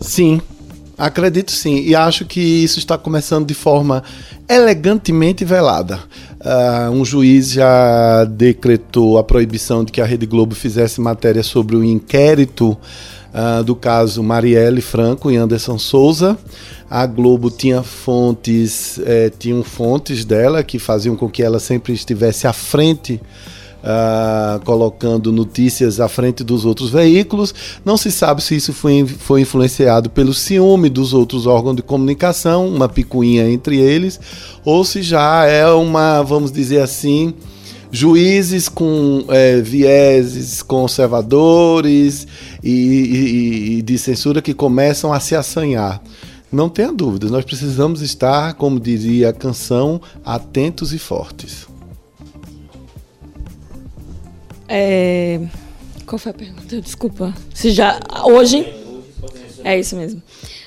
Sim, 0.00 0.40
acredito 0.96 1.50
sim. 1.50 1.80
E 1.80 1.94
acho 1.94 2.26
que 2.26 2.40
isso 2.40 2.78
está 2.78 2.98
começando 2.98 3.46
de 3.46 3.54
forma 3.54 4.02
elegantemente 4.48 5.44
velada. 5.44 6.00
Uh, 6.40 6.90
um 6.92 7.04
juiz 7.04 7.50
já 7.50 8.24
decretou 8.24 9.18
a 9.18 9.24
proibição 9.24 9.84
de 9.84 9.90
que 9.90 10.00
a 10.00 10.04
Rede 10.04 10.24
Globo 10.24 10.54
fizesse 10.54 11.00
matéria 11.00 11.42
sobre 11.42 11.74
o 11.74 11.82
inquérito 11.82 12.78
uh, 13.34 13.64
do 13.64 13.74
caso 13.74 14.22
Marielle 14.22 14.80
Franco 14.80 15.30
e 15.30 15.36
Anderson 15.36 15.78
Souza. 15.78 16.38
A 16.88 17.04
Globo 17.06 17.50
tinha 17.50 17.82
fontes, 17.82 18.98
eh, 19.04 19.30
tinham 19.38 19.62
fontes 19.62 20.24
dela 20.24 20.62
que 20.62 20.78
faziam 20.78 21.14
com 21.14 21.28
que 21.28 21.42
ela 21.42 21.60
sempre 21.60 21.92
estivesse 21.92 22.46
à 22.46 22.52
frente 22.54 23.20
Uh, 23.88 24.62
colocando 24.66 25.32
notícias 25.32 25.98
à 25.98 26.08
frente 26.08 26.44
dos 26.44 26.66
outros 26.66 26.90
veículos. 26.90 27.54
Não 27.82 27.96
se 27.96 28.12
sabe 28.12 28.42
se 28.42 28.54
isso 28.54 28.74
foi, 28.74 29.06
foi 29.06 29.40
influenciado 29.40 30.10
pelo 30.10 30.34
ciúme 30.34 30.90
dos 30.90 31.14
outros 31.14 31.46
órgãos 31.46 31.76
de 31.76 31.80
comunicação, 31.80 32.68
uma 32.68 32.86
picuinha 32.86 33.48
entre 33.48 33.78
eles, 33.78 34.20
ou 34.62 34.84
se 34.84 35.00
já 35.00 35.46
é 35.46 35.66
uma, 35.68 36.22
vamos 36.22 36.52
dizer 36.52 36.82
assim, 36.82 37.32
juízes 37.90 38.68
com 38.68 39.24
é, 39.28 39.60
vieses 39.62 40.62
conservadores 40.62 42.26
e, 42.62 42.70
e, 42.70 43.78
e 43.78 43.82
de 43.82 43.96
censura 43.96 44.42
que 44.42 44.52
começam 44.52 45.14
a 45.14 45.20
se 45.20 45.34
assanhar. 45.34 46.02
Não 46.52 46.68
tenha 46.68 46.92
dúvida, 46.92 47.28
nós 47.28 47.44
precisamos 47.44 48.02
estar, 48.02 48.54
como 48.54 48.78
diria 48.78 49.30
a 49.30 49.32
canção, 49.32 49.98
atentos 50.24 50.92
e 50.92 50.98
fortes. 50.98 51.66
É... 54.68 55.40
Qual 56.06 56.18
foi 56.18 56.30
a 56.30 56.34
pergunta? 56.34 56.80
Desculpa. 56.80 57.34
Se 57.54 57.70
já. 57.70 57.98
Hoje. 58.24 58.66
É 59.64 59.78
isso 59.78 59.96
mesmo. 59.96 60.22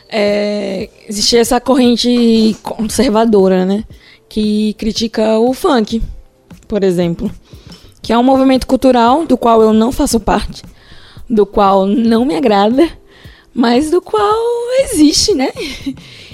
É... 0.10 0.90
Existe 1.08 1.38
essa 1.38 1.62
corrente 1.62 2.58
conservadora, 2.62 3.66
né? 3.66 3.84
Que 4.28 4.74
critica 4.74 5.38
o 5.40 5.54
funk 5.54 6.02
por 6.72 6.86
exemplo, 6.86 7.30
que 8.02 8.14
é 8.14 8.18
um 8.18 8.24
movimento 8.24 8.66
cultural 8.66 9.26
do 9.26 9.38
qual 9.38 9.62
eu 9.62 9.74
não 9.74 9.92
faço 9.92 10.22
parte, 10.22 10.64
do 11.30 11.46
qual 11.46 11.86
não 11.86 12.24
me 12.24 12.34
agrada, 12.34 12.88
mas 13.54 13.92
do 13.92 14.02
qual 14.02 14.40
existe, 14.86 15.34
né? 15.34 15.52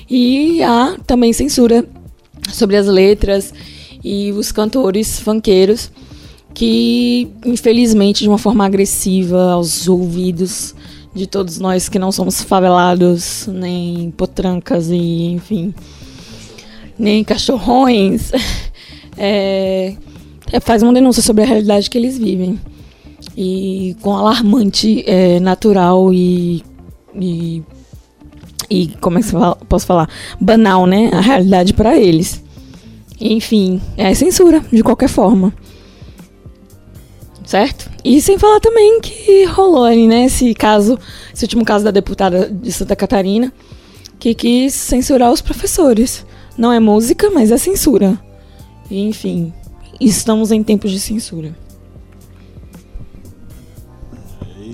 E 0.10 0.64
há 0.64 0.95
também 1.06 1.34
censura 1.34 1.84
sobre 2.49 2.77
as 2.77 2.88
letras 2.88 3.53
e 4.02 4.31
os 4.31 4.53
cantores 4.53 5.19
funkeiros 5.19 5.91
que, 6.57 7.29
infelizmente, 7.45 8.23
de 8.23 8.27
uma 8.27 8.39
forma 8.39 8.65
agressiva 8.65 9.51
aos 9.51 9.88
ouvidos 9.88 10.73
de 11.13 11.27
todos 11.27 11.59
nós 11.59 11.88
que 11.88 11.99
não 11.99 12.11
somos 12.11 12.41
favelados, 12.41 13.47
nem 13.47 14.09
potrancas 14.09 14.89
e, 14.89 15.34
enfim, 15.34 15.71
nem 16.97 17.23
cachorrões, 17.23 18.31
é, 19.15 19.93
é, 20.51 20.59
faz 20.59 20.81
uma 20.81 20.91
denúncia 20.91 21.21
sobre 21.21 21.43
a 21.43 21.45
realidade 21.45 21.91
que 21.91 21.97
eles 21.99 22.17
vivem. 22.17 22.59
E 23.38 23.95
com 24.01 24.15
alarmante 24.15 25.03
é, 25.05 25.39
natural 25.39 26.11
e, 26.11 26.63
e, 27.13 27.61
e. 28.67 28.88
como 28.99 29.19
é 29.19 29.21
que 29.21 29.31
eu 29.31 29.55
posso 29.69 29.85
falar? 29.85 30.09
Banal, 30.41 30.88
né? 30.88 31.11
A 31.13 31.21
realidade 31.21 31.71
para 31.75 31.95
eles. 31.95 32.43
Enfim, 33.21 33.79
é 33.95 34.11
censura, 34.15 34.65
de 34.73 34.81
qualquer 34.81 35.07
forma. 35.07 35.53
Certo? 37.48 37.90
E 38.03 38.22
sem 38.22 38.38
falar 38.38 38.60
também 38.60 38.99
que 38.99 39.45
rolou 39.45 39.86
ali, 39.86 40.06
né? 40.06 40.26
Esse 40.26 40.53
caso, 40.53 40.99
esse 41.34 41.45
último 41.45 41.64
caso 41.64 41.86
da 41.86 41.91
deputada 41.91 42.49
de 42.49 42.69
Santa 42.74 42.94
Catarina, 42.94 43.53
que 44.19 44.36
quis 44.36 44.74
censurar 44.74 45.32
os 45.32 45.40
professores. 45.40 46.26
Não 46.57 46.74
é 46.74 46.80
música, 46.82 47.30
mas 47.30 47.49
é 47.49 47.57
censura. 47.57 48.19
E, 48.91 48.99
enfim, 48.99 49.53
estamos 49.98 50.52
em 50.52 50.61
tempos 50.61 50.91
de 50.91 50.99
censura. 50.99 51.56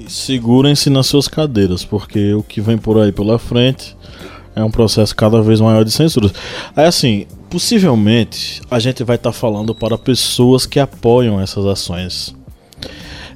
Segurem-se 0.07 0.89
nas 0.89 1.05
suas 1.05 1.27
cadeiras, 1.27 1.85
porque 1.85 2.33
o 2.33 2.41
que 2.41 2.59
vem 2.59 2.79
por 2.79 2.99
aí 2.99 3.11
pela 3.11 3.37
frente 3.37 3.95
é 4.55 4.63
um 4.63 4.71
processo 4.71 5.15
cada 5.15 5.43
vez 5.43 5.61
maior 5.61 5.85
de 5.85 5.91
censura. 5.91 6.31
Aí 6.75 6.85
assim, 6.85 7.27
possivelmente 7.51 8.63
a 8.71 8.79
gente 8.79 9.03
vai 9.03 9.15
estar 9.15 9.31
tá 9.31 9.33
falando 9.33 9.75
para 9.75 9.95
pessoas 9.95 10.65
que 10.65 10.79
apoiam 10.79 11.39
essas 11.39 11.67
ações. 11.67 12.33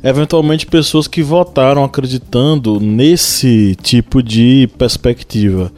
Eventualmente 0.04 0.66
pessoas 0.66 1.08
que 1.08 1.24
votaram 1.24 1.84
acreditando 1.84 2.80
nesse 2.80 3.76
tipo 3.82 4.22
de 4.22 4.70
perspectiva. 4.78 5.72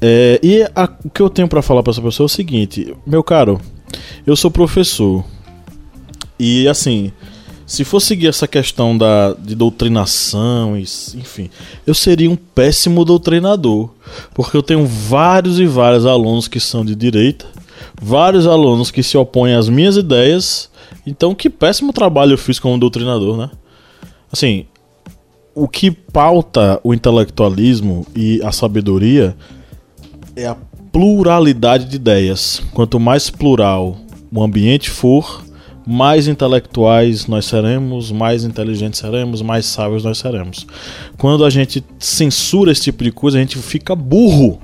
É, 0.00 0.38
e 0.42 0.62
a, 0.74 0.88
o 1.04 1.10
que 1.10 1.20
eu 1.20 1.28
tenho 1.28 1.48
para 1.48 1.62
falar 1.62 1.82
para 1.82 1.90
essa 1.90 2.02
pessoa 2.02 2.24
é 2.24 2.26
o 2.26 2.28
seguinte, 2.28 2.94
meu 3.06 3.22
caro, 3.22 3.60
eu 4.26 4.36
sou 4.36 4.50
professor. 4.50 5.24
E 6.38 6.68
assim, 6.68 7.12
se 7.68 7.84
for 7.84 8.00
seguir 8.00 8.28
essa 8.28 8.48
questão 8.48 8.96
da, 8.96 9.34
de 9.34 9.54
doutrinação, 9.54 10.74
enfim, 10.74 11.50
eu 11.86 11.94
seria 11.94 12.30
um 12.30 12.34
péssimo 12.34 13.04
doutrinador. 13.04 13.90
Porque 14.32 14.56
eu 14.56 14.62
tenho 14.62 14.86
vários 14.86 15.60
e 15.60 15.66
vários 15.66 16.06
alunos 16.06 16.48
que 16.48 16.58
são 16.58 16.82
de 16.82 16.94
direita, 16.94 17.44
vários 18.00 18.46
alunos 18.46 18.90
que 18.90 19.02
se 19.02 19.18
opõem 19.18 19.54
às 19.54 19.68
minhas 19.68 19.98
ideias. 19.98 20.70
Então, 21.08 21.34
que 21.34 21.50
péssimo 21.50 21.92
trabalho 21.92 22.32
eu 22.32 22.38
fiz 22.38 22.58
como 22.58 22.78
doutrinador, 22.78 23.36
né? 23.36 23.50
Assim, 24.32 24.66
o 25.54 25.66
que 25.66 25.90
pauta 25.90 26.80
o 26.84 26.94
intelectualismo 26.94 28.06
e 28.14 28.40
a 28.42 28.52
sabedoria 28.52 29.36
é 30.36 30.46
a 30.46 30.56
pluralidade 30.92 31.86
de 31.86 31.96
ideias. 31.96 32.62
Quanto 32.72 33.00
mais 33.00 33.30
plural 33.30 33.96
o 34.32 34.42
ambiente 34.42 34.90
for, 34.90 35.44
mais 35.86 36.28
intelectuais 36.28 37.26
nós 37.26 37.46
seremos, 37.46 38.12
mais 38.12 38.44
inteligentes 38.44 39.00
seremos, 39.00 39.40
mais 39.40 39.64
sábios 39.64 40.04
nós 40.04 40.18
seremos. 40.18 40.66
Quando 41.16 41.44
a 41.44 41.50
gente 41.50 41.82
censura 41.98 42.70
esse 42.70 42.82
tipo 42.82 43.02
de 43.02 43.10
coisa, 43.10 43.38
a 43.38 43.40
gente 43.40 43.58
fica 43.58 43.96
burro, 43.96 44.60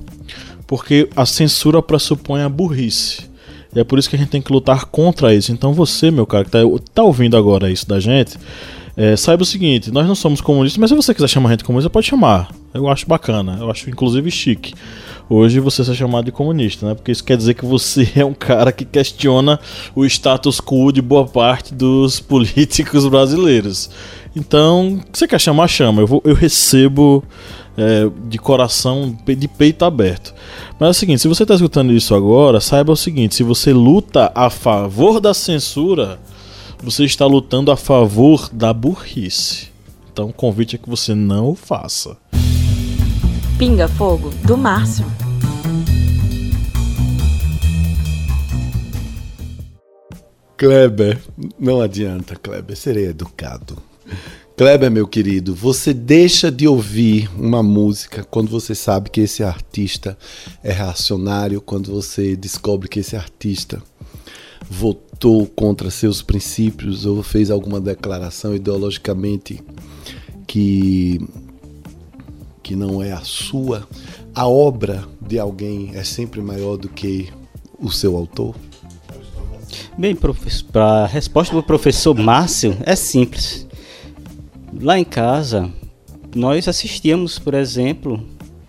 porque 0.67 1.09
a 1.15 1.25
censura 1.25 1.81
pressupõe 1.81 2.41
a 2.41 2.49
burrice. 2.49 3.29
E 3.75 3.79
é 3.79 3.83
por 3.83 3.99
isso 3.99 4.09
que 4.09 4.15
a 4.15 4.19
gente 4.19 4.29
tem 4.29 4.41
que 4.41 4.51
lutar 4.51 4.85
contra 4.85 5.33
isso. 5.33 5.51
Então 5.51 5.73
você, 5.73 6.09
meu 6.09 6.25
cara, 6.25 6.45
que 6.45 6.51
tá, 6.51 6.59
tá 6.93 7.03
ouvindo 7.03 7.35
agora 7.35 7.69
isso 7.69 7.87
da 7.87 7.99
gente, 7.99 8.37
é, 8.95 9.15
saiba 9.15 9.43
o 9.43 9.45
seguinte, 9.45 9.91
nós 9.91 10.07
não 10.07 10.15
somos 10.15 10.39
comunistas, 10.39 10.77
mas 10.77 10.89
se 10.89 10.95
você 10.95 11.13
quiser 11.13 11.27
chamar 11.27 11.49
a 11.49 11.51
gente 11.53 11.63
comunista, 11.63 11.89
pode 11.89 12.07
chamar. 12.07 12.49
Eu 12.73 12.87
acho 12.87 13.07
bacana, 13.07 13.57
eu 13.59 13.69
acho 13.69 13.89
inclusive 13.89 14.31
chique 14.31 14.73
hoje 15.29 15.59
você 15.59 15.83
ser 15.83 15.95
chamado 15.95 16.25
de 16.25 16.31
comunista, 16.31 16.87
né? 16.87 16.95
Porque 16.95 17.11
isso 17.11 17.23
quer 17.23 17.37
dizer 17.37 17.53
que 17.53 17.65
você 17.65 18.07
é 18.15 18.25
um 18.25 18.33
cara 18.33 18.71
que 18.71 18.85
questiona 18.85 19.59
o 19.95 20.05
status 20.05 20.59
quo 20.59 20.91
de 20.91 21.01
boa 21.01 21.25
parte 21.25 21.73
dos 21.73 22.19
políticos 22.21 23.07
brasileiros. 23.07 23.89
Então, 24.35 25.01
você 25.11 25.27
quer 25.27 25.39
chamar, 25.39 25.67
chama. 25.67 26.01
Eu, 26.01 26.07
vou, 26.07 26.21
eu 26.25 26.35
recebo 26.35 27.23
é, 27.77 28.09
de 28.27 28.37
coração, 28.37 29.15
de 29.25 29.47
peito 29.47 29.85
aberto. 29.85 30.33
Mas 30.79 30.87
é 30.87 30.91
o 30.91 30.93
seguinte, 30.93 31.21
se 31.21 31.27
você 31.27 31.43
está 31.43 31.55
escutando 31.55 31.93
isso 31.93 32.15
agora, 32.15 32.59
saiba 32.59 32.91
o 32.91 32.97
seguinte: 32.97 33.35
se 33.35 33.43
você 33.43 33.73
luta 33.73 34.31
a 34.33 34.49
favor 34.49 35.19
da 35.19 35.33
censura, 35.33 36.19
você 36.81 37.03
está 37.05 37.25
lutando 37.25 37.71
a 37.71 37.77
favor 37.77 38.49
da 38.51 38.73
burrice. 38.73 39.69
Então, 40.11 40.29
o 40.29 40.33
convite 40.33 40.75
é 40.75 40.79
que 40.79 40.89
você 40.89 41.13
não 41.13 41.49
o 41.49 41.55
faça. 41.55 42.17
Pinga 43.57 43.87
Fogo, 43.87 44.29
do 44.43 44.57
Márcio. 44.57 45.05
Kleber, 50.57 51.21
não 51.59 51.81
adianta, 51.81 52.35
Kleber, 52.35 52.77
serei 52.77 53.07
educado. 53.07 53.77
Kleber, 54.57 54.89
meu 54.89 55.05
querido, 55.05 55.53
você 55.53 55.93
deixa 55.93 56.49
de 56.49 56.65
ouvir 56.65 57.29
uma 57.37 57.61
música 57.61 58.23
quando 58.23 58.49
você 58.49 58.73
sabe 58.73 59.09
que 59.09 59.19
esse 59.19 59.43
artista 59.43 60.17
é 60.63 60.71
reacionário, 60.71 61.59
quando 61.59 61.91
você 61.91 62.37
descobre 62.37 62.87
que 62.87 63.01
esse 63.01 63.17
artista 63.17 63.83
votou 64.69 65.45
contra 65.45 65.91
seus 65.91 66.21
princípios 66.21 67.05
ou 67.05 67.21
fez 67.21 67.51
alguma 67.51 67.81
declaração 67.81 68.55
ideologicamente 68.55 69.61
que 70.47 71.19
que 72.63 72.75
não 72.77 73.03
é 73.03 73.11
a 73.11 73.21
sua, 73.21 73.87
a 74.33 74.47
obra 74.47 75.05
de 75.21 75.37
alguém 75.37 75.91
é 75.93 76.03
sempre 76.03 76.41
maior 76.41 76.77
do 76.77 76.87
que 76.89 77.29
o 77.77 77.91
seu 77.91 78.15
autor? 78.15 78.55
Bem, 79.97 80.17
para 80.71 81.03
a 81.03 81.05
resposta 81.05 81.53
do 81.53 81.61
professor 81.61 82.15
Márcio 82.15 82.75
é 82.85 82.95
simples. 82.95 83.64
Lá 84.79 84.99
em 84.99 85.03
casa, 85.03 85.71
nós 86.35 86.67
assistíamos, 86.67 87.39
por 87.39 87.53
exemplo, 87.53 88.21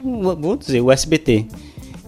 vou 0.02 0.56
dizer, 0.56 0.80
o 0.80 0.90
SBT. 0.90 1.46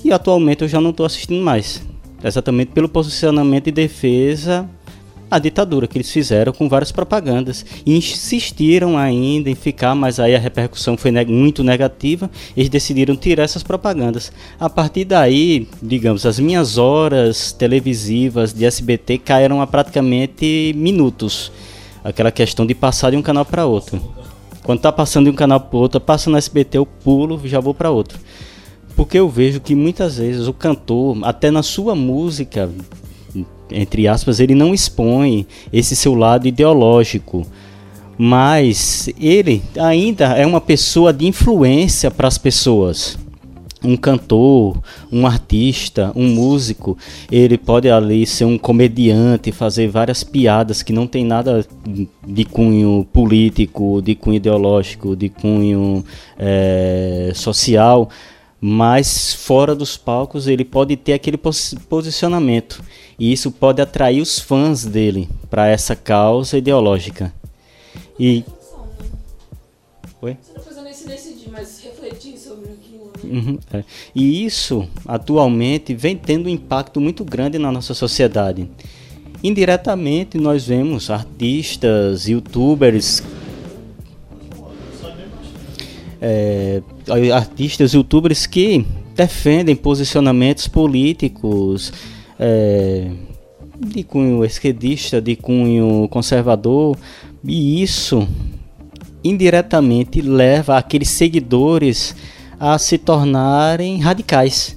E 0.04 0.12
atualmente 0.12 0.62
eu 0.62 0.68
já 0.68 0.80
não 0.80 0.90
estou 0.90 1.04
assistindo 1.04 1.42
mais. 1.42 1.82
Exatamente 2.22 2.72
pelo 2.72 2.88
posicionamento 2.88 3.68
e 3.68 3.72
defesa 3.72 4.68
a 5.30 5.38
ditadura 5.38 5.86
que 5.86 5.98
eles 5.98 6.10
fizeram 6.10 6.52
com 6.52 6.68
várias 6.68 6.90
propagandas 6.90 7.64
e 7.84 7.96
insistiram 7.96 8.96
ainda 8.96 9.50
em 9.50 9.54
ficar, 9.54 9.94
mas 9.94 10.18
aí 10.18 10.34
a 10.34 10.38
repercussão 10.38 10.96
foi 10.96 11.10
muito 11.26 11.62
negativa. 11.62 12.30
Eles 12.56 12.70
decidiram 12.70 13.16
tirar 13.16 13.42
essas 13.42 13.62
propagandas. 13.62 14.32
A 14.58 14.70
partir 14.70 15.04
daí, 15.04 15.68
digamos, 15.82 16.24
as 16.24 16.38
minhas 16.38 16.78
horas 16.78 17.52
televisivas 17.52 18.52
de 18.54 18.64
SBT 18.64 19.18
caíram 19.18 19.60
a 19.60 19.66
praticamente 19.66 20.72
minutos. 20.74 21.52
Aquela 22.02 22.30
questão 22.30 22.66
de 22.66 22.74
passar 22.74 23.10
de 23.10 23.16
um 23.16 23.22
canal 23.22 23.44
para 23.44 23.66
outro. 23.66 24.00
Quando 24.62 24.80
tá 24.80 24.92
passando 24.92 25.24
de 25.24 25.30
um 25.30 25.34
canal 25.34 25.60
para 25.60 25.78
outro, 25.78 26.00
passa 26.00 26.28
no 26.28 26.36
SBT, 26.36 26.78
eu 26.78 26.86
pulo, 26.86 27.40
já 27.44 27.60
vou 27.60 27.72
para 27.72 27.90
outro. 27.90 28.18
Porque 28.94 29.18
eu 29.18 29.28
vejo 29.28 29.60
que 29.60 29.74
muitas 29.74 30.18
vezes 30.18 30.46
o 30.46 30.52
cantor, 30.52 31.18
até 31.22 31.50
na 31.50 31.62
sua 31.62 31.94
música, 31.94 32.70
entre 33.70 34.08
aspas, 34.08 34.40
ele 34.40 34.54
não 34.54 34.74
expõe 34.74 35.46
esse 35.72 35.94
seu 35.94 36.14
lado 36.14 36.48
ideológico, 36.48 37.46
mas 38.16 39.08
ele 39.18 39.62
ainda 39.78 40.36
é 40.36 40.44
uma 40.44 40.60
pessoa 40.60 41.12
de 41.12 41.26
influência 41.26 42.10
para 42.10 42.28
as 42.28 42.36
pessoas. 42.36 43.16
Um 43.82 43.96
cantor, 43.96 44.76
um 45.10 45.26
artista, 45.26 46.12
um 46.16 46.28
músico, 46.28 46.98
ele 47.30 47.56
pode 47.56 47.88
ali 47.88 48.26
ser 48.26 48.44
um 48.44 48.58
comediante, 48.58 49.52
fazer 49.52 49.88
várias 49.88 50.24
piadas 50.24 50.82
que 50.82 50.92
não 50.92 51.06
tem 51.06 51.24
nada 51.24 51.64
de 52.26 52.44
cunho 52.44 53.06
político, 53.12 54.02
de 54.02 54.14
cunho 54.14 54.36
ideológico, 54.36 55.14
de 55.14 55.28
cunho 55.28 56.04
é, 56.36 57.30
social, 57.34 58.08
mas 58.60 59.32
fora 59.32 59.74
dos 59.74 59.96
palcos 59.96 60.48
ele 60.48 60.64
pode 60.64 60.96
ter 60.96 61.12
aquele 61.12 61.38
posicionamento 61.88 62.82
e 63.18 63.32
isso 63.32 63.50
pode 63.52 63.80
atrair 63.80 64.20
os 64.20 64.40
fãs 64.40 64.84
dele 64.84 65.28
para 65.48 65.68
essa 65.68 65.94
causa 65.94 66.58
ideológica. 66.58 67.32
E 68.18 68.44
Oi? 70.20 70.36
Uhum, 73.30 73.58
é. 73.72 73.84
E 74.14 74.44
isso, 74.44 74.88
atualmente, 75.06 75.94
vem 75.94 76.16
tendo 76.16 76.46
um 76.46 76.50
impacto 76.50 77.00
muito 77.00 77.24
grande 77.24 77.58
na 77.58 77.70
nossa 77.70 77.94
sociedade. 77.94 78.68
Indiretamente, 79.42 80.38
nós 80.38 80.66
vemos 80.66 81.10
artistas, 81.10 82.26
youtubers 82.26 83.22
é, 86.20 86.82
artistas, 87.32 87.92
youtubers 87.94 88.46
que 88.46 88.84
defendem 89.14 89.74
posicionamentos 89.74 90.68
políticos 90.68 91.92
é, 92.38 93.10
de 93.78 94.02
cunho 94.02 94.44
esquerdista, 94.44 95.20
de 95.20 95.36
cunho 95.36 96.08
conservador, 96.08 96.96
e 97.44 97.82
isso 97.82 98.26
indiretamente 99.22 100.20
leva 100.20 100.76
aqueles 100.76 101.08
seguidores 101.08 102.14
a 102.58 102.78
se 102.78 102.98
tornarem 102.98 104.00
radicais, 104.00 104.76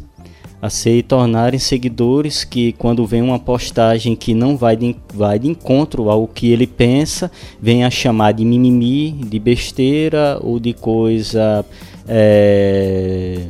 a 0.62 0.70
se 0.70 1.02
tornarem 1.02 1.60
seguidores 1.60 2.44
que 2.44 2.74
quando 2.74 3.06
vem 3.06 3.22
uma 3.22 3.40
postagem 3.40 4.16
que 4.16 4.34
não 4.34 4.56
vai 4.56 4.76
de, 4.76 4.96
vai 5.14 5.40
de 5.40 5.48
encontro 5.48 6.10
ao 6.10 6.28
que 6.28 6.52
ele 6.52 6.68
pensa, 6.68 7.32
vem 7.60 7.84
a 7.84 7.90
chamar 7.90 8.34
de 8.34 8.46
mimimi, 8.46 9.12
de 9.12 9.40
besteira 9.40 10.38
ou 10.42 10.60
de 10.60 10.74
coisa 10.74 11.66
é, 12.08 13.48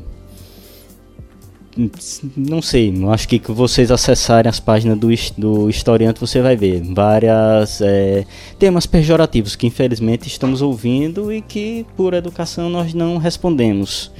não 2.36 2.62
sei, 2.62 2.94
acho 3.12 3.28
que 3.28 3.40
que 3.40 3.52
vocês 3.52 3.92
acessarem 3.92 4.50
as 4.50 4.60
páginas 4.60 4.98
do, 4.98 5.08
do 5.38 5.70
historiante 5.70 6.20
você 6.20 6.42
vai 6.42 6.56
ver 6.56 6.82
várias 6.82 7.80
é, 7.82 8.26
temas 8.60 8.86
pejorativos 8.86 9.56
que 9.56 9.68
infelizmente 9.68 10.28
estamos 10.28 10.62
ouvindo 10.62 11.32
e 11.32 11.42
que 11.42 11.86
por 11.96 12.14
educação 12.14 12.70
nós 12.70 12.94
não 12.94 13.18
respondemos. 13.18 14.12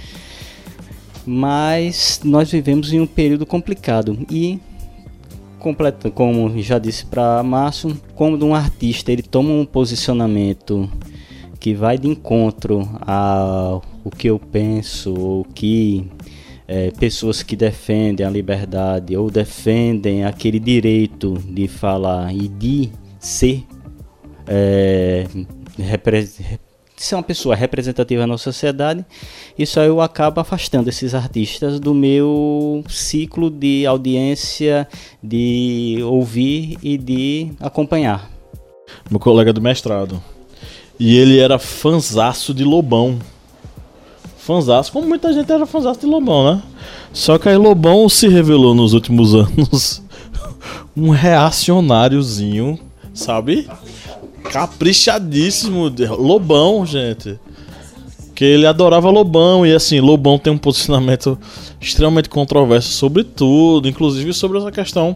Mas 1.26 2.22
nós 2.24 2.50
vivemos 2.50 2.94
em 2.94 3.00
um 3.00 3.08
período 3.08 3.46
complicado 3.46 4.18
e 4.30 4.60
completa, 5.60 6.10
como 6.10 6.60
já 6.62 6.80
disse 6.80 7.06
para 7.06 7.44
Márcio, 7.44 7.96
como 8.16 8.44
um 8.44 8.56
artista 8.56 9.12
ele 9.12 9.22
toma 9.22 9.52
um 9.52 9.66
posicionamento 9.66 10.90
que 11.60 11.76
vai 11.76 11.98
de 11.98 12.08
encontro 12.08 12.90
ao 13.06 13.84
que 14.18 14.28
eu 14.28 14.40
penso, 14.40 15.14
o 15.14 15.46
que 15.54 16.08
é, 16.72 16.90
pessoas 16.92 17.44
que 17.44 17.54
defendem 17.54 18.26
a 18.26 18.30
liberdade 18.30 19.18
ou 19.18 19.30
defendem 19.30 20.24
aquele 20.24 20.58
direito 20.58 21.34
de 21.46 21.68
falar 21.68 22.34
e 22.34 22.48
de 22.48 22.90
ser, 23.20 23.66
é, 24.48 25.28
ser 26.96 27.16
uma 27.16 27.24
pessoa 27.24 27.56
representativa 27.58 28.26
na 28.26 28.38
sociedade, 28.38 29.06
isso 29.60 29.82
aí 29.82 29.88
eu 29.88 30.00
acabo 30.00 30.40
afastando 30.40 30.90
esses 30.90 31.14
artistas 31.14 31.78
do 31.78 31.94
meu 31.94 32.86
ciclo 32.88 33.50
de 33.50 33.86
audiência, 33.86 34.88
de 35.22 36.00
ouvir 36.06 36.78
e 36.82 36.98
de 36.98 37.52
acompanhar. 37.60 38.32
Meu 39.10 39.20
colega 39.20 39.52
do 39.52 39.62
mestrado. 39.62 40.24
E 40.98 41.18
ele 41.18 41.38
era 41.38 41.60
fanzaço 41.60 42.54
de 42.54 42.64
Lobão 42.64 43.20
fanzaço, 44.52 44.92
como 44.92 45.08
muita 45.08 45.32
gente 45.32 45.50
era 45.50 45.66
fanzaço 45.66 46.02
de 46.02 46.06
Lobão, 46.06 46.44
né? 46.44 46.62
Só 47.14 47.38
que 47.38 47.48
aí 47.48 47.56
Lobão 47.56 48.10
se 48.10 48.28
revelou 48.28 48.76
nos 48.76 48.92
últimos 48.92 49.34
anos 49.36 50.04
um 50.96 51.10
reacionáriozinho, 51.10 52.78
sabe? 53.14 53.70
Caprichadíssimo. 54.44 55.90
Lobão, 56.18 56.86
gente. 56.86 57.40
Que 58.42 58.46
ele 58.46 58.66
adorava 58.66 59.08
Lobão 59.12 59.68
e 59.68 59.72
assim, 59.72 60.00
Lobão 60.00 60.40
tem 60.40 60.52
um 60.52 60.58
posicionamento 60.58 61.38
extremamente 61.80 62.28
controverso 62.28 62.92
sobre 62.92 63.24
tudo, 63.24 63.88
inclusive 63.88 64.34
sobre 64.34 64.58
essa 64.58 64.72
questão 64.72 65.16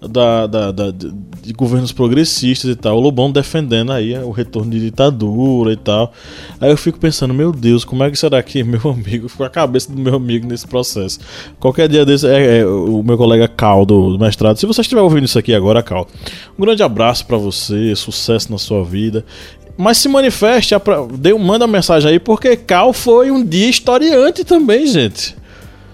da, 0.00 0.48
da, 0.48 0.72
da, 0.72 0.90
de 0.90 1.52
governos 1.52 1.92
progressistas 1.92 2.68
e 2.68 2.74
tal. 2.74 2.96
O 2.96 3.00
Lobão 3.00 3.30
defendendo 3.30 3.92
aí 3.92 4.18
o 4.18 4.32
retorno 4.32 4.72
de 4.72 4.80
ditadura 4.80 5.72
e 5.72 5.76
tal. 5.76 6.12
Aí 6.60 6.68
eu 6.68 6.76
fico 6.76 6.98
pensando, 6.98 7.32
meu 7.32 7.52
Deus, 7.52 7.84
como 7.84 8.02
é 8.02 8.10
que 8.10 8.18
será 8.18 8.42
que 8.42 8.64
meu 8.64 8.90
amigo 8.90 9.28
ficou 9.28 9.46
a 9.46 9.50
cabeça 9.50 9.92
do 9.92 10.00
meu 10.00 10.16
amigo 10.16 10.44
nesse 10.44 10.66
processo? 10.66 11.20
Qualquer 11.60 11.88
dia 11.88 12.04
desse, 12.04 12.26
é, 12.26 12.58
é 12.58 12.66
o 12.66 13.04
meu 13.04 13.16
colega 13.16 13.46
Cal 13.46 13.86
do, 13.86 14.14
do, 14.14 14.18
mestrado. 14.18 14.56
Se 14.56 14.66
você 14.66 14.80
estiver 14.80 15.00
ouvindo 15.00 15.26
isso 15.26 15.38
aqui 15.38 15.54
agora, 15.54 15.80
Cal, 15.80 16.08
um 16.58 16.62
grande 16.62 16.82
abraço 16.82 17.24
para 17.24 17.36
você, 17.36 17.94
sucesso 17.94 18.50
na 18.50 18.58
sua 18.58 18.82
vida. 18.82 19.24
Mas 19.76 19.98
se 19.98 20.08
manifeste, 20.08 20.74
dê, 21.18 21.34
manda 21.34 21.66
mensagem 21.66 22.12
aí, 22.12 22.18
porque 22.18 22.56
Cal 22.56 22.92
foi 22.92 23.30
um 23.30 23.44
dia 23.44 23.68
historiante 23.68 24.44
também, 24.44 24.86
gente. 24.86 25.36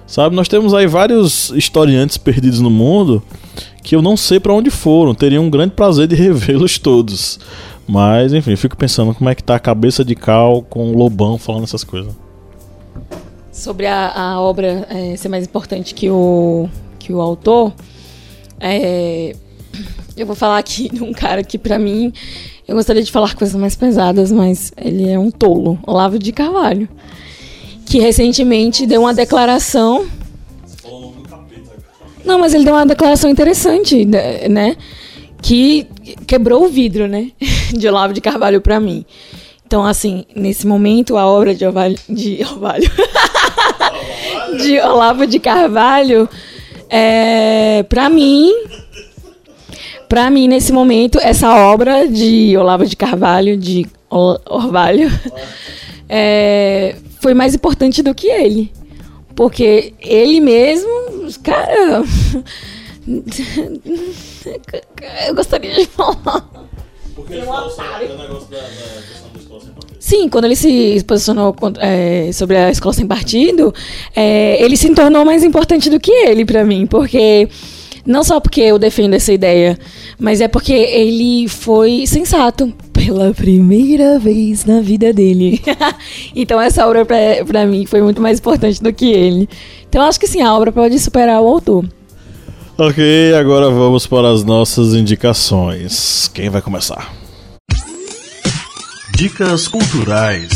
Sabe, 0.07 0.35
nós 0.35 0.49
temos 0.49 0.75
aí 0.75 0.87
vários 0.87 1.51
historiantes 1.51 2.19
perdidos 2.19 2.61
no 2.61 2.69
mundo 2.69 3.23
que 3.83 3.95
eu 3.95 4.03
não 4.03 4.17
sei 4.17 4.41
para 4.41 4.53
onde 4.53 4.69
foram. 4.71 5.15
Teria 5.15 5.41
um 5.41 5.49
grande 5.49 5.73
prazer 5.73 6.07
de 6.07 6.15
revê-los 6.17 6.79
todos. 6.79 7.39
Mas, 7.87 8.33
enfim, 8.33 8.55
fico 8.57 8.77
pensando 8.77 9.15
como 9.15 9.31
é 9.31 9.35
que 9.35 9.43
tá 9.43 9.57
a 9.57 9.61
cabeça 9.61 10.05
de 10.05 10.15
Cal 10.15 10.63
com 10.63 10.91
o 10.91 10.97
Lobão 10.97 11.39
falando 11.39 11.65
essas 11.65 11.83
coisas. 11.83 12.13
Sobre 13.51 13.87
a, 13.87 14.13
a 14.15 14.41
obra 14.41 14.87
é, 14.89 15.17
ser 15.17 15.29
mais 15.29 15.45
importante 15.45 15.95
que 15.95 16.09
o, 16.09 16.69
que 16.99 17.13
o 17.13 17.21
autor, 17.21 17.73
é, 18.61 19.35
eu 20.17 20.27
vou 20.27 20.37
falar 20.37 20.59
aqui 20.59 20.89
de 20.89 21.03
um 21.03 21.13
cara 21.13 21.43
que, 21.43 21.59
para 21.59 21.79
mim, 21.79 22.13
eu 22.67 22.77
gostaria 22.77 23.03
de 23.03 23.11
falar 23.11 23.35
coisas 23.35 23.59
mais 23.59 23.75
pesadas, 23.75 24.31
mas 24.31 24.73
ele 24.77 25.09
é 25.09 25.19
um 25.19 25.31
tolo, 25.31 25.79
Olavo 25.87 26.19
de 26.19 26.33
Carvalho 26.33 26.89
que 27.91 27.99
recentemente 27.99 28.87
deu 28.87 29.01
uma 29.01 29.13
declaração. 29.13 30.07
Não, 32.25 32.39
mas 32.39 32.55
ele 32.55 32.65
deu 32.65 32.73
uma 32.73 32.87
declaração 32.87 33.29
interessante, 33.29 34.05
né? 34.05 34.47
né? 34.49 34.77
Que 35.43 35.89
quebrou 36.25 36.67
o 36.67 36.69
vidro, 36.69 37.09
né? 37.09 37.33
De 37.77 37.89
Olavo 37.89 38.13
de 38.13 38.21
Carvalho 38.21 38.61
para 38.61 38.79
mim. 38.79 39.05
Então, 39.67 39.85
assim, 39.85 40.25
nesse 40.37 40.69
momento, 40.69 41.17
a 41.17 41.27
obra 41.27 41.53
de 41.53 41.67
Ovalho, 41.67 41.99
de, 42.09 42.39
de 44.63 44.81
Olavo 44.81 45.27
de 45.27 45.41
Carvalho, 45.41 46.29
é, 46.89 47.85
para 47.89 48.09
mim, 48.09 48.53
para 50.11 50.29
mim, 50.29 50.49
nesse 50.49 50.73
momento, 50.73 51.21
essa 51.23 51.55
obra 51.55 52.09
de 52.09 52.57
Olavo 52.57 52.85
de 52.85 52.97
Carvalho, 52.97 53.57
de 53.57 53.87
Orvalho, 54.11 55.09
é, 56.09 56.97
foi 57.21 57.33
mais 57.33 57.55
importante 57.55 58.03
do 58.03 58.13
que 58.13 58.27
ele. 58.27 58.73
Porque 59.37 59.95
ele 60.01 60.41
mesmo, 60.41 60.91
cara. 61.45 62.03
Eu 65.29 65.35
gostaria 65.37 65.75
de 65.75 65.87
falar. 65.87 66.45
Porque 67.15 67.35
ele 67.35 67.43
falou 67.43 67.71
sobre 67.71 68.07
o 68.07 68.19
negócio 68.19 68.51
da, 68.51 68.59
da 68.59 68.67
questão 69.09 69.31
da 69.33 69.39
escola 69.39 69.61
sem 69.61 69.71
partido. 69.71 69.97
Sim, 70.01 70.29
quando 70.29 70.45
ele 70.47 70.57
se 70.57 71.05
posicionou 71.07 71.55
é, 71.79 72.33
sobre 72.33 72.57
a 72.57 72.69
escola 72.69 72.93
sem 72.93 73.07
partido, 73.07 73.73
é, 74.17 74.61
ele 74.61 74.77
se 74.77 74.93
tornou 74.93 75.25
mais 75.25 75.45
importante 75.45 75.89
do 75.89 76.01
que 76.01 76.11
ele 76.11 76.45
para 76.45 76.65
mim, 76.65 76.85
porque 76.85 77.49
não 78.07 78.25
só 78.25 78.41
porque 78.41 78.61
eu 78.61 78.79
defendo 78.79 79.15
essa 79.15 79.33
ideia, 79.33 79.79
mas 80.19 80.41
é 80.41 80.49
porque 80.49 80.73
ele 80.73 81.49
foi 81.49 82.07
sensato 82.07 82.73
pela 82.93 83.33
primeira 83.33 84.19
vez 84.19 84.65
na 84.65 84.81
vida 84.81 85.13
dele. 85.13 85.61
então 86.35 86.61
essa 86.61 86.87
obra 86.87 87.05
para 87.05 87.67
mim 87.67 87.87
foi 87.87 88.03
muito 88.03 88.21
mais 88.21 88.39
importante 88.39 88.83
do 88.83 88.93
que 88.93 89.11
ele. 89.11 89.49
Então 89.89 90.03
acho 90.03 90.21
que 90.21 90.27
sim, 90.27 90.41
a 90.41 90.55
obra 90.55 90.73
pode 90.73 90.99
superar 90.99 91.41
o 91.41 91.47
autor. 91.47 91.85
Ok, 92.79 93.35
agora 93.35 93.69
vamos 93.69 94.07
para 94.07 94.31
as 94.31 94.43
nossas 94.43 94.95
indicações. 94.95 96.29
Quem 96.29 96.49
vai 96.49 96.63
começar? 96.63 97.13
Dicas 99.15 99.69
culturais. 99.69 100.49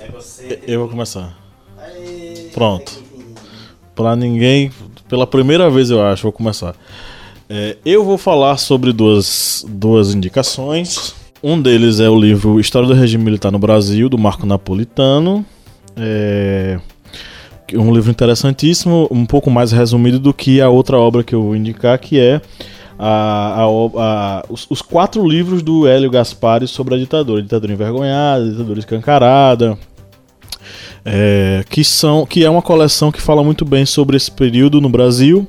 É 0.00 0.10
você. 0.10 0.60
Eu 0.66 0.80
vou 0.80 0.88
começar. 0.88 1.45
Pronto. 2.52 3.04
Para 3.94 4.14
ninguém, 4.16 4.70
pela 5.08 5.26
primeira 5.26 5.70
vez 5.70 5.90
eu 5.90 6.04
acho, 6.04 6.24
vou 6.24 6.32
começar. 6.32 6.74
É, 7.48 7.76
eu 7.84 8.04
vou 8.04 8.18
falar 8.18 8.56
sobre 8.56 8.92
duas, 8.92 9.64
duas 9.68 10.14
indicações. 10.14 11.14
Um 11.42 11.60
deles 11.60 12.00
é 12.00 12.08
o 12.08 12.18
livro 12.18 12.58
História 12.58 12.88
do 12.88 12.94
Regime 12.94 13.24
Militar 13.24 13.52
no 13.52 13.58
Brasil, 13.58 14.08
do 14.08 14.18
Marco 14.18 14.46
Napolitano. 14.46 15.44
É 15.96 16.78
um 17.74 17.92
livro 17.92 18.10
interessantíssimo, 18.10 19.08
um 19.10 19.26
pouco 19.26 19.50
mais 19.50 19.72
resumido 19.72 20.18
do 20.18 20.32
que 20.32 20.60
a 20.60 20.68
outra 20.68 20.98
obra 20.98 21.24
que 21.24 21.34
eu 21.34 21.42
vou 21.42 21.56
indicar, 21.56 21.98
que 21.98 22.18
é 22.18 22.40
a, 22.98 23.62
a, 23.62 23.64
a, 23.64 24.44
os, 24.48 24.66
os, 24.70 24.80
quatro 24.80 25.26
livros 25.26 25.62
do 25.62 25.86
Hélio 25.86 26.10
Gaspari 26.10 26.68
sobre 26.68 26.94
a 26.94 26.98
ditadura, 26.98 27.42
ditadura 27.42 27.72
envergonhada, 27.72 28.48
ditadura 28.48 28.78
escancarada, 28.78 29.76
é, 31.06 31.64
que 31.70 31.84
são 31.84 32.26
que 32.26 32.44
é 32.44 32.50
uma 32.50 32.60
coleção 32.60 33.12
que 33.12 33.20
fala 33.20 33.44
muito 33.44 33.64
bem 33.64 33.86
sobre 33.86 34.16
esse 34.16 34.30
período 34.30 34.80
no 34.80 34.88
Brasil 34.88 35.46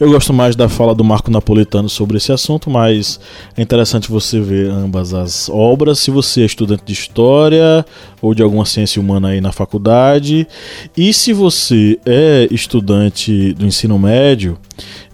eu 0.00 0.10
gosto 0.10 0.32
mais 0.32 0.56
da 0.56 0.68
fala 0.68 0.94
do 0.94 1.04
Marco 1.04 1.30
Napolitano 1.30 1.88
sobre 1.88 2.16
esse 2.16 2.32
assunto, 2.32 2.68
mas 2.68 3.20
é 3.56 3.62
interessante 3.62 4.10
você 4.10 4.40
ver 4.40 4.68
ambas 4.68 5.14
as 5.14 5.48
obras. 5.48 6.00
Se 6.00 6.10
você 6.10 6.42
é 6.42 6.46
estudante 6.46 6.82
de 6.84 6.92
história 6.92 7.86
ou 8.20 8.34
de 8.34 8.42
alguma 8.42 8.64
ciência 8.64 9.00
humana 9.00 9.28
aí 9.28 9.40
na 9.40 9.52
faculdade, 9.52 10.48
e 10.96 11.12
se 11.12 11.32
você 11.32 11.98
é 12.04 12.48
estudante 12.50 13.52
do 13.54 13.66
ensino 13.66 13.98
médio, 13.98 14.58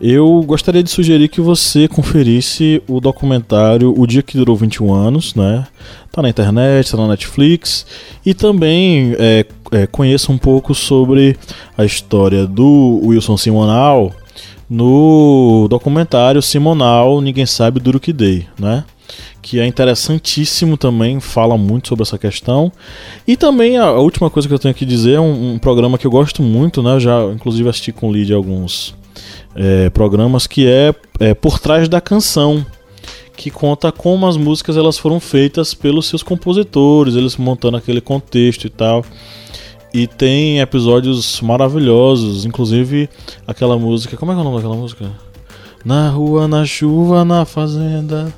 eu 0.01 0.43
gostaria 0.47 0.83
de 0.83 0.91
sugerir 0.91 1.29
que 1.29 1.43
você 1.43 1.87
conferisse 1.87 2.83
o 2.89 3.01
documentário 3.01 3.95
O 3.95 4.07
Dia 4.07 4.23
que 4.23 4.39
Durou 4.39 4.57
21 4.57 4.95
Anos, 4.95 5.35
né? 5.35 5.67
Tá 6.11 6.23
na 6.23 6.31
internet, 6.31 6.91
tá 6.91 6.97
na 6.97 7.09
Netflix. 7.09 7.85
E 8.25 8.33
também 8.33 9.15
é, 9.19 9.45
é, 9.73 9.87
conheça 9.87 10.33
um 10.33 10.39
pouco 10.39 10.75
sobre 10.75 11.37
a 11.77 11.85
história 11.85 12.47
do 12.47 13.01
Wilson 13.05 13.37
Simonal, 13.37 14.13
no 14.71 15.67
documentário 15.69 16.41
Simonal 16.41 17.21
Ninguém 17.21 17.45
Sabe 17.45 17.81
Duro 17.81 17.99
Que 17.99 18.13
Dei, 18.13 18.47
né? 18.57 18.85
Que 19.43 19.59
é 19.59 19.67
interessantíssimo 19.67 20.77
também, 20.77 21.19
fala 21.19 21.59
muito 21.59 21.89
sobre 21.89 22.03
essa 22.03 22.17
questão. 22.17 22.71
E 23.27 23.37
também 23.37 23.77
a, 23.77 23.91
última 23.93 24.31
coisa 24.31 24.47
que 24.47 24.55
eu 24.55 24.59
tenho 24.59 24.75
que 24.75 24.87
dizer 24.87 25.15
é 25.15 25.21
um, 25.21 25.55
um 25.55 25.59
programa 25.59 25.99
que 25.99 26.07
eu 26.07 26.11
gosto 26.11 26.41
muito, 26.41 26.83
né? 26.83 26.95
Eu 26.95 27.01
já 27.01 27.25
inclusive 27.25 27.69
assisti 27.69 27.91
com 27.91 28.09
o 28.09 28.13
Lid 28.13 28.33
alguns 28.33 28.95
é, 29.57 29.91
programas, 29.91 30.47
que 30.47 30.69
é, 30.69 30.95
é 31.19 31.35
Por 31.35 31.59
Trás 31.59 31.89
da 31.89 32.01
Canção, 32.01 32.65
que 33.37 33.51
conta 33.51 33.91
como 33.91 34.27
as 34.27 34.37
músicas 34.37 34.77
elas 34.77 34.99
foram 34.99 35.19
feitas 35.19 35.75
pelos 35.75 36.07
seus 36.07 36.23
compositores, 36.23 37.17
eles 37.17 37.37
montando 37.37 37.77
aquele 37.77 38.01
contexto 38.01 38.67
e 38.67 38.71
tal. 38.71 39.05
E 39.93 40.07
tem 40.07 40.61
episódios 40.61 41.41
maravilhosos, 41.41 42.45
inclusive 42.45 43.09
aquela 43.47 43.77
música. 43.77 44.17
Como 44.17 44.31
é 44.31 44.35
que 44.35 44.39
é 44.39 44.43
o 44.43 44.45
nome 44.45 44.57
daquela 44.57 44.77
música? 44.77 45.11
Na 45.85 46.09
rua, 46.11 46.47
na 46.47 46.65
chuva, 46.65 47.25
na 47.25 47.45
fazenda, 47.45 48.33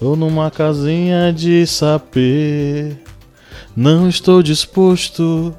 ou 0.00 0.14
numa 0.14 0.50
casinha 0.50 1.32
de 1.32 1.66
sapê. 1.66 2.96
Não 3.74 4.08
estou 4.08 4.42
disposto 4.42 5.54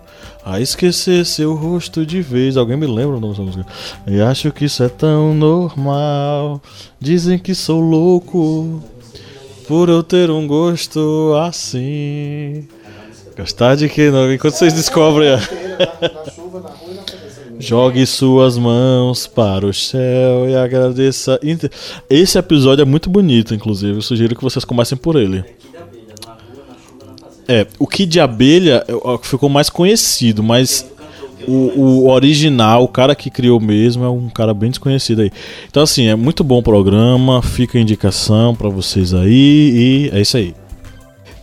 a 0.46 0.60
esquecer 0.60 1.26
seu 1.26 1.56
rosto 1.56 2.06
de 2.06 2.22
vez. 2.22 2.56
Alguém 2.56 2.78
me 2.78 2.86
lembra 2.86 3.18
o 3.18 3.20
nome 3.20 3.34
dessa 3.34 3.44
música? 3.44 3.66
E 4.06 4.22
acho 4.22 4.52
que 4.52 4.66
isso 4.66 4.84
é 4.84 4.90
tão 4.90 5.34
normal. 5.34 6.62
Dizem 7.00 7.40
que 7.40 7.56
sou 7.56 7.80
louco 7.80 8.82
por 9.68 9.90
eu 9.90 10.04
ter 10.04 10.30
um 10.30 10.46
gosto 10.46 11.34
assim. 11.42 12.68
Gostar 13.42 13.74
de 13.74 13.90
que? 13.90 14.12
Enquanto 14.32 14.54
vocês 14.54 14.72
descobrem. 14.72 15.30
Jogue 17.58 18.06
suas 18.06 18.56
mãos 18.56 19.26
para 19.26 19.66
o 19.66 19.74
céu 19.74 20.48
e 20.48 20.56
agradeça. 20.56 21.40
Esse 22.08 22.38
episódio 22.38 22.84
é 22.84 22.86
muito 22.86 23.10
bonito, 23.10 23.56
inclusive. 23.56 23.98
Eu 23.98 24.02
sugiro 24.04 24.36
que 24.36 24.44
vocês 24.44 24.64
comecem 24.64 24.96
por 24.96 25.16
ele. 25.16 25.44
É, 27.48 27.66
o 27.80 27.88
Kid 27.88 28.12
de 28.12 28.20
Abelha 28.20 28.86
ficou 29.24 29.50
mais 29.50 29.72
conhecido, 29.72 30.44
mas 30.44 30.86
o, 31.48 31.52
o, 31.80 32.10
original, 32.10 32.84
o 32.84 32.88
cara 32.88 33.16
que 33.16 33.32
criou 33.32 33.60
mesmo, 33.60 34.06
é 34.06 34.10
um 34.10 34.30
cara 34.30 34.54
bem 34.54 34.70
desconhecido 34.70 35.24
aí. 35.24 35.32
Então, 35.68 35.82
assim, 35.82 36.06
é 36.06 36.16
muito 36.16 36.44
bom 36.44 36.60
o 36.60 36.64
programa. 36.64 37.42
Fica 37.42 37.80
a 37.80 37.82
indicação 37.82 38.54
para 38.56 38.70
vocês 38.70 39.16
aí. 39.16 39.32
E 39.34 40.12
é 40.14 40.22
isso 40.22 40.38
aí. 40.38 40.54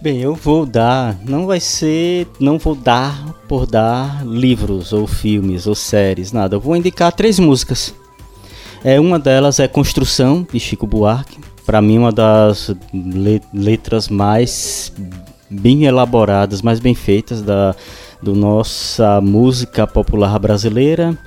Bem, 0.01 0.20
eu 0.20 0.33
vou 0.33 0.65
dar, 0.65 1.19
não 1.27 1.45
vai 1.45 1.59
ser, 1.59 2.29
não 2.39 2.57
vou 2.57 2.77
dar 2.77 3.35
por 3.49 3.66
dar 3.66 4.25
livros 4.25 4.93
ou 4.93 5.09
filmes 5.09 5.66
ou 5.66 5.75
séries, 5.75 6.31
nada. 6.31 6.55
Eu 6.55 6.61
vou 6.61 6.77
indicar 6.77 7.11
três 7.11 7.41
músicas. 7.41 7.93
É 8.85 9.01
uma 9.01 9.19
delas 9.19 9.59
é 9.59 9.66
Construção 9.66 10.47
de 10.53 10.61
Chico 10.61 10.87
Buarque. 10.87 11.41
Para 11.66 11.83
mim 11.83 11.99
uma 11.99 12.12
das 12.12 12.70
letras 13.53 14.09
mais 14.09 14.93
bem 15.51 15.85
elaboradas, 15.85 16.62
mais 16.62 16.79
bem 16.79 16.95
feitas 16.95 17.43
da 17.43 17.75
do 18.23 18.37
nossa 18.37 19.20
música 19.20 19.85
popular 19.85 20.39
brasileira. 20.39 21.19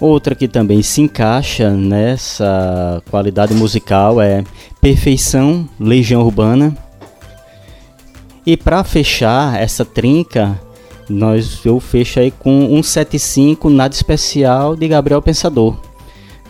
Outra 0.00 0.34
que 0.34 0.48
também 0.48 0.80
se 0.82 1.02
encaixa 1.02 1.70
nessa 1.70 3.02
qualidade 3.10 3.52
musical 3.52 4.18
é 4.18 4.42
Perfeição, 4.80 5.68
Legião 5.78 6.22
Urbana 6.22 6.83
e 8.46 8.56
para 8.56 8.84
fechar 8.84 9.60
essa 9.60 9.84
trinca, 9.84 10.60
nós 11.08 11.64
eu 11.64 11.80
fecho 11.80 12.20
aí 12.20 12.30
com 12.30 12.66
175 12.66 13.70
Nada 13.70 13.94
Especial 13.94 14.76
de 14.76 14.86
Gabriel 14.86 15.22
Pensador, 15.22 15.78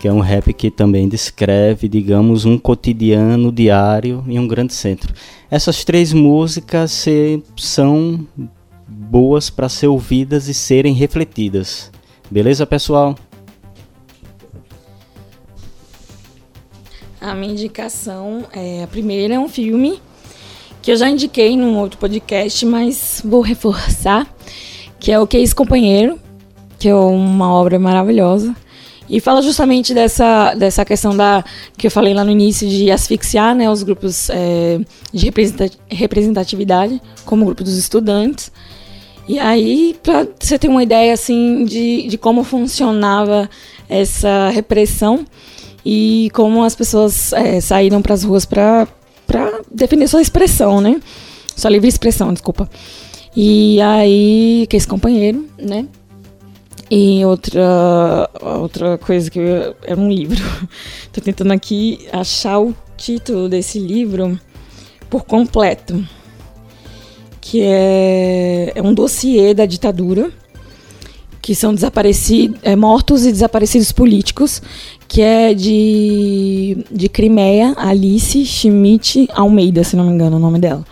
que 0.01 0.09
é 0.09 0.13
um 0.13 0.21
rap 0.21 0.53
que 0.53 0.71
também 0.71 1.09
descreve, 1.09 1.89
digamos, 1.89 2.45
um 2.45 2.59
cotidiano 2.59 3.53
diário 3.53 4.25
em 4.27 4.39
um 4.39 4.49
grande 4.49 4.75
centro. 4.75 5.15
Essas 5.51 5.85
três 5.85 6.13
músicas 6.13 6.91
se, 6.91 7.43
são 7.57 8.27
boas 8.89 9.49
para 9.49 9.69
ser 9.69 9.87
ouvidas 9.87 10.49
e 10.49 10.55
serem 10.55 10.95
refletidas. 10.95 11.93
Beleza, 12.31 12.67
pessoal? 12.67 13.15
A 17.21 17.35
minha 17.35 17.53
indicação 17.53 18.45
é 18.53 18.83
a 18.83 18.87
primeira 18.87 19.35
é 19.35 19.39
um 19.39 19.49
filme 19.49 20.01
que 20.85 20.93
eu 20.93 20.97
já 20.97 21.09
indiquei 21.09 21.57
num 21.57 21.79
outro 21.79 21.99
podcast, 21.99 22.67
mas 22.67 23.23
vou 23.25 23.41
reforçar, 23.41 24.27
que 25.01 25.11
é 25.11 25.19
o 25.19 25.27
Que 25.27 25.43
Companheiro, 25.55 26.21
que 26.79 26.91
é 26.91 26.95
uma 26.95 27.51
obra 27.51 27.79
maravilhosa. 27.79 28.55
E 29.09 29.19
fala 29.19 29.41
justamente 29.41 29.95
dessa, 29.95 30.55
dessa 30.55 30.85
questão 30.85 31.17
da 31.17 31.43
que 31.79 31.87
eu 31.87 31.91
falei 31.91 32.13
lá 32.13 32.23
no 32.23 32.31
início 32.31 32.69
de 32.69 32.91
asfixiar 32.91 33.55
né, 33.55 33.71
os 33.71 33.83
grupos 33.83 34.29
é, 34.29 34.79
de 35.11 35.33
representatividade, 35.89 37.01
como 37.25 37.45
o 37.45 37.47
grupo 37.47 37.65
dos 37.65 37.79
estudantes. 37.79 38.53
E 39.27 39.39
aí, 39.39 39.97
para 40.03 40.27
você 40.39 40.59
ter 40.59 40.69
uma 40.69 40.83
ideia 40.83 41.15
assim 41.15 41.65
de, 41.65 42.09
de 42.09 42.19
como 42.19 42.45
funcionava 42.45 43.49
essa 43.89 44.51
repressão 44.51 45.25
e 45.83 46.29
como 46.35 46.63
as 46.63 46.75
pessoas 46.75 47.33
é, 47.33 47.59
saíram 47.59 48.03
para 48.03 48.13
as 48.13 48.23
ruas 48.23 48.45
para 48.45 48.87
para 49.27 49.63
definir 49.71 50.09
sua 50.09 50.23
expressão, 50.23 50.81
né? 50.81 51.01
Sua 51.57 51.71
livre 51.71 51.89
expressão, 51.89 52.33
desculpa. 52.33 52.69
E 53.37 53.81
aí, 53.81 54.67
que 54.69 54.77
esse 54.77 54.87
companheiro, 54.87 55.49
né? 55.59 55.87
E 56.91 57.25
outra, 57.25 58.31
outra 58.41 58.99
coisa 58.99 59.31
que 59.31 59.39
eu, 59.39 59.75
é 59.83 59.95
um 59.95 60.09
livro. 60.09 60.43
Tô 61.13 61.21
tentando 61.21 61.53
aqui 61.53 62.07
achar 62.13 62.61
o 62.61 62.75
título 62.97 63.49
desse 63.49 63.79
livro 63.79 64.39
por 65.09 65.25
completo. 65.25 66.07
Que 67.41 67.63
é, 67.63 68.73
é 68.75 68.83
um 68.83 68.95
dossiê 68.95 69.55
da 69.55 69.67
ditadura, 69.67 70.31
que 71.45 71.55
são 71.55 71.75
desaparecidos, 71.75 72.59
é, 72.63 72.75
mortos 72.75 73.27
e 73.27 73.31
desaparecidos 73.31 73.93
políticos, 73.93 74.63
que 75.07 75.21
é 75.21 75.53
de, 75.53 76.79
de 76.91 77.07
Crimeia, 77.07 77.75
Alice 77.77 78.47
Schmidt 78.47 79.29
Almeida, 79.31 79.85
se 79.85 79.95
não 79.95 80.07
me 80.07 80.13
engano 80.15 80.39
o 80.39 80.41
nome 80.41 80.59
dela. 80.59 80.83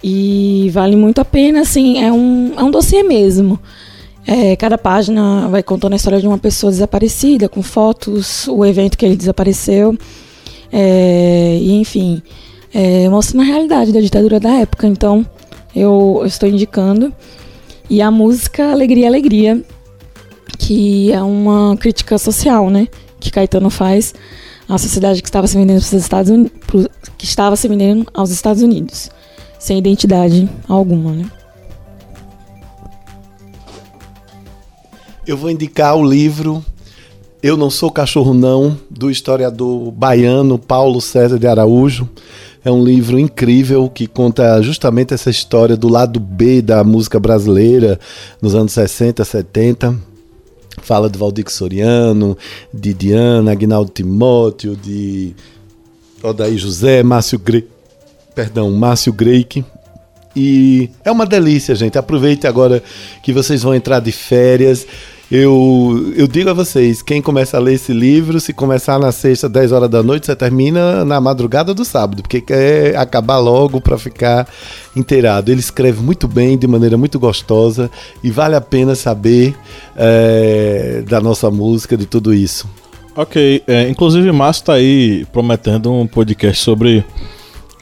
E 0.00 0.70
vale 0.72 0.94
muito 0.94 1.20
a 1.20 1.24
pena, 1.24 1.62
assim, 1.62 2.00
é 2.00 2.12
um, 2.12 2.52
é 2.56 2.62
um 2.62 2.70
dossiê 2.70 3.02
mesmo. 3.02 3.58
É, 4.24 4.54
cada 4.54 4.78
página 4.78 5.48
vai 5.48 5.64
contando 5.64 5.94
a 5.94 5.96
história 5.96 6.20
de 6.20 6.28
uma 6.28 6.38
pessoa 6.38 6.70
desaparecida, 6.70 7.48
com 7.48 7.60
fotos, 7.60 8.46
o 8.46 8.64
evento 8.64 8.96
que 8.96 9.04
ele 9.04 9.16
desapareceu. 9.16 9.98
É, 10.72 11.58
e 11.60 11.72
enfim, 11.72 12.22
é, 12.72 13.08
mostra 13.08 13.36
na 13.36 13.42
realidade 13.42 13.92
da 13.92 13.98
ditadura 13.98 14.38
da 14.38 14.60
época. 14.60 14.86
Então, 14.86 15.26
eu, 15.74 16.18
eu, 16.20 16.26
estou 16.26 16.48
indicando. 16.48 17.12
E 17.88 18.02
a 18.02 18.10
música 18.10 18.72
Alegria, 18.72 19.06
Alegria, 19.06 19.62
que 20.58 21.12
é 21.12 21.22
uma 21.22 21.76
crítica 21.76 22.18
social, 22.18 22.68
né? 22.68 22.88
Que 23.20 23.30
Caetano 23.30 23.70
faz 23.70 24.12
à 24.68 24.76
sociedade 24.76 25.22
que 25.22 25.28
estava 25.28 25.46
se 25.46 25.56
vendendo 25.56 25.80
para 25.80 25.86
os 25.86 25.92
Estados 25.92 26.30
Unidos, 26.30 26.52
que 27.16 27.24
estava 27.24 27.56
se 27.56 27.68
vendendo 27.68 28.06
aos 28.12 28.30
Estados 28.30 28.62
Unidos, 28.62 29.08
sem 29.58 29.78
identidade 29.78 30.48
alguma, 30.68 31.12
né? 31.12 31.30
Eu 35.24 35.36
vou 35.36 35.50
indicar 35.50 35.96
o 35.96 36.04
livro 36.04 36.64
Eu 37.42 37.56
Não 37.56 37.70
Sou 37.70 37.90
Cachorro 37.90 38.34
Não, 38.34 38.76
do 38.90 39.10
historiador 39.10 39.90
baiano 39.92 40.58
Paulo 40.58 41.00
César 41.00 41.38
de 41.38 41.46
Araújo. 41.46 42.08
É 42.66 42.70
um 42.72 42.82
livro 42.82 43.16
incrível 43.16 43.88
que 43.88 44.08
conta 44.08 44.60
justamente 44.60 45.14
essa 45.14 45.30
história 45.30 45.76
do 45.76 45.88
lado 45.88 46.18
B 46.18 46.60
da 46.60 46.82
música 46.82 47.20
brasileira 47.20 47.96
nos 48.42 48.56
anos 48.56 48.72
60, 48.72 49.24
70. 49.24 49.96
Fala 50.82 51.08
de 51.08 51.16
Valdir 51.16 51.48
Soriano, 51.48 52.36
de 52.74 52.92
Diana, 52.92 53.52
Agnaldo 53.52 53.92
Timóteo, 53.92 54.74
de 54.74 55.32
Odaí 56.20 56.58
José, 56.58 57.04
Márcio 57.04 57.38
Gre... 57.38 57.68
Perdão, 58.34 58.68
Márcio 58.72 59.12
Greik. 59.12 59.64
E 60.34 60.90
é 61.04 61.10
uma 61.12 61.24
delícia, 61.24 61.72
gente. 61.76 61.96
Aproveite 61.96 62.48
agora 62.48 62.82
que 63.22 63.32
vocês 63.32 63.62
vão 63.62 63.76
entrar 63.76 64.00
de 64.00 64.10
férias. 64.10 64.84
Eu, 65.30 66.12
eu 66.16 66.28
digo 66.28 66.50
a 66.50 66.52
vocês, 66.52 67.02
quem 67.02 67.20
começa 67.20 67.56
a 67.56 67.60
ler 67.60 67.74
esse 67.74 67.92
livro, 67.92 68.38
se 68.38 68.52
começar 68.52 68.96
na 68.96 69.10
sexta, 69.10 69.48
10 69.48 69.72
horas 69.72 69.90
da 69.90 70.00
noite, 70.00 70.26
você 70.26 70.36
termina 70.36 71.04
na 71.04 71.20
madrugada 71.20 71.74
do 71.74 71.84
sábado, 71.84 72.22
porque 72.22 72.40
quer 72.40 72.96
acabar 72.96 73.38
logo 73.38 73.80
para 73.80 73.98
ficar 73.98 74.48
inteirado. 74.94 75.50
Ele 75.50 75.58
escreve 75.58 76.00
muito 76.00 76.28
bem, 76.28 76.56
de 76.56 76.68
maneira 76.68 76.96
muito 76.96 77.18
gostosa, 77.18 77.90
e 78.22 78.30
vale 78.30 78.54
a 78.54 78.60
pena 78.60 78.94
saber 78.94 79.56
é, 79.96 81.02
da 81.08 81.20
nossa 81.20 81.50
música, 81.50 81.96
de 81.96 82.06
tudo 82.06 82.32
isso. 82.32 82.70
Ok, 83.16 83.64
é, 83.66 83.88
inclusive 83.88 84.30
Márcio 84.30 84.60
está 84.60 84.74
aí 84.74 85.26
prometendo 85.32 85.92
um 85.92 86.06
podcast 86.06 86.62
sobre. 86.62 87.04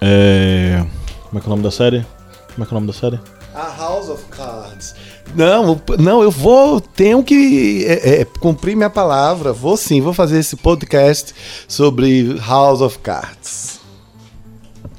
É, 0.01 0.83
como 1.29 1.39
é 1.39 1.41
que 1.43 1.47
é 1.47 1.49
o 1.49 1.51
nome 1.51 1.63
da 1.63 1.71
série? 1.71 2.07
Como 2.55 2.65
é 2.65 2.67
que 2.67 2.73
é 2.73 2.77
o 2.77 2.81
nome 2.81 2.87
da 2.87 2.93
série? 2.95 3.21
A 3.55 3.75
House 3.79 4.09
of 4.09 4.25
Cards. 4.31 4.95
Não, 5.35 5.81
não, 5.99 6.23
eu 6.23 6.31
vou, 6.31 6.81
tenho 6.81 7.23
que 7.23 7.85
é, 7.87 8.21
é, 8.21 8.25
cumprir 8.25 8.77
minha 8.77 8.91
palavra. 8.91 9.53
Vou 9.53 9.77
sim, 9.77 10.01
vou 10.01 10.13
fazer 10.13 10.39
esse 10.39 10.57
podcast 10.57 11.35
sobre 11.67 12.37
House 12.47 12.81
of 12.81 12.99
Cards. 12.99 13.81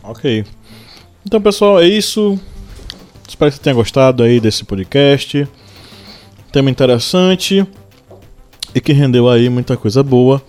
Ok. 0.03 0.45
Então, 1.25 1.41
pessoal, 1.41 1.79
é 1.79 1.87
isso. 1.87 2.39
Espero 3.27 3.49
que 3.51 3.57
você 3.57 3.63
tenha 3.63 3.75
gostado 3.75 4.23
aí 4.23 4.39
desse 4.39 4.63
podcast. 4.63 5.47
Tema 6.51 6.69
interessante 6.69 7.65
e 8.73 8.81
que 8.81 8.93
rendeu 8.93 9.29
aí 9.29 9.49
muita 9.49 9.77
coisa 9.77 10.03
boa. 10.03 10.41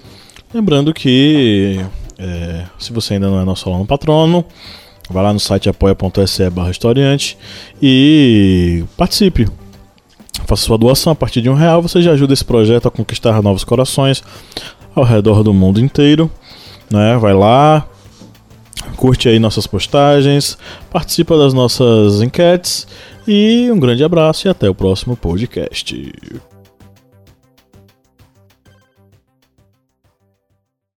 Lembrando 0.52 0.92
que 0.92 1.84
é, 2.18 2.64
se 2.78 2.92
você 2.92 3.14
ainda 3.14 3.28
não 3.28 3.40
é 3.40 3.44
nosso 3.44 3.68
aluno 3.68 3.86
patrono, 3.86 4.44
Vai 5.08 5.22
lá 5.22 5.32
no 5.32 5.38
site 5.38 5.68
apoia.se 5.68 6.50
barra 6.50 6.70
historiante 6.70 7.38
e 7.80 8.84
participe. 8.96 9.48
Faça 10.44 10.62
sua 10.62 10.78
doação 10.78 11.12
a 11.12 11.16
partir 11.16 11.40
de 11.40 11.48
um 11.48 11.54
real, 11.54 11.82
você 11.82 12.00
já 12.02 12.12
ajuda 12.12 12.32
esse 12.32 12.44
projeto 12.44 12.86
a 12.86 12.90
conquistar 12.90 13.42
novos 13.42 13.64
corações 13.64 14.22
ao 14.94 15.04
redor 15.04 15.42
do 15.42 15.52
mundo 15.52 15.80
inteiro. 15.80 16.30
Né? 16.90 17.16
Vai 17.18 17.34
lá, 17.34 17.86
curte 18.96 19.28
aí 19.28 19.38
nossas 19.38 19.66
postagens, 19.66 20.56
participa 20.90 21.36
das 21.36 21.52
nossas 21.52 22.22
enquetes 22.22 22.86
e 23.26 23.68
um 23.72 23.78
grande 23.78 24.04
abraço 24.04 24.46
e 24.46 24.50
até 24.50 24.68
o 24.68 24.74
próximo 24.74 25.16
podcast. 25.16 26.12